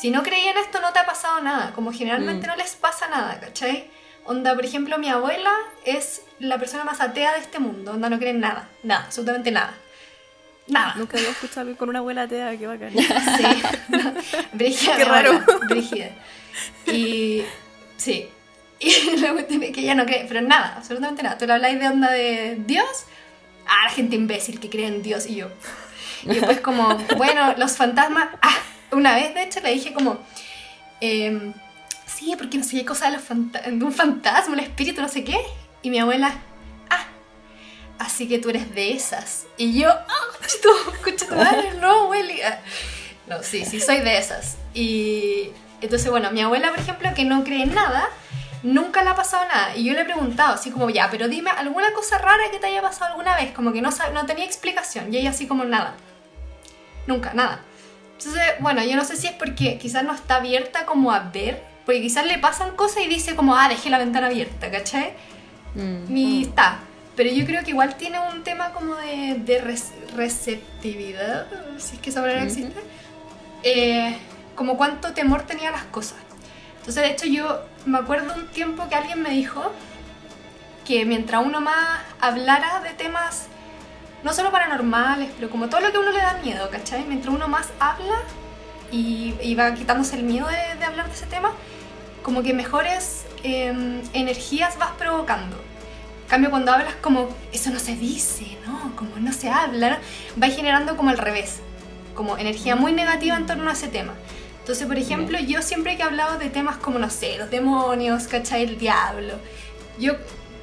si 0.00 0.10
no 0.10 0.22
creía 0.22 0.50
en 0.52 0.58
esto 0.58 0.80
no 0.80 0.92
te 0.92 0.98
ha 0.98 1.06
pasado 1.06 1.40
nada. 1.40 1.72
Como 1.74 1.92
generalmente 1.92 2.46
Mm. 2.46 2.50
no 2.50 2.56
les 2.56 2.74
pasa 2.74 3.08
nada, 3.08 3.38
¿cachai? 3.40 3.90
Onda, 4.24 4.54
por 4.54 4.64
ejemplo, 4.64 4.98
mi 4.98 5.08
abuela 5.08 5.50
es 5.84 6.22
la 6.40 6.58
persona 6.58 6.84
más 6.84 7.00
atea 7.00 7.32
de 7.34 7.38
este 7.40 7.58
mundo. 7.58 7.92
Onda, 7.92 8.10
no 8.10 8.18
cree 8.18 8.30
en 8.30 8.40
nada. 8.40 8.68
Nada, 8.82 9.04
absolutamente 9.06 9.50
nada. 9.50 9.74
Nada. 10.66 10.94
Nunca 10.96 11.16
había 11.16 11.30
escuchado 11.30 11.76
con 11.76 11.88
una 11.90 12.00
abuela 12.00 12.22
atea, 12.22 12.56
qué 12.58 12.66
bacán. 12.66 12.92
Sí, 13.36 13.62
Brígida, 14.52 14.96
Qué 14.96 15.04
raro. 15.04 15.30
abuela, 15.30 15.66
Brígida. 15.68 16.08
Y 16.86 17.42
sí, 17.96 18.28
y 18.80 19.16
la 19.18 19.32
cuestión 19.32 19.62
es 19.62 19.70
que 19.72 19.80
ella 19.82 19.94
no 19.94 20.04
cree, 20.06 20.24
pero 20.28 20.40
nada, 20.40 20.74
absolutamente 20.76 21.22
nada. 21.22 21.38
Tú 21.38 21.46
le 21.46 21.52
habláis 21.52 21.78
de 21.78 21.88
onda 21.88 22.10
de 22.10 22.56
Dios, 22.66 23.04
ah, 23.66 23.84
la 23.84 23.90
gente 23.90 24.16
imbécil 24.16 24.58
que 24.58 24.68
cree 24.68 24.88
en 24.88 25.02
Dios 25.02 25.26
y 25.26 25.36
yo. 25.36 25.48
Y 26.24 26.28
después 26.34 26.60
como, 26.60 26.96
bueno, 27.16 27.54
los 27.58 27.76
fantasmas, 27.76 28.28
ah, 28.42 28.56
una 28.92 29.14
vez 29.14 29.34
de 29.34 29.42
hecho 29.42 29.60
le 29.60 29.72
dije 29.72 29.92
como, 29.92 30.18
em, 31.00 31.52
sí, 32.06 32.34
porque 32.38 32.58
no 32.58 32.64
sé 32.64 32.76
qué 32.76 32.84
cosa 32.84 33.06
de, 33.10 33.16
los 33.16 33.22
fanta- 33.28 33.62
de 33.62 33.84
un 33.84 33.92
fantasma, 33.92 34.54
un 34.54 34.60
espíritu, 34.60 35.00
no 35.02 35.08
sé 35.08 35.24
qué. 35.24 35.38
Y 35.82 35.90
mi 35.90 35.98
abuela, 35.98 36.32
ah, 36.90 37.04
así 37.98 38.26
que 38.28 38.38
tú 38.38 38.50
eres 38.50 38.74
de 38.74 38.92
esas. 38.92 39.46
Y 39.56 39.78
yo, 39.80 39.88
ah, 39.90 40.04
tu- 40.62 41.02
concha 41.02 41.26
tu 41.26 41.34
madre, 41.34 41.72
no, 41.80 42.04
abuela. 42.04 42.60
No, 43.26 43.42
sí, 43.42 43.64
sí, 43.64 43.80
soy 43.80 44.00
de 44.00 44.18
esas. 44.18 44.56
Y 44.74 45.50
entonces, 45.80 46.10
bueno, 46.10 46.30
mi 46.30 46.40
abuela, 46.42 46.70
por 46.70 46.78
ejemplo, 46.78 47.12
que 47.14 47.24
no 47.24 47.42
cree 47.44 47.62
en 47.64 47.74
nada, 47.74 48.08
nunca 48.62 49.02
le 49.02 49.10
ha 49.10 49.14
pasado 49.16 49.46
nada. 49.48 49.76
Y 49.76 49.84
yo 49.84 49.92
le 49.94 50.02
he 50.02 50.04
preguntado, 50.04 50.54
así 50.54 50.70
como, 50.70 50.90
ya, 50.90 51.10
pero 51.10 51.28
dime 51.28 51.50
alguna 51.50 51.92
cosa 51.92 52.18
rara 52.18 52.44
que 52.52 52.58
te 52.58 52.68
haya 52.68 52.82
pasado 52.82 53.10
alguna 53.10 53.34
vez, 53.36 53.52
como 53.52 53.72
que 53.72 53.82
no, 53.82 53.90
no 54.14 54.26
tenía 54.26 54.44
explicación. 54.44 55.12
Y 55.12 55.18
ella 55.18 55.30
así 55.30 55.46
como, 55.48 55.64
nada. 55.64 55.96
Nunca, 57.06 57.32
nada. 57.34 57.62
Entonces, 58.18 58.42
bueno, 58.60 58.82
yo 58.84 58.96
no 58.96 59.04
sé 59.04 59.16
si 59.16 59.26
es 59.26 59.32
porque 59.34 59.78
quizás 59.78 60.02
no 60.04 60.14
está 60.14 60.36
abierta 60.36 60.86
como 60.86 61.12
a 61.12 61.20
ver, 61.20 61.62
porque 61.84 62.00
quizás 62.00 62.26
le 62.26 62.38
pasan 62.38 62.74
cosas 62.74 63.02
y 63.04 63.08
dice 63.08 63.36
como, 63.36 63.54
ah, 63.56 63.68
dejé 63.68 63.90
la 63.90 63.98
ventana 63.98 64.26
abierta, 64.28 64.70
¿cachai? 64.70 65.12
Mm. 65.74 66.16
Y 66.16 66.42
está. 66.44 66.78
Pero 67.14 67.30
yo 67.30 67.44
creo 67.46 67.62
que 67.64 67.70
igual 67.70 67.96
tiene 67.96 68.18
un 68.20 68.42
tema 68.42 68.70
como 68.72 68.94
de, 68.96 69.36
de 69.38 69.60
res- 69.60 69.92
receptividad, 70.16 71.46
si 71.78 71.96
es 71.96 72.02
que 72.02 72.10
esa 72.10 72.20
palabra 72.20 72.42
existe. 72.44 72.80
Eh, 73.62 74.16
como 74.54 74.76
cuánto 74.76 75.12
temor 75.12 75.42
tenía 75.42 75.68
a 75.68 75.72
las 75.72 75.84
cosas. 75.84 76.18
Entonces, 76.78 77.02
de 77.02 77.10
hecho, 77.10 77.26
yo 77.26 77.62
me 77.84 77.98
acuerdo 77.98 78.34
un 78.34 78.46
tiempo 78.48 78.88
que 78.88 78.94
alguien 78.94 79.22
me 79.22 79.30
dijo 79.30 79.72
que 80.86 81.04
mientras 81.04 81.44
uno 81.44 81.60
más 81.60 82.00
hablara 82.20 82.80
de 82.80 82.90
temas, 82.90 83.46
no 84.26 84.32
solo 84.32 84.50
paranormales, 84.50 85.30
pero 85.36 85.48
como 85.48 85.68
todo 85.68 85.80
lo 85.80 85.92
que 85.92 85.98
a 85.98 86.00
uno 86.00 86.10
le 86.10 86.18
da 86.18 86.40
miedo, 86.42 86.68
¿cachai? 86.68 87.04
Mientras 87.04 87.32
uno 87.32 87.46
más 87.46 87.68
habla 87.78 88.16
y, 88.90 89.34
y 89.40 89.54
va 89.54 89.72
quitándose 89.72 90.16
el 90.16 90.24
miedo 90.24 90.48
de, 90.48 90.78
de 90.78 90.84
hablar 90.84 91.06
de 91.06 91.14
ese 91.14 91.26
tema, 91.26 91.52
como 92.24 92.42
que 92.42 92.52
mejores 92.52 93.24
em, 93.44 94.02
energías 94.14 94.78
vas 94.78 94.90
provocando. 94.98 95.56
En 96.24 96.28
cambio, 96.28 96.50
cuando 96.50 96.72
hablas 96.72 96.96
como, 96.96 97.28
eso 97.52 97.70
no 97.70 97.78
se 97.78 97.94
dice, 97.94 98.58
¿no? 98.66 98.96
Como 98.96 99.16
no 99.20 99.32
se 99.32 99.48
habla, 99.48 99.90
¿no? 99.90 99.96
va 100.42 100.48
generando 100.48 100.96
como 100.96 101.10
al 101.10 101.18
revés, 101.18 101.60
como 102.16 102.36
energía 102.36 102.74
muy 102.74 102.92
negativa 102.92 103.36
en 103.36 103.46
torno 103.46 103.70
a 103.70 103.74
ese 103.74 103.86
tema. 103.86 104.14
Entonces, 104.58 104.88
por 104.88 104.98
ejemplo, 104.98 105.38
yo 105.38 105.62
siempre 105.62 105.96
que 105.96 106.02
he 106.02 106.04
hablado 106.04 106.36
de 106.36 106.50
temas 106.50 106.78
como, 106.78 106.98
no 106.98 107.10
sé, 107.10 107.38
los 107.38 107.48
demonios, 107.48 108.26
¿cachai? 108.26 108.64
El 108.64 108.76
diablo, 108.76 109.34
yo 110.00 110.14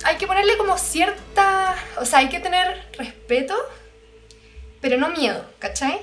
hay 0.06 0.18
que 0.18 0.28
ponerle 0.28 0.58
como 0.58 0.78
cierta, 0.78 1.76
o 2.00 2.06
sea, 2.06 2.20
hay 2.20 2.30
que 2.30 2.40
tener 2.40 2.82
respeto, 2.98 3.56
pero 4.82 4.98
no 4.98 5.10
miedo, 5.10 5.46
¿cachai? 5.60 6.00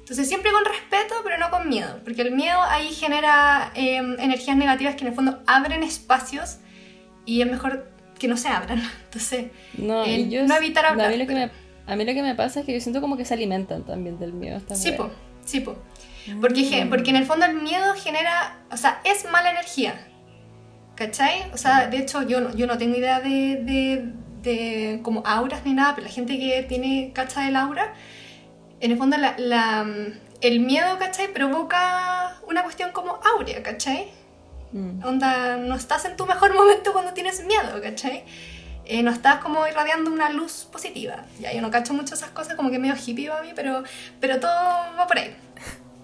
Entonces 0.00 0.26
siempre 0.28 0.50
con 0.52 0.64
respeto, 0.64 1.16
pero 1.22 1.36
no 1.38 1.50
con 1.50 1.68
miedo, 1.68 2.00
porque 2.04 2.22
el 2.22 2.30
miedo 2.30 2.60
ahí 2.62 2.88
genera 2.94 3.72
eh, 3.74 3.96
energías 3.96 4.56
negativas 4.56 4.94
que 4.94 5.02
en 5.02 5.08
el 5.08 5.14
fondo 5.14 5.42
abren 5.46 5.82
espacios 5.82 6.56
y 7.26 7.42
es 7.42 7.50
mejor 7.50 7.90
que 8.18 8.26
no 8.26 8.36
se 8.38 8.48
abran. 8.48 8.78
Entonces, 9.04 9.46
No, 9.76 10.04
eh, 10.04 10.28
yo, 10.28 10.44
no 10.44 10.56
evitar 10.56 10.86
hablar. 10.86 11.08
a, 11.08 11.10
mí 11.10 11.16
lo 11.18 11.26
que 11.26 11.34
pero- 11.34 11.46
me, 11.86 11.92
a 11.92 11.96
mí 11.96 12.04
lo 12.06 12.14
que 12.14 12.22
me 12.22 12.34
pasa 12.34 12.60
es 12.60 12.66
que 12.66 12.72
yo 12.72 12.80
siento 12.80 13.00
como 13.02 13.16
que 13.18 13.24
se 13.26 13.34
alimentan 13.34 13.84
también 13.84 14.18
del 14.18 14.32
miedo. 14.32 14.60
Sí, 14.74 14.92
po, 14.92 15.10
sí, 15.44 15.60
po. 15.60 15.76
Porque, 16.40 16.64
ge- 16.64 16.86
porque 16.86 17.10
en 17.10 17.16
el 17.16 17.24
fondo 17.26 17.44
el 17.46 17.54
miedo 17.54 17.94
genera, 17.94 18.58
o 18.70 18.76
sea, 18.76 19.00
es 19.04 19.24
mala 19.30 19.50
energía. 19.50 20.06
¿Cachai? 20.98 21.48
O 21.54 21.56
sea, 21.56 21.86
de 21.86 21.98
hecho 21.98 22.22
yo 22.22 22.40
no, 22.40 22.52
yo 22.56 22.66
no 22.66 22.76
tengo 22.76 22.96
idea 22.96 23.20
de, 23.20 23.60
de, 23.62 24.12
de 24.42 24.98
como 25.04 25.22
auras 25.24 25.64
ni 25.64 25.72
nada, 25.72 25.94
pero 25.94 26.08
la 26.08 26.12
gente 26.12 26.36
que 26.40 26.64
tiene 26.64 27.12
cacha 27.14 27.42
del 27.42 27.54
aura, 27.54 27.94
en 28.80 28.90
el 28.90 28.98
fondo 28.98 29.16
la, 29.16 29.36
la, 29.38 29.86
el 30.40 30.58
miedo, 30.58 30.98
¿cachai? 30.98 31.32
Provoca 31.32 32.40
una 32.48 32.64
cuestión 32.64 32.90
como 32.90 33.20
áurea, 33.36 33.62
¿cachai? 33.62 34.08
Mm. 34.72 35.04
Onda, 35.04 35.56
no 35.56 35.76
estás 35.76 36.04
en 36.04 36.16
tu 36.16 36.26
mejor 36.26 36.52
momento 36.52 36.92
cuando 36.92 37.12
tienes 37.12 37.44
miedo, 37.46 37.80
¿cachai? 37.80 38.24
Eh, 38.84 39.04
no 39.04 39.12
estás 39.12 39.38
como 39.38 39.68
irradiando 39.68 40.10
una 40.10 40.30
luz 40.30 40.66
positiva. 40.72 41.26
Ya, 41.38 41.52
yo 41.52 41.62
no 41.62 41.70
cacho 41.70 41.94
mucho 41.94 42.14
esas 42.14 42.30
cosas, 42.30 42.56
como 42.56 42.72
que 42.72 42.80
medio 42.80 42.96
hippie 42.96 43.28
para 43.28 43.42
mí, 43.42 43.52
pero, 43.54 43.84
pero 44.18 44.40
todo 44.40 44.50
va 44.98 45.06
por 45.06 45.16
ahí. 45.16 45.36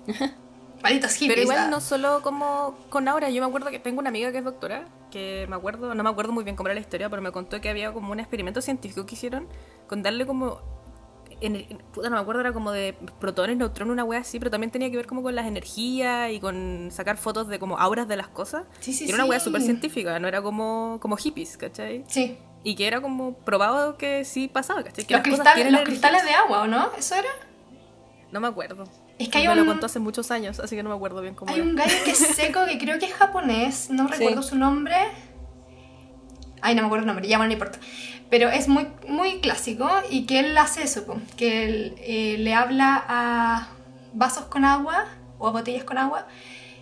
Hippies. 0.93 1.29
Pero 1.29 1.43
igual 1.43 1.59
ah. 1.59 1.69
no 1.69 1.81
solo 1.81 2.23
como 2.23 2.77
con 2.91 3.09
Aura, 3.09 3.31
yo 3.31 3.41
me 3.43 3.49
acuerdo 3.49 3.71
que 3.71 3.79
tengo 3.79 4.01
una 4.01 4.09
amiga 4.11 4.33
que 4.33 4.39
es 4.39 4.45
doctora, 4.45 4.87
que 5.11 5.47
me 5.49 5.57
acuerdo, 5.57 5.95
no 5.95 6.03
me 6.03 6.11
acuerdo 6.11 6.33
muy 6.33 6.45
bien 6.45 6.57
cómo 6.57 6.69
era 6.69 6.75
la 6.75 6.81
historia, 6.81 7.09
pero 7.09 7.23
me 7.23 7.33
contó 7.33 7.61
que 7.61 7.69
había 7.69 7.93
como 7.93 8.13
un 8.13 8.21
experimento 8.21 8.61
científico 8.61 9.07
que 9.07 9.15
hicieron 9.15 9.49
con 9.87 10.03
darle 10.03 10.27
como, 10.27 10.61
puta, 11.93 12.09
no 12.11 12.17
me 12.17 12.21
acuerdo, 12.23 12.41
era 12.41 12.53
como 12.53 12.73
de 12.73 12.97
protones, 13.21 13.57
neutrones, 13.57 13.93
una 13.93 14.05
wea 14.05 14.21
así, 14.21 14.39
pero 14.39 14.51
también 14.51 14.71
tenía 14.71 14.91
que 14.91 14.97
ver 14.97 15.07
como 15.07 15.23
con 15.23 15.35
las 15.35 15.47
energías 15.47 16.31
y 16.33 16.41
con 16.41 16.89
sacar 16.91 17.17
fotos 17.17 17.49
de 17.49 17.59
como 17.59 17.79
auras 17.79 18.09
de 18.09 18.17
las 18.17 18.29
cosas. 18.29 18.67
Sí, 18.81 18.93
sí, 18.93 19.05
y 19.05 19.09
era 19.09 19.17
una 19.17 19.25
wea 19.27 19.41
sí. 19.41 19.45
súper 19.45 19.63
científica, 19.63 20.19
no 20.19 20.29
era 20.29 20.43
como, 20.43 20.99
como 21.01 21.17
hippies, 21.17 21.57
¿cachai? 21.57 22.05
Sí. 22.09 22.39
Y 22.63 22.77
que 22.77 22.87
era 22.87 23.03
como 23.03 23.35
probado 23.35 23.99
que 23.99 24.25
sí 24.25 24.49
pasaba, 24.49 24.83
¿cachai? 24.83 25.05
Que 25.05 25.15
Los, 25.15 25.23
cristal- 25.23 25.71
los 25.71 25.83
cristales 25.83 26.25
de 26.25 26.31
agua, 26.33 26.63
¿o 26.63 26.67
no? 26.67 26.91
¿Eso 26.97 27.15
era? 27.15 27.29
No 28.33 28.41
me 28.41 28.49
acuerdo. 28.49 28.85
Es 29.19 29.29
que 29.29 29.39
hay 29.39 29.47
me 29.47 29.53
un, 29.53 29.59
lo 29.61 29.67
contó 29.67 29.87
hace 29.87 29.99
muchos 30.01 30.31
años, 30.31 30.59
así 30.61 30.75
que 30.77 30.83
no 30.83 30.89
me 30.91 30.97
acuerdo 30.97 31.21
bien 31.21 31.35
cómo 31.35 31.53
hay 31.53 31.61
era. 31.61 31.69
un 31.69 31.77
gallo 31.77 31.95
que 32.05 32.11
es 32.11 32.19
seco, 32.37 32.61
que 32.67 32.79
creo 32.79 32.99
que 32.99 33.07
es 33.07 33.13
japonés, 33.15 33.89
no 33.91 34.09
Sí. 34.09 34.15
recuerdo 34.15 34.43
su 34.43 34.57
nombre. 34.57 34.97
Ay, 36.63 36.75
no 36.75 36.83
me 36.83 36.87
acuerdo 36.87 37.03
el 37.03 37.07
nombre, 37.09 37.29
ya 37.29 37.37
bueno, 37.37 37.49
no 37.49 37.53
importa. 37.53 37.79
Pero 38.31 38.49
es 38.49 38.69
muy, 38.69 38.87
muy 39.07 39.41
clásico 39.41 39.89
y 40.11 40.25
que 40.25 40.41
él 40.41 40.57
hace 40.57 40.83
eso, 40.83 41.05
que 41.37 41.65
él 41.65 41.95
eh, 41.99 42.37
le 42.39 42.55
habla 42.55 43.05
a 43.07 43.69
vasos 44.15 44.47
con 44.47 44.65
agua 44.65 45.07
o 45.39 45.47
a 45.47 45.51
botellas 45.51 45.85
con 45.85 45.99
agua, 45.99 46.27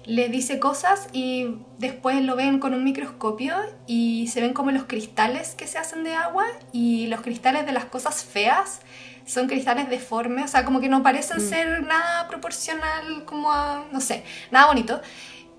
le 0.05 0.29
dice 0.29 0.59
cosas 0.59 1.09
y 1.13 1.57
después 1.79 2.23
lo 2.23 2.37
ven 2.37 2.59
con 2.61 2.75
un 2.75 2.85
microscopio 2.85 3.55
y 3.87 4.29
se 4.29 4.41
ven 4.41 4.53
como 4.53 4.71
los 4.71 4.85
cristales 4.85 5.55
que 5.57 5.67
se 5.67 5.79
hacen 5.79 6.05
de 6.05 6.15
agua 6.15 6.45
y 6.73 7.07
los 7.09 7.21
cristales 7.21 7.67
de 7.67 7.73
las 7.73 7.85
cosas 7.87 8.25
feas 8.25 8.81
son 9.27 9.47
cristales 9.49 9.89
deformes, 9.89 10.45
o 10.45 10.49
sea, 10.49 10.65
como 10.65 10.81
que 10.81 10.89
no 10.89 11.03
parecen 11.03 11.41
ser 11.41 11.83
nada 11.85 12.29
proporcional 12.29 13.25
como 13.25 13.53
a, 13.53 13.85
no 13.93 14.01
sé, 14.01 14.25
nada 14.51 14.67
bonito. 14.67 15.01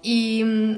Y 0.01 0.43
mm, 0.43 0.77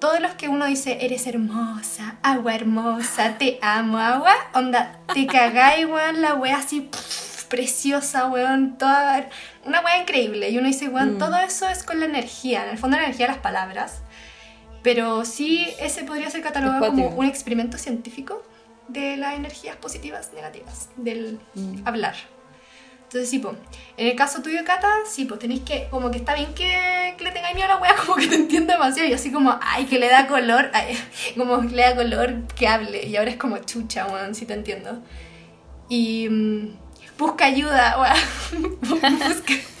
todos 0.00 0.20
los 0.20 0.32
que 0.34 0.48
uno 0.48 0.66
dice, 0.66 0.98
eres 1.04 1.26
hermosa, 1.26 2.16
agua 2.22 2.54
hermosa, 2.54 3.38
te 3.38 3.58
amo, 3.62 3.98
agua, 3.98 4.34
onda, 4.52 4.98
te 5.14 5.26
cagáis, 5.26 5.86
weón, 5.86 6.20
la 6.20 6.34
wea 6.34 6.58
así 6.58 6.82
pff, 6.82 7.44
preciosa, 7.44 8.26
weón, 8.26 8.76
toda, 8.76 9.28
una 9.64 9.80
wea 9.80 9.98
increíble. 10.02 10.50
Y 10.50 10.58
uno 10.58 10.66
dice, 10.66 10.88
weón, 10.88 11.14
Mm. 11.14 11.18
todo 11.18 11.36
eso 11.38 11.68
es 11.68 11.82
con 11.84 12.00
la 12.00 12.06
energía, 12.06 12.64
en 12.64 12.70
el 12.70 12.78
fondo 12.78 12.96
la 12.96 13.04
energía 13.04 13.26
de 13.26 13.32
las 13.32 13.40
palabras. 13.42 14.02
Pero 14.82 15.24
sí, 15.24 15.66
ese 15.80 16.04
podría 16.04 16.28
ser 16.28 16.42
catalogado 16.42 16.84
como 16.86 17.08
un 17.08 17.24
experimento 17.24 17.78
científico 17.78 18.42
de 18.88 19.16
las 19.16 19.34
energías 19.34 19.76
positivas, 19.76 20.30
negativas, 20.34 20.88
del 20.96 21.40
Mm. 21.54 21.86
hablar. 21.86 22.14
Entonces, 23.04 23.30
sí. 23.30 23.40
En 23.96 24.08
el 24.08 24.16
caso 24.16 24.42
tuyo, 24.42 24.58
Cata, 24.64 24.88
sí, 25.08 25.24
pues 25.24 25.38
tenéis 25.38 25.62
que, 25.62 25.86
como 25.88 26.10
que 26.10 26.16
está 26.18 26.34
bien 26.34 26.52
que, 26.54 27.14
que 27.16 27.22
le 27.24 27.30
tengáis 27.30 27.54
miedo 27.54 27.70
a 27.70 27.74
la 27.76 27.80
wea, 27.80 27.94
como 28.04 28.16
que 28.16 28.26
te 28.26 28.34
entiendo 28.34 28.72
demasiado. 28.72 29.08
Y 29.08 29.12
así 29.12 29.30
como, 29.30 29.56
ay, 29.62 29.84
que 29.86 29.98
le 30.00 30.08
da 30.08 30.26
color, 30.26 30.70
ay, 30.72 30.98
como 31.36 31.60
que 31.60 31.68
le 31.68 31.82
da 31.82 31.94
color 31.94 32.42
que 32.56 32.66
hable. 32.66 33.06
Y 33.06 33.16
ahora 33.16 33.30
es 33.30 33.36
como 33.36 33.58
chucha, 33.58 34.06
weón, 34.06 34.34
sí 34.34 34.46
te 34.46 34.54
entiendo. 34.54 35.00
Y 35.88 36.28
mm, 36.28 36.76
busca 37.16 37.44
ayuda, 37.44 37.98
weón. 38.50 38.78
busca, 38.80 39.08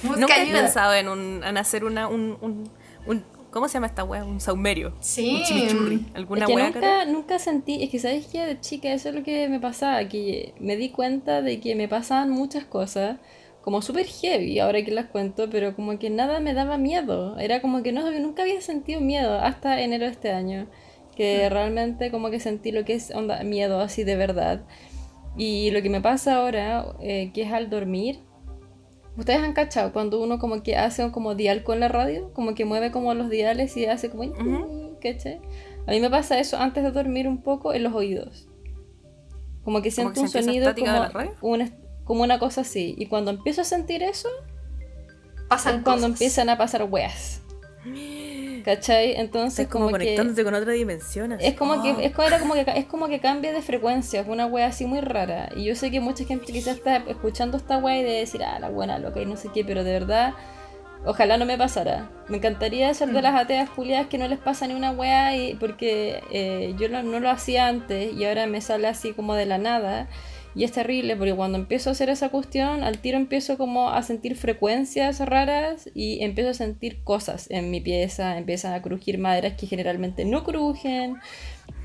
busca 0.02 0.20
Nunca 0.20 0.36
he 0.36 0.40
ayuda. 0.42 0.60
pensado 0.62 0.94
en, 0.94 1.08
un, 1.08 1.42
en 1.44 1.56
hacer 1.56 1.84
una, 1.84 2.06
un, 2.06 2.38
un, 2.40 2.70
un- 3.06 3.24
¿Cómo 3.54 3.68
se 3.68 3.74
llama 3.74 3.86
esta 3.86 4.02
wea? 4.02 4.24
Un 4.24 4.40
saumerio. 4.40 4.94
Sí. 4.98 5.36
Un 5.36 5.42
chimichurri. 5.44 6.06
¿Alguna 6.12 6.40
es 6.40 6.46
que 6.48 6.56
wea? 6.56 6.70
nunca, 6.70 7.04
nunca 7.04 7.38
sentí, 7.38 7.84
es 7.84 7.90
que 7.90 8.00
sabes 8.00 8.26
que 8.26 8.44
de 8.44 8.60
chica 8.60 8.92
eso 8.92 9.10
es 9.10 9.14
lo 9.14 9.22
que 9.22 9.48
me 9.48 9.60
pasaba, 9.60 10.08
que 10.08 10.54
me 10.58 10.74
di 10.74 10.90
cuenta 10.90 11.40
de 11.40 11.60
que 11.60 11.76
me 11.76 11.86
pasaban 11.86 12.30
muchas 12.30 12.64
cosas, 12.64 13.18
como 13.62 13.80
súper 13.80 14.06
heavy, 14.06 14.58
ahora 14.58 14.84
que 14.84 14.90
las 14.90 15.06
cuento, 15.06 15.48
pero 15.50 15.76
como 15.76 15.96
que 16.00 16.10
nada 16.10 16.40
me 16.40 16.52
daba 16.52 16.78
miedo, 16.78 17.38
era 17.38 17.62
como 17.62 17.84
que 17.84 17.92
no, 17.92 18.10
nunca 18.18 18.42
había 18.42 18.60
sentido 18.60 19.00
miedo 19.00 19.38
hasta 19.38 19.80
enero 19.80 20.06
de 20.06 20.10
este 20.10 20.32
año, 20.32 20.66
que 21.14 21.48
realmente 21.48 22.10
como 22.10 22.30
que 22.30 22.40
sentí 22.40 22.72
lo 22.72 22.84
que 22.84 22.94
es 22.94 23.12
onda, 23.12 23.44
miedo 23.44 23.78
así 23.78 24.02
de 24.02 24.16
verdad. 24.16 24.64
Y 25.36 25.70
lo 25.70 25.80
que 25.80 25.90
me 25.90 26.00
pasa 26.00 26.38
ahora, 26.38 26.86
eh, 27.00 27.30
que 27.32 27.42
es 27.42 27.52
al 27.52 27.70
dormir, 27.70 28.18
¿Ustedes 29.16 29.40
han 29.40 29.52
cachado 29.52 29.92
cuando 29.92 30.20
uno 30.22 30.38
como 30.38 30.62
que 30.62 30.76
hace 30.76 31.04
un 31.04 31.10
como 31.10 31.34
dial 31.34 31.62
con 31.62 31.78
la 31.80 31.88
radio? 31.88 32.32
Como 32.32 32.54
que 32.54 32.64
mueve 32.64 32.90
como 32.90 33.14
los 33.14 33.30
diales 33.30 33.76
y 33.76 33.86
hace 33.86 34.10
como... 34.10 34.24
Ujú. 34.24 34.96
¿cachai? 35.00 35.40
A 35.86 35.90
mí 35.90 36.00
me 36.00 36.10
pasa 36.10 36.38
eso 36.38 36.56
antes 36.56 36.82
de 36.82 36.90
dormir 36.90 37.28
un 37.28 37.42
poco 37.42 37.74
en 37.74 37.82
los 37.82 37.92
oídos. 37.92 38.48
Como 39.62 39.82
que 39.82 39.90
siento 39.90 40.14
que 40.14 40.20
un 40.20 40.28
sonido 40.28 40.74
como 40.74 41.28
una, 41.42 41.70
como 42.04 42.22
una 42.22 42.38
cosa 42.38 42.62
así. 42.62 42.94
Y 42.98 43.06
cuando 43.06 43.30
empiezo 43.30 43.60
a 43.60 43.64
sentir 43.64 44.02
eso, 44.02 44.28
Pasan 45.48 45.76
es 45.76 45.82
cuando 45.82 46.02
cosas. 46.06 46.10
empiezan 46.10 46.48
a 46.48 46.58
pasar 46.58 46.84
weas. 46.84 47.40
¿Cachai? 48.64 49.12
Entonces 49.16 49.60
Estás 49.60 49.72
como, 49.72 49.86
como, 49.86 49.98
que... 49.98 50.04
conectándote 50.04 50.42
con 50.44 50.54
otra 50.54 50.72
dimensión. 50.72 51.32
así. 51.32 51.46
Es 51.46 51.54
como, 51.54 51.74
Oh. 51.74 51.82
que, 51.82 52.06
es, 52.06 52.12
como, 52.12 52.26
era 52.28 52.38
como 52.38 52.54
que 52.54 52.64
es 52.76 52.86
como 52.86 53.08
que 53.08 53.20
cambia 53.20 53.52
de 53.52 53.60
frecuencia, 53.62 54.20
es 54.20 54.28
una 54.28 54.46
wea 54.46 54.66
así 54.68 54.86
muy 54.86 55.00
rara. 55.00 55.50
Y 55.54 55.64
yo 55.64 55.74
sé 55.74 55.90
que 55.90 56.00
mucha 56.00 56.24
gente 56.24 56.52
quizás 56.52 56.76
está 56.76 56.96
escuchando 56.96 57.56
esta 57.56 57.78
wea 57.78 57.98
y 57.98 58.02
de 58.02 58.12
decir, 58.12 58.42
ah, 58.42 58.58
la 58.58 58.70
buena 58.70 58.98
loca 58.98 59.20
y 59.20 59.26
no 59.26 59.36
sé 59.36 59.50
qué, 59.52 59.64
pero 59.64 59.84
de 59.84 59.92
verdad, 59.92 60.34
ojalá 61.04 61.36
no 61.36 61.44
me 61.44 61.58
pasara. 61.58 62.10
Me 62.28 62.38
encantaría 62.38 62.92
ser 62.94 63.10
de 63.12 63.20
las 63.22 63.34
ateas 63.34 63.68
culiadas 63.68 64.06
que 64.06 64.16
no 64.18 64.26
les 64.28 64.38
pasa 64.38 64.66
ni 64.66 64.74
una 64.74 64.92
wea 64.92 65.36
y, 65.36 65.54
porque 65.56 66.22
eh, 66.30 66.74
yo 66.78 66.88
no, 66.88 67.02
no 67.02 67.20
lo 67.20 67.28
hacía 67.30 67.68
antes 67.68 68.14
y 68.14 68.24
ahora 68.24 68.46
me 68.46 68.60
sale 68.62 68.88
así 68.88 69.12
como 69.12 69.34
de 69.34 69.46
la 69.46 69.58
nada. 69.58 70.08
Y 70.54 70.62
es 70.64 70.72
terrible 70.72 71.16
porque 71.16 71.34
cuando 71.34 71.58
empiezo 71.58 71.90
a 71.90 71.92
hacer 71.92 72.08
esa 72.10 72.28
cuestión, 72.28 72.84
al 72.84 72.98
tiro 72.98 73.16
empiezo 73.16 73.58
como 73.58 73.90
a 73.90 74.02
sentir 74.02 74.36
frecuencias 74.36 75.18
raras 75.20 75.90
y 75.94 76.22
empiezo 76.22 76.50
a 76.50 76.54
sentir 76.54 77.02
cosas 77.02 77.50
en 77.50 77.70
mi 77.70 77.80
pieza, 77.80 78.38
empiezan 78.38 78.72
a 78.72 78.82
crujir 78.82 79.18
maderas 79.18 79.54
que 79.54 79.66
generalmente 79.66 80.24
no 80.24 80.44
crujen, 80.44 81.16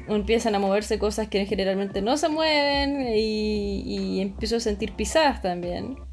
empiezan 0.07 0.53
a 0.53 0.59
moverse 0.59 0.99
cosas 0.99 1.29
que 1.29 1.45
generalmente 1.47 2.01
no 2.01 2.15
se 2.17 2.29
mueven 2.29 3.07
y, 3.15 3.81
y 3.85 4.21
empiezo 4.21 4.57
a 4.57 4.59
sentir 4.59 4.93
pisadas 4.93 5.41
también. 5.41 6.08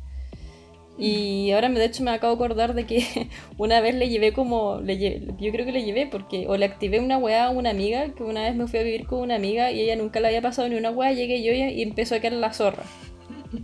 Y 0.98 1.50
ahora 1.50 1.68
de 1.68 1.84
hecho 1.84 2.02
me 2.02 2.10
acabo 2.10 2.36
de 2.36 2.44
acordar 2.44 2.74
de 2.74 2.86
que 2.86 3.28
una 3.58 3.80
vez 3.80 3.94
le 3.94 4.08
llevé 4.08 4.32
como, 4.32 4.80
le 4.80 4.98
yo 5.38 5.52
creo 5.52 5.66
que 5.66 5.72
le 5.72 5.84
llevé 5.84 6.06
porque, 6.06 6.46
o 6.48 6.56
le 6.56 6.64
activé 6.64 7.00
una 7.00 7.18
weá 7.18 7.46
a 7.46 7.50
una 7.50 7.70
amiga, 7.70 8.08
que 8.14 8.22
una 8.22 8.42
vez 8.42 8.56
me 8.56 8.66
fui 8.66 8.78
a 8.78 8.82
vivir 8.82 9.06
con 9.06 9.20
una 9.20 9.36
amiga 9.36 9.70
y 9.70 9.80
ella 9.80 9.96
nunca 9.96 10.20
le 10.20 10.28
había 10.28 10.42
pasado 10.42 10.68
ni 10.68 10.76
una 10.76 10.90
weá, 10.90 11.12
llegué 11.12 11.42
yo 11.42 11.52
y, 11.52 11.82
empezó 11.82 12.14
a 12.14 12.20
caer 12.20 12.34
la 12.34 12.52
zorra. 12.52 12.84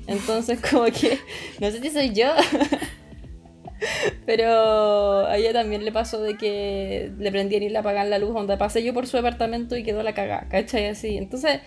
Entonces 0.07 0.61
como 0.71 0.85
que, 0.85 1.19
no 1.59 1.71
sé 1.71 1.81
si 1.81 1.91
soy 1.91 2.13
yo, 2.13 2.33
Pero 4.27 5.27
a 5.27 5.37
ella 5.37 5.53
también 5.53 5.85
le 5.85 5.93
pasó 5.93 6.23
de 6.23 6.37
que 6.37 7.11
le 7.19 7.31
prendían 7.31 7.63
y 7.63 7.69
le 7.69 7.79
apagaban 7.79 8.11
la 8.11 8.19
luz 8.19 8.33
donde 8.33 8.57
pasé 8.57 8.83
yo 8.83 8.95
por 8.95 9.07
su 9.07 9.17
departamento 9.17 9.77
y 9.77 9.83
quedó 9.83 10.03
la 10.03 10.15
cagada, 10.15 10.47
¿cachai? 10.49 10.87
Así. 10.87 11.17
Entonces, 11.17 11.61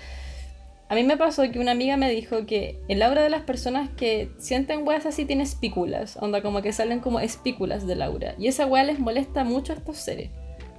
a 0.87 0.95
mí 0.95 1.03
me 1.03 1.17
pasó 1.17 1.49
que 1.51 1.59
una 1.59 1.71
amiga 1.71 1.97
me 1.97 2.11
dijo 2.11 2.45
que 2.45 2.79
el 2.87 3.01
aura 3.01 3.23
de 3.23 3.29
las 3.29 3.41
personas 3.41 3.89
que 3.97 4.29
sienten 4.37 4.87
weas 4.87 5.05
así 5.07 5.25
tiene 5.25 5.41
espículas, 5.43 6.17
onda 6.21 6.43
como 6.43 6.61
que 6.61 6.71
salen 6.73 6.99
como 6.99 7.19
espículas 7.19 7.87
del 7.87 8.03
aura. 8.03 8.35
Y 8.37 8.47
esa 8.47 8.67
wea 8.67 8.83
les 8.83 8.99
molesta 8.99 9.43
mucho 9.43 9.73
a 9.73 9.77
estos 9.77 9.97
seres. 9.97 10.29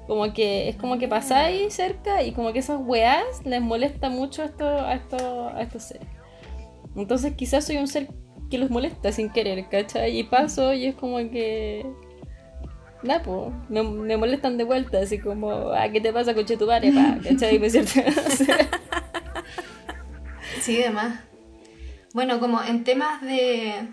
Como 0.07 0.33
que 0.33 0.69
es 0.69 0.77
como 0.77 0.99
que 0.99 1.09
pasáis 1.09 1.75
cerca 1.75 2.23
y 2.23 2.31
como 2.31 2.53
que 2.53 2.61
esas 2.61 2.79
weas 2.81 3.45
les 3.45 3.61
molesta 3.61 4.09
mucho 4.09 4.43
a 4.43 4.45
estos, 4.45 4.83
a 4.83 4.95
estos, 4.95 5.21
a 5.21 5.63
estos 5.63 5.83
seres. 5.83 6.07
Entonces 6.95 7.35
quizás 7.35 7.65
soy 7.65 7.79
un 7.79 7.89
ser 7.89 8.09
que 8.49 8.59
los 8.59 8.71
molesta 8.71 9.11
sin 9.11 9.31
querer, 9.31 9.69
¿cachai? 9.69 10.17
Y 10.17 10.23
paso 10.23 10.73
y 10.73 10.87
es 10.87 10.95
como 10.95 11.19
que... 11.19 11.85
Nah, 13.03 13.23
po, 13.23 13.53
me, 13.69 13.83
me 13.83 14.17
molestan 14.17 14.57
de 14.57 14.63
vuelta, 14.63 15.01
así 15.01 15.19
como, 15.19 15.51
ah, 15.73 15.89
¿qué 15.93 16.01
te 16.01 16.13
pasa, 16.13 16.33
coche 16.33 16.57
tu 16.57 16.67
padre, 16.67 16.93
pa? 16.93 17.19
¿Cachai? 17.23 17.59
Me 17.61 17.69
siento... 17.69 17.93
Sí, 20.61 20.77
demás. 20.77 21.21
Bueno, 22.13 22.41
como 22.41 22.63
en 22.63 22.85
temas 22.85 23.21
de, 23.21 23.89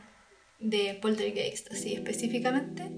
de 0.60 0.98
poltergeist, 1.02 1.72
así 1.72 1.94
específicamente, 1.94 2.90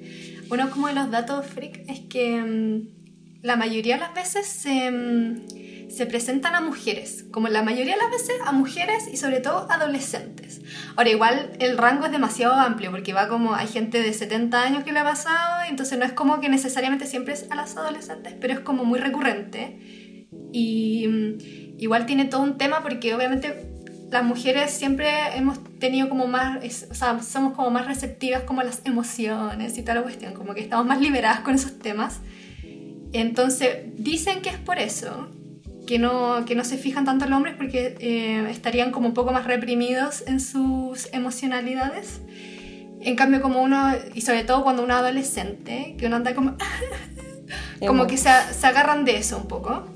uno 0.50 0.70
como 0.70 0.88
de 0.88 0.94
los 0.94 1.10
datos 1.10 1.48
freak 1.48 1.82
es 1.90 2.02
que 2.02 2.42
mm, 2.42 3.42
la 3.42 3.56
mayoría 3.56 3.96
de 3.96 4.02
las 4.02 4.14
veces 4.14 4.46
se, 4.46 4.92
mm, 4.92 5.90
se 5.90 6.06
presentan 6.06 6.56
a 6.56 6.62
mujeres, 6.62 7.26
como 7.32 7.48
la 7.48 7.64
mayoría 7.64 7.94
de 7.94 8.02
las 8.02 8.12
veces 8.12 8.36
a 8.46 8.52
mujeres 8.52 9.08
y 9.12 9.18
sobre 9.18 9.40
todo 9.40 9.68
adolescentes. 9.72 10.62
Ahora, 10.96 11.10
igual 11.10 11.54
el 11.60 11.78
rango 11.78 12.06
es 12.06 12.12
demasiado 12.12 12.54
amplio 12.54 12.92
porque 12.92 13.14
va 13.14 13.28
como, 13.28 13.56
hay 13.56 13.68
gente 13.68 14.02
de 14.02 14.14
70 14.14 14.62
años 14.62 14.84
que 14.84 14.92
le 14.92 15.00
ha 15.00 15.04
pasado, 15.04 15.66
y 15.66 15.70
entonces 15.70 15.98
no 15.98 16.06
es 16.06 16.14
como 16.14 16.40
que 16.40 16.50
necesariamente 16.50 17.08
siempre 17.08 17.34
es 17.34 17.50
a 17.50 17.56
las 17.56 17.78
adolescentes, 17.78 18.34
pero 18.40 18.54
es 18.54 18.60
como 18.60 18.86
muy 18.86 19.00
recurrente. 19.00 20.28
Y 20.52 21.08
mm, 21.08 21.65
igual 21.78 22.06
tiene 22.06 22.26
todo 22.26 22.42
un 22.42 22.58
tema 22.58 22.82
porque 22.82 23.14
obviamente 23.14 23.66
las 24.12 24.24
mujeres 24.24 24.72
siempre 24.72 25.10
hemos 25.36 25.60
tenido 25.80 26.08
como 26.10 26.28
más, 26.28 26.64
es- 26.64 26.88
o 26.90 26.94
sea, 26.94 27.22
somos 27.22 27.54
como 27.54 27.70
más 27.72 27.86
receptivas 27.88 28.44
como 28.44 28.62
a 28.62 28.64
las 28.64 28.82
emociones 28.86 29.78
y 29.78 29.82
tal 29.82 30.02
cuestión, 30.04 30.34
como 30.34 30.54
que 30.54 30.62
estamos 30.62 30.86
más 30.86 31.02
liberadas 31.02 31.40
con 31.42 31.56
esos 31.56 31.78
temas. 31.80 32.20
Entonces, 33.14 33.78
dicen 33.98 34.42
que 34.42 34.50
es 34.50 34.58
por 34.58 34.78
eso, 34.80 35.30
que 35.88 36.00
no, 36.00 36.46
que 36.46 36.56
no 36.56 36.64
se 36.66 36.78
fijan 36.78 37.06
tanto 37.06 37.26
en 37.26 37.32
los 37.32 37.38
hombres 37.38 37.56
porque 37.58 37.96
eh, 38.00 38.48
estarían 38.50 38.92
como 38.92 39.08
un 39.08 39.14
poco 39.14 39.32
más 39.32 39.46
reprimidos 39.46 40.24
en 40.28 40.40
sus 40.40 41.08
emocionalidades. 41.14 42.22
En 43.02 43.16
cambio, 43.16 43.42
como 43.42 43.62
uno, 43.62 43.92
y 44.14 44.22
sobre 44.22 44.44
todo 44.44 44.64
cuando 44.64 44.84
uno 44.84 44.94
es 44.96 45.00
adolescente, 45.00 45.96
que 45.98 46.08
uno 46.08 46.16
anda 46.18 46.34
como, 46.34 46.58
como 47.88 48.08
que 48.08 48.18
se, 48.18 48.30
se 48.54 48.68
agarran 48.68 49.06
de 49.06 49.18
eso 49.18 49.38
un 49.38 49.48
poco. 49.48 49.88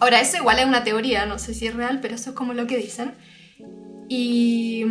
Ahora, 0.00 0.20
eso 0.20 0.36
igual 0.38 0.58
es 0.58 0.66
una 0.66 0.84
teoría, 0.84 1.26
no 1.26 1.38
sé 1.38 1.54
si 1.54 1.66
es 1.66 1.74
real, 1.74 1.98
pero 2.00 2.14
eso 2.14 2.30
es 2.30 2.36
como 2.36 2.52
lo 2.54 2.66
que 2.66 2.76
dicen. 2.76 3.12
Y 4.08 4.84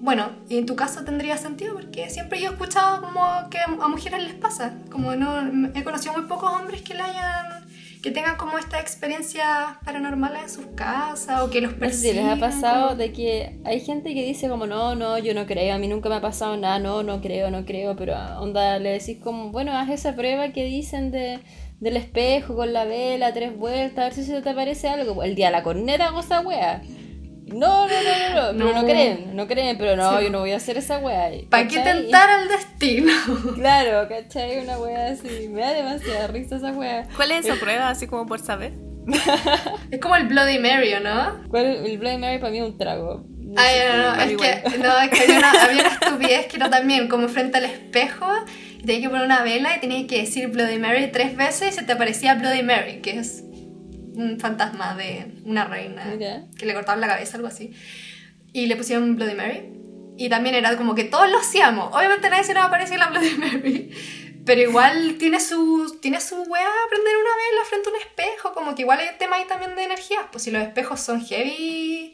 bueno, 0.00 0.30
y 0.48 0.58
en 0.58 0.66
tu 0.66 0.76
caso 0.76 1.04
tendría 1.04 1.38
sentido 1.38 1.74
porque 1.74 2.10
siempre 2.10 2.40
yo 2.40 2.50
he 2.50 2.52
escuchado 2.52 3.00
como 3.00 3.22
que 3.50 3.58
a 3.58 3.88
mujeres 3.88 4.22
les 4.22 4.34
pasa. 4.34 4.74
Como 4.90 5.14
no, 5.16 5.68
he 5.74 5.82
conocido 5.84 6.12
muy 6.14 6.22
pocos 6.24 6.52
hombres 6.52 6.82
que 6.82 6.92
le 6.92 7.00
hayan, 7.00 7.64
que 8.02 8.10
tengan 8.10 8.36
como 8.36 8.58
esta 8.58 8.78
experiencia 8.80 9.78
paranormal 9.82 10.36
en 10.42 10.50
sus 10.50 10.66
casas 10.74 11.40
o 11.40 11.48
que 11.48 11.62
los 11.62 11.78
No 11.78 11.86
sé 11.88 11.94
si 11.94 12.12
les 12.12 12.26
ha 12.26 12.36
pasado 12.36 12.88
como- 12.88 12.96
de 12.96 13.12
que 13.12 13.58
hay 13.64 13.80
gente 13.80 14.12
que 14.12 14.26
dice 14.26 14.48
como 14.50 14.66
no, 14.66 14.94
no, 14.94 15.16
yo 15.16 15.32
no 15.32 15.46
creo, 15.46 15.74
a 15.74 15.78
mí 15.78 15.88
nunca 15.88 16.10
me 16.10 16.16
ha 16.16 16.20
pasado 16.20 16.54
nada, 16.58 16.78
no, 16.78 17.02
no 17.02 17.22
creo, 17.22 17.50
no 17.50 17.64
creo, 17.64 17.96
pero 17.96 18.14
onda 18.40 18.78
le 18.78 18.90
decís 18.90 19.16
como, 19.24 19.50
bueno, 19.52 19.72
haz 19.72 19.88
esa 19.88 20.14
prueba 20.14 20.50
que 20.50 20.64
dicen 20.64 21.10
de, 21.12 21.38
del 21.80 21.96
espejo 21.96 22.54
con 22.56 22.72
la 22.72 22.84
vela, 22.84 23.32
tres 23.32 23.56
vueltas, 23.56 23.98
a 23.98 24.04
ver 24.04 24.14
si 24.14 24.24
se 24.24 24.40
te 24.42 24.50
aparece 24.50 24.88
algo. 24.88 25.22
El 25.22 25.34
día 25.34 25.46
de 25.46 25.52
la 25.52 25.62
corneta 25.62 26.06
hago 26.06 26.20
esa 26.20 26.40
wea. 26.40 26.82
No, 27.46 27.86
no, 27.86 27.92
no, 27.92 28.34
no, 28.34 28.52
no, 28.52 28.58
pero 28.58 28.72
no 28.74 28.80
No. 28.82 28.88
creen, 28.88 29.36
no 29.36 29.46
creen, 29.46 29.76
pero 29.78 29.96
no, 29.96 30.18
Sí. 30.18 30.24
yo 30.24 30.30
no 30.30 30.40
voy 30.40 30.52
a 30.52 30.56
hacer 30.56 30.78
esa 30.78 30.98
wea. 30.98 31.30
¿Para 31.50 31.68
qué 31.68 31.78
tentar 31.80 32.28
al 32.30 32.48
destino? 32.48 33.12
Claro, 33.54 34.08
¿cachai? 34.08 34.60
Una 34.60 34.78
wea 34.78 35.08
así, 35.08 35.48
me 35.50 35.60
da 35.60 35.72
demasiada 35.72 36.26
risa 36.28 36.56
esa 36.56 36.72
wea. 36.72 37.06
¿Cuál 37.16 37.32
es 37.32 37.44
esa 37.46 37.56
prueba, 37.60 37.90
así 37.90 38.06
como 38.06 38.26
por 38.26 38.40
saber? 38.40 38.72
es 39.90 40.00
como 40.00 40.16
el 40.16 40.26
Bloody 40.26 40.58
Mary, 40.58 40.94
¿o 40.94 41.00
¿no? 41.00 41.42
¿Cuál, 41.50 41.66
el 41.84 41.98
Bloody 41.98 42.16
Mary 42.16 42.38
para 42.38 42.50
mí 42.50 42.58
es 42.58 42.64
un 42.64 42.78
trago. 42.78 43.26
No 43.54 43.60
Ay, 43.60 43.76
sé. 43.78 43.88
no, 43.88 44.02
no, 44.02 44.20
es 44.22 44.36
que, 44.36 44.78
no, 44.78 45.00
es 45.00 45.10
que 45.10 45.22
había 45.22 45.38
una, 45.38 45.50
había 45.50 45.80
una 45.82 45.88
estupidez 46.00 46.46
que 46.46 46.56
era 46.56 46.70
también 46.70 47.08
como 47.08 47.28
frente 47.28 47.58
al 47.58 47.64
espejo 47.64 48.26
y 48.78 48.82
tenías 48.84 49.02
que 49.02 49.08
poner 49.10 49.24
una 49.24 49.42
vela 49.42 49.76
y 49.76 49.80
tenías 49.80 50.06
que 50.08 50.18
decir 50.20 50.48
Bloody 50.48 50.78
Mary 50.78 51.10
tres 51.12 51.36
veces 51.36 51.72
y 51.72 51.72
se 51.72 51.82
te 51.84 51.92
aparecía 51.92 52.34
Bloody 52.34 52.62
Mary, 52.62 53.00
que 53.00 53.18
es 53.18 53.44
un 54.16 54.38
fantasma 54.40 54.94
de 54.96 55.26
una 55.44 55.64
reina 55.66 56.04
Mira. 56.06 56.44
que 56.58 56.66
le 56.66 56.74
cortaban 56.74 57.00
la 57.00 57.08
cabeza, 57.08 57.36
algo 57.36 57.48
así. 57.48 57.72
Y 58.52 58.66
le 58.66 58.76
pusieron 58.76 59.16
Bloody 59.16 59.34
Mary. 59.34 59.70
Y 60.16 60.28
también 60.28 60.54
era 60.54 60.76
como 60.76 60.94
que 60.94 61.04
todos 61.04 61.28
lo 61.30 61.38
hacíamos. 61.38 61.92
Obviamente 61.92 62.30
nadie 62.30 62.44
se 62.44 62.54
nos 62.54 62.64
aparecía 62.64 62.98
la 62.98 63.08
Bloody 63.08 63.34
Mary. 63.36 63.90
Pero 64.44 64.60
igual 64.60 65.16
tiene 65.18 65.40
su, 65.40 65.98
tiene 66.02 66.20
su 66.20 66.36
wea 66.36 66.68
prender 66.90 67.16
una 67.16 67.30
vela 67.30 67.64
frente 67.68 67.88
a 67.88 67.92
un 67.92 67.98
espejo. 67.98 68.52
Como 68.52 68.74
que 68.74 68.82
igual 68.82 69.00
hay 69.00 69.08
un 69.08 69.18
tema 69.18 69.36
ahí 69.36 69.44
también 69.48 69.74
de 69.74 69.82
energías. 69.84 70.22
Pues 70.30 70.44
si 70.44 70.50
los 70.52 70.62
espejos 70.62 71.00
son 71.00 71.24
heavy, 71.24 72.13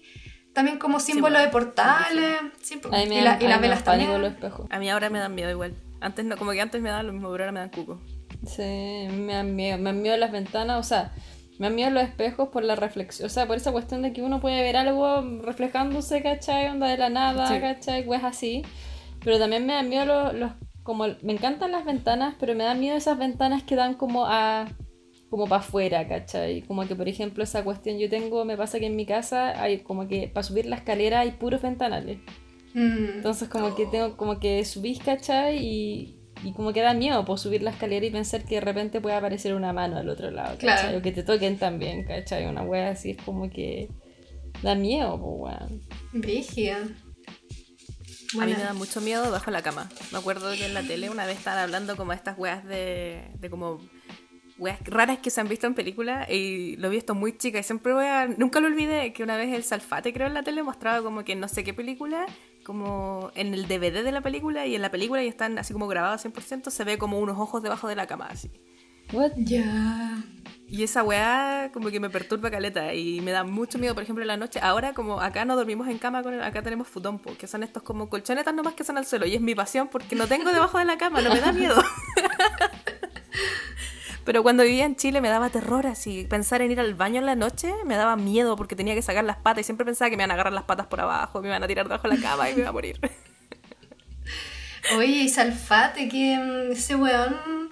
también 0.53 0.79
como 0.79 1.01
símbolo 1.01 1.39
de 1.39 1.49
portales. 1.49 2.39
Sí. 2.61 2.81
A 2.85 2.97
mí 2.99 3.07
me 3.09 3.19
y, 3.19 3.21
la- 3.23 3.39
las 3.39 3.61
velas 3.61 3.85
también. 3.85 4.21
los 4.21 4.33
espejos. 4.33 4.67
A 4.71 4.79
mí 4.79 4.89
ahora 4.91 5.11
me 5.11 5.19
dan 5.19 5.35
miedo 5.35 5.51
igual. 5.51 5.75
Antes 6.01 6.25
no, 6.25 6.37
como 6.37 6.53
que 6.53 6.61
antes 6.61 6.81
me 6.81 6.89
daban 6.91 7.07
lo 7.07 7.13
mismo, 7.13 7.31
pero 7.31 7.45
ahora 7.45 7.53
me 7.53 7.61
dan 7.61 7.69
cuco. 7.71 8.01
Sí, 8.47 8.63
me 8.63 9.35
dan 9.35 9.55
miedo, 9.55 9.77
me 9.79 9.85
dan 9.85 10.03
miedo 10.03 10.17
las 10.17 10.33
ventanas, 10.33 10.79
o 10.81 10.83
sea, 10.83 11.13
me 11.59 11.67
dan 11.67 11.75
miedo 11.75 11.91
los 11.91 12.03
espejos 12.05 12.49
por 12.49 12.65
la 12.65 12.75
reflexión, 12.75 13.27
o 13.27 13.29
sea, 13.29 13.47
por 13.47 13.57
esa 13.59 13.71
cuestión 13.71 14.01
de 14.01 14.13
que 14.15 14.23
uno 14.23 14.41
puede 14.41 14.63
ver 14.63 14.77
algo 14.79 15.23
reflejándose, 15.43 16.23
¿cachai? 16.23 16.69
Onda 16.69 16.87
de 16.89 16.97
la 16.97 17.11
nada, 17.11 17.47
Sí. 17.49 17.61
¿cachai? 17.61 18.05
Pues 18.07 18.25
así. 18.25 18.63
Pero 19.23 19.39
también 19.39 19.67
me 19.67 19.75
dan 19.75 19.89
miedo 19.91 20.07
los, 20.07 20.35
los- 20.35 20.53
como, 20.83 21.05
me 21.23 21.33
encantan 21.35 21.73
las 21.73 21.85
ventanas, 21.85 22.35
pero 22.41 22.55
me 22.55 22.65
dan 22.65 22.81
miedo 22.81 22.97
esas 22.97 23.19
ventanas 23.19 23.63
que 23.63 23.77
dan 23.77 23.93
como 23.95 24.25
a, 24.27 24.67
como 25.31 25.47
para 25.47 25.61
afuera, 25.63 26.07
¿cachai? 26.09 26.63
Como 26.63 26.87
que, 26.87 26.97
por 26.97 27.09
ejemplo, 27.09 27.45
esa 27.45 27.63
cuestión 27.65 27.99
yo 27.99 28.11
tengo, 28.11 28.45
me 28.45 28.57
pasa 28.57 28.79
que 28.81 28.87
en 28.87 28.97
mi 28.97 29.07
casa 29.07 29.63
hay 29.63 29.79
como 29.79 30.09
que 30.09 30.29
para 30.29 30.43
subir 30.45 30.67
la 30.67 30.77
escalera 30.77 31.21
hay 31.21 31.31
puros 31.33 31.63
ventanales. 31.63 32.19
Mm. 32.75 33.17
Entonces 33.17 33.49
como 33.49 33.75
que 33.75 33.87
tengo 33.87 34.17
como 34.17 34.39
que 34.41 34.65
subís, 34.65 34.99
¿cachai? 35.01 35.59
Y, 35.65 36.17
y 36.43 36.53
como 36.53 36.73
que 36.73 36.81
da 36.81 36.95
miedo 36.95 37.25
por 37.25 37.39
subir 37.39 37.63
la 37.63 37.71
escalera 37.71 38.05
y 38.07 38.11
pensar 38.11 38.45
que 38.45 38.57
de 38.57 38.61
repente 38.61 39.01
puede 39.01 39.17
aparecer 39.17 39.55
una 39.55 39.73
mano 39.73 39.97
al 39.99 40.09
otro 40.09 40.31
lado, 40.31 40.55
¿cachai? 40.59 40.59
Claro. 40.59 40.99
O 40.99 41.03
que 41.03 41.13
te 41.13 41.23
toquen 41.23 41.59
también, 41.59 42.05
¿cachai? 42.05 42.47
Una 42.47 42.63
wea 42.63 42.91
así 42.91 43.11
es 43.13 43.17
como 43.23 43.49
que 43.51 43.89
da 44.63 44.75
miedo, 44.75 45.19
pues 45.21 45.55
weón. 45.61 45.83
Brígida. 46.13 46.79
A 48.33 48.37
Bueno, 48.37 48.53
mí 48.53 48.57
me 48.59 48.63
da 48.65 48.75
mucho 48.75 49.01
miedo 49.01 49.29
bajo 49.31 49.51
la 49.51 49.63
cama. 49.63 49.89
Me 50.13 50.19
acuerdo 50.19 50.53
que 50.53 50.65
en 50.67 50.75
la 50.75 50.83
tele 50.83 51.11
una 51.11 51.27
vez 51.27 51.39
estaban 51.39 51.59
hablando 51.61 51.97
como 51.97 52.13
estas 52.13 52.39
weas 52.39 52.65
de, 52.65 53.23
de 53.41 53.51
como 53.51 53.81
weas 54.61 54.79
raras 54.85 55.19
que 55.19 55.31
se 55.31 55.41
han 55.41 55.49
visto 55.49 55.67
en 55.67 55.75
películas 55.75 56.29
y 56.31 56.77
lo 56.77 56.91
vi 56.91 56.99
esto 56.99 57.15
muy 57.15 57.37
chica 57.37 57.59
y 57.59 57.63
siempre 57.63 57.93
voy 57.93 58.05
a... 58.05 58.27
Nunca 58.27 58.61
lo 58.61 58.67
olvidé 58.67 59.13
que 59.13 59.23
una 59.23 59.37
vez 59.37 59.53
el 59.53 59.65
Salfate 59.65 60.13
creo 60.13 60.27
en 60.27 60.35
la 60.35 60.43
tele 60.43 60.63
mostraba 60.63 61.03
como 61.03 61.25
que 61.25 61.35
no 61.35 61.49
sé 61.49 61.65
qué 61.65 61.75
película, 61.75 62.27
como 62.63 63.33
en 63.35 63.55
el 63.55 63.67
DVD 63.67 64.05
de 64.05 64.13
la 64.13 64.21
película 64.21 64.67
y 64.67 64.75
en 64.75 64.83
la 64.83 64.91
película 64.91 65.25
y 65.25 65.29
están 65.29 65.59
así 65.59 65.73
como 65.73 65.89
grabados 65.89 66.25
100% 66.25 66.71
se 66.71 66.85
ve 66.85 66.99
como 66.99 67.19
unos 67.19 67.39
ojos 67.39 67.63
debajo 67.63 67.89
de 67.89 67.97
la 67.97 68.07
cama 68.07 68.29
así. 68.31 68.51
What? 69.13 69.33
ya. 69.37 70.23
Y 70.69 70.85
esa 70.85 71.03
weá 71.03 71.71
como 71.73 71.91
que 71.91 71.99
me 71.99 72.11
perturba 72.11 72.49
caleta 72.49 72.95
y 72.95 73.21
me 73.23 73.33
da 73.33 73.43
mucho 73.43 73.77
miedo, 73.79 73.93
por 73.95 74.05
ejemplo, 74.05 74.23
en 74.23 74.29
la 74.29 74.37
noche. 74.37 74.61
Ahora 74.63 74.95
como 74.95 75.21
acá 75.21 75.45
no 75.45 75.57
dormimos 75.57 75.89
en 75.89 75.99
cama, 75.99 76.23
con 76.23 76.41
acá 76.41 76.63
tenemos 76.63 76.87
futón, 76.87 77.19
po, 77.19 77.37
que 77.37 77.49
son 77.49 77.65
estos 77.65 77.83
como 77.83 78.09
colchonetas 78.09 78.55
nomás 78.55 78.75
que 78.75 78.85
son 78.85 78.97
al 78.99 79.07
suelo. 79.07 79.27
Y 79.27 79.35
es 79.35 79.41
mi 79.41 79.57
pasión 79.57 79.89
porque 79.89 80.15
no 80.15 80.29
tengo 80.29 80.53
debajo 80.53 80.79
de 80.79 80.85
la 80.85 80.97
cama, 80.97 81.23
no 81.23 81.33
me 81.33 81.41
da 81.41 81.51
miedo. 81.51 81.75
Pero 84.25 84.43
cuando 84.43 84.63
vivía 84.63 84.85
en 84.85 84.97
Chile 84.97 85.21
me 85.21 85.29
daba 85.29 85.51
terror 85.51 85.87
así. 85.87 86.27
Pensar 86.29 86.63
en 86.63 86.71
ir 86.71 86.81
al 86.81 86.95
baño 86.95 87.19
en 87.19 87.27
la 87.27 87.37
noche 87.37 87.73
me 87.85 87.97
daba 87.97 88.17
miedo 88.17 88.57
porque 88.57 88.77
tenía 88.77 88.95
que 88.95 89.03
sacar 89.03 89.25
las 89.25 89.37
patas 89.37 89.63
y 89.63 89.65
siempre 89.65 89.85
pensaba 89.85 90.11
que 90.11 90.17
me 90.17 90.23
iban 90.23 90.31
a 90.31 90.35
agarrar 90.35 90.53
las 90.53 90.65
patas 90.65 90.87
por 90.87 91.01
abajo, 91.01 91.41
me 91.41 91.49
iban 91.49 91.63
a 91.63 91.67
tirar 91.67 91.89
debajo 91.89 92.09
de 92.09 92.17
la 92.17 92.23
cama 92.23 92.51
y 92.51 92.55
me 92.55 92.61
iba 92.61 92.69
a 92.69 92.73
morir. 92.73 93.01
Oye, 94.97 95.23
y 95.23 95.29
Salfate, 95.29 96.09
que 96.09 96.37
mm, 96.37 96.73
ese 96.73 96.97
weón. 96.97 97.71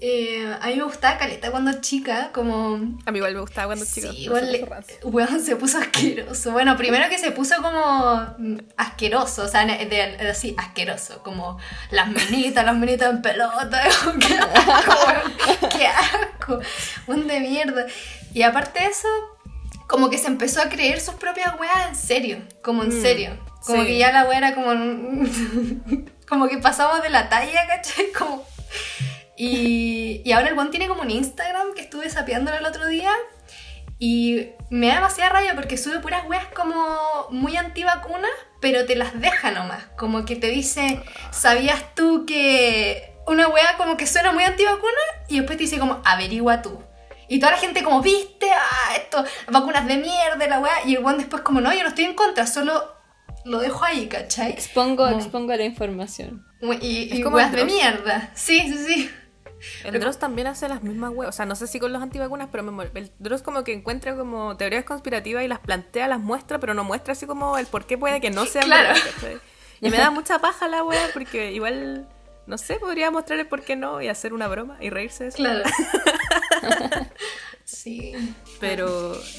Eh, 0.00 0.56
a 0.60 0.66
mí 0.68 0.76
me 0.76 0.84
gustaba 0.84 1.18
caleta 1.18 1.50
cuando 1.50 1.80
chica, 1.80 2.30
como. 2.32 2.74
A 3.04 3.10
mí 3.10 3.18
igual 3.18 3.34
me 3.34 3.40
gustaba 3.40 3.66
cuando 3.68 3.84
chica. 3.84 4.10
Sí, 4.10 4.24
igual 4.24 4.52
le- 4.52 4.68
weón, 5.02 5.40
se 5.44 5.56
puso 5.56 5.78
asqueroso. 5.78 6.52
Bueno, 6.52 6.76
primero 6.76 7.08
que 7.08 7.18
se 7.18 7.30
puso 7.32 7.56
como 7.62 8.34
mm, 8.38 8.58
asqueroso, 8.76 9.44
o 9.44 9.48
sea, 9.48 9.64
de- 9.64 9.86
de- 9.86 10.30
así, 10.30 10.54
asqueroso, 10.56 11.22
como 11.22 11.58
las 11.90 12.08
minitas, 12.08 12.64
las 12.64 12.76
minitas 12.76 13.10
en 13.10 13.22
pelota, 13.22 13.82
qué 14.20 14.34
asco, 14.38 15.68
qué 15.76 15.86
asco, 15.88 16.60
un 17.08 17.26
de 17.26 17.40
mierda. 17.40 17.86
Y 18.34 18.42
aparte 18.42 18.80
de 18.80 18.86
eso, 18.86 19.08
como 19.88 20.10
que 20.10 20.18
se 20.18 20.28
empezó 20.28 20.60
a 20.62 20.68
creer 20.68 21.00
sus 21.00 21.14
propias 21.14 21.58
weas 21.58 21.88
en 21.88 21.96
serio, 21.96 22.38
como 22.62 22.82
en 22.84 22.90
Mm, 22.90 23.02
serio. 23.02 23.48
Como 23.66 23.82
sí. 23.82 23.88
que 23.88 23.98
ya 23.98 24.12
la 24.12 24.24
wea 24.26 24.38
era 24.38 24.54
como... 24.54 24.70
como 26.28 26.46
que 26.48 26.58
pasamos 26.58 27.02
de 27.02 27.10
la 27.10 27.28
talla, 27.28 27.66
¿cachai? 27.66 28.12
Como... 28.16 28.46
Y, 29.38 30.20
y 30.24 30.32
ahora 30.32 30.48
el 30.48 30.54
buen 30.54 30.70
tiene 30.70 30.88
como 30.88 31.02
un 31.02 31.10
Instagram 31.10 31.72
que 31.74 31.80
estuve 31.82 32.10
sapeándolo 32.10 32.58
el 32.58 32.66
otro 32.66 32.86
día 32.88 33.12
y 34.00 34.50
me 34.70 34.88
da 34.88 34.96
demasiada 34.96 35.30
rabia 35.30 35.54
porque 35.54 35.76
sube 35.76 36.00
puras 36.00 36.24
weas 36.28 36.46
como 36.54 36.74
muy 37.30 37.56
antivacunas, 37.56 38.30
pero 38.60 38.84
te 38.84 38.96
las 38.96 39.18
deja 39.20 39.50
nomás. 39.50 39.84
Como 39.96 40.24
que 40.24 40.36
te 40.36 40.48
dice, 40.48 41.02
¿sabías 41.30 41.94
tú 41.94 42.24
que 42.26 43.14
una 43.26 43.48
wea 43.48 43.76
como 43.76 43.96
que 43.96 44.06
suena 44.06 44.32
muy 44.32 44.44
antivacuna? 44.44 44.92
Y 45.28 45.38
después 45.38 45.56
te 45.58 45.64
dice 45.64 45.78
como, 45.78 46.00
averigua 46.04 46.62
tú. 46.62 46.82
Y 47.28 47.40
toda 47.40 47.52
la 47.52 47.58
gente 47.58 47.82
como, 47.82 48.00
viste, 48.00 48.48
ah, 48.50 48.96
esto, 48.96 49.24
vacunas 49.48 49.86
de 49.86 49.96
mierda, 49.98 50.46
la 50.46 50.60
wea. 50.60 50.84
Y 50.86 50.94
el 50.94 51.02
buen 51.02 51.18
después 51.18 51.42
como, 51.42 51.60
no, 51.60 51.72
yo 51.74 51.82
no 51.82 51.88
estoy 51.90 52.04
en 52.04 52.14
contra, 52.14 52.46
solo 52.46 52.96
lo 53.44 53.58
dejo 53.60 53.84
ahí, 53.84 54.06
¿cachai? 54.08 54.50
Expongo, 54.52 55.04
Como- 55.06 55.18
expongo 55.18 55.54
la 55.54 55.64
información. 55.64 56.44
Y, 56.80 57.14
y 57.16 57.22
como 57.22 57.36
weas 57.36 57.52
de 57.52 57.64
mierda. 57.64 58.30
Sí, 58.34 58.60
sí, 58.68 58.78
sí. 58.86 59.10
El 59.84 59.98
Dross 60.00 60.18
también 60.18 60.46
hace 60.46 60.68
las 60.68 60.82
mismas 60.82 61.12
weas. 61.14 61.28
O 61.28 61.32
sea, 61.32 61.46
no 61.46 61.56
sé 61.56 61.66
si 61.66 61.80
con 61.80 61.92
los 61.92 62.02
antivacunas, 62.02 62.48
pero 62.50 62.62
me 62.64 62.84
el 62.94 63.12
Dross 63.18 63.42
como 63.42 63.64
que 63.64 63.72
encuentra 63.72 64.16
como 64.16 64.56
teorías 64.56 64.84
conspirativas 64.84 65.44
y 65.44 65.48
las 65.48 65.58
plantea, 65.58 66.08
las 66.08 66.20
muestra, 66.20 66.58
pero 66.58 66.74
no 66.74 66.84
muestra 66.84 67.12
así 67.12 67.26
como 67.26 67.58
el 67.58 67.66
por 67.66 67.86
qué 67.86 67.98
puede 67.98 68.20
que 68.20 68.30
no 68.30 68.46
sea 68.46 68.62
Claro. 68.62 68.98
verdad. 69.22 69.40
Y 69.80 69.90
me 69.90 69.96
da 69.96 70.10
mucha 70.20 70.38
paja 70.38 70.68
la 70.68 70.84
wea 70.84 71.08
porque 71.12 71.52
igual, 71.52 72.08
no 72.46 72.58
sé, 72.58 72.76
podría 72.76 73.10
mostrar 73.10 73.38
el 73.38 73.46
por 73.46 73.62
qué 73.62 73.76
no 73.76 74.00
y 74.00 74.08
hacer 74.08 74.32
una 74.32 74.48
broma 74.48 74.76
y 74.80 74.90
reírse 74.90 75.24
de 75.24 75.28
eso. 75.30 75.36
Claro. 75.38 75.64
sí. 77.64 78.12
Pero 78.60 78.88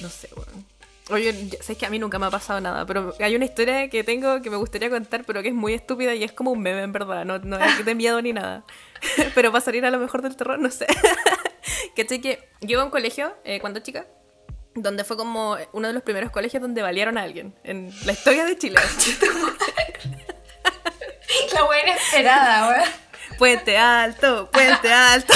no 0.02 0.10
sé, 0.10 0.30
weón. 0.36 0.66
Oye, 1.12 1.50
sé 1.62 1.76
que 1.76 1.86
a 1.86 1.90
mí 1.90 1.98
nunca 2.00 2.20
me 2.20 2.28
ha 2.28 2.30
pasado 2.30 2.62
nada, 2.62 2.86
pero 2.86 3.14
hay 3.20 3.36
una 3.36 3.46
historia 3.46 3.90
que 3.90 4.04
tengo 4.04 4.42
que 4.42 4.50
me 4.50 4.58
gustaría 4.58 4.90
contar, 4.90 5.24
pero 5.26 5.42
que 5.42 5.50
es 5.50 5.54
muy 5.54 5.74
estúpida 5.74 6.14
y 6.14 6.24
es 6.24 6.32
como 6.32 6.52
un 6.52 6.62
meme 6.62 6.84
en 6.84 6.92
verdad, 6.92 7.26
no, 7.26 7.40
no 7.40 7.58
es 7.58 7.84
de 7.84 7.96
miedo 7.96 8.22
ni 8.22 8.34
nada. 8.34 8.64
pero 9.36 9.52
para 9.52 9.64
salir 9.64 9.86
a 9.86 9.92
lo 9.92 10.00
mejor 10.00 10.22
del 10.22 10.36
terror, 10.36 10.60
no 10.60 10.70
sé. 10.70 10.86
que 11.96 12.06
que 12.06 12.50
yo 12.62 12.72
iba 12.72 12.82
a 12.82 12.86
un 12.86 12.92
colegio 12.92 13.36
eh, 13.44 13.60
cuando 13.60 13.80
chica, 13.80 14.06
donde 14.76 15.04
fue 15.04 15.18
como 15.18 15.58
uno 15.74 15.88
de 15.88 15.94
los 15.94 16.04
primeros 16.04 16.32
colegios 16.32 16.62
donde 16.62 16.82
balearon 16.82 17.18
a 17.18 17.24
alguien 17.24 17.56
en 17.64 17.92
la 18.06 18.12
historia 18.14 18.46
de 18.46 18.58
Chile. 18.58 18.80
La 21.54 21.64
wea 21.66 21.84
inesperada, 21.84 22.70
wea. 22.70 22.86
Puente 23.38 23.78
Alto, 23.78 24.50
Puente 24.52 24.92
Alto. 24.92 25.34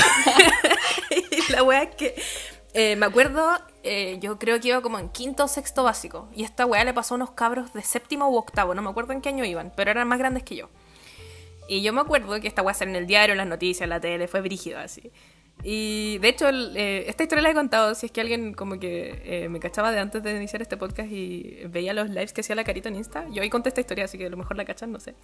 y 1.10 1.52
la 1.52 1.64
wea 1.64 1.84
es 1.84 1.96
que 1.96 2.16
eh, 2.74 2.96
me 2.96 3.06
acuerdo, 3.06 3.60
eh, 3.84 4.18
yo 4.22 4.40
creo 4.40 4.60
que 4.60 4.70
iba 4.70 4.82
como 4.82 4.98
en 4.98 5.10
quinto 5.10 5.44
o 5.44 5.48
sexto 5.48 5.84
básico. 5.84 6.28
Y 6.34 6.44
esta 6.44 6.66
wea 6.66 6.84
le 6.84 6.94
pasó 6.94 7.14
a 7.14 7.18
unos 7.18 7.32
cabros 7.32 7.74
de 7.74 7.82
séptimo 7.82 8.30
u 8.30 8.38
octavo, 8.38 8.74
no 8.74 8.82
me 8.82 8.90
acuerdo 8.90 9.14
en 9.14 9.22
qué 9.22 9.30
año 9.30 9.46
iban, 9.46 9.72
pero 9.76 9.92
eran 9.92 10.08
más 10.08 10.20
grandes 10.20 10.44
que 10.44 10.56
yo. 10.56 10.70
Y 11.68 11.82
yo 11.82 11.94
me 11.94 12.02
acuerdo 12.02 12.40
que 12.40 12.48
esta 12.48 12.62
wea 12.62 12.74
salió 12.74 12.96
en 12.96 13.02
el 13.02 13.08
diario, 13.08 13.34
en 13.34 13.38
las 13.38 13.48
noticias, 13.48 13.84
en 13.84 13.90
la 13.90 14.00
tele, 14.00 14.28
fue 14.28 14.42
brígido 14.42 14.80
así. 14.80 15.12
Y 15.66 16.18
de 16.18 16.28
hecho, 16.28 16.50
el- 16.50 16.76
eh, 16.76 17.06
esta 17.08 17.24
historia 17.24 17.42
la 17.42 17.50
he 17.52 17.54
contado, 17.54 17.96
si 17.96 18.08
es 18.08 18.12
que 18.12 18.20
alguien 18.20 18.54
como 18.54 18.80
que 18.80 19.22
eh, 19.24 19.48
me 19.50 19.62
cachaba 19.62 19.92
de 19.94 20.00
antes 20.00 20.22
de 20.22 20.36
iniciar 20.36 20.62
este 20.62 20.76
podcast 20.76 21.10
y 21.10 21.62
veía 21.70 21.94
los 21.94 22.10
lives 22.10 22.34
que 22.34 22.42
hacía 22.42 22.54
la 22.56 22.66
carita 22.66 22.90
en 22.90 22.96
Insta. 22.98 23.26
Yo 23.32 23.42
ahí 23.42 23.50
conté 23.50 23.70
esta 23.70 23.80
historia, 23.80 24.04
así 24.04 24.18
que 24.18 24.26
a 24.26 24.30
lo 24.30 24.36
mejor 24.36 24.58
la 24.58 24.66
cachan, 24.66 24.92
no 24.92 25.00
sé. 25.00 25.16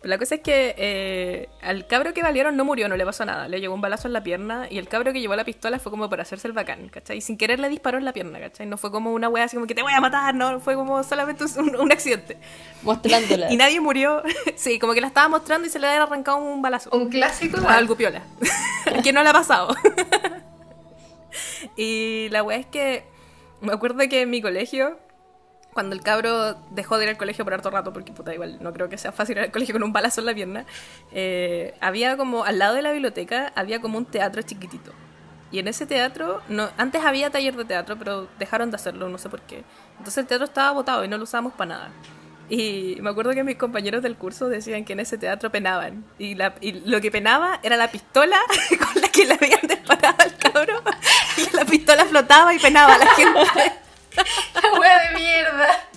Pero 0.00 0.08
la 0.10 0.18
cosa 0.18 0.36
es 0.36 0.42
que 0.42 0.76
eh, 0.78 1.48
al 1.60 1.88
cabro 1.88 2.14
que 2.14 2.22
valieron 2.22 2.56
no 2.56 2.64
murió, 2.64 2.88
no 2.88 2.96
le 2.96 3.04
pasó 3.04 3.24
nada. 3.24 3.48
Le 3.48 3.60
llegó 3.60 3.74
un 3.74 3.80
balazo 3.80 4.06
en 4.06 4.12
la 4.12 4.22
pierna 4.22 4.68
y 4.70 4.78
el 4.78 4.86
cabro 4.86 5.12
que 5.12 5.20
llevó 5.20 5.34
la 5.34 5.44
pistola 5.44 5.80
fue 5.80 5.90
como 5.90 6.08
para 6.08 6.22
hacerse 6.22 6.46
el 6.46 6.52
bacán, 6.52 6.88
¿cachai? 6.88 7.18
Y 7.18 7.20
sin 7.20 7.36
querer 7.36 7.58
le 7.58 7.68
disparó 7.68 7.98
en 7.98 8.04
la 8.04 8.12
pierna, 8.12 8.38
¿cachai? 8.38 8.66
No 8.66 8.76
fue 8.76 8.92
como 8.92 9.12
una 9.12 9.28
wea 9.28 9.42
así 9.44 9.56
como 9.56 9.66
que 9.66 9.74
te 9.74 9.82
voy 9.82 9.92
a 9.92 10.00
matar, 10.00 10.36
no, 10.36 10.60
fue 10.60 10.76
como 10.76 11.02
solamente 11.02 11.42
un, 11.58 11.74
un 11.74 11.90
accidente. 11.90 12.36
Mostrándola. 12.82 13.50
Y 13.52 13.56
nadie 13.56 13.80
murió. 13.80 14.22
sí, 14.54 14.78
como 14.78 14.94
que 14.94 15.00
la 15.00 15.08
estaba 15.08 15.26
mostrando 15.28 15.66
y 15.66 15.70
se 15.70 15.80
le 15.80 15.88
había 15.88 16.04
arrancado 16.04 16.36
un 16.38 16.62
balazo. 16.62 16.90
Un 16.96 17.08
clásico 17.08 17.58
algo 17.68 17.96
piola. 17.96 18.22
que 19.02 19.12
no 19.12 19.24
le 19.24 19.28
ha 19.30 19.32
pasado. 19.32 19.69
y 21.76 22.28
la 22.30 22.42
weá 22.42 22.58
es 22.58 22.66
que 22.66 23.04
me 23.60 23.72
acuerdo 23.72 23.98
que 24.08 24.22
en 24.22 24.30
mi 24.30 24.40
colegio, 24.40 24.98
cuando 25.72 25.94
el 25.94 26.02
cabro 26.02 26.54
dejó 26.70 26.98
de 26.98 27.04
ir 27.04 27.10
al 27.10 27.16
colegio 27.16 27.44
por 27.44 27.54
harto 27.54 27.70
rato, 27.70 27.92
porque 27.92 28.12
puta, 28.12 28.34
igual 28.34 28.58
no 28.60 28.72
creo 28.72 28.88
que 28.88 28.98
sea 28.98 29.12
fácil 29.12 29.36
ir 29.36 29.44
al 29.44 29.50
colegio 29.50 29.74
con 29.74 29.82
un 29.82 29.92
balazo 29.92 30.20
en 30.20 30.26
la 30.26 30.34
pierna, 30.34 30.66
eh, 31.12 31.74
había 31.80 32.16
como, 32.16 32.44
al 32.44 32.58
lado 32.58 32.74
de 32.74 32.82
la 32.82 32.92
biblioteca, 32.92 33.52
había 33.54 33.80
como 33.80 33.98
un 33.98 34.06
teatro 34.06 34.42
chiquitito. 34.42 34.92
Y 35.52 35.58
en 35.58 35.68
ese 35.68 35.84
teatro, 35.84 36.42
no, 36.48 36.70
antes 36.76 37.04
había 37.04 37.30
taller 37.30 37.56
de 37.56 37.64
teatro, 37.64 37.96
pero 37.98 38.28
dejaron 38.38 38.70
de 38.70 38.76
hacerlo, 38.76 39.08
no 39.08 39.18
sé 39.18 39.28
por 39.28 39.42
qué. 39.42 39.64
Entonces 39.98 40.18
el 40.18 40.26
teatro 40.26 40.44
estaba 40.44 40.70
botado 40.70 41.04
y 41.04 41.08
no 41.08 41.18
lo 41.18 41.24
usábamos 41.24 41.54
para 41.54 41.70
nada. 41.70 41.90
Y 42.50 42.96
me 43.00 43.10
acuerdo 43.10 43.32
que 43.32 43.44
mis 43.44 43.54
compañeros 43.54 44.02
del 44.02 44.16
curso 44.16 44.48
decían 44.48 44.84
que 44.84 44.94
en 44.94 45.00
ese 45.00 45.16
teatro 45.16 45.50
penaban. 45.50 46.04
Y, 46.18 46.34
la, 46.34 46.56
y 46.60 46.72
lo 46.72 47.00
que 47.00 47.12
penaba 47.12 47.60
era 47.62 47.76
la 47.76 47.88
pistola 47.92 48.40
con 48.92 49.00
la 49.00 49.08
que 49.08 49.24
le 49.24 49.34
habían 49.34 49.60
disparado 49.68 50.16
al 50.18 50.36
cabro. 50.36 50.82
Y 51.36 51.56
la 51.56 51.64
pistola 51.64 52.04
flotaba 52.06 52.52
y 52.52 52.58
penaba 52.58 52.94
a 52.94 52.98
la 52.98 53.06
gente. 53.14 53.40
La 54.54 54.80
wea 54.80 55.08
de 55.08 55.14
mierda. 55.14 55.88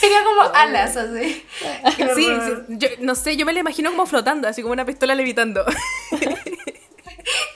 Tenía 0.00 0.22
como 0.22 0.42
alas 0.54 0.96
así. 0.96 1.44
Sí, 1.96 2.04
sí, 2.14 2.28
yo, 2.68 2.88
no 3.00 3.16
sé, 3.16 3.36
yo 3.36 3.44
me 3.44 3.52
la 3.52 3.58
imagino 3.58 3.90
como 3.90 4.06
flotando, 4.06 4.46
así 4.46 4.62
como 4.62 4.72
una 4.72 4.84
pistola 4.84 5.16
levitando. 5.16 5.64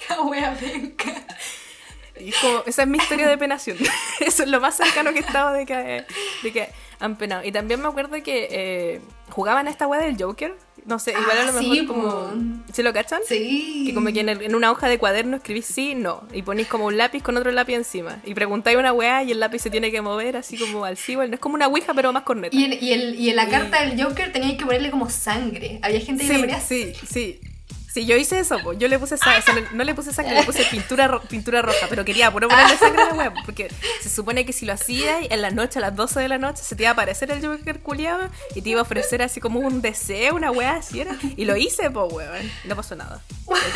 La 0.09 0.21
wea 0.23 0.57
venga. 0.61 1.25
Y 2.21 2.33
como, 2.41 2.63
esa 2.67 2.83
es 2.83 2.89
mi 2.89 2.99
historia 2.99 3.29
de 3.29 3.37
penación. 3.39 3.77
Eso 4.21 4.43
es 4.43 4.49
lo 4.49 4.61
más 4.61 4.77
cercano 4.77 5.13
que 5.13 5.19
he 5.19 5.23
estado 5.23 5.53
de 5.53 5.67
que, 5.67 6.05
de 6.43 6.53
que 6.53 6.69
han 7.01 7.17
penado. 7.17 7.45
Y 7.45 7.53
también 7.53 7.81
me 7.81 7.89
acuerdo 7.89 8.23
que 8.23 8.49
eh, 8.51 9.01
jugaban 9.31 9.67
a 9.67 9.71
esta 9.71 9.87
weá 9.87 10.01
del 10.01 10.21
Joker. 10.21 10.55
No 10.87 11.01
sé, 11.01 11.11
igual 11.11 11.37
a 11.39 11.43
lo 11.43 11.49
Ah, 11.51 11.61
mejor 11.61 11.77
sí, 11.77 11.87
como... 11.87 12.03
po. 12.03 12.33
¿Se 12.73 12.83
lo 12.85 12.93
cachan? 12.93 13.21
Sí. 13.27 13.85
Que 13.89 13.95
como 13.95 14.13
que 14.13 14.21
en, 14.21 14.29
el- 14.29 14.43
en 14.43 14.55
una 14.55 14.71
hoja 14.71 14.89
de 14.89 14.99
cuaderno 14.99 15.37
escribís 15.37 15.67
sí, 15.67 15.97
no. 15.97 16.23
Y 16.33 16.43
ponís 16.43 16.69
como 16.69 16.87
un 16.87 16.97
lápiz 16.97 17.23
con 17.25 17.37
otro 17.37 17.51
lápiz 17.51 17.75
encima. 17.75 18.21
Y 18.25 18.35
preguntáis 18.35 18.79
una 18.79 18.93
weá 18.93 19.25
y 19.25 19.33
el 19.33 19.41
lápiz 19.41 19.59
se 19.63 19.71
tiene 19.71 19.91
que 19.91 20.01
mover 20.01 20.37
así 20.37 20.57
como 20.57 20.85
al 20.85 20.97
sí. 20.97 21.17
Bueno, 21.17 21.35
es 21.35 21.41
como 21.41 21.57
una 21.57 21.67
ouija 21.67 21.93
pero 21.93 22.13
más 22.13 22.23
corneta. 22.23 22.57
Y 22.57 22.65
en, 22.65 22.73
y, 22.85 22.93
el- 22.93 23.15
y 23.17 23.31
en 23.31 23.37
la 23.37 23.49
carta 23.49 23.83
del 23.85 24.01
Joker 24.01 24.33
tenía 24.33 24.57
que 24.57 24.65
ponerle 24.65 24.91
como 24.93 25.11
sangre. 25.11 25.81
Había 25.83 26.01
gente 26.01 26.25
que 26.25 26.33
Sí, 26.35 26.39
ponía 26.41 26.61
sí, 26.61 26.93
sí. 27.11 27.41
Sí, 27.97 28.05
yo 28.05 28.15
hice 28.15 28.39
eso, 28.39 28.59
po. 28.59 28.75
yo 28.75 28.89
le 28.89 28.99
puse 28.99 29.17
sangre, 29.17 29.39
o 29.39 29.43
sea, 29.43 29.55
no 29.73 29.83
le 29.83 29.95
puse 29.95 30.13
sangre, 30.13 30.35
le 30.35 30.43
puse 30.45 30.63
pintura, 30.67 31.09
ro- 31.09 31.23
pintura 31.23 31.63
roja, 31.63 31.87
pero 31.89 32.05
quería 32.05 32.31
puro 32.31 32.47
ponerle 32.47 32.77
sangre 32.79 33.01
a 33.01 33.07
la 33.07 33.15
wea, 33.15 33.33
porque 33.47 33.73
se 34.03 34.11
supone 34.11 34.45
que 34.45 34.53
si 34.53 34.67
lo 34.67 34.75
hacías 34.75 35.25
en 35.31 35.41
la 35.41 35.51
noche, 35.51 35.79
a 35.79 35.83
las 35.83 35.97
12 35.97 36.21
de 36.21 36.29
la 36.29 36.37
noche, 36.37 36.63
se 36.63 36.77
te 36.77 36.83
iba 36.83 36.91
a 36.91 36.93
aparecer 36.93 37.31
el 37.31 37.43
Joker 37.43 37.81
culiado 37.81 38.29
y 38.55 38.61
te 38.61 38.69
iba 38.69 38.81
a 38.81 38.83
ofrecer 38.83 39.23
así 39.23 39.41
como 39.41 39.61
un 39.61 39.81
deseo, 39.81 40.35
una 40.35 40.51
wea 40.51 40.75
así 40.77 41.01
era. 41.01 41.17
Y 41.39 41.47
lo 41.47 41.57
hice, 41.57 41.91
po, 41.91 42.05
weón. 42.05 42.53
No 42.65 42.77
pasó 42.77 42.97
nada. 42.97 43.23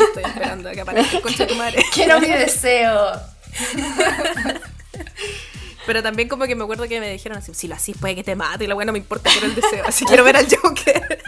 Estoy 0.06 0.24
esperando 0.24 0.68
a 0.68 0.72
que 0.72 0.82
aparezca 0.82 1.16
el 1.16 1.22
concha 1.22 1.46
de 1.46 1.52
tu 1.52 1.56
madre. 1.56 1.82
Quiero 1.94 2.20
mi 2.20 2.28
deseo. 2.28 3.12
Pero 5.86 6.02
también 6.02 6.28
como 6.28 6.44
que 6.44 6.54
me 6.54 6.62
acuerdo 6.64 6.86
que 6.88 7.00
me 7.00 7.10
dijeron 7.10 7.38
así, 7.38 7.54
si 7.54 7.66
lo 7.66 7.74
hacís 7.74 7.96
puede 7.98 8.14
que 8.14 8.22
te 8.22 8.36
mate, 8.36 8.64
y 8.64 8.66
la 8.66 8.74
wea 8.74 8.84
no 8.84 8.92
me 8.92 8.98
importa, 8.98 9.30
quiero 9.30 9.46
el 9.46 9.54
deseo, 9.54 9.82
así 9.86 10.04
quiero 10.04 10.24
ver 10.24 10.36
al 10.36 10.46
Joker. 10.54 11.22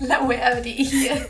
La 0.00 0.20
wea 0.20 0.54
brilla. 0.60 1.26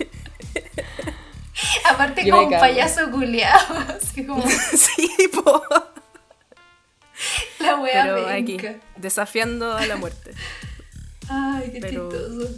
Aparte 1.91 2.25
Yo 2.25 2.35
como 2.37 2.49
un 2.49 2.59
payaso 2.59 3.11
culeado. 3.11 3.75
Así 4.03 4.25
como 4.27 4.45
sí, 4.77 5.09
po. 5.33 5.63
la 7.61 7.77
wea 7.77 8.05
Pero 8.05 8.29
aquí, 8.29 8.57
venga. 8.57 8.77
desafiando 8.97 9.77
a 9.77 9.85
la 9.87 9.97
muerte. 9.97 10.33
Ay, 11.29 11.71
qué 11.73 11.81
Pero- 11.81 12.09
chistoso. 12.11 12.51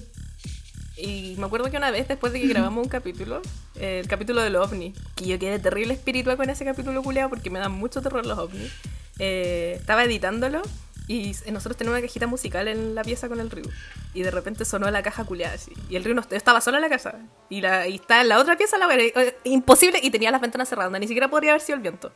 Y 0.97 1.35
me 1.39 1.47
acuerdo 1.47 1.71
que 1.71 1.79
una 1.79 1.91
vez, 1.91 2.09
después 2.09 2.31
de 2.35 2.43
que 2.43 2.47
grabamos 2.49 2.85
un 2.85 2.91
capítulo, 2.91 3.41
el 3.77 4.07
capítulo 4.07 4.43
del 4.43 4.57
ovni, 4.57 4.93
que 5.17 5.27
yo 5.27 5.39
quedé 5.39 5.59
terrible 5.59 5.95
espiritual 5.95 6.37
con 6.37 6.51
ese 6.51 6.67
capítulo 6.67 7.03
culeado 7.03 7.31
porque 7.31 7.49
me 7.49 7.59
dan 7.59 7.73
mucho 7.73 8.03
terror 8.03 8.27
los 8.27 8.39
ovnis, 8.39 8.71
eh, 9.19 9.77
estaba 9.81 10.05
editándolo 10.05 10.61
y 11.11 11.35
nosotros 11.51 11.77
tenemos 11.77 11.99
una 11.99 12.07
cajita 12.07 12.29
musical 12.29 12.69
en 12.69 12.95
la 12.95 13.03
pieza 13.03 13.29
con 13.29 13.41
el 13.41 13.51
río. 13.51 13.65
Y 14.15 14.23
de 14.23 14.31
repente 14.31 14.65
sonó 14.65 14.89
la 14.93 15.03
caja 15.03 15.25
culeada 15.25 15.57
así. 15.57 15.73
Y 15.89 15.97
el 15.97 16.05
río 16.05 16.15
no, 16.15 16.23
estaba 16.31 16.61
solo 16.61 16.77
en 16.77 16.83
la 16.83 16.89
casa. 16.89 17.17
Y, 17.49 17.63
la, 17.63 17.85
estaba 17.87 18.21
en 18.21 18.29
la 18.29 18.39
otra 18.39 18.57
pieza, 18.57 18.79
la 18.79 18.87
wea, 18.87 18.97
eh, 18.97 19.13
eh, 19.17 19.37
imposible. 19.43 19.99
Y 20.01 20.13
tenía 20.13 20.31
las 20.31 20.41
ventanas 20.41 20.69
cerradas, 20.69 20.93
ni 21.01 21.09
siquiera 21.09 21.27
podría 21.27 21.51
haber 21.51 21.63
sido 21.63 21.75
el 21.75 21.83
viento. 21.83 22.13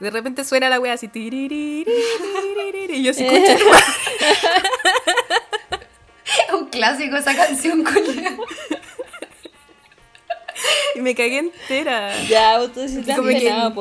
De 0.00 0.08
repente 0.08 0.42
suena 0.42 0.70
la 0.70 0.80
wea 0.80 0.94
así. 0.94 1.10
Y 1.14 1.84
yo 3.02 3.12
sí 3.12 3.26
escuché. 3.26 3.52
Eh. 3.52 3.58
Un 6.58 6.70
clásico 6.70 7.16
esa 7.16 7.36
canción, 7.36 7.84
culeada. 7.84 8.38
y 10.94 11.00
me 11.02 11.14
cagué 11.14 11.40
entera. 11.40 12.22
Ya, 12.22 12.58
vos 12.58 12.72
te 12.72 12.86
como 13.14 13.28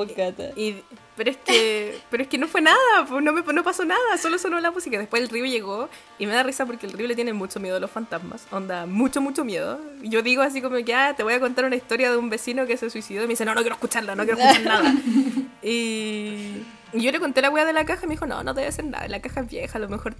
que, 0.06 0.52
y, 0.57 0.84
pero 1.15 1.30
es 1.30 1.38
que 1.38 1.99
pero 2.10 2.23
es 2.23 2.30
que 2.30 2.38
no 2.38 2.48
fue 2.48 2.61
nada, 2.61 3.06
pues, 3.07 3.23
no, 3.23 3.31
me, 3.34 3.41
no 3.41 3.64
pasó 3.64 3.85
nada, 3.85 4.18
solo 4.18 4.38
sonó 4.38 4.60
la 4.60 4.72
música. 4.72 4.98
Después 4.98 5.22
el 5.22 5.30
río 5.30 5.45
llegó 5.45 5.90
y 6.18 6.26
me 6.26 6.34
da 6.34 6.44
risa 6.44 6.65
porque 6.65 6.85
el 6.85 6.94
río 6.94 7.07
le 7.07 7.15
tiene 7.15 7.34
mucho 7.34 7.60
miedo 7.60 7.77
a 7.77 7.80
los 7.80 7.91
fantasmas. 7.91 8.45
Onda, 8.52 8.85
mucho, 8.85 9.22
mucho 9.22 9.44
miedo. 9.44 9.80
Y 10.02 10.10
Yo 10.10 10.22
digo 10.22 10.41
así 10.41 10.61
como 10.61 10.76
que, 10.84 10.94
ah, 10.94 11.14
te 11.15 11.23
voy 11.23 11.34
a 11.34 11.40
contar 11.40 11.65
una 11.65 11.76
historia 11.76 12.11
de 12.11 12.18
un 12.18 12.30
vecino 12.30 12.65
que 12.65 12.77
se 12.77 12.90
suicidó. 12.90 13.23
Y 13.23 13.27
me 13.27 13.34
dice, 13.34 13.45
no, 13.45 13.53
no 13.53 13.61
quiero 13.61 13.76
escucharla, 13.76 14.15
no 14.15 14.26
quiero 14.26 14.40
escuchar 14.40 14.64
nada. 14.64 14.94
y, 15.64 16.64
y 16.94 17.02
yo 17.02 17.11
le 17.11 17.19
conté 17.19 17.41
la 17.41 17.49
weá 17.49 17.65
de 17.65 17.73
la 17.73 17.85
caja 17.85 18.06
y 18.06 18.07
me 18.07 18.14
dijo, 18.14 18.26
no, 18.26 18.44
no 18.44 18.53
te 18.53 18.61
voy 18.61 18.65
a 18.65 18.69
hacer 18.69 18.85
nada. 18.85 19.07
La 19.07 19.22
caja 19.22 19.41
es 19.41 19.49
vieja, 19.49 19.77
a 19.77 19.81
lo 19.81 19.90
mejor 19.90 20.15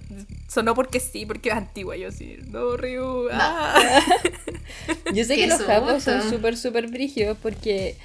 sonó 0.48 0.74
porque 0.74 1.00
sí, 1.00 1.26
porque 1.26 1.50
es 1.50 1.56
antigua. 1.56 1.96
Yo 1.96 2.10
sí, 2.12 2.38
no, 2.50 2.76
Ryu. 2.76 3.28
ah. 3.32 4.00
Yo 5.14 5.24
sé 5.24 5.36
que 5.36 5.46
los 5.46 5.62
japos 5.62 6.02
son 6.02 6.28
súper, 6.28 6.56
súper 6.56 6.88
brígidos 6.88 7.36
porque 7.40 7.96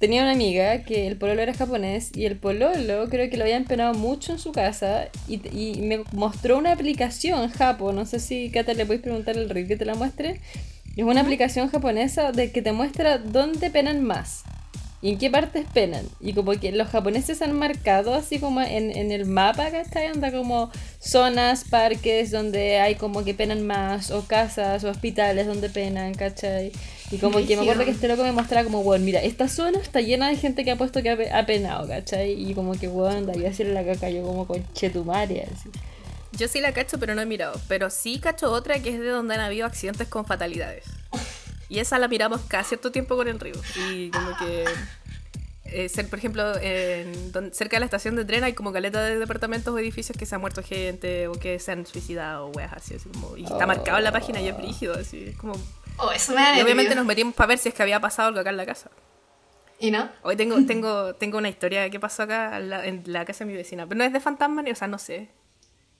tenía 0.00 0.22
una 0.22 0.32
amiga 0.32 0.82
que 0.82 1.06
el 1.06 1.16
pololo 1.16 1.42
era 1.42 1.54
japonés 1.54 2.10
y 2.16 2.24
el 2.24 2.36
pololo 2.36 3.08
creo 3.10 3.30
que 3.30 3.36
lo 3.36 3.44
habían 3.44 3.64
penado 3.64 3.94
mucho 3.94 4.32
en 4.32 4.38
su 4.38 4.50
casa 4.50 5.08
y, 5.28 5.40
y 5.56 5.82
me 5.82 6.02
mostró 6.12 6.58
una 6.58 6.72
aplicación 6.72 7.50
japo, 7.50 7.92
no 7.92 8.06
sé 8.06 8.18
si 8.18 8.50
Cata 8.50 8.72
le 8.72 8.86
puedes 8.86 9.02
preguntar 9.02 9.36
al 9.36 9.50
Rick 9.50 9.68
que 9.68 9.76
te 9.76 9.84
la 9.84 9.94
muestre. 9.94 10.40
Es 10.96 11.04
una 11.04 11.20
aplicación 11.20 11.68
japonesa 11.68 12.32
de 12.32 12.50
que 12.50 12.62
te 12.62 12.72
muestra 12.72 13.18
dónde 13.18 13.70
penan 13.70 14.02
más 14.02 14.42
y 15.02 15.10
en 15.12 15.18
qué 15.18 15.30
partes 15.30 15.64
penan. 15.72 16.06
Y 16.20 16.34
como 16.34 16.52
que 16.52 16.72
los 16.72 16.88
japoneses 16.88 17.40
han 17.42 17.58
marcado 17.58 18.14
así 18.14 18.38
como 18.38 18.60
en, 18.60 18.94
en 18.96 19.12
el 19.12 19.24
mapa, 19.26 19.70
¿cachai? 19.70 20.06
Anda 20.08 20.30
como 20.30 20.70
zonas, 20.98 21.64
parques 21.64 22.30
donde 22.30 22.78
hay 22.80 22.96
como 22.96 23.24
que 23.24 23.32
penan 23.34 23.66
más, 23.66 24.10
o 24.10 24.26
casas, 24.26 24.84
o 24.84 24.90
hospitales 24.90 25.46
donde 25.46 25.70
penan, 25.70 26.14
¿cachai? 26.14 26.72
Y 27.10 27.16
como 27.18 27.38
que 27.38 27.56
me 27.56 27.62
acuerdo 27.62 27.84
que 27.84 27.90
este 27.92 28.08
loco 28.08 28.22
me 28.22 28.32
mostraba 28.32 28.64
como, 28.64 28.82
bueno, 28.82 29.04
mira, 29.04 29.20
esta 29.22 29.48
zona 29.48 29.80
está 29.80 30.00
llena 30.00 30.28
de 30.28 30.36
gente 30.36 30.64
que 30.64 30.70
ha 30.70 30.76
puesto 30.76 31.02
que 31.02 31.10
ha, 31.10 31.16
pe- 31.16 31.30
ha 31.32 31.46
penado, 31.46 31.88
¿cachai? 31.88 32.32
Y 32.32 32.54
como 32.54 32.72
que, 32.78 32.86
bueno, 32.88 33.26
daría 33.26 33.48
a 33.48 33.50
hacerle 33.50 33.72
la 33.72 33.84
caca 33.84 34.10
yo 34.10 34.22
como 34.22 34.46
con 34.46 34.62
chetumaria, 34.74 35.46
así. 35.52 35.70
Yo 36.32 36.46
sí 36.46 36.60
la 36.60 36.72
cacho, 36.72 36.98
pero 37.00 37.14
no 37.16 37.22
he 37.22 37.26
mirado. 37.26 37.60
Pero 37.66 37.90
sí 37.90 38.20
cacho 38.20 38.52
otra 38.52 38.80
que 38.80 38.90
es 38.90 39.00
de 39.00 39.08
donde 39.08 39.34
han 39.34 39.40
habido 39.40 39.66
accidentes 39.66 40.06
con 40.06 40.24
fatalidades. 40.24 40.84
Y 41.70 41.78
esa 41.78 41.98
la 41.98 42.08
miramos 42.08 42.42
cada 42.42 42.64
cierto 42.64 42.92
tiempo 42.92 43.16
con 43.16 43.28
el 43.28 43.40
río. 43.40 43.54
Y 43.76 44.10
como 44.10 44.36
que. 44.36 44.64
eh, 45.64 45.88
ser, 45.88 46.08
por 46.08 46.18
ejemplo, 46.18 46.52
en 46.60 47.30
cerca 47.54 47.76
de 47.76 47.80
la 47.80 47.84
estación 47.86 48.16
de 48.16 48.24
tren 48.24 48.42
hay 48.44 48.52
como 48.54 48.72
caleta 48.72 49.02
de 49.02 49.18
departamentos 49.18 49.72
o 49.72 49.78
edificios 49.78 50.18
que 50.18 50.26
se 50.26 50.34
ha 50.34 50.38
muerto 50.38 50.62
gente 50.64 51.28
o 51.28 51.32
que 51.32 51.58
se 51.60 51.70
han 51.72 51.86
suicidado 51.86 52.46
o 52.46 52.50
weas 52.50 52.72
así, 52.72 52.96
así 52.96 53.08
como. 53.08 53.36
Y 53.36 53.44
está 53.44 53.66
marcado 53.66 53.96
en 53.98 54.04
la 54.04 54.12
página 54.12 54.40
y 54.40 54.48
es 54.48 54.56
brígido, 54.56 54.94
así. 54.94 55.28
Es 55.28 55.36
como. 55.36 55.54
Oh, 55.98 56.10
eso 56.12 56.34
me 56.34 56.58
Y 56.58 56.62
obviamente 56.62 56.94
nos 56.94 57.04
metimos 57.06 57.34
para 57.34 57.46
ver 57.48 57.58
si 57.58 57.68
es 57.68 57.74
que 57.74 57.82
había 57.82 58.00
pasado 58.00 58.28
algo 58.28 58.40
acá 58.40 58.50
en 58.50 58.56
la 58.56 58.66
casa. 58.66 58.90
¿Y 59.78 59.90
no? 59.92 60.10
Hoy 60.22 60.34
tengo, 60.36 60.56
tengo, 60.66 61.14
tengo 61.14 61.38
una 61.38 61.48
historia 61.48 61.88
que 61.88 62.00
pasó 62.00 62.24
acá 62.24 62.56
en 62.58 62.68
la, 62.68 62.84
en 62.86 63.02
la 63.06 63.24
casa 63.24 63.44
de 63.44 63.50
mi 63.52 63.56
vecina. 63.56 63.86
Pero 63.86 63.98
no 63.98 64.04
es 64.04 64.12
de 64.12 64.18
fantasma, 64.20 64.62
ni, 64.62 64.72
o 64.72 64.74
sea, 64.74 64.88
no 64.88 64.98
sé. 64.98 65.28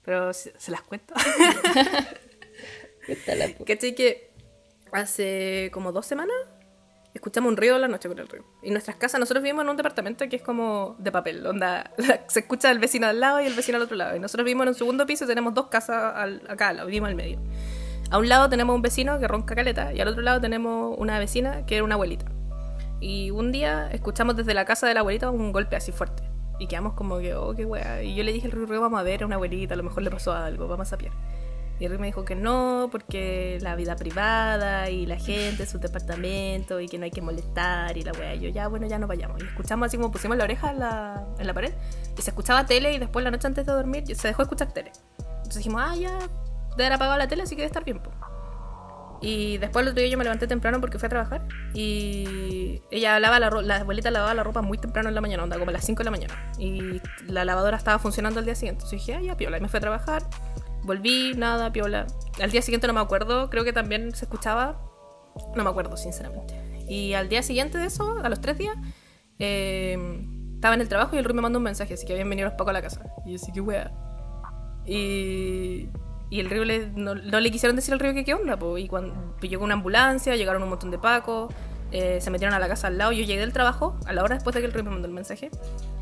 Pero 0.05 0.32
se, 0.32 0.52
se 0.59 0.70
las 0.72 0.82
cuento. 0.82 1.14
Puta 3.06 3.34
la 3.34 3.47
pu- 3.47 3.64
¿Cachai? 3.66 3.94
Que 3.94 4.30
hace 4.93 5.71
como 5.73 5.93
dos 5.93 6.07
semanas 6.07 6.37
escuchamos 7.12 7.51
un 7.51 7.57
río 7.57 7.77
la 7.79 7.89
noche 7.89 8.09
con 8.09 8.19
el 8.19 8.29
río. 8.29 8.45
Y 8.62 8.71
nuestras 8.71 8.97
casas, 8.97 9.19
nosotros 9.19 9.43
vivimos 9.43 9.65
en 9.65 9.71
un 9.71 9.77
departamento 9.77 10.29
que 10.29 10.37
es 10.37 10.43
como 10.43 10.95
de 10.99 11.11
papel, 11.11 11.45
onda, 11.47 11.91
se 12.29 12.41
escucha 12.41 12.71
el 12.71 12.79
vecino 12.79 13.07
al 13.09 13.19
lado 13.21 13.41
y 13.41 13.47
el 13.47 13.55
vecino 13.55 13.77
al 13.77 13.83
otro 13.83 13.97
lado. 13.97 14.15
Y 14.17 14.21
nosotros 14.21 14.45
vivimos 14.45 14.62
en 14.65 14.69
un 14.69 14.75
segundo 14.75 15.07
piso 15.07 15.25
y 15.25 15.27
tenemos 15.27 15.53
dos 15.55 15.67
casas 15.67 16.15
al- 16.15 16.43
acá 16.49 16.69
al 16.69 16.77
lado, 16.77 16.87
vivimos 16.87 17.09
al 17.09 17.17
medio. 17.17 17.41
A 18.11 18.19
un 18.19 18.29
lado 18.29 18.49
tenemos 18.49 18.75
un 18.75 18.83
vecino 18.83 19.19
que 19.19 19.27
ronca 19.29 19.55
caleta 19.55 19.93
y 19.93 20.01
al 20.01 20.09
otro 20.09 20.23
lado 20.23 20.41
tenemos 20.41 20.95
una 20.99 21.19
vecina 21.19 21.67
que 21.67 21.77
era 21.77 21.85
una 21.85 21.95
abuelita. 21.95 22.27
Y 23.01 23.31
un 23.31 23.51
día 23.51 23.89
escuchamos 23.93 24.37
desde 24.37 24.53
la 24.55 24.65
casa 24.65 24.87
de 24.87 24.95
la 24.95 25.01
abuelita 25.01 25.31
un 25.31 25.53
golpe 25.53 25.75
así 25.77 25.91
fuerte. 25.91 26.23
Y 26.59 26.67
quedamos 26.67 26.93
como 26.93 27.19
que, 27.19 27.35
oh, 27.35 27.55
qué 27.57 27.65
wea. 27.65 28.03
Y 28.03 28.15
yo 28.15 28.23
le 28.23 28.33
dije 28.33 28.47
al 28.47 28.53
Río, 28.53 28.81
vamos 28.81 29.01
a 29.01 29.03
ver 29.03 29.23
a 29.23 29.27
una 29.27 29.37
abuelita, 29.37 29.75
a 29.75 29.77
lo 29.77 29.83
mejor 29.83 30.03
le 30.03 30.11
pasó 30.11 30.33
algo, 30.33 30.69
vamos 30.69 30.87
a 30.89 30.91
sapiar. 30.91 31.12
Y 31.81 31.86
el 31.86 31.90
Río 31.93 31.98
me 31.98 32.07
dijo 32.09 32.27
que 32.27 32.36
no, 32.36 32.89
porque 32.93 33.59
la 33.62 33.74
vida 33.74 33.97
privada 33.97 34.90
y 34.90 35.07
la 35.07 35.16
gente, 35.16 35.65
su 35.65 35.78
departamento, 35.78 36.78
y 36.78 36.89
que 36.89 36.98
no 36.98 37.05
hay 37.05 37.11
que 37.11 37.23
molestar, 37.23 37.97
y 37.97 38.02
la 38.02 38.12
wea. 38.12 38.35
Y 38.35 38.40
yo, 38.40 38.48
ya, 38.51 38.69
bueno, 38.69 38.86
ya 38.86 38.98
no 38.98 39.07
vayamos. 39.07 39.43
Y 39.43 39.47
escuchamos 39.47 39.86
así 39.86 39.97
como 39.97 40.12
pusimos 40.12 40.36
la 40.36 40.44
oreja 40.44 40.73
en 40.73 40.78
la, 40.78 41.27
en 41.39 41.47
la 41.47 41.55
pared, 41.55 41.73
y 42.19 42.20
se 42.20 42.31
escuchaba 42.31 42.66
tele, 42.66 42.93
y 42.93 42.98
después 42.98 43.24
la 43.24 43.31
noche 43.31 43.47
antes 43.47 43.65
de 43.65 43.73
dormir 43.73 44.05
se 44.15 44.28
dejó 44.28 44.43
de 44.43 44.44
escuchar 44.44 44.73
tele. 44.73 44.93
Entonces 45.19 45.57
dijimos, 45.57 45.82
ah, 45.82 45.97
ya, 45.97 46.19
debe 46.77 46.85
haber 46.85 46.93
apagado 46.93 47.16
la 47.16 47.28
tele, 47.28 47.44
así 47.44 47.57
que 47.57 47.62
debe 47.62 47.69
estar 47.69 47.85
bien, 47.85 47.98
po. 47.98 48.11
Y 49.23 49.59
después 49.59 49.82
el 49.82 49.90
otro 49.90 50.01
día 50.01 50.11
yo 50.11 50.19
me 50.19 50.24
levanté 50.24 50.47
temprano 50.47 50.81
porque 50.81 50.98
fui 50.98 51.07
a 51.07 51.11
trabajar 51.11 51.47
y 51.74 52.81
ella 52.90 53.20
lavaba 53.20 53.39
la, 53.39 53.62
la 53.62 53.77
abuelita 53.77 54.11
lavaba 54.11 54.32
la 54.32 54.43
ropa 54.43 54.62
muy 54.62 54.78
temprano 54.78 55.11
en 55.11 55.15
la 55.15 55.20
mañana, 55.20 55.43
onda 55.43 55.59
como 55.59 55.69
a 55.70 55.73
las 55.73 55.85
5 55.85 55.98
de 55.98 56.05
la 56.05 56.11
mañana. 56.11 56.52
Y 56.59 57.02
la 57.27 57.44
lavadora 57.44 57.77
estaba 57.77 57.98
funcionando 57.98 58.40
al 58.40 58.47
día 58.47 58.55
siguiente. 58.55 58.85
Entonces 58.85 59.07
dije, 59.07 59.19
ah, 59.19 59.20
ya, 59.20 59.36
piola. 59.36 59.59
Y 59.59 59.61
me 59.61 59.69
fui 59.69 59.77
a 59.77 59.81
trabajar, 59.81 60.23
volví, 60.82 61.35
nada, 61.36 61.73
piola. 61.73 62.07
Al 62.40 62.51
día 62.51 62.62
siguiente 62.62 62.86
no 62.86 62.93
me 62.93 63.01
acuerdo, 63.01 63.51
creo 63.51 63.65
que 63.65 63.73
también 63.73 64.15
se 64.15 64.24
escuchaba, 64.24 64.81
no 65.55 65.65
me 65.65 65.70
acuerdo, 65.70 65.97
sinceramente. 65.97 66.55
Y 66.89 67.15
al 67.15 67.28
día 67.28 67.43
siguiente 67.43 67.78
de 67.78 67.86
eso, 67.86 68.19
a 68.23 68.28
los 68.28 68.40
tres 68.40 68.59
días, 68.59 68.77
eh, 69.39 69.97
estaba 70.55 70.74
en 70.74 70.81
el 70.81 70.89
trabajo 70.89 71.16
y 71.16 71.19
el 71.19 71.24
Rui 71.24 71.35
me 71.35 71.43
mandó 71.43 71.59
un 71.59 71.65
mensaje, 71.65 71.94
así 71.94 72.05
que 72.05 72.12
habían 72.12 72.28
venido 72.28 72.48
los 72.48 72.55
pacos 72.55 72.70
a 72.70 72.73
la 72.73 72.82
casa. 72.82 73.02
Y 73.24 73.31
yo, 73.31 73.36
así 73.36 73.52
que 73.52 73.61
wea. 73.61 73.93
Y, 74.86 75.89
y 76.31 76.40
el 76.40 76.51
río 76.51 76.65
le, 76.65 76.90
no, 76.90 77.15
no 77.15 77.40
le 77.40 77.51
quisieron 77.51 77.77
decir 77.77 77.94
al 77.94 78.01
río 78.01 78.12
que 78.12 78.24
qué 78.24 78.35
onda, 78.35 78.59
y 78.78 78.89
cuando 78.89 79.36
llegó 79.40 79.65
una 79.65 79.74
ambulancia, 79.74 80.36
llegaron 80.36 80.62
un 80.62 80.70
montón 80.70 80.90
de 80.90 80.98
pacos, 80.98 81.52
eh, 81.93 82.21
se 82.21 82.31
metieron 82.31 82.55
a 82.55 82.59
la 82.59 82.69
casa 82.69 82.89
al 82.89 82.99
lado, 82.99 83.12
yo 83.12 83.25
llegué 83.25 83.41
del 83.41 83.53
trabajo, 83.53 83.99
a 84.07 84.12
la 84.12 84.23
hora 84.23 84.35
después 84.35 84.55
de 84.55 84.61
que 84.61 84.67
el 84.67 84.73
río 84.73 84.85
me 84.85 84.91
mandó 84.91 85.07
el 85.07 85.15
mensaje, 85.15 85.51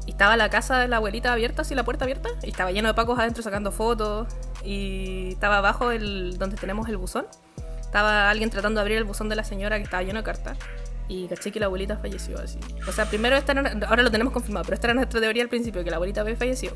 y 0.07 0.11
estaba 0.11 0.37
la 0.37 0.49
casa 0.51 0.79
de 0.79 0.89
la 0.89 0.97
abuelita 0.97 1.33
abierta, 1.33 1.63
así 1.63 1.75
la 1.75 1.85
puerta 1.85 2.05
abierta, 2.05 2.29
y 2.43 2.51
estaba 2.51 2.73
lleno 2.73 2.89
de 2.89 2.95
pacos 2.95 3.19
adentro 3.19 3.43
sacando 3.43 3.73
fotos, 3.73 4.29
y 4.65 5.33
estaba 5.33 5.59
abajo 5.59 5.91
el, 5.91 6.39
donde 6.39 6.57
tenemos 6.57 6.89
el 6.89 6.97
buzón, 6.97 7.27
estaba 7.81 8.29
alguien 8.29 8.51
tratando 8.51 8.81
de 8.81 8.83
abrir 8.83 8.99
el 8.99 9.05
buzón 9.05 9.31
de 9.31 9.37
la 9.37 9.45
señora 9.45 9.79
que 9.79 9.85
estaba 9.85 10.03
lleno 10.03 10.19
de 10.19 10.25
cartas. 10.25 10.59
Y 11.09 11.27
caché 11.27 11.51
que 11.51 11.59
la 11.59 11.67
abuelita 11.67 11.97
falleció 11.97 12.39
así. 12.39 12.59
O 12.87 12.93
sea, 12.93 13.07
primero 13.07 13.35
esta 13.35 13.55
ahora 13.89 14.03
lo 14.03 14.11
tenemos 14.11 14.31
confirmado, 14.31 14.65
pero 14.65 14.75
esta 14.75 14.89
era 14.89 14.95
nuestra 14.95 15.21
teoría 15.21 15.43
al 15.43 15.49
principio, 15.49 15.83
que 15.83 15.89
la 15.89 15.97
abuelita 15.97 16.21
había 16.21 16.37
fallecido. 16.37 16.75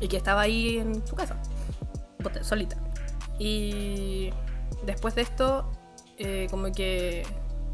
Y 0.00 0.08
que 0.08 0.16
estaba 0.16 0.40
ahí 0.40 0.78
en 0.78 1.06
su 1.06 1.14
casa, 1.14 1.36
solita. 2.40 2.76
Y 3.38 4.32
después 4.86 5.14
de 5.14 5.22
esto, 5.22 5.70
eh, 6.16 6.46
como 6.50 6.72
que 6.72 7.26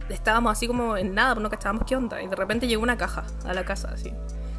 estábamos 0.08 0.52
así 0.52 0.66
como 0.66 0.96
en 0.96 1.14
nada, 1.14 1.34
pues 1.34 1.42
no 1.42 1.50
cachábamos 1.50 1.84
qué 1.86 1.96
onda. 1.96 2.22
Y 2.22 2.28
de 2.28 2.36
repente 2.36 2.66
llegó 2.66 2.82
una 2.82 2.96
caja 2.96 3.24
a 3.44 3.54
la 3.54 3.64
casa, 3.64 3.90
así. 3.92 4.12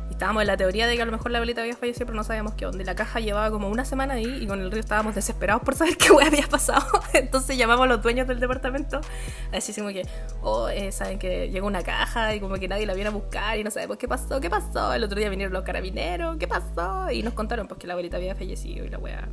Y 0.09 0.13
estábamos 0.13 0.41
en 0.41 0.47
la 0.47 0.55
teoría 0.55 0.87
de 0.87 0.95
que 0.95 1.01
a 1.01 1.05
lo 1.05 1.11
mejor 1.11 1.31
la 1.31 1.39
abuelita 1.39 1.61
había 1.61 1.75
fallecido, 1.75 2.05
pero 2.05 2.15
no 2.15 2.23
sabíamos 2.23 2.53
qué 2.53 2.65
onda. 2.65 2.81
Y 2.81 2.85
la 2.85 2.95
caja 2.95 3.19
llevaba 3.19 3.51
como 3.51 3.69
una 3.69 3.83
semana 3.83 4.15
ahí 4.15 4.39
y 4.41 4.47
con 4.47 4.61
el 4.61 4.71
río 4.71 4.79
estábamos 4.79 5.15
desesperados 5.15 5.63
por 5.63 5.75
saber 5.75 5.97
qué 5.97 6.09
había 6.25 6.47
pasado. 6.47 6.85
Entonces 7.13 7.57
llamamos 7.57 7.85
a 7.85 7.87
los 7.87 8.01
dueños 8.01 8.27
del 8.27 8.39
departamento, 8.39 9.01
así 9.51 9.73
como 9.73 9.89
que, 9.89 10.07
oh, 10.41 10.69
eh, 10.69 10.91
saben 10.91 11.19
que 11.19 11.49
llegó 11.49 11.67
una 11.67 11.83
caja 11.83 12.33
y 12.35 12.39
como 12.39 12.55
que 12.55 12.67
nadie 12.67 12.85
la 12.85 12.93
viene 12.93 13.09
a 13.09 13.13
buscar 13.13 13.57
y 13.57 13.63
no 13.63 13.71
sabemos 13.71 13.97
qué 13.97 14.07
pasó, 14.07 14.39
qué 14.39 14.49
pasó. 14.49 14.93
El 14.93 15.03
otro 15.03 15.19
día 15.19 15.29
vinieron 15.29 15.53
los 15.53 15.63
carabineros, 15.63 16.37
qué 16.37 16.47
pasó. 16.47 17.11
Y 17.11 17.23
nos 17.23 17.33
contaron 17.33 17.67
pues 17.67 17.79
que 17.79 17.87
la 17.87 17.93
abuelita 17.93 18.17
había 18.17 18.35
fallecido 18.35 18.85
y 18.85 18.89
la 18.89 18.99
wea. 18.99 19.27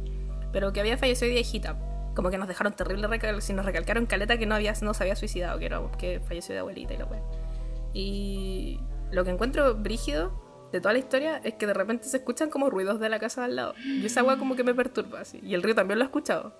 Pero 0.52 0.72
que 0.72 0.80
había 0.80 0.96
fallecido 0.96 1.30
viejita. 1.30 1.76
Como 2.14 2.30
que 2.30 2.38
nos 2.38 2.48
dejaron 2.48 2.72
terrible 2.74 3.06
recal 3.06 3.42
si 3.42 3.52
nos 3.52 3.66
recalcaron 3.66 4.06
caleta 4.06 4.38
que 4.38 4.46
no 4.46 4.54
había 4.54 4.72
no 4.82 4.94
se 4.94 5.02
había 5.02 5.16
suicidado, 5.16 5.58
que 5.58 5.66
era 5.66 5.80
que 5.98 6.20
falleció 6.20 6.54
de 6.54 6.60
abuelita 6.60 6.94
y 6.94 6.96
la 6.96 7.04
wea. 7.06 7.22
Y 7.92 8.80
lo 9.10 9.24
que 9.24 9.30
encuentro 9.30 9.74
brígido 9.74 10.32
de 10.72 10.80
toda 10.80 10.92
la 10.92 10.98
historia 10.98 11.40
es 11.44 11.54
que 11.54 11.66
de 11.66 11.74
repente 11.74 12.08
se 12.08 12.16
escuchan 12.16 12.50
como 12.50 12.68
ruidos 12.70 12.98
de 12.98 13.08
la 13.08 13.18
casa 13.18 13.44
al 13.44 13.56
lado. 13.56 13.74
Y 13.84 14.04
esa 14.04 14.20
agua 14.20 14.38
como 14.38 14.56
que 14.56 14.64
me 14.64 14.74
perturba 14.74 15.20
así. 15.20 15.40
Y 15.42 15.54
el 15.54 15.62
río 15.62 15.74
también 15.74 15.98
lo 15.98 16.04
ha 16.04 16.06
escuchado. 16.06 16.54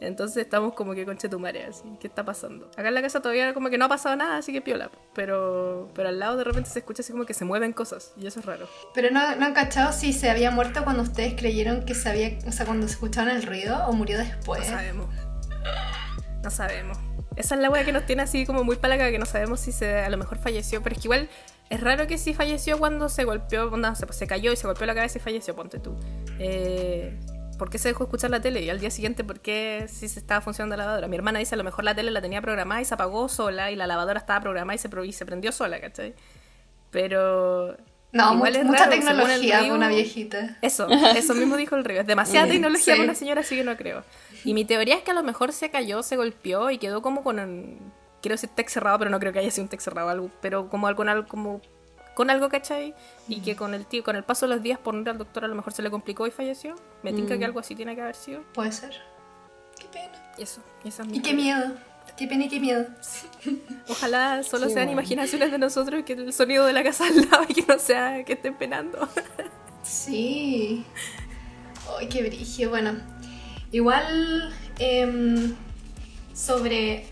Entonces 0.00 0.44
estamos 0.44 0.74
como 0.74 0.94
que 0.94 1.06
con 1.06 1.16
chetumare 1.16 1.64
así. 1.64 1.84
¿Qué 2.00 2.06
está 2.06 2.24
pasando? 2.24 2.70
Acá 2.76 2.88
en 2.88 2.94
la 2.94 3.02
casa 3.02 3.20
todavía 3.20 3.54
como 3.54 3.70
que 3.70 3.78
no 3.78 3.86
ha 3.86 3.88
pasado 3.88 4.14
nada, 4.14 4.36
así 4.36 4.52
que 4.52 4.60
piola. 4.60 4.90
Pero, 5.14 5.88
pero 5.94 6.10
al 6.10 6.18
lado 6.18 6.36
de 6.36 6.44
repente 6.44 6.68
se 6.70 6.80
escucha 6.80 7.02
así 7.02 7.12
como 7.12 7.24
que 7.24 7.34
se 7.34 7.44
mueven 7.44 7.72
cosas. 7.72 8.12
Y 8.16 8.26
eso 8.26 8.40
es 8.40 8.46
raro. 8.46 8.68
Pero 8.94 9.10
no, 9.10 9.36
no 9.36 9.46
han 9.46 9.54
cachado 9.54 9.92
si 9.92 10.12
se 10.12 10.30
había 10.30 10.50
muerto 10.50 10.84
cuando 10.84 11.02
ustedes 11.02 11.34
creyeron 11.34 11.84
que 11.84 11.94
se 11.94 12.08
había. 12.08 12.38
O 12.46 12.52
sea, 12.52 12.66
cuando 12.66 12.86
se 12.86 12.94
escucharon 12.94 13.34
el 13.34 13.42
ruido 13.42 13.86
o 13.86 13.92
murió 13.92 14.18
después. 14.18 14.60
No 14.60 14.76
sabemos. 14.76 15.08
No 16.42 16.50
sabemos. 16.50 16.98
Esa 17.36 17.54
es 17.54 17.60
la 17.60 17.70
wea 17.70 17.84
que 17.84 17.92
nos 17.92 18.06
tiene 18.06 18.22
así 18.22 18.46
como 18.46 18.64
muy 18.64 18.76
palaca 18.76 19.10
que 19.10 19.18
no 19.18 19.26
sabemos 19.26 19.60
si 19.60 19.72
se 19.72 19.98
a 20.00 20.08
lo 20.10 20.16
mejor 20.16 20.38
falleció. 20.38 20.82
Pero 20.82 20.94
es 20.94 21.02
que 21.02 21.06
igual 21.06 21.28
es 21.68 21.80
raro 21.80 22.06
que 22.06 22.18
sí 22.18 22.34
falleció 22.34 22.78
cuando 22.78 23.08
se 23.08 23.24
golpeó, 23.24 23.70
onda, 23.72 23.94
se, 23.94 24.10
se 24.12 24.26
cayó 24.26 24.52
y 24.52 24.56
se 24.56 24.66
golpeó 24.66 24.86
la 24.86 24.94
cabeza 24.94 25.18
y 25.18 25.20
falleció, 25.20 25.56
ponte 25.56 25.78
tú. 25.78 25.96
Eh, 26.38 27.18
¿Por 27.58 27.70
qué 27.70 27.78
se 27.78 27.88
dejó 27.88 28.04
escuchar 28.04 28.30
la 28.30 28.40
tele? 28.40 28.60
Y 28.62 28.70
al 28.70 28.80
día 28.80 28.90
siguiente, 28.90 29.24
¿por 29.24 29.40
qué 29.40 29.86
si 29.88 30.08
se 30.08 30.18
estaba 30.18 30.40
funcionando 30.40 30.76
la 30.76 30.84
lavadora? 30.84 31.08
Mi 31.08 31.16
hermana 31.16 31.38
dice 31.38 31.54
a 31.54 31.58
lo 31.58 31.64
mejor 31.64 31.84
la 31.84 31.94
tele 31.94 32.10
la 32.10 32.20
tenía 32.20 32.42
programada 32.42 32.80
y 32.80 32.84
se 32.84 32.94
apagó 32.94 33.28
sola 33.28 33.70
y 33.70 33.76
la 33.76 33.86
lavadora 33.86 34.18
estaba 34.18 34.40
programada 34.40 34.74
y 34.74 34.78
se, 34.78 34.88
y 35.06 35.12
se 35.12 35.24
prendió 35.26 35.52
sola, 35.52 35.80
¿cachai? 35.80 36.14
Pero... 36.90 37.76
No, 38.12 38.34
igual 38.34 38.56
es 38.56 38.64
mucha 38.64 38.78
raro, 38.86 38.90
tecnología 38.92 39.58
para 39.60 39.74
una 39.74 39.88
viejita. 39.88 40.56
eso, 40.62 40.88
eso 41.16 41.34
mismo 41.34 41.56
dijo 41.56 41.76
el 41.76 41.84
río. 41.84 42.00
Es 42.00 42.06
demasiada 42.06 42.46
tecnología 42.46 42.84
Sí. 42.84 42.90
para 43.00 43.04
una 43.04 43.14
señora, 43.14 43.40
así 43.40 43.56
que 43.56 43.64
no 43.64 43.76
creo. 43.76 44.04
Y 44.44 44.54
mi 44.54 44.64
teoría 44.64 44.96
es 44.96 45.02
que 45.02 45.10
a 45.10 45.14
lo 45.14 45.22
mejor 45.22 45.52
se 45.52 45.70
cayó, 45.70 46.02
se 46.02 46.16
golpeó 46.16 46.70
y 46.70 46.78
quedó 46.78 47.02
como 47.02 47.22
con 47.22 47.38
un... 47.38 47.92
Quiero 48.22 48.34
decir 48.34 48.48
tex 48.54 48.72
cerrado, 48.72 48.98
pero 48.98 49.10
no 49.10 49.18
creo 49.20 49.32
que 49.32 49.40
haya 49.40 49.50
sido 49.50 49.64
un 49.64 49.68
tex 49.68 49.84
cerrado, 49.84 50.08
algo, 50.08 50.30
pero 50.40 50.68
como 50.68 50.86
algo, 50.86 51.04
como, 51.28 51.60
con 52.16 52.30
algo, 52.30 52.48
¿cachai? 52.48 52.94
Y 53.28 53.42
que 53.42 53.56
con 53.56 53.74
el, 53.74 53.84
tío, 53.84 54.02
con 54.02 54.16
el 54.16 54.24
paso 54.24 54.48
de 54.48 54.54
los 54.54 54.62
días 54.62 54.78
por 54.78 54.94
no 54.94 55.02
ir 55.02 55.10
al 55.10 55.18
doctor 55.18 55.44
a 55.44 55.48
lo 55.48 55.54
mejor 55.54 55.74
se 55.74 55.82
le 55.82 55.90
complicó 55.90 56.26
y 56.26 56.30
falleció. 56.30 56.74
Me 57.02 57.12
tinca 57.12 57.38
que 57.38 57.44
algo 57.44 57.60
así 57.60 57.74
tiene 57.74 57.94
que 57.94 58.00
haber 58.00 58.16
sido. 58.16 58.42
Puede 58.54 58.72
ser. 58.72 58.94
Qué 59.78 59.86
pena. 59.92 60.32
Y 60.38 60.42
eso, 60.42 60.62
y 60.82 60.88
esa 60.88 61.02
es 61.02 61.08
mi 61.10 61.18
Y 61.18 61.20
qué 61.20 61.34
miedo. 61.34 61.74
Qué 62.16 62.26
pena 62.26 62.46
y 62.46 62.48
qué 62.48 62.58
miedo. 62.58 62.86
Ojalá 63.90 64.42
solo 64.42 64.70
sean 64.70 64.86
bueno. 64.86 64.92
imaginaciones 64.92 65.52
de 65.52 65.58
nosotros 65.58 66.04
que 66.04 66.14
el 66.14 66.32
sonido 66.32 66.64
de 66.64 66.72
la 66.72 66.82
casa 66.82 67.06
al 67.06 67.16
lado 67.30 67.44
y 67.50 67.52
que 67.52 67.66
no 67.68 67.78
sea 67.78 68.24
que 68.24 68.32
estén 68.32 68.54
penando. 68.54 69.06
Sí. 69.82 70.86
Ay, 71.98 72.08
qué 72.08 72.22
brillo. 72.22 72.70
Bueno, 72.70 72.94
igual 73.72 74.54
em, 74.78 75.54
sobre 76.32 77.08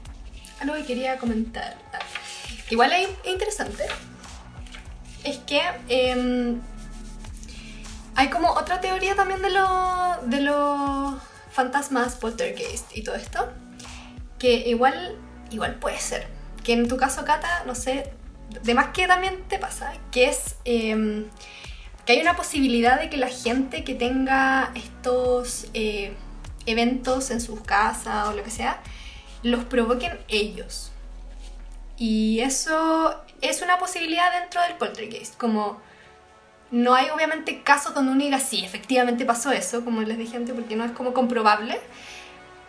algo 0.61 0.75
que 0.77 0.85
quería 0.85 1.19
comentar, 1.19 1.77
igual 2.71 2.93
es 2.95 3.11
interesante, 3.27 3.85
es 5.25 5.39
que 5.39 5.61
em, 5.89 6.61
hay 8.15 8.29
como 8.29 8.51
otra 8.51 8.81
teoría 8.81 9.17
también 9.17 9.43
de 9.43 9.51
los 9.51 10.31
de 10.31 10.41
los 10.41 11.15
fantasmas 11.51 12.17
poltergeist 12.17 12.97
y 12.97 13.03
todo 13.03 13.15
esto, 13.15 13.49
que 14.39 14.69
igual, 14.69 15.17
igual 15.51 15.77
puede 15.77 15.99
ser. 15.99 16.27
Que 16.63 16.73
en 16.73 16.89
tu 16.89 16.97
caso, 16.97 17.25
Kata, 17.25 17.65
no 17.65 17.75
sé, 17.75 18.13
de 18.63 18.75
más 18.75 18.89
que 18.89 19.07
también 19.07 19.45
te 19.49 19.59
pasa, 19.59 19.93
que 20.11 20.29
es 20.29 20.57
em, 20.65 21.27
que 22.05 22.13
hay 22.13 22.21
una 22.21 22.37
posibilidad 22.37 23.01
de 23.01 23.09
que 23.09 23.17
la 23.17 23.29
gente 23.29 23.85
que 23.85 23.95
tenga 23.95 24.73
estos 24.75 25.67
eh, 25.75 26.13
eventos 26.67 27.31
en 27.31 27.41
sus 27.41 27.61
casas 27.61 28.29
o 28.29 28.33
lo 28.33 28.43
que 28.43 28.51
sea, 28.51 28.83
los 29.43 29.65
provoquen 29.65 30.19
ellos. 30.29 30.91
Y 31.97 32.41
eso 32.41 33.23
es 33.49 33.63
una 33.63 33.79
posibilidad 33.79 34.33
dentro 34.41 34.61
del 34.63 34.75
poltergeist, 34.75 35.37
como 35.37 35.81
no 36.71 36.95
hay 36.95 37.11
obviamente 37.11 37.63
casos 37.63 37.95
donde 37.95 38.13
uno 38.13 38.21
diga, 38.21 38.41
sí, 38.41 38.65
efectivamente 38.65 39.25
pasó 39.25 39.53
eso, 39.53 39.85
como 39.85 40.01
les 40.03 40.19
dije 40.19 40.37
antes, 40.37 40.55
porque 40.55 40.77
no 40.77 40.85
es 40.85 40.93
como 40.93 41.13
comprobable. 41.13 41.81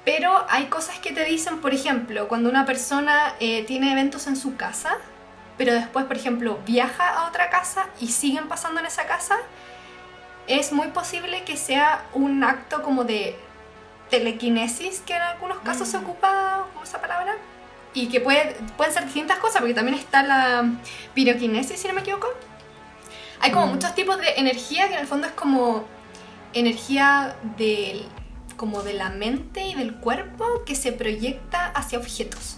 Pero 0.03 0.45
hay 0.49 0.65
cosas 0.65 0.99
que 0.99 1.11
te 1.11 1.26
dicen, 1.26 1.60
por 1.60 1.73
ejemplo, 1.73 2.27
cuando 2.27 2.49
una 2.49 2.65
persona 2.65 3.34
eh, 3.39 3.64
tiene 3.64 3.91
eventos 3.91 4.27
en 4.27 4.35
su 4.35 4.56
casa, 4.56 4.97
pero 5.57 5.73
después, 5.73 6.06
por 6.06 6.18
ejemplo, 6.18 6.60
viaja 6.65 7.10
a 7.10 7.27
otra 7.27 7.49
casa 7.49 7.88
y 7.99 8.10
siguen 8.10 8.47
pasando 8.47 8.80
en 8.80 8.85
esa 8.85 9.07
casa, 9.07 9.38
es 10.47 10.72
muy 10.72 10.89
posible 10.89 11.43
que 11.43 11.57
sea 11.57 12.06
un 12.14 12.43
acto 12.43 12.84
como 12.84 13.03
de 13.03 13.35
telequinesis, 14.11 14.99
que 14.99 15.15
en 15.15 15.23
algunos 15.23 15.60
casos 15.60 15.88
se 15.88 15.97
mm. 15.97 16.03
ocupa 16.03 16.68
como 16.73 16.84
esa 16.84 17.02
palabra, 17.02 17.35
y 17.95 18.07
que 18.07 18.19
puede, 18.19 18.57
pueden 18.77 18.93
ser 18.93 19.05
distintas 19.05 19.39
cosas, 19.39 19.61
porque 19.61 19.73
también 19.73 19.97
está 19.97 20.22
la 20.22 20.69
piroquinesis, 21.15 21.80
si 21.80 21.88
no 21.88 21.93
me 21.93 22.01
equivoco, 22.01 22.27
hay 23.39 23.51
como 23.51 23.67
mm. 23.67 23.72
muchos 23.72 23.95
tipos 23.95 24.17
de 24.17 24.35
energía 24.35 24.89
que 24.89 24.95
en 24.95 24.99
el 24.99 25.07
fondo 25.07 25.27
es 25.27 25.34
como 25.34 25.85
energía 26.53 27.38
del, 27.57 28.05
como 28.57 28.84
de 28.84 28.93
la 28.93 29.09
mente 29.09 29.65
y 29.67 29.76
del 29.76 29.95
cuerpo 29.95 30.45
que 30.65 30.76
se 30.76 30.91
proyecta 30.91 31.67
hacia 31.67 31.97
objetos. 31.97 32.57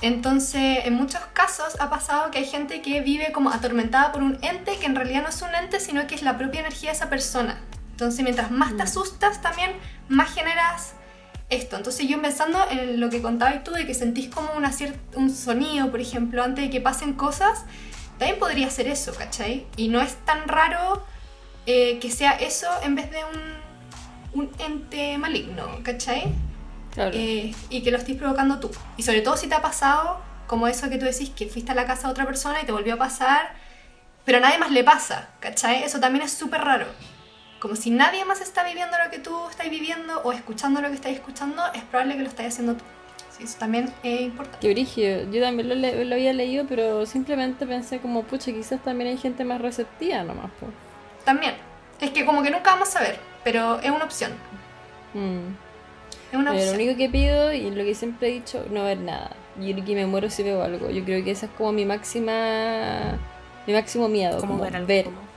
Entonces, 0.00 0.80
en 0.84 0.94
muchos 0.94 1.20
casos 1.32 1.76
ha 1.78 1.88
pasado 1.88 2.30
que 2.30 2.38
hay 2.38 2.46
gente 2.46 2.82
que 2.82 3.00
vive 3.02 3.32
como 3.32 3.50
atormentada 3.50 4.12
por 4.12 4.22
un 4.22 4.38
ente 4.42 4.76
que 4.78 4.86
en 4.86 4.96
realidad 4.96 5.22
no 5.22 5.28
es 5.28 5.42
un 5.42 5.54
ente, 5.54 5.78
sino 5.78 6.06
que 6.06 6.14
es 6.14 6.22
la 6.22 6.38
propia 6.38 6.60
energía 6.60 6.90
de 6.90 6.96
esa 6.96 7.08
persona. 7.08 7.60
Entonces, 7.92 8.24
mientras 8.24 8.50
más 8.50 8.70
te 8.70 8.82
mm. 8.82 8.86
asustas, 8.86 9.42
también 9.42 9.72
más 10.08 10.32
generas 10.32 10.94
esto. 11.52 11.76
Entonces, 11.76 12.08
yo 12.08 12.20
pensando 12.20 12.58
en 12.70 13.00
lo 13.00 13.10
que 13.10 13.20
contabas 13.20 13.62
tú 13.64 13.72
de 13.72 13.86
que 13.86 13.94
sentís 13.94 14.28
como 14.28 14.52
una 14.56 14.72
un 15.16 15.30
sonido, 15.34 15.90
por 15.90 16.00
ejemplo, 16.00 16.42
antes 16.42 16.64
de 16.64 16.70
que 16.70 16.80
pasen 16.80 17.12
cosas, 17.12 17.64
también 18.18 18.38
podría 18.38 18.70
ser 18.70 18.88
eso, 18.88 19.14
¿cachai? 19.14 19.66
Y 19.76 19.88
no 19.88 20.00
es 20.00 20.14
tan 20.24 20.48
raro 20.48 21.04
eh, 21.66 21.98
que 22.00 22.10
sea 22.10 22.32
eso 22.32 22.68
en 22.82 22.94
vez 22.94 23.10
de 23.10 23.18
un, 23.24 24.42
un 24.42 24.50
ente 24.58 25.18
maligno, 25.18 25.80
¿cachai? 25.82 26.32
Claro. 26.92 27.10
Eh, 27.14 27.54
y 27.70 27.82
que 27.82 27.90
lo 27.90 27.98
estés 27.98 28.16
provocando 28.16 28.58
tú. 28.58 28.70
Y 28.96 29.02
sobre 29.02 29.22
todo 29.22 29.36
si 29.36 29.46
te 29.46 29.54
ha 29.54 29.62
pasado, 29.62 30.20
como 30.46 30.68
eso 30.68 30.88
que 30.88 30.98
tú 30.98 31.04
decís, 31.04 31.30
que 31.30 31.48
fuiste 31.48 31.72
a 31.72 31.74
la 31.74 31.86
casa 31.86 32.08
de 32.08 32.12
otra 32.12 32.26
persona 32.26 32.60
y 32.62 32.66
te 32.66 32.72
volvió 32.72 32.94
a 32.94 32.98
pasar, 32.98 33.54
pero 34.24 34.38
a 34.38 34.40
nadie 34.40 34.58
más 34.58 34.70
le 34.70 34.84
pasa, 34.84 35.28
¿cachai? 35.40 35.82
Eso 35.82 36.00
también 36.00 36.24
es 36.24 36.32
súper 36.32 36.60
raro. 36.60 36.86
Como 37.62 37.76
si 37.76 37.90
nadie 37.90 38.24
más 38.24 38.40
está 38.40 38.64
viviendo 38.64 38.96
lo 39.02 39.08
que 39.08 39.20
tú 39.20 39.48
estás 39.48 39.70
viviendo 39.70 40.20
o 40.24 40.32
escuchando 40.32 40.80
lo 40.80 40.88
que 40.88 40.96
estás 40.96 41.12
escuchando, 41.12 41.62
es 41.72 41.84
probable 41.84 42.16
que 42.16 42.22
lo 42.22 42.28
estés 42.28 42.48
haciendo 42.48 42.74
tú 42.74 42.84
eso 43.42 43.58
también 43.58 43.92
es 44.02 44.20
importante. 44.20 44.58
Qué 44.60 44.72
brígido. 44.72 45.30
Yo 45.30 45.42
también 45.42 45.68
lo, 45.68 46.14
había 46.14 46.32
leído, 46.32 46.64
pero 46.68 47.06
simplemente 47.06 47.66
pensé 47.66 47.98
como, 47.98 48.22
pucha, 48.22 48.52
quizás 48.52 48.82
también 48.82 49.10
hay 49.10 49.18
gente 49.18 49.44
más 49.44 49.60
receptiva 49.60 50.22
nomás. 50.22 50.50
Pues. 50.60 50.72
También. 51.24 51.54
Es 52.00 52.10
que 52.10 52.24
como 52.24 52.42
que 52.42 52.50
nunca 52.50 52.72
vamos 52.72 52.94
a 52.96 53.00
ver, 53.00 53.18
pero 53.44 53.78
es 53.80 53.90
una 53.90 54.04
opción. 54.04 54.32
Mm. 55.14 55.54
Es 56.32 56.38
una 56.38 56.52
opción. 56.52 56.68
Lo 56.68 56.74
único 56.74 56.96
que 56.96 57.08
pido 57.08 57.52
y 57.52 57.70
lo 57.70 57.84
que 57.84 57.94
siempre 57.94 58.28
he 58.28 58.32
dicho, 58.32 58.64
no 58.70 58.84
ver 58.84 58.98
nada. 58.98 59.30
Yo 59.60 59.84
que 59.84 59.94
me 59.94 60.06
muero 60.06 60.30
si 60.30 60.42
veo 60.42 60.62
algo. 60.62 60.90
Yo 60.90 61.04
creo 61.04 61.22
que 61.24 61.32
esa 61.32 61.46
es 61.46 61.52
como 61.52 61.72
mi 61.72 61.84
máxima... 61.84 63.18
Mi 63.66 63.72
máximo 63.72 64.08
miedo. 64.08 64.40
Como, 64.40 64.58
ver 64.58 64.74
algo. 64.74 64.88
Ver, 64.88 65.04
como 65.04 65.31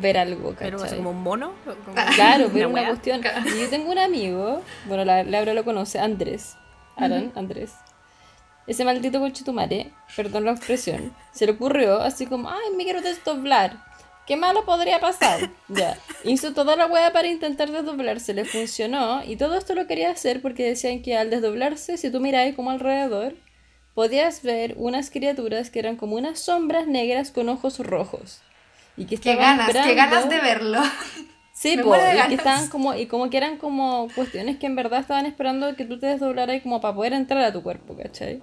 ver 0.00 0.18
algo, 0.18 0.54
¿Pero 0.58 0.78
como 0.78 1.10
un 1.10 1.22
mono? 1.22 1.52
Claro, 2.14 2.48
ver 2.50 2.66
una, 2.66 2.86
cuestión. 2.86 3.20
Y 3.46 3.60
yo 3.60 3.68
tengo 3.68 3.90
un 3.90 3.98
amigo, 3.98 4.62
bueno, 4.86 5.04
la 5.04 5.22
Laura 5.24 5.54
lo 5.54 5.64
conoce, 5.64 5.98
Andrés. 5.98 6.56
Aran, 6.96 7.32
Andrés. 7.34 7.72
Ese 8.66 8.84
maldito 8.84 9.20
conchetumare, 9.20 9.92
perdón 10.14 10.44
la 10.44 10.52
expresión, 10.52 11.14
se 11.32 11.46
le 11.46 11.52
ocurrió 11.52 12.00
así 12.00 12.26
como, 12.26 12.50
ay, 12.50 12.76
me 12.76 12.84
quiero 12.84 13.00
desdoblar. 13.00 13.82
¿Qué 14.26 14.36
malo 14.36 14.64
podría 14.64 15.00
pasar? 15.00 15.50
Ya. 15.68 15.98
Hizo 16.24 16.52
toda 16.52 16.76
la 16.76 16.86
hueá 16.86 17.12
para 17.12 17.26
intentar 17.26 17.70
desdoblarse, 17.70 18.34
le 18.34 18.44
funcionó. 18.44 19.24
Y 19.24 19.36
todo 19.36 19.56
esto 19.56 19.74
lo 19.74 19.86
quería 19.86 20.10
hacer 20.10 20.40
porque 20.42 20.68
decían 20.68 21.02
que 21.02 21.16
al 21.16 21.30
desdoblarse, 21.30 21.96
si 21.96 22.10
tú 22.10 22.20
miráis 22.20 22.54
como 22.54 22.70
alrededor, 22.70 23.34
podías 23.94 24.42
ver 24.42 24.74
unas 24.76 25.10
criaturas 25.10 25.70
que 25.70 25.78
eran 25.80 25.96
como 25.96 26.16
unas 26.16 26.38
sombras 26.38 26.86
negras 26.86 27.30
con 27.30 27.48
ojos 27.48 27.78
rojos. 27.80 28.40
Y 28.96 29.06
que 29.06 29.16
qué 29.16 29.36
ganas, 29.36 29.72
qué 29.72 29.94
ganas 29.94 30.28
de 30.28 30.40
verlo. 30.40 30.80
Sí, 31.52 31.78
pues, 31.84 32.00
y 32.14 32.28
que 32.28 32.34
estaban 32.36 32.68
como, 32.68 32.94
y 32.94 33.04
como 33.04 33.28
que 33.28 33.36
eran 33.36 33.58
como 33.58 34.08
cuestiones 34.14 34.56
que 34.56 34.64
en 34.64 34.76
verdad 34.76 35.00
estaban 35.00 35.26
esperando 35.26 35.76
que 35.76 35.84
tú 35.84 35.98
te 35.98 36.06
desdoblaras 36.06 36.62
como 36.62 36.80
para 36.80 36.94
poder 36.94 37.12
entrar 37.12 37.44
a 37.44 37.52
tu 37.52 37.62
cuerpo, 37.62 37.94
¿cachai? 37.94 38.40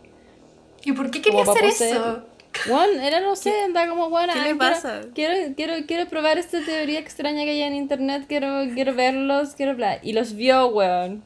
¿Y 0.84 0.92
por 0.92 1.10
qué 1.10 1.20
quería 1.24 1.42
hacer 1.42 1.66
eso? 1.66 2.26
Juan, 2.68 3.00
era 3.00 3.20
no 3.20 3.36
sé, 3.36 3.52
anda 3.64 3.88
como 3.90 4.12
buena. 4.12 4.34
¿Qué 4.34 4.42
le 4.42 4.56
pasa? 4.56 5.02
Quiero, 5.16 5.56
quiero, 5.56 5.74
quiero 5.88 6.08
probar 6.08 6.38
esta 6.38 6.64
teoría 6.64 7.00
extraña 7.00 7.44
que 7.44 7.50
hay 7.50 7.62
en 7.62 7.74
internet, 7.74 8.26
quiero, 8.28 8.66
quiero 8.76 8.94
verlos, 8.94 9.56
quiero 9.56 9.72
hablar. 9.72 10.00
Y 10.04 10.14
los 10.14 10.36
vio, 10.36 10.68
weón. 10.68 11.24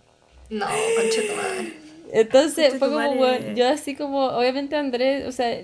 No, 0.49 0.65
conche 0.95 1.21
tu 1.23 1.35
madre. 1.35 1.73
Entonces 2.13 2.75
fue 2.79 2.89
como, 2.89 3.11
weón, 3.11 3.53
yo 3.53 3.67
así 3.67 3.95
como, 3.95 4.27
obviamente 4.27 4.77
Andrés, 4.77 5.27
o 5.27 5.33
sea, 5.33 5.61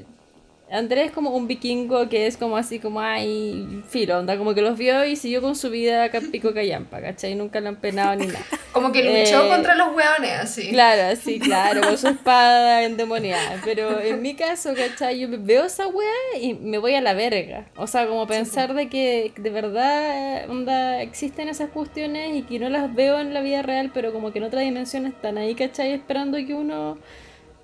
Andrés 0.69 1.07
es 1.07 1.11
como 1.11 1.30
un 1.30 1.48
vikingo 1.48 2.10
que 2.10 2.27
es 2.27 2.35
como 2.35 2.57
así 2.57 2.80
como, 2.80 2.99
ay, 2.99 3.84
filo, 3.88 4.19
onda, 4.19 4.38
como 4.38 4.53
que 4.53 4.61
los 4.61 4.77
vio 4.77 5.06
y 5.06 5.15
siguió 5.15 5.41
con 5.41 5.56
su 5.56 5.69
vida 5.69 6.03
acá 6.03 6.19
Pico 6.19 6.53
Callampa, 6.53 6.99
¿cachai? 6.99 7.35
Nunca 7.35 7.61
lo 7.61 7.69
han 7.69 7.77
penado 7.77 8.15
ni 8.15 8.27
nada. 8.27 8.44
como 8.73 8.91
que 8.91 9.02
luchó 9.02 9.45
eh, 9.45 9.49
contra 9.49 9.76
los 9.76 9.95
hueones, 9.95 10.31
así. 10.41 10.69
Claro, 10.69 11.15
sí, 11.15 11.39
claro, 11.39 11.81
con 11.81 11.98
su 11.98 12.10
espada 12.10 12.84
endemoniada. 12.84 13.61
Pero 13.64 14.02
en 14.02 14.22
mi 14.22 14.35
caso, 14.35 14.73
¿cachai? 14.76 15.19
Yo 15.19 15.30
veo 15.31 15.65
esa 15.65 15.88
wea 15.88 16.41
y 16.41 16.53
me 16.56 16.80
voy 16.80 16.95
a 16.95 17.02
la 17.02 17.14
verga. 17.14 17.68
O 17.77 17.88
sea, 17.88 18.06
como 18.06 18.27
pensar 18.27 18.73
de 18.73 18.89
que 18.89 19.31
de 19.38 19.49
verdad, 19.49 20.49
onda, 20.49 21.02
existen 21.02 21.48
esas 21.48 21.69
cuestiones 21.69 22.35
y 22.35 22.41
que 22.41 22.60
no 22.60 22.68
las 22.68 22.94
veo 22.94 23.19
en 23.19 23.34
la 23.34 23.39
vida 23.39 23.61
real, 23.61 23.91
pero 23.94 24.11
como 24.11 24.34
que 24.34 24.39
en 24.39 24.45
otra 24.45 24.60
dimensión 24.60 25.06
están 25.06 25.38
ahí, 25.38 25.56
¿cachai? 25.56 25.94
Esperando 25.94 26.38
que 26.38 26.53
uno 26.53 26.98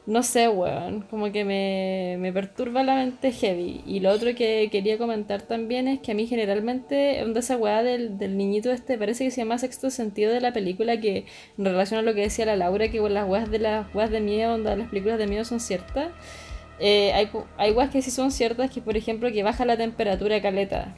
no 0.05 0.21
sé, 0.21 0.49
weón, 0.49 1.01
como 1.03 1.31
que 1.31 1.45
me, 1.45 2.17
me, 2.19 2.33
perturba 2.33 2.83
la 2.83 2.95
mente 2.95 3.31
heavy. 3.31 3.81
Y 3.85 4.01
lo 4.01 4.11
otro 4.11 4.35
que 4.35 4.67
quería 4.71 4.97
comentar 4.97 5.43
también 5.43 5.87
es 5.87 5.99
que 6.01 6.11
a 6.11 6.15
mí 6.15 6.27
generalmente, 6.27 7.23
onda 7.23 7.39
esa 7.39 7.55
weá 7.57 7.83
del, 7.83 8.17
del 8.17 8.37
niñito 8.37 8.71
este, 8.71 8.97
parece 8.97 9.23
que 9.23 9.31
se 9.31 9.41
llama 9.41 9.57
sexto 9.57 9.89
sentido 9.89 10.33
de 10.33 10.41
la 10.41 10.51
película, 10.51 10.99
que 10.99 11.25
en 11.57 11.65
relación 11.65 11.99
a 11.99 12.03
lo 12.03 12.13
que 12.13 12.21
decía 12.21 12.45
la 12.45 12.57
Laura, 12.57 12.89
que 12.89 12.99
las 13.09 13.29
weas 13.29 13.49
de 13.49 13.59
las 13.59 13.93
weas 13.95 14.11
de 14.11 14.19
miedo, 14.19 14.53
onda 14.53 14.75
las 14.75 14.89
películas 14.89 15.17
de 15.19 15.27
miedo 15.27 15.45
son 15.45 15.59
ciertas. 15.61 16.11
Eh, 16.79 17.13
hay, 17.13 17.29
hay 17.57 17.71
weas 17.71 17.89
que 17.89 18.01
sí 18.01 18.11
son 18.11 18.31
ciertas, 18.31 18.71
que 18.71 18.81
por 18.81 18.97
ejemplo 18.97 19.31
que 19.31 19.43
baja 19.43 19.65
la 19.65 19.77
temperatura 19.77 20.41
caleta. 20.41 20.95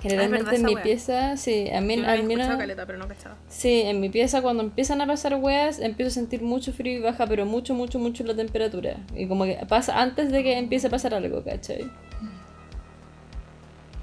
Generalmente 0.00 0.54
en 0.54 0.64
mi 0.64 0.76
pieza, 0.76 1.36
sí, 1.36 1.68
a 1.70 1.80
mí, 1.80 1.94
al 2.04 2.22
menos. 2.22 2.56
pero 2.86 2.98
no 2.98 3.08
sí, 3.48 3.82
en 3.82 4.00
mi 4.00 4.08
pieza 4.10 4.42
cuando 4.42 4.62
empiezan 4.62 5.00
a 5.00 5.06
pasar 5.06 5.34
weas, 5.34 5.80
empiezo 5.80 6.10
a 6.10 6.14
sentir 6.14 6.40
mucho 6.40 6.72
frío 6.72 6.98
y 6.98 7.00
baja, 7.00 7.26
pero 7.26 7.46
mucho, 7.46 7.74
mucho, 7.74 7.98
mucho 7.98 8.22
la 8.22 8.36
temperatura. 8.36 8.98
Y 9.16 9.26
como 9.26 9.44
que 9.44 9.58
pasa 9.68 10.00
antes 10.00 10.30
de 10.30 10.44
que 10.44 10.56
empiece 10.56 10.86
a 10.86 10.90
pasar 10.90 11.14
algo, 11.14 11.42
¿cachai? 11.42 11.90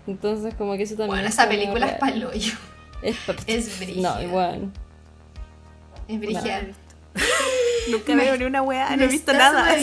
Entonces, 0.05 0.53
como 0.55 0.75
que 0.75 0.83
eso 0.83 0.95
también. 0.95 1.15
Bueno, 1.15 1.27
esa 1.29 1.47
película 1.47 1.87
es 1.87 1.93
palo 1.93 2.33
yo. 2.33 2.53
Es, 3.01 3.15
es 3.47 3.97
No, 3.97 4.21
igual. 4.21 4.71
Es 6.09 6.19
brígida. 6.19 6.61
Nunca 7.89 8.15
veo 8.15 8.35
ni 8.37 8.43
una 8.43 8.61
wea, 8.61 8.95
no 8.97 9.03
he 9.03 9.07
visto 9.07 9.31
nada. 9.31 9.73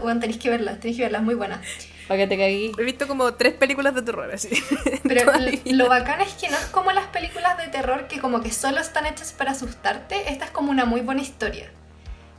Bueno, 0.00 0.20
tenéis 0.20 0.38
que 0.38 0.48
verla, 0.48 0.78
tenéis 0.78 0.96
que 0.96 1.02
verla, 1.02 1.18
es 1.18 1.24
muy 1.24 1.34
buena. 1.34 1.60
Para 2.08 2.20
que 2.20 2.26
te 2.26 2.38
caguí. 2.38 2.72
He 2.78 2.84
visto 2.84 3.06
como 3.06 3.34
tres 3.34 3.52
películas 3.52 3.94
de 3.94 4.00
terror 4.00 4.30
así. 4.32 4.48
Pero 5.04 5.30
lo 5.66 5.88
bacán 5.88 6.22
es 6.22 6.32
que 6.32 6.48
no 6.48 6.56
es 6.56 6.64
como 6.66 6.90
las 6.92 7.06
películas 7.08 7.58
de 7.58 7.68
terror 7.68 8.08
que 8.08 8.18
como 8.18 8.40
que 8.40 8.50
solo 8.50 8.80
están 8.80 9.04
hechas 9.04 9.32
para 9.32 9.52
asustarte. 9.52 10.32
Esta 10.32 10.46
es 10.46 10.50
como 10.50 10.70
una 10.70 10.86
muy 10.86 11.02
buena 11.02 11.20
historia. 11.20 11.70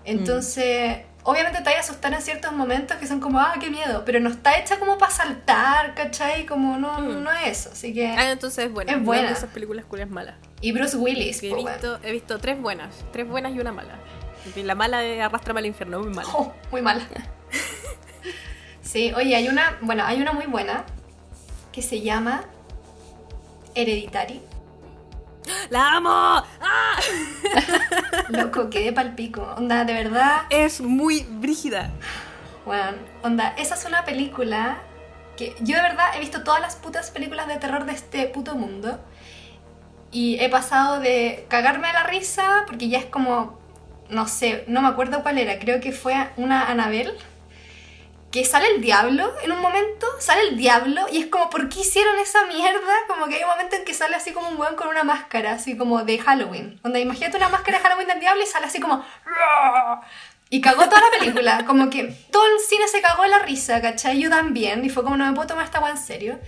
Entonces, 0.05 1.01
obviamente 1.23 1.61
te 1.61 1.69
hay 1.69 1.75
a 1.75 1.81
asustar 1.81 2.11
en 2.13 2.21
ciertos 2.21 2.51
momentos 2.51 2.97
que 2.97 3.05
son 3.05 3.19
como, 3.19 3.39
ah, 3.39 3.53
qué 3.59 3.69
miedo. 3.69 4.03
Pero 4.05 4.19
no 4.19 4.29
está 4.31 4.57
hecha 4.57 4.79
como 4.79 4.97
para 4.97 5.11
saltar, 5.11 5.93
¿cachai? 5.93 6.47
Como 6.47 6.77
no, 6.77 6.99
mm. 6.99 7.23
no 7.23 7.31
es 7.31 7.59
eso. 7.59 7.69
Así 7.71 7.93
que... 7.93 8.07
Ah, 8.07 8.31
entonces 8.31 8.65
es 8.65 8.71
buena. 8.71 8.93
Es 8.93 9.03
buena. 9.03 9.29
esas 9.29 9.51
películas 9.51 9.85
culias 9.85 10.09
malas. 10.09 10.35
Y 10.61 10.71
Bruce 10.71 10.97
Willis, 10.97 11.43
He 11.43 11.51
po, 11.51 11.57
visto, 11.57 11.99
he 12.03 12.11
visto 12.11 12.39
tres 12.39 12.59
buenas, 12.59 13.05
tres 13.11 13.27
buenas 13.27 13.53
y 13.53 13.59
una 13.59 13.71
mala. 13.71 13.99
La 14.55 14.73
mala 14.73 15.03
es 15.03 15.21
Arrastrame 15.21 15.59
al 15.59 15.67
infierno, 15.67 15.99
muy 15.99 16.09
mala. 16.09 16.27
Oh, 16.33 16.53
muy 16.71 16.81
mala. 16.81 17.07
Sí, 18.91 19.13
oye, 19.15 19.35
hay 19.35 19.47
una, 19.47 19.77
bueno, 19.81 20.03
hay 20.03 20.19
una 20.19 20.31
muy 20.31 20.47
buena 20.47 20.83
que 21.71 21.83
se 21.83 22.01
llama 22.01 22.41
Hereditary. 23.75 24.41
¡La 25.69 25.91
amo! 25.91 26.09
¡Ah! 26.09 26.99
Loco, 28.29 28.71
quedé 28.71 28.91
pal 28.91 29.13
pico. 29.13 29.43
Onda, 29.55 29.85
de 29.85 29.93
verdad, 29.93 30.41
Es 30.49 30.81
muy 30.81 31.21
brígida. 31.21 31.91
Bueno, 32.65 32.97
onda, 33.21 33.53
esa 33.59 33.75
es 33.75 33.85
una 33.85 34.05
película 34.05 34.79
que 35.37 35.55
yo 35.59 35.75
de 35.75 35.83
verdad 35.83 36.07
he 36.15 36.19
visto 36.19 36.43
todas 36.43 36.59
las 36.59 36.75
putas 36.75 37.11
películas 37.11 37.47
de 37.47 37.57
terror 37.57 37.85
de 37.85 37.91
este 37.91 38.25
puto 38.25 38.55
mundo 38.55 38.99
y 40.11 40.39
he 40.39 40.49
pasado 40.49 40.99
de 40.99 41.45
cagarme 41.47 41.89
a 41.89 41.93
la 41.93 42.03
risa 42.07 42.63
porque 42.65 42.89
ya 42.89 42.97
es 42.97 43.05
como, 43.05 43.59
no 44.09 44.27
sé, 44.27 44.63
no 44.67 44.81
me 44.81 44.87
acuerdo 44.87 45.21
cuál 45.21 45.37
era, 45.37 45.59
creo 45.59 45.79
que 45.79 45.91
fue 45.91 46.15
una 46.37 46.65
Anabel 46.65 47.15
que 48.31 48.45
sale 48.45 48.67
el 48.75 48.81
diablo 48.81 49.33
en 49.43 49.51
un 49.51 49.59
momento, 49.59 50.05
sale 50.19 50.41
el 50.49 50.57
diablo 50.57 51.07
y 51.11 51.19
es 51.19 51.27
como, 51.27 51.49
¿por 51.49 51.67
qué 51.67 51.79
hicieron 51.79 52.17
esa 52.19 52.45
mierda? 52.45 52.93
Como 53.07 53.27
que 53.27 53.35
hay 53.35 53.43
un 53.43 53.49
momento 53.49 53.75
en 53.75 53.85
que 53.85 53.93
sale 53.93 54.15
así 54.15 54.31
como 54.31 54.49
un 54.49 54.59
weón 54.59 54.75
con 54.75 54.87
una 54.87 55.03
máscara, 55.03 55.53
así 55.53 55.75
como 55.75 56.03
de 56.03 56.19
Halloween. 56.19 56.79
Onda, 56.83 56.99
imagínate 56.99 57.37
una 57.37 57.49
máscara 57.49 57.79
de 57.79 57.83
Halloween 57.83 58.07
del 58.07 58.19
diablo 58.19 58.43
y 58.43 58.45
sale 58.45 58.67
así 58.67 58.79
como... 58.79 59.03
Y 60.51 60.61
cagó 60.61 60.83
toda 60.85 61.01
la 61.01 61.19
película, 61.19 61.63
como 61.67 61.89
que 61.89 62.15
todo 62.31 62.45
el 62.45 62.59
cine 62.59 62.87
se 62.87 63.01
cagó 63.01 63.23
de 63.23 63.29
la 63.29 63.39
risa, 63.39 63.81
¿cachai? 63.81 64.19
Yo 64.19 64.29
también, 64.29 64.83
y 64.85 64.89
fue 64.89 65.03
como 65.03 65.17
no 65.17 65.25
me 65.25 65.33
puedo 65.33 65.47
tomar 65.47 65.65
esta 65.65 65.79
weá 65.79 65.91
en 65.91 65.97
serio. 65.97 66.39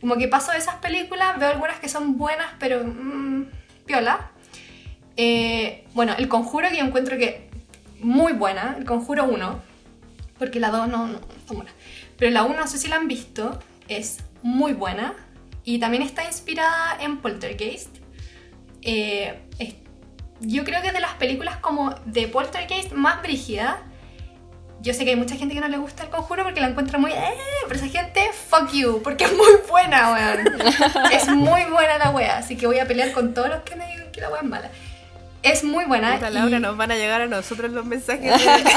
Como 0.00 0.16
que 0.16 0.28
paso 0.28 0.52
de 0.52 0.58
esas 0.58 0.76
películas, 0.76 1.38
veo 1.38 1.50
algunas 1.50 1.78
que 1.78 1.88
son 1.88 2.16
buenas, 2.16 2.48
pero 2.58 2.82
mmm, 2.84 3.44
piola. 3.86 4.30
Eh, 5.16 5.86
bueno, 5.92 6.14
El 6.16 6.28
Conjuro 6.28 6.68
que 6.68 6.78
yo 6.78 6.84
encuentro 6.84 7.18
que 7.18 7.50
muy 8.00 8.32
buena, 8.32 8.76
El 8.78 8.86
Conjuro 8.86 9.24
1, 9.24 9.69
porque 10.40 10.58
la 10.58 10.70
2 10.70 10.88
no, 10.88 11.06
no 11.06 11.20
está 11.38 11.54
buena. 11.54 11.70
Pero 12.18 12.32
la 12.32 12.42
1, 12.42 12.58
no 12.58 12.66
sé 12.66 12.78
si 12.78 12.88
la 12.88 12.96
han 12.96 13.06
visto, 13.06 13.60
es 13.86 14.18
muy 14.42 14.72
buena 14.72 15.14
y 15.64 15.78
también 15.78 16.02
está 16.02 16.24
inspirada 16.24 16.96
en 17.00 17.18
Poltergeist. 17.18 17.96
Eh, 18.82 19.38
es- 19.58 19.74
yo 20.40 20.64
creo 20.64 20.80
que 20.82 20.88
es 20.88 20.94
de 20.94 21.00
las 21.00 21.14
películas 21.14 21.58
como 21.58 21.94
de 22.06 22.26
Poltergeist 22.26 22.92
más 22.92 23.22
brígida. 23.22 23.82
Yo 24.80 24.94
sé 24.94 25.04
que 25.04 25.10
hay 25.10 25.16
mucha 25.16 25.36
gente 25.36 25.54
que 25.54 25.60
no 25.60 25.68
le 25.68 25.76
gusta 25.76 26.04
el 26.04 26.08
conjuro 26.08 26.42
porque 26.44 26.60
la 26.62 26.68
encuentra 26.68 26.98
muy. 26.98 27.12
"Eh", 27.12 27.34
pero 27.68 27.78
esa 27.78 27.88
gente, 27.88 28.22
fuck 28.32 28.72
you, 28.72 29.02
porque 29.04 29.24
es 29.24 29.32
muy 29.36 29.52
buena, 29.68 30.12
weón. 30.12 30.48
es 31.12 31.28
muy 31.28 31.64
buena 31.64 31.98
la 31.98 32.10
wea, 32.10 32.38
así 32.38 32.56
que 32.56 32.66
voy 32.66 32.78
a 32.78 32.86
pelear 32.86 33.12
con 33.12 33.34
todos 33.34 33.50
los 33.50 33.60
que 33.60 33.76
me 33.76 33.86
digan 33.86 34.10
que 34.10 34.22
la 34.22 34.30
wea 34.30 34.40
es 34.40 34.48
mala. 34.48 34.70
Es 35.42 35.64
muy 35.64 35.84
buena. 35.86 36.14
Puta, 36.14 36.30
y- 36.30 36.34
Laura, 36.34 36.58
nos 36.60 36.76
van 36.76 36.90
a 36.92 36.96
llegar 36.96 37.20
a 37.22 37.26
nosotros 37.26 37.70
los 37.70 37.84
mensajes 37.86 38.22
de... 38.44 38.50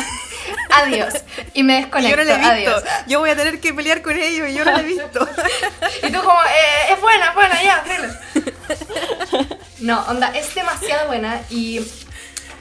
Adiós. 0.72 1.14
Y 1.54 1.64
me 1.64 1.78
Y 1.80 1.82
desconecto. 1.82 2.10
yo 2.10 2.24
no 2.24 2.24
la 2.24 2.54
he 2.56 2.58
visto. 2.62 2.72
Adiós. 2.76 2.84
Yo 3.08 3.20
voy 3.20 3.30
a 3.30 3.36
tener 3.36 3.60
que 3.60 3.74
pelear 3.74 4.02
con 4.02 4.16
ellos 4.18 4.50
y 4.50 4.54
yo 4.54 4.66
no 4.66 4.72
la 4.72 4.80
he 4.80 4.84
visto. 4.84 5.28
Y 6.08 6.12
tú 6.12 6.20
como, 6.20 6.42
eh, 6.44 6.94
es 6.94 7.02
buena, 7.02 7.30
es 7.30 7.36
buena, 7.36 7.64
ya, 7.64 7.84
dile. 7.84 9.48
No, 9.80 10.02
onda, 10.08 10.30
es 10.36 10.54
demasiado 10.56 11.08
buena 11.08 11.42
y... 11.50 11.82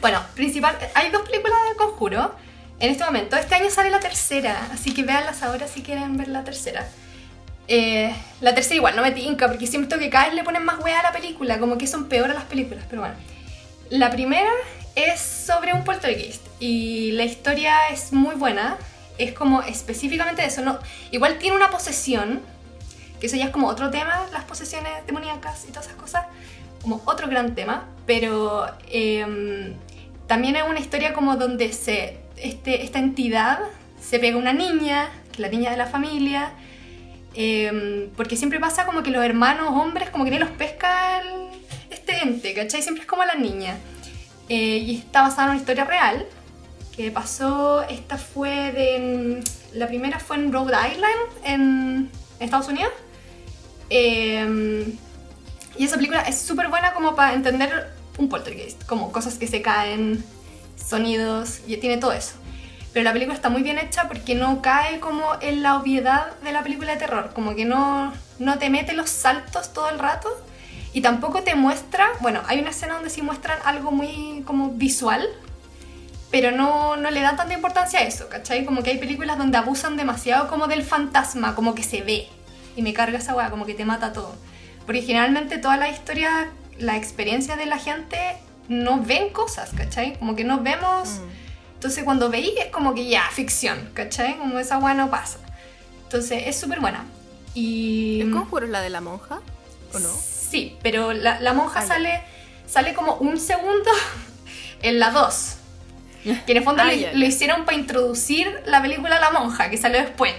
Bueno, 0.01 0.21
principal, 0.35 0.77
hay 0.95 1.11
dos 1.11 1.23
películas 1.23 1.57
de 1.71 1.77
Conjuro 1.77 2.35
en 2.81 2.91
este 2.91 3.05
momento. 3.05 3.37
Este 3.37 3.55
año 3.55 3.71
sale 3.71 3.89
la 3.91 4.01
tercera, 4.01 4.69
así 4.73 4.93
que 4.93 5.05
véanlas 5.05 5.43
ahora 5.45 5.69
si 5.69 5.83
quieren 5.83 6.17
ver 6.17 6.27
la 6.29 6.43
tercera. 6.43 6.89
Eh, 7.69 8.13
la 8.41 8.53
tercera 8.55 8.75
igual, 8.77 8.97
no 8.97 9.03
me 9.03 9.13
tinca, 9.13 9.47
porque 9.47 9.69
siento 9.69 9.99
que 10.01 10.11
cada 10.11 10.25
vez 10.27 10.35
le 10.35 10.43
ponen 10.43 10.65
más 10.65 10.81
wea 10.81 10.99
a 10.99 11.03
la 11.05 11.13
película, 11.13 11.59
como 11.61 11.79
que 11.79 11.87
son 11.87 12.09
peores 12.09 12.35
las 12.35 12.45
películas, 12.45 12.85
pero 12.91 13.03
bueno. 13.03 13.15
La 13.91 14.11
primera 14.11 14.51
es 14.95 15.21
sobre 15.21 15.73
un 15.73 15.85
poltergeist 15.85 16.43
y 16.61 17.13
la 17.13 17.25
historia 17.25 17.89
es 17.89 18.13
muy 18.13 18.35
buena. 18.35 18.77
Es 19.19 19.33
como 19.33 19.63
específicamente 19.63 20.45
eso, 20.45 20.63
¿no? 20.63 20.79
Igual 21.11 21.39
tiene 21.39 21.57
una 21.57 21.71
posesión, 21.71 22.41
que 23.21 23.27
eso 23.27 23.37
ya 23.37 23.47
es 23.47 23.51
como 23.51 23.69
otro 23.69 23.91
tema, 23.91 24.27
las 24.33 24.45
posesiones 24.45 24.93
demoníacas 25.07 25.65
y 25.65 25.69
todas 25.69 25.87
esas 25.87 25.99
cosas, 25.99 26.27
como 26.83 27.01
otro 27.05 27.29
gran 27.29 27.55
tema, 27.55 27.87
pero 28.07 28.67
em, 28.91 29.75
también 30.27 30.57
es 30.57 30.65
una 30.65 30.81
historia 30.81 31.13
como 31.13 31.37
donde 31.37 31.73
se, 31.73 32.19
este, 32.37 32.83
esta 32.83 32.99
entidad 32.99 33.61
se 34.01 34.19
pega 34.19 34.37
a 34.37 34.39
una 34.39 34.53
niña, 34.53 35.09
que 35.31 35.43
la 35.43 35.49
niña 35.49 35.71
de 35.71 35.77
la 35.77 35.87
familia, 35.87 36.53
em, 37.35 38.11
porque 38.17 38.37
siempre 38.37 38.59
pasa 38.59 38.85
como 38.87 39.03
que 39.03 39.11
los 39.11 39.25
hermanos 39.25 39.69
hombres 39.71 40.11
como 40.11 40.25
que 40.25 40.31
ni 40.33 40.39
los 40.39 40.51
pesca 40.51 41.23
este 42.23 42.49
ente, 42.49 42.55
¿cachai? 42.55 42.83
Siempre 42.83 43.03
es 43.03 43.09
como 43.09 43.25
la 43.25 43.35
niña. 43.35 43.77
Eh, 44.49 44.79
y 44.79 44.97
está 44.99 45.23
basada 45.23 45.45
en 45.45 45.51
una 45.51 45.59
historia 45.61 45.85
real 45.85 46.27
que 46.95 47.11
pasó, 47.11 47.83
esta 47.83 48.19
fue 48.19 48.73
de, 48.73 49.43
la 49.73 49.87
primera 49.87 50.19
fue 50.19 50.37
en 50.37 50.53
Rhode 50.53 50.75
Island, 50.93 51.21
en 51.45 52.11
Estados 52.39 52.69
Unidos. 52.69 52.93
Eh, 53.89 54.95
y 55.79 55.85
esa 55.85 55.97
película 55.97 56.21
es 56.23 56.39
súper 56.39 56.69
buena 56.69 56.93
como 56.93 57.15
para 57.15 57.33
entender 57.33 57.91
un 58.19 58.29
poltergeist, 58.29 58.85
como 58.85 59.11
cosas 59.11 59.39
que 59.39 59.47
se 59.47 59.63
caen, 59.63 60.23
sonidos, 60.77 61.61
y 61.67 61.79
tiene 61.79 61.97
todo 61.97 62.13
eso. 62.13 62.35
Pero 62.93 63.05
la 63.05 63.13
película 63.15 63.35
está 63.35 63.49
muy 63.49 63.63
bien 63.63 63.79
hecha 63.79 64.07
porque 64.07 64.35
no 64.35 64.61
cae 64.61 65.01
como 65.01 65.25
en 65.41 65.63
la 65.63 65.79
obviedad 65.79 66.39
de 66.41 66.53
la 66.53 66.63
película 66.63 66.93
de 66.93 66.99
terror, 66.99 67.31
como 67.33 67.55
que 67.55 67.65
no, 67.65 68.13
no 68.39 68.59
te 68.59 68.69
mete 68.69 68.93
los 68.93 69.09
saltos 69.09 69.73
todo 69.73 69.89
el 69.89 69.99
rato 69.99 70.29
y 70.93 71.01
tampoco 71.01 71.43
te 71.43 71.55
muestra, 71.55 72.09
bueno, 72.21 72.43
hay 72.47 72.61
una 72.61 72.71
escena 72.71 72.95
donde 72.95 73.11
sí 73.11 73.23
muestran 73.23 73.59
algo 73.65 73.91
muy 73.91 74.43
como 74.47 74.71
visual, 74.71 75.27
pero 76.31 76.51
no, 76.51 76.97
no 76.97 77.11
le 77.11 77.21
dan 77.21 77.37
tanta 77.37 77.55
importancia 77.55 78.01
a 78.01 78.03
eso, 78.03 78.29
¿cachai? 78.29 78.65
Como 78.65 78.83
que 78.83 78.91
hay 78.91 78.99
películas 78.99 79.39
donde 79.39 79.59
abusan 79.59 79.97
demasiado 79.97 80.49
como 80.49 80.67
del 80.67 80.83
fantasma, 80.83 81.55
como 81.55 81.75
que 81.75 81.83
se 81.83 82.03
ve. 82.03 82.29
Y 82.75 82.83
me 82.83 82.95
carga 82.95 83.19
esa 83.19 83.35
weá, 83.35 83.51
como 83.51 83.67
que 83.67 83.75
te 83.75 83.85
mata 83.85 84.13
todo. 84.13 84.35
Porque 84.87 85.03
generalmente 85.03 85.59
toda 85.59 85.77
la 85.77 85.91
historia, 85.91 86.51
la 86.79 86.97
experiencia 86.97 87.57
de 87.57 87.67
la 87.67 87.79
gente, 87.79 88.19
no 88.69 89.01
ven 89.01 89.31
cosas, 89.31 89.71
¿cachai? 89.77 90.19
Como 90.19 90.35
que 90.37 90.45
no 90.45 90.61
vemos... 90.61 91.21
Entonces 91.75 92.05
cuando 92.05 92.31
veí 92.31 92.55
es 92.59 92.67
como 92.67 92.95
que 92.95 93.09
ya, 93.09 93.29
ficción, 93.31 93.91
¿cachai? 93.93 94.39
Como 94.39 94.59
esa 94.59 94.79
weá 94.79 94.95
no 94.95 95.11
pasa. 95.11 95.39
Entonces 96.05 96.45
es 96.47 96.57
súper 96.59 96.81
buena. 96.81 97.05
Y... 97.55 98.21
¿El 98.21 98.31
conjuro 98.31 98.67
es 98.67 98.71
la 98.71 98.81
de 98.81 98.91
la 98.91 99.01
monja? 99.01 99.41
¿O 99.93 99.99
no? 99.99 100.32
Sí, 100.53 100.77
pero 100.83 101.13
la, 101.13 101.41
la 101.41 101.53
monja 101.55 101.81
ya. 101.81 101.87
sale, 101.87 102.21
sale 102.67 102.93
como 102.95 103.15
un 103.17 103.41
segundo 103.41 103.91
en 104.83 105.01
la 105.01 105.11
2. 105.11 105.57
Que 106.47 106.53
en 106.53 106.59
el 106.59 106.63
fondo 106.63 106.85
lo, 106.85 106.91
lo 106.93 107.25
hicieron 107.27 107.65
para 107.65 107.77
introducir 107.77 108.61
la 108.67 108.81
película 108.81 109.19
La 109.19 109.31
monja, 109.33 109.71
que 109.71 109.77
salió 109.79 109.99
después. 110.01 110.33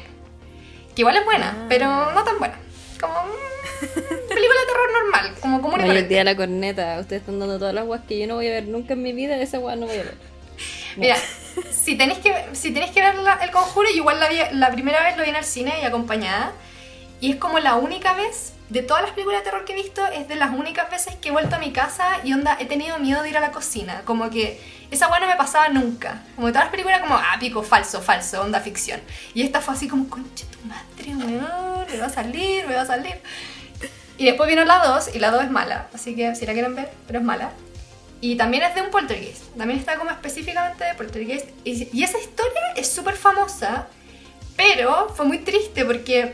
Que 0.95 1.01
igual 1.01 1.17
es 1.17 1.25
buena, 1.25 1.57
Ah. 1.57 1.65
pero 1.67 2.11
no 2.11 2.23
tan 2.23 2.37
buena. 2.39 2.55
Como 3.01 3.13
mm, 3.13 4.29
película 4.29 4.59
de 4.61 4.65
terror 4.67 4.91
normal, 5.03 5.35
como 5.41 5.61
común 5.61 5.79
y 5.81 5.83
corriente. 5.85 6.09
tía 6.09 6.23
la 6.23 6.35
corneta. 6.37 6.99
Ustedes 6.99 7.21
están 7.23 7.39
dando 7.39 7.57
todas 7.57 7.73
las 7.73 7.85
guas 7.85 8.01
que 8.07 8.17
yo 8.19 8.27
no 8.27 8.35
voy 8.35 8.47
a 8.47 8.51
ver 8.51 8.67
nunca 8.67 8.93
en 8.93 9.01
mi 9.01 9.11
vida. 9.13 9.35
Esa 9.37 9.57
guas 9.57 9.75
no 9.77 9.87
voy 9.87 9.95
a 9.97 10.03
ver. 10.03 10.15
Mira, 10.95 11.17
si 11.71 11.95
tenéis 11.97 12.19
que, 12.19 12.33
si 12.53 12.71
tenéis 12.71 12.91
que 12.93 13.01
ver 13.01 13.15
la- 13.15 13.39
El 13.43 13.51
Conjuro, 13.51 13.89
yo 13.89 13.95
igual 13.97 14.19
la, 14.19 14.29
vi, 14.29 14.37
la 14.53 14.71
primera 14.71 15.01
vez 15.03 15.17
lo 15.17 15.23
vi 15.23 15.29
en 15.31 15.35
el 15.35 15.43
cine 15.43 15.73
y 15.81 15.85
acompañada. 15.85 16.53
Y 17.19 17.31
es 17.31 17.35
como 17.37 17.59
la 17.59 17.75
única 17.75 18.13
vez, 18.13 18.53
de 18.69 18.81
todas 18.81 19.03
las 19.03 19.11
películas 19.11 19.41
de 19.41 19.45
terror 19.45 19.65
que 19.65 19.73
he 19.73 19.75
visto, 19.75 20.05
es 20.07 20.27
de 20.27 20.35
las 20.35 20.51
únicas 20.51 20.89
veces 20.89 21.15
que 21.15 21.29
he 21.29 21.31
vuelto 21.31 21.55
a 21.55 21.59
mi 21.59 21.71
casa 21.71 22.19
y 22.23 22.33
onda, 22.33 22.57
he 22.59 22.65
tenido 22.65 22.97
miedo 22.99 23.21
de 23.21 23.29
ir 23.29 23.37
a 23.37 23.41
la 23.41 23.51
cocina. 23.51 24.01
Como 24.05 24.29
que 24.29 24.59
esa 24.89 25.09
weá 25.09 25.19
no 25.19 25.27
me 25.27 25.35
pasaba 25.35 25.69
nunca. 25.69 26.23
Como 26.35 26.47
que 26.47 26.53
todas 26.53 26.65
las 26.65 26.71
películas 26.71 27.01
como, 27.01 27.15
ah, 27.15 27.37
pico, 27.39 27.63
falso, 27.63 28.01
falso, 28.01 28.41
onda 28.41 28.59
ficción. 28.61 29.01
Y 29.33 29.43
esta 29.43 29.61
fue 29.61 29.73
así 29.73 29.87
como, 29.87 30.09
conche 30.09 30.45
tu 30.45 30.59
madre, 30.67 31.15
weón, 31.15 31.87
me 31.91 31.97
va 31.97 32.05
a 32.05 32.09
salir, 32.09 32.65
me 32.67 32.75
va 32.75 32.81
a 32.81 32.85
salir. 32.85 33.19
Y 34.17 34.25
después 34.25 34.47
vino 34.47 34.63
la 34.63 34.85
2 34.85 35.15
y 35.15 35.19
la 35.19 35.31
2 35.31 35.45
es 35.45 35.51
mala, 35.51 35.87
así 35.93 36.15
que 36.15 36.35
si 36.35 36.45
la 36.45 36.53
quieren 36.53 36.75
ver, 36.75 36.91
pero 37.07 37.19
es 37.19 37.25
mala. 37.25 37.51
Y 38.21 38.37
también 38.37 38.63
es 38.63 38.73
de 38.73 38.81
un 38.81 38.89
poltergeist. 38.89 39.43
También 39.57 39.79
está 39.79 39.97
como 39.97 40.09
específicamente 40.09 40.85
de 40.85 40.93
poltergeist. 40.93 41.47
Y, 41.65 41.89
y 41.91 42.03
esa 42.03 42.17
historia 42.19 42.61
es 42.77 42.89
súper 42.89 43.15
famosa, 43.15 43.87
pero 44.55 45.09
fue 45.09 45.25
muy 45.25 45.39
triste 45.39 45.83
porque 45.83 46.33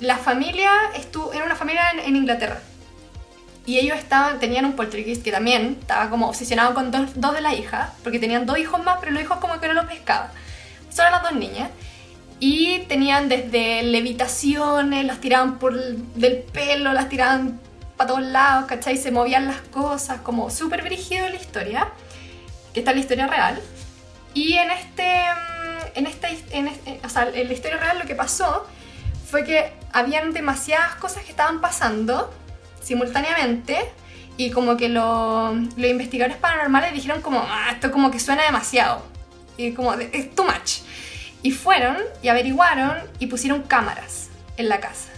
la 0.00 0.18
familia 0.18 0.70
estuvo, 0.94 1.32
era 1.32 1.44
una 1.44 1.56
familia 1.56 1.82
en, 2.04 2.16
Inglaterra. 2.16 2.60
Y 3.64 3.78
ellos 3.78 3.98
estaban, 3.98 4.38
tenían 4.38 4.64
un 4.64 4.76
poltergeist 4.76 5.24
que 5.24 5.32
también 5.32 5.78
estaba 5.80 6.08
como 6.08 6.28
obsesionado 6.28 6.74
con 6.74 6.90
dos, 6.90 7.10
dos 7.16 7.34
de 7.34 7.40
las 7.40 7.54
hijas, 7.54 7.90
porque 8.04 8.18
tenían 8.18 8.46
dos 8.46 8.58
hijos 8.58 8.82
más, 8.84 8.98
pero 9.00 9.12
los 9.12 9.22
hijos 9.22 9.38
como 9.38 9.58
que 9.58 9.66
no 9.66 9.74
los 9.74 9.86
pescaban. 9.86 10.30
Solo 10.90 11.10
las 11.10 11.22
dos 11.22 11.32
niñas. 11.32 11.70
Y 12.38 12.80
tenían 12.80 13.28
desde 13.28 13.82
levitaciones, 13.82 15.04
las 15.04 15.20
tiraban 15.20 15.58
por 15.58 15.72
el- 15.72 16.04
del 16.14 16.38
pelo, 16.38 16.92
las 16.92 17.08
tiraban 17.08 17.58
para 17.96 18.08
todos 18.08 18.22
lados, 18.22 18.66
¿cachai? 18.66 18.98
Se 18.98 19.10
movían 19.10 19.46
las 19.46 19.60
cosas, 19.62 20.20
como 20.20 20.50
súper 20.50 20.82
brígido 20.82 21.28
la 21.28 21.36
historia, 21.36 21.88
que 22.74 22.80
está 22.80 22.92
la 22.92 23.00
historia 23.00 23.26
real. 23.26 23.60
Y 24.34 24.52
en 24.52 24.70
este, 24.70 25.04
mm, 25.04 25.98
en 25.98 26.06
esta, 26.06 26.28
o 27.04 27.08
sea, 27.08 27.28
en 27.32 27.48
la 27.48 27.54
historia 27.54 27.78
real 27.78 27.98
lo 27.98 28.04
que 28.04 28.14
pasó 28.14 28.66
fue 29.30 29.44
que 29.44 29.72
habían 29.92 30.32
demasiadas 30.32 30.94
cosas 30.96 31.24
que 31.24 31.30
estaban 31.30 31.60
pasando 31.60 32.32
simultáneamente 32.82 33.78
Y 34.38 34.50
como 34.50 34.76
que 34.76 34.90
lo- 34.90 35.54
los 35.54 35.90
investigadores 35.90 36.36
paranormales 36.36 36.92
dijeron 36.92 37.22
como, 37.22 37.40
"Ah, 37.48 37.70
esto 37.72 37.90
como 37.90 38.10
que 38.10 38.20
suena 38.20 38.42
demasiado. 38.44 39.02
Y 39.56 39.72
como, 39.72 39.94
es 39.94 40.34
too 40.34 40.44
much. 40.44 40.80
Y 41.42 41.52
fueron 41.52 41.96
y 42.22 42.28
averiguaron 42.28 42.98
y 43.18 43.28
pusieron 43.28 43.62
cámaras 43.62 44.28
en 44.58 44.68
la 44.68 44.78
casa. 44.80 45.08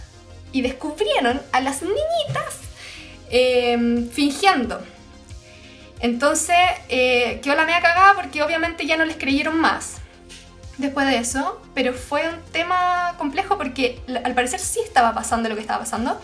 Y 0.52 0.62
descubrieron 0.62 1.42
a 1.50 1.60
las 1.60 1.82
niñitas 1.82 2.58
eh, 3.30 4.06
fingiendo. 4.12 4.80
Entonces 6.00 6.56
eh, 6.88 7.40
quedó 7.42 7.56
la 7.56 7.64
media 7.64 7.80
cagada 7.80 8.14
porque 8.14 8.40
obviamente 8.42 8.86
ya 8.86 8.96
no 8.96 9.04
les 9.04 9.16
creyeron 9.16 9.58
más 9.60 9.96
después 10.78 11.06
de 11.06 11.18
eso, 11.18 11.60
pero 11.74 11.92
fue 11.92 12.28
un 12.28 12.40
tema 12.52 13.14
complejo 13.18 13.58
porque 13.58 14.00
al 14.24 14.34
parecer 14.34 14.60
sí 14.60 14.80
estaba 14.82 15.12
pasando 15.14 15.48
lo 15.48 15.54
que 15.54 15.60
estaba 15.60 15.80
pasando, 15.80 16.20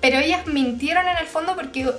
pero 0.00 0.18
ellas 0.18 0.46
mintieron 0.46 1.06
en 1.08 1.16
el 1.16 1.26
fondo 1.26 1.54
porque 1.54 1.90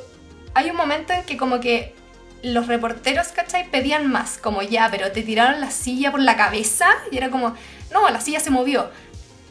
hay 0.54 0.70
un 0.70 0.76
momento 0.78 1.14
en 1.14 1.24
que 1.24 1.38
como 1.38 1.60
que 1.60 1.96
los 2.44 2.68
reporteros, 2.68 3.30
¿cachai? 3.30 3.70
Pedían 3.72 4.12
más, 4.12 4.38
como 4.38 4.62
ya, 4.62 4.90
pero 4.92 5.12
te 5.12 5.24
tiraron 5.24 5.60
la 5.60 5.72
silla 5.72 6.12
por 6.12 6.20
la 6.20 6.38
cabeza 6.38 6.88
y 7.12 7.18
era 7.18 7.32
como, 7.32 7.56
no, 7.92 8.10
la 8.10 8.22
silla 8.22 8.40
se 8.40 8.52
movió. 8.52 8.90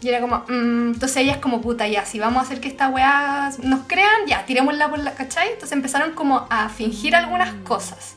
Y 0.01 0.09
era 0.09 0.21
como, 0.21 0.45
mm, 0.49 0.93
entonces 0.93 1.17
ellas 1.17 1.39
como 1.39 1.61
puta, 1.61 1.89
ya, 1.89 2.05
si 2.05 2.19
vamos 2.19 2.43
a 2.43 2.47
hacer 2.47 2.61
que 2.61 2.69
esta 2.69 2.89
weá 2.89 3.51
nos 3.63 3.87
crean, 3.87 4.27
ya, 4.27 4.45
tirémosla 4.45 4.91
por 4.91 4.99
la, 4.99 5.15
¿cachai? 5.15 5.49
Entonces 5.49 5.73
empezaron 5.73 6.13
como 6.13 6.47
a 6.51 6.69
fingir 6.69 7.17
algunas 7.17 7.53
cosas. 7.65 8.17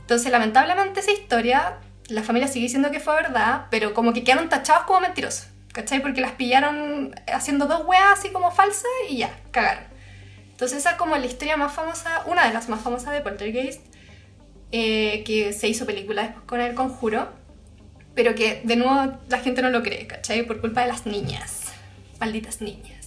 Entonces, 0.00 0.32
lamentablemente 0.32 1.00
esa 1.00 1.10
historia, 1.10 1.78
la 2.08 2.22
familia 2.22 2.48
sigue 2.48 2.64
diciendo 2.64 2.90
que 2.90 3.00
fue 3.00 3.14
verdad, 3.14 3.66
pero 3.70 3.94
como 3.94 4.12
que 4.12 4.24
quedaron 4.24 4.48
tachados 4.48 4.84
como 4.84 5.00
mentirosos, 5.00 5.48
¿cachai? 5.72 6.00
Porque 6.00 6.20
las 6.20 6.32
pillaron 6.32 7.14
haciendo 7.32 7.66
dos 7.66 7.86
weas 7.86 8.18
así 8.18 8.30
como 8.30 8.50
falsas 8.50 8.90
y 9.08 9.18
ya, 9.18 9.38
cagaron. 9.50 9.84
Entonces 10.50 10.78
esa 10.78 10.92
es 10.92 10.96
como 10.96 11.16
la 11.16 11.26
historia 11.26 11.56
más 11.56 11.72
famosa, 11.72 12.22
una 12.26 12.46
de 12.46 12.52
las 12.52 12.68
más 12.68 12.80
famosas 12.80 13.12
de 13.12 13.20
Poltergeist, 13.20 13.82
eh, 14.72 15.22
que 15.24 15.52
se 15.52 15.68
hizo 15.68 15.86
película 15.86 16.22
después 16.22 16.44
con 16.46 16.60
El 16.60 16.74
Conjuro, 16.74 17.28
pero 18.14 18.34
que 18.34 18.62
de 18.64 18.76
nuevo 18.76 19.18
la 19.28 19.38
gente 19.38 19.62
no 19.62 19.70
lo 19.70 19.82
cree, 19.82 20.06
¿cachai? 20.06 20.42
Por 20.44 20.60
culpa 20.60 20.80
de 20.80 20.88
las 20.88 21.06
niñas, 21.06 21.64
malditas 22.18 22.60
niñas. 22.60 23.06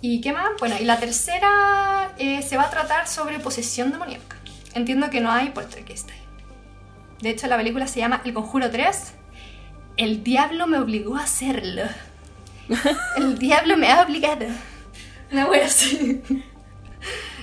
¿Y 0.00 0.20
qué 0.20 0.32
más? 0.32 0.50
Bueno, 0.58 0.76
y 0.80 0.84
la 0.84 0.98
tercera 0.98 2.12
eh, 2.18 2.42
se 2.42 2.56
va 2.56 2.64
a 2.64 2.70
tratar 2.70 3.06
sobre 3.08 3.38
posesión 3.38 3.92
demoníaca. 3.92 4.36
Entiendo 4.74 5.10
que 5.10 5.20
no 5.20 5.30
hay 5.30 5.50
poltergeist 5.50 6.10
ahí. 6.10 6.21
De 7.22 7.30
hecho, 7.30 7.46
la 7.46 7.56
película 7.56 7.86
se 7.86 8.00
llama 8.00 8.20
El 8.24 8.34
Conjuro 8.34 8.70
3. 8.70 9.14
El 9.96 10.24
diablo 10.24 10.66
me 10.66 10.78
obligó 10.78 11.16
a 11.16 11.22
hacerlo. 11.22 11.84
El 13.16 13.38
diablo 13.38 13.76
me 13.76 13.90
ha 13.90 14.02
obligado. 14.02 14.46
Una 15.30 15.46
wea 15.46 15.66
así. 15.66 16.20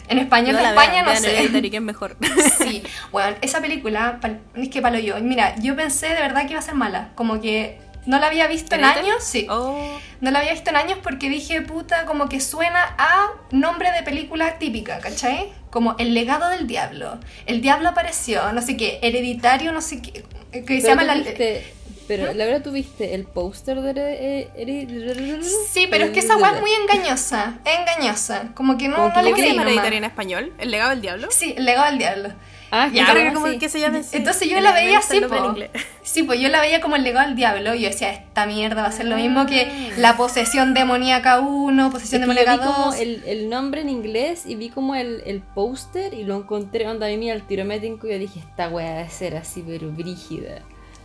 En 0.09 0.17
español 0.17 0.55
la 0.55 0.69
España 0.69 0.91
vean, 0.91 1.05
no 1.05 1.11
vean 1.11 1.23
sé. 1.23 1.33
Hereditary, 1.37 1.69
que 1.69 1.77
es 1.77 1.83
mejor. 1.83 2.17
Sí, 2.57 2.83
bueno, 3.11 3.37
esa 3.41 3.61
película, 3.61 4.19
es 4.55 4.69
que 4.69 4.81
palo 4.81 4.99
yo. 4.99 5.15
Mira, 5.21 5.55
yo 5.59 5.75
pensé 5.75 6.09
de 6.09 6.15
verdad 6.21 6.43
que 6.43 6.51
iba 6.51 6.59
a 6.59 6.63
ser 6.63 6.75
mala. 6.75 7.11
Como 7.15 7.39
que 7.39 7.79
no 8.05 8.19
la 8.19 8.27
había 8.27 8.47
visto 8.47 8.75
en 8.75 8.83
años, 8.83 9.23
sí. 9.23 9.47
Oh, 9.49 9.99
No 10.19 10.31
la 10.31 10.39
había 10.39 10.51
visto 10.51 10.71
en 10.71 10.75
años 10.75 10.99
porque 11.01 11.29
dije, 11.29 11.61
puta, 11.61 12.05
como 12.05 12.27
que 12.27 12.41
suena 12.41 12.95
a 12.97 13.29
nombre 13.51 13.91
de 13.91 14.03
película 14.03 14.57
típica, 14.57 14.99
¿cachai? 14.99 15.53
Como 15.69 15.95
El 15.99 16.13
legado 16.13 16.49
del 16.49 16.65
diablo. 16.67 17.19
El 17.45 17.61
diablo 17.61 17.89
apareció, 17.89 18.51
no 18.53 18.61
sé 18.61 18.75
qué, 18.77 18.99
hereditario, 19.03 19.71
no 19.71 19.81
sé 19.81 20.01
qué. 20.01 20.23
Que 20.51 20.81
se 20.81 20.87
Pero 20.87 20.87
llama 20.87 21.01
tú 21.01 21.07
la. 21.07 21.13
viste- 21.15 21.73
Pero 22.07 22.33
Laura, 22.33 22.63
¿tú 22.63 22.71
viste 22.71 23.13
el 23.13 23.25
póster 23.25 23.81
de... 23.81 23.91
Here- 23.91 24.49
Here- 24.57 25.43
Sí, 25.71 25.85
pero 25.91 26.05
es 26.05 26.11
que 26.11 26.19
esa 26.21 26.37
weá 26.37 26.55
es 26.55 26.61
muy 26.61 26.71
engañosa. 26.71 27.59
Engañosa. 27.63 28.49
Como 28.55 28.77
que 28.79 28.87
no, 28.87 28.97
no 28.97 29.07
le 29.07 29.13
¿Cómo 29.13 29.25
se 29.35 29.41
creí. 29.43 29.49
llama. 29.51 29.61
Hereditary 29.69 29.97
en 29.97 30.03
español? 30.05 30.53
¿El 30.57 30.71
legado 30.71 30.89
del 30.89 31.01
diablo? 31.01 31.27
Sí, 31.29 31.53
el 31.55 31.65
legado 31.65 31.85
del 31.85 31.99
diablo. 31.99 32.29
Ah, 32.71 32.87
Ya, 32.93 33.05
claro, 33.05 33.33
como 33.33 33.47
sí. 33.47 33.57
que 33.57 33.67
se 33.69 33.79
llama 33.79 33.99
así. 33.99 34.15
Entonces 34.17 34.47
yo 34.49 34.59
la 34.59 34.71
veía 34.71 34.99
así, 34.99 35.21
po. 35.21 35.55
Sí, 36.03 36.23
pues 36.23 36.39
yo 36.39 36.49
la 36.49 36.59
veía 36.61 36.81
como 36.81 36.95
el 36.95 37.03
legado 37.03 37.27
del 37.27 37.35
diablo 37.35 37.75
y 37.75 37.81
yo 37.81 37.89
decía, 37.89 38.11
esta 38.11 38.45
mierda 38.47 38.81
va 38.81 38.87
a 38.87 38.91
ser 38.91 39.05
lo 39.05 39.15
mismo 39.15 39.45
que 39.45 39.91
la 39.97 40.17
posesión 40.17 40.73
demoníaca 40.73 41.39
1, 41.39 41.91
posesión 41.91 42.21
demoníaca 42.21 42.53
vi 42.57 42.63
como 42.63 42.85
2. 42.85 42.99
el, 42.99 43.23
el 43.27 43.49
nombre 43.49 43.81
en 43.81 43.89
inglés 43.89 44.45
y 44.47 44.55
vi 44.55 44.69
como 44.69 44.95
el, 44.95 45.21
el 45.27 45.41
póster 45.41 46.13
y 46.15 46.23
lo 46.23 46.35
encontré, 46.37 46.87
onda 46.87 47.05
a 47.05 47.09
mí 47.09 47.29
al 47.29 47.43
tiro 47.45 47.63
médico 47.65 48.07
y 48.07 48.11
yo 48.11 48.17
dije, 48.19 48.39
esta 48.39 48.69
wea 48.69 48.97
debe 48.97 49.09
ser 49.09 49.35
así, 49.37 49.63
pero 49.67 49.91
brígida. 49.91 50.59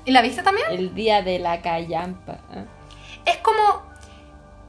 ¿Y 0.06 0.12
la 0.12 0.22
viste 0.22 0.42
también? 0.42 0.66
El 0.70 0.94
día 0.94 1.20
de 1.22 1.38
la 1.38 1.60
callampa. 1.60 2.38
¿ah? 2.50 2.64
Es 3.26 3.36
como. 3.38 3.82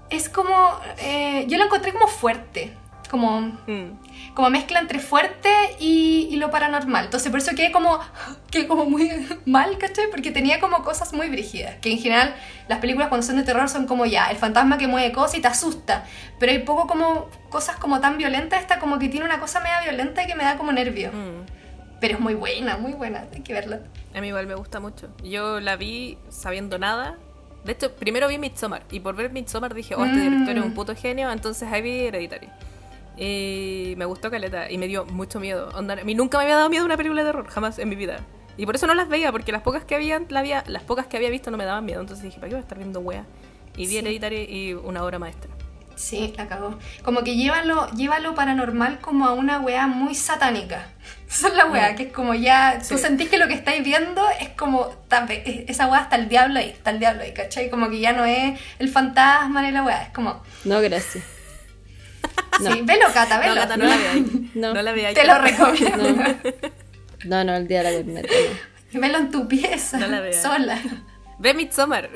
Es 0.10 0.30
como. 0.30 0.54
eh, 1.00 1.46
yo 1.48 1.58
la 1.58 1.66
encontré 1.66 1.92
como 1.94 2.08
fuerte. 2.08 2.74
Como. 3.07 3.41
Mm. 3.41 3.99
Como 4.34 4.49
mezcla 4.49 4.80
entre 4.80 4.99
fuerte 4.99 5.49
y, 5.80 6.27
y 6.32 6.36
lo 6.38 6.52
paranormal. 6.52 7.06
Entonces 7.06 7.30
por 7.32 7.40
eso 7.40 7.52
quedé 7.56 7.72
como. 7.72 7.99
Quedé 8.52 8.68
como 8.68 8.86
muy 8.86 9.10
mal, 9.45 9.77
¿cachai? 9.77 10.06
Porque 10.10 10.32
tenía 10.32 10.60
como 10.60 10.84
cosas 10.84 11.14
muy 11.14 11.30
brígidas. 11.30 11.76
Que 11.82 11.91
en 11.91 11.99
general 11.99 12.36
las 12.68 12.80
películas 12.80 13.10
cuando 13.10 13.26
son 13.26 13.36
de 13.38 13.44
terror 13.44 13.68
son 13.69 13.86
como 13.88 14.06
ya, 14.06 14.27
el 14.32 14.38
fantasma 14.38 14.77
que 14.77 14.88
mueve 14.88 15.11
cosas 15.11 15.38
y 15.38 15.41
te 15.41 15.48
asusta. 15.48 16.06
Pero 16.40 16.52
hay 16.52 16.60
poco 16.60 16.88
como 16.88 17.30
cosas 17.49 17.76
como 17.77 17.99
tan 18.02 18.18
violentas. 18.18 18.61
Esta 18.61 18.80
como 18.80 18.98
que 18.99 19.10
tiene 19.10 19.26
una 19.26 19.40
cosa 19.40 19.60
media 19.60 19.82
violenta 19.82 20.23
y 20.23 20.27
que 20.27 20.36
me 20.36 20.44
da 20.44 20.57
como 20.57 20.72
nervio. 20.72 21.11
Mm. 21.11 21.45
Pero 22.02 22.15
es 22.15 22.19
muy 22.19 22.34
buena, 22.34 22.77
muy 22.77 22.94
buena. 22.94 23.26
Hay 23.34 23.41
que 23.41 23.53
verla. 23.53 23.80
A 24.14 24.22
mí 24.22 24.27
igual 24.27 24.48
me 24.48 24.56
gusta 24.56 24.80
mucho. 24.80 25.07
Yo 25.23 25.60
la 25.60 25.76
vi 25.76 26.18
sabiendo 26.30 26.77
nada. 26.77 27.18
De 27.64 27.72
hecho, 27.72 27.91
primero 27.94 28.27
vi 28.27 28.38
Midsommar. 28.38 28.84
Y 28.91 28.99
por 28.99 29.15
ver 29.15 29.32
Midsommar 29.32 29.73
dije, 29.73 29.95
oh, 29.95 30.06
este 30.06 30.18
Mm. 30.18 30.22
director 30.30 30.57
es 30.57 30.64
un 30.64 30.73
puto 30.73 30.95
genio. 30.95 31.32
Entonces 31.32 31.68
ahí 31.72 31.82
vi 31.82 32.06
Hereditary. 32.06 32.48
Y 33.18 33.94
me 33.98 34.06
gustó 34.06 34.30
Caleta. 34.32 34.70
Y 34.70 34.78
me 34.78 34.88
dio 34.88 35.06
mucho 35.06 35.40
miedo. 35.40 35.70
Onda, 35.76 35.94
a 35.94 36.04
mí 36.04 36.16
nunca 36.16 36.38
me 36.38 36.44
había 36.46 36.56
dado 36.58 36.70
miedo 36.70 36.86
una 36.86 36.98
película 36.98 37.24
de 37.24 37.30
terror. 37.30 37.48
Jamás 37.48 37.80
en 37.80 37.90
mi 37.90 37.96
vida. 37.96 38.20
Y 38.58 38.66
por 38.66 38.76
eso 38.76 38.88
no 38.88 38.94
las 38.94 39.08
veía. 39.10 39.32
Porque 39.32 39.52
las 39.52 39.62
pocas 39.62 39.84
que 39.86 39.96
había, 39.96 40.22
la 40.30 40.40
había, 40.40 40.64
las 40.68 40.84
pocas 40.84 41.08
que 41.08 41.18
había 41.18 41.30
visto 41.30 41.52
no 41.52 41.58
me 41.58 41.66
daban 41.66 41.86
miedo. 41.86 42.02
Entonces 42.02 42.24
dije, 42.24 42.38
¿para 42.38 42.50
qué 42.50 42.56
voy 42.56 42.60
a 42.60 42.64
estar 42.64 42.78
viendo 42.78 43.00
wea? 43.00 43.26
Y 43.78 43.82
vi 43.88 43.94
Sí. 43.94 43.98
Hereditary 44.00 44.44
y 44.50 44.74
una 44.74 45.04
obra 45.04 45.20
maestra. 45.20 45.52
Sí, 45.98 46.34
la 46.36 46.46
cagó. 46.48 46.78
Como 47.04 47.24
que 47.24 47.38
llévalo, 47.38 47.90
llévalo 47.92 48.36
paranormal 48.36 49.00
como 49.00 49.26
a 49.28 49.34
una 49.34 49.62
weá 49.62 49.88
muy 49.88 50.14
satánica. 50.14 50.88
Esa 51.30 51.48
es 51.48 51.56
la 51.56 51.68
weá, 51.68 51.94
Mm. 51.94 51.96
que 51.96 52.04
es 52.04 52.12
como 52.14 52.34
ya. 52.34 52.80
Tú 52.80 52.98
Sí. 52.98 53.02
sentís 53.04 53.30
que 53.30 53.38
lo 53.38 53.48
que 53.48 53.54
estáis 53.54 53.82
viendo 53.84 54.22
es 54.42 54.50
como. 54.50 54.90
Esa 55.68 55.88
weá 55.88 56.02
está 56.02 56.18
el 56.18 56.28
diablo 56.28 56.60
ahí, 56.60 56.70
está 56.70 56.90
el 56.92 57.00
diablo 57.00 57.24
ahí, 57.24 57.34
¿cachai? 57.34 57.70
Como 57.70 57.90
que 57.90 58.00
ya 58.02 58.12
no 58.12 58.26
es 58.26 58.60
el 58.80 58.90
fantasma 58.90 59.62
ni 59.62 59.72
la 59.72 59.84
weá, 59.84 60.04
es 60.04 60.10
como. 60.10 60.42
No, 60.66 60.82
gracias. 60.82 61.24
No. 62.62 62.72
Sí, 62.72 62.82
velo, 62.84 63.06
Cata, 63.14 63.38
velo. 63.40 63.56
No, 63.56 63.62
Cata, 63.62 63.78
no 63.78 63.86
la 63.86 63.98
veáis. 63.98 64.26
No. 64.56 64.74
No 64.74 64.82
la 64.82 64.91
veáis. 64.94 65.16
Te 65.18 65.26
lo 65.28 65.38
recomiendo. 65.40 66.24
No, 67.26 67.44
no, 67.44 67.56
el 67.56 67.68
día 67.68 67.84
de 67.84 68.03
la 68.03 68.22
no. 68.22 68.28
Velo 69.02 69.18
en 69.18 69.32
tu 69.32 69.48
pieza, 69.48 69.98
No 69.98 70.07
la 70.07 70.22
veas. 70.22 70.41
sola. 70.41 70.80
Ve 71.38 71.53
Midsommar. 71.53 72.10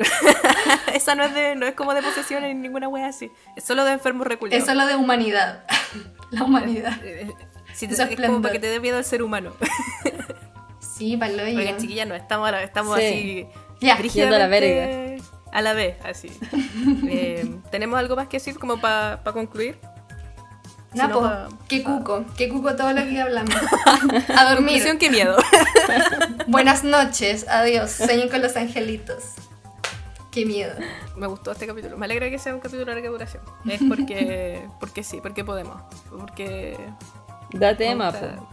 Esa 0.93 1.13
no 1.15 1.23
es, 1.25 1.33
de, 1.33 1.55
no 1.55 1.65
es 1.65 1.73
como 1.73 1.93
de 1.93 2.01
posesión 2.01 2.43
ni 2.43 2.53
ninguna 2.53 2.87
wea 2.87 3.07
así. 3.07 3.29
Es 3.57 3.65
solo 3.65 3.83
de 3.83 3.91
enfermos 3.91 4.25
reculeados. 4.27 4.63
Es 4.63 4.69
solo 4.69 4.87
de 4.87 4.95
humanidad. 4.95 5.65
La 6.31 6.43
humanidad. 6.45 6.93
Eh, 7.03 7.29
si 7.73 7.87
te- 7.89 7.95
es 8.01 8.15
como 8.25 8.41
para 8.41 8.53
que 8.53 8.59
te 8.59 8.67
dé 8.67 8.79
miedo 8.79 8.95
al 8.97 9.03
ser 9.03 9.21
humano. 9.23 9.53
Sí, 10.79 11.17
palo 11.17 11.43
Oigan, 11.43 11.77
chiquillas, 11.77 12.07
no 12.07 12.15
estamos, 12.15 12.47
a 12.47 12.51
la- 12.51 12.63
estamos 12.63 12.97
Sí. 12.97 13.05
así. 13.05 13.47
Ya. 13.81 13.97
Yendo 13.97 14.35
a 14.35 14.39
la 14.39 14.47
brígidamente 14.47 15.21
A 15.51 15.61
la 15.61 15.73
vez, 15.73 15.95
así. 16.05 16.29
Eh, 17.09 17.55
¿Tenemos 17.71 17.97
algo 17.99 18.15
más 18.15 18.27
que 18.29 18.37
decir 18.37 18.57
como 18.57 18.79
para 18.79 19.21
concluir? 19.33 19.77
Nah, 20.93 21.03
Si 21.05 21.09
no, 21.09 21.13
po, 21.15 21.21
pa- 21.21 21.47
qué 21.67 21.83
cuco, 21.83 22.25
qué 22.35 22.49
cuco 22.49 22.75
todo 22.75 22.91
lo 22.93 23.03
que 23.03 23.21
hablamos. 23.21 23.53
A 24.35 24.49
dormir. 24.49 24.83
Conclusión, 24.83 24.97
qué 24.97 25.09
miedo. 25.11 25.37
Buenas 26.47 26.83
noches, 26.83 27.45
adiós. 27.47 27.91
Sueñen 27.91 28.29
con 28.29 28.41
los 28.41 28.55
angelitos. 28.55 29.23
Qué 30.31 30.45
miedo. 30.45 30.73
Me 31.15 31.27
gustó 31.27 31.51
este 31.51 31.67
capítulo. 31.67 31.97
Me 31.97 32.05
alegra 32.05 32.29
que 32.29 32.39
sea 32.39 32.53
un 32.53 32.59
capítulo 32.59 32.85
de 32.85 32.93
larga 32.93 33.09
duración. 33.09 33.43
Es 33.67 33.81
porque, 33.87 34.67
porque 34.79 35.03
sí, 35.03 35.19
porque 35.21 35.43
podemos. 35.43 35.81
Porque. 36.09 36.77
Da 37.51 37.75
tema, 37.75 38.11
po. 38.11 38.47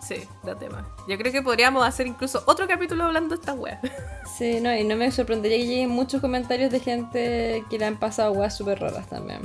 Sí, 0.00 0.22
da 0.44 0.54
tema. 0.56 0.86
Yo 1.08 1.18
creo 1.18 1.32
que 1.32 1.42
podríamos 1.42 1.84
hacer 1.84 2.06
incluso 2.06 2.42
otro 2.46 2.68
capítulo 2.68 3.04
hablando 3.04 3.34
de 3.34 3.40
estas 3.40 3.56
weas. 3.58 3.80
Sí, 4.38 4.60
no, 4.60 4.72
y 4.74 4.84
no 4.84 4.94
me 4.96 5.10
sorprendería 5.10 5.58
que 5.58 5.66
lleguen 5.66 5.90
muchos 5.90 6.20
comentarios 6.20 6.70
de 6.70 6.78
gente 6.78 7.64
que 7.68 7.78
le 7.78 7.86
han 7.86 7.96
pasado 7.96 8.30
weas 8.32 8.56
súper 8.56 8.78
raras 8.80 9.08
también. 9.08 9.40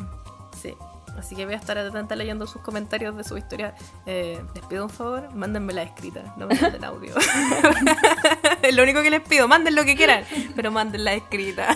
Sí. 1.14 1.20
Así 1.20 1.36
que 1.36 1.46
voy 1.46 1.54
a 1.54 1.58
estar 1.58 1.78
atenta 1.78 2.16
leyendo 2.16 2.48
sus 2.48 2.62
comentarios 2.62 3.16
de 3.18 3.24
su 3.24 3.38
historia. 3.38 3.76
Eh, 4.06 4.42
les 4.56 4.66
pido 4.66 4.84
un 4.86 4.90
favor, 4.90 5.34
mándenmela 5.36 5.84
escrita, 5.84 6.34
no 6.38 6.48
me 6.48 6.56
manden 6.60 6.84
audio. 6.84 7.14
es 8.62 8.76
lo 8.76 8.84
único 8.84 9.02
que 9.02 9.10
les 9.10 9.22
pido, 9.22 9.48
manden 9.48 9.76
lo 9.76 9.84
que 9.84 9.96
quieran, 9.96 10.24
pero 10.56 10.72
mándenla 10.72 11.14
escrita. 11.14 11.76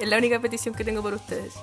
es 0.00 0.08
la 0.08 0.16
única 0.18 0.38
petición 0.40 0.74
que 0.74 0.84
tengo 0.84 1.02
por 1.02 1.14
ustedes. 1.14 1.54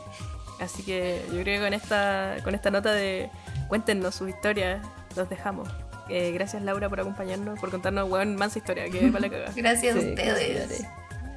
Así 0.59 0.84
que 0.84 1.23
yo 1.31 1.41
creo 1.41 1.59
que 1.59 1.65
con 1.65 1.73
esta, 1.73 2.38
con 2.43 2.55
esta 2.55 2.72
nota 2.72 2.91
de 2.91 3.30
cuéntenos 3.68 4.15
sus 4.15 4.30
historias, 4.30 4.85
los 5.15 5.30
dejamos. 5.30 5.69
Eh, 6.09 6.31
gracias 6.31 6.64
Laura 6.64 6.88
por 6.89 6.99
acompañarnos, 7.01 7.59
por 7.59 7.69
contarnos, 7.69 8.09
weón, 8.09 8.35
mansa 8.38 8.59
historia, 8.59 8.89
que 8.89 8.99
para 9.07 9.19
la 9.19 9.30
cagada. 9.30 9.53
Gracias 9.55 9.95
a 9.95 9.99
Sí, 9.99 10.09
ustedes. 10.09 10.34
consideré. 10.68 10.89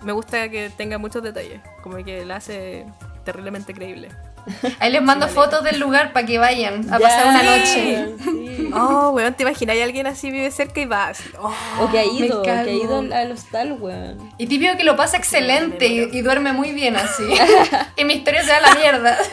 Me 0.03 0.13
gusta 0.13 0.49
que 0.49 0.71
tenga 0.71 0.99
muchos 0.99 1.23
detalles, 1.23 1.61
como 1.83 1.97
que 2.05 2.25
la 2.25 2.37
hace 2.37 2.87
terriblemente 3.25 3.75
creíble. 3.75 4.09
Ahí 4.81 4.91
les 4.91 5.03
mando 5.03 5.29
fotos 5.29 5.63
del 5.63 5.79
lugar 5.79 6.13
para 6.15 6.27
que 6.27 6.39
vayan 6.39 6.91
a 6.93 6.99
Ya, 6.99 7.05
pasar 7.07 7.27
una 7.27 7.41
sí. 7.41 7.47
noche. 7.47 8.15
Sí. 8.25 8.71
Oh, 8.73 9.11
weón, 9.11 9.35
¿te 9.35 9.43
imaginas? 9.43 9.75
Hay 9.77 9.83
alguien 9.83 10.07
así 10.07 10.31
vive 10.31 10.51
cerca 10.51 10.81
y 10.81 10.87
va 10.87 11.09
así. 11.09 11.29
Oh. 11.39 11.53
O 11.81 11.91
que 11.91 12.01
ha 12.01 12.05
Me 12.05 12.13
ido, 12.27 12.41
que 12.43 12.51
ha 12.51 12.67
ido 12.67 13.01
al, 13.01 13.13
al 13.13 13.33
hostal, 13.33 13.73
weón. 13.79 14.33
Y 14.39 14.47
típico 14.47 14.77
que 14.79 14.85
lo 14.85 14.97
pasa 14.97 15.19
excelente 15.19 15.87
y, 15.89 16.01
y 16.11 16.23
duerme 16.23 16.53
muy 16.55 16.73
bien 16.73 16.97
así. 16.97 17.25
y 17.97 18.05
mi 18.05 18.15
historia 18.15 18.43
se 18.43 18.51
da 18.53 18.61
la 18.61 18.75
mierda. 18.77 19.19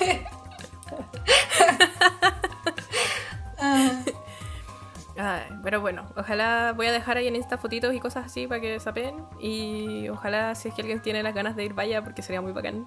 Ay, 5.17 5.43
pero 5.63 5.81
bueno, 5.81 6.05
ojalá 6.15 6.73
voy 6.75 6.85
a 6.87 6.91
dejar 6.91 7.17
ahí 7.17 7.27
en 7.27 7.35
Insta 7.35 7.57
fotitos 7.57 7.93
y 7.93 7.99
cosas 7.99 8.25
así 8.25 8.47
para 8.47 8.61
que 8.61 8.79
sapen. 8.79 9.25
Y 9.39 10.07
ojalá 10.09 10.53
si 10.53 10.69
es 10.69 10.75
que 10.75 10.81
alguien 10.81 11.01
tiene 11.01 11.23
las 11.23 11.33
ganas 11.33 11.55
de 11.55 11.65
ir, 11.65 11.73
vaya, 11.73 12.03
porque 12.03 12.21
sería 12.21 12.41
muy 12.41 12.51
bacán. 12.51 12.85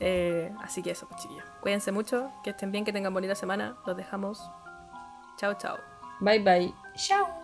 Eh, 0.00 0.52
así 0.62 0.82
que 0.82 0.90
eso, 0.90 1.06
pues 1.08 1.22
chiquillos. 1.22 1.44
Cuídense 1.60 1.92
mucho, 1.92 2.30
que 2.42 2.50
estén 2.50 2.70
bien, 2.70 2.84
que 2.84 2.92
tengan 2.92 3.14
bonita 3.14 3.34
semana. 3.34 3.76
Los 3.86 3.96
dejamos. 3.96 4.50
Chao, 5.38 5.54
chao. 5.54 5.78
Bye 6.20 6.40
bye. 6.40 6.74
Chao. 6.94 7.43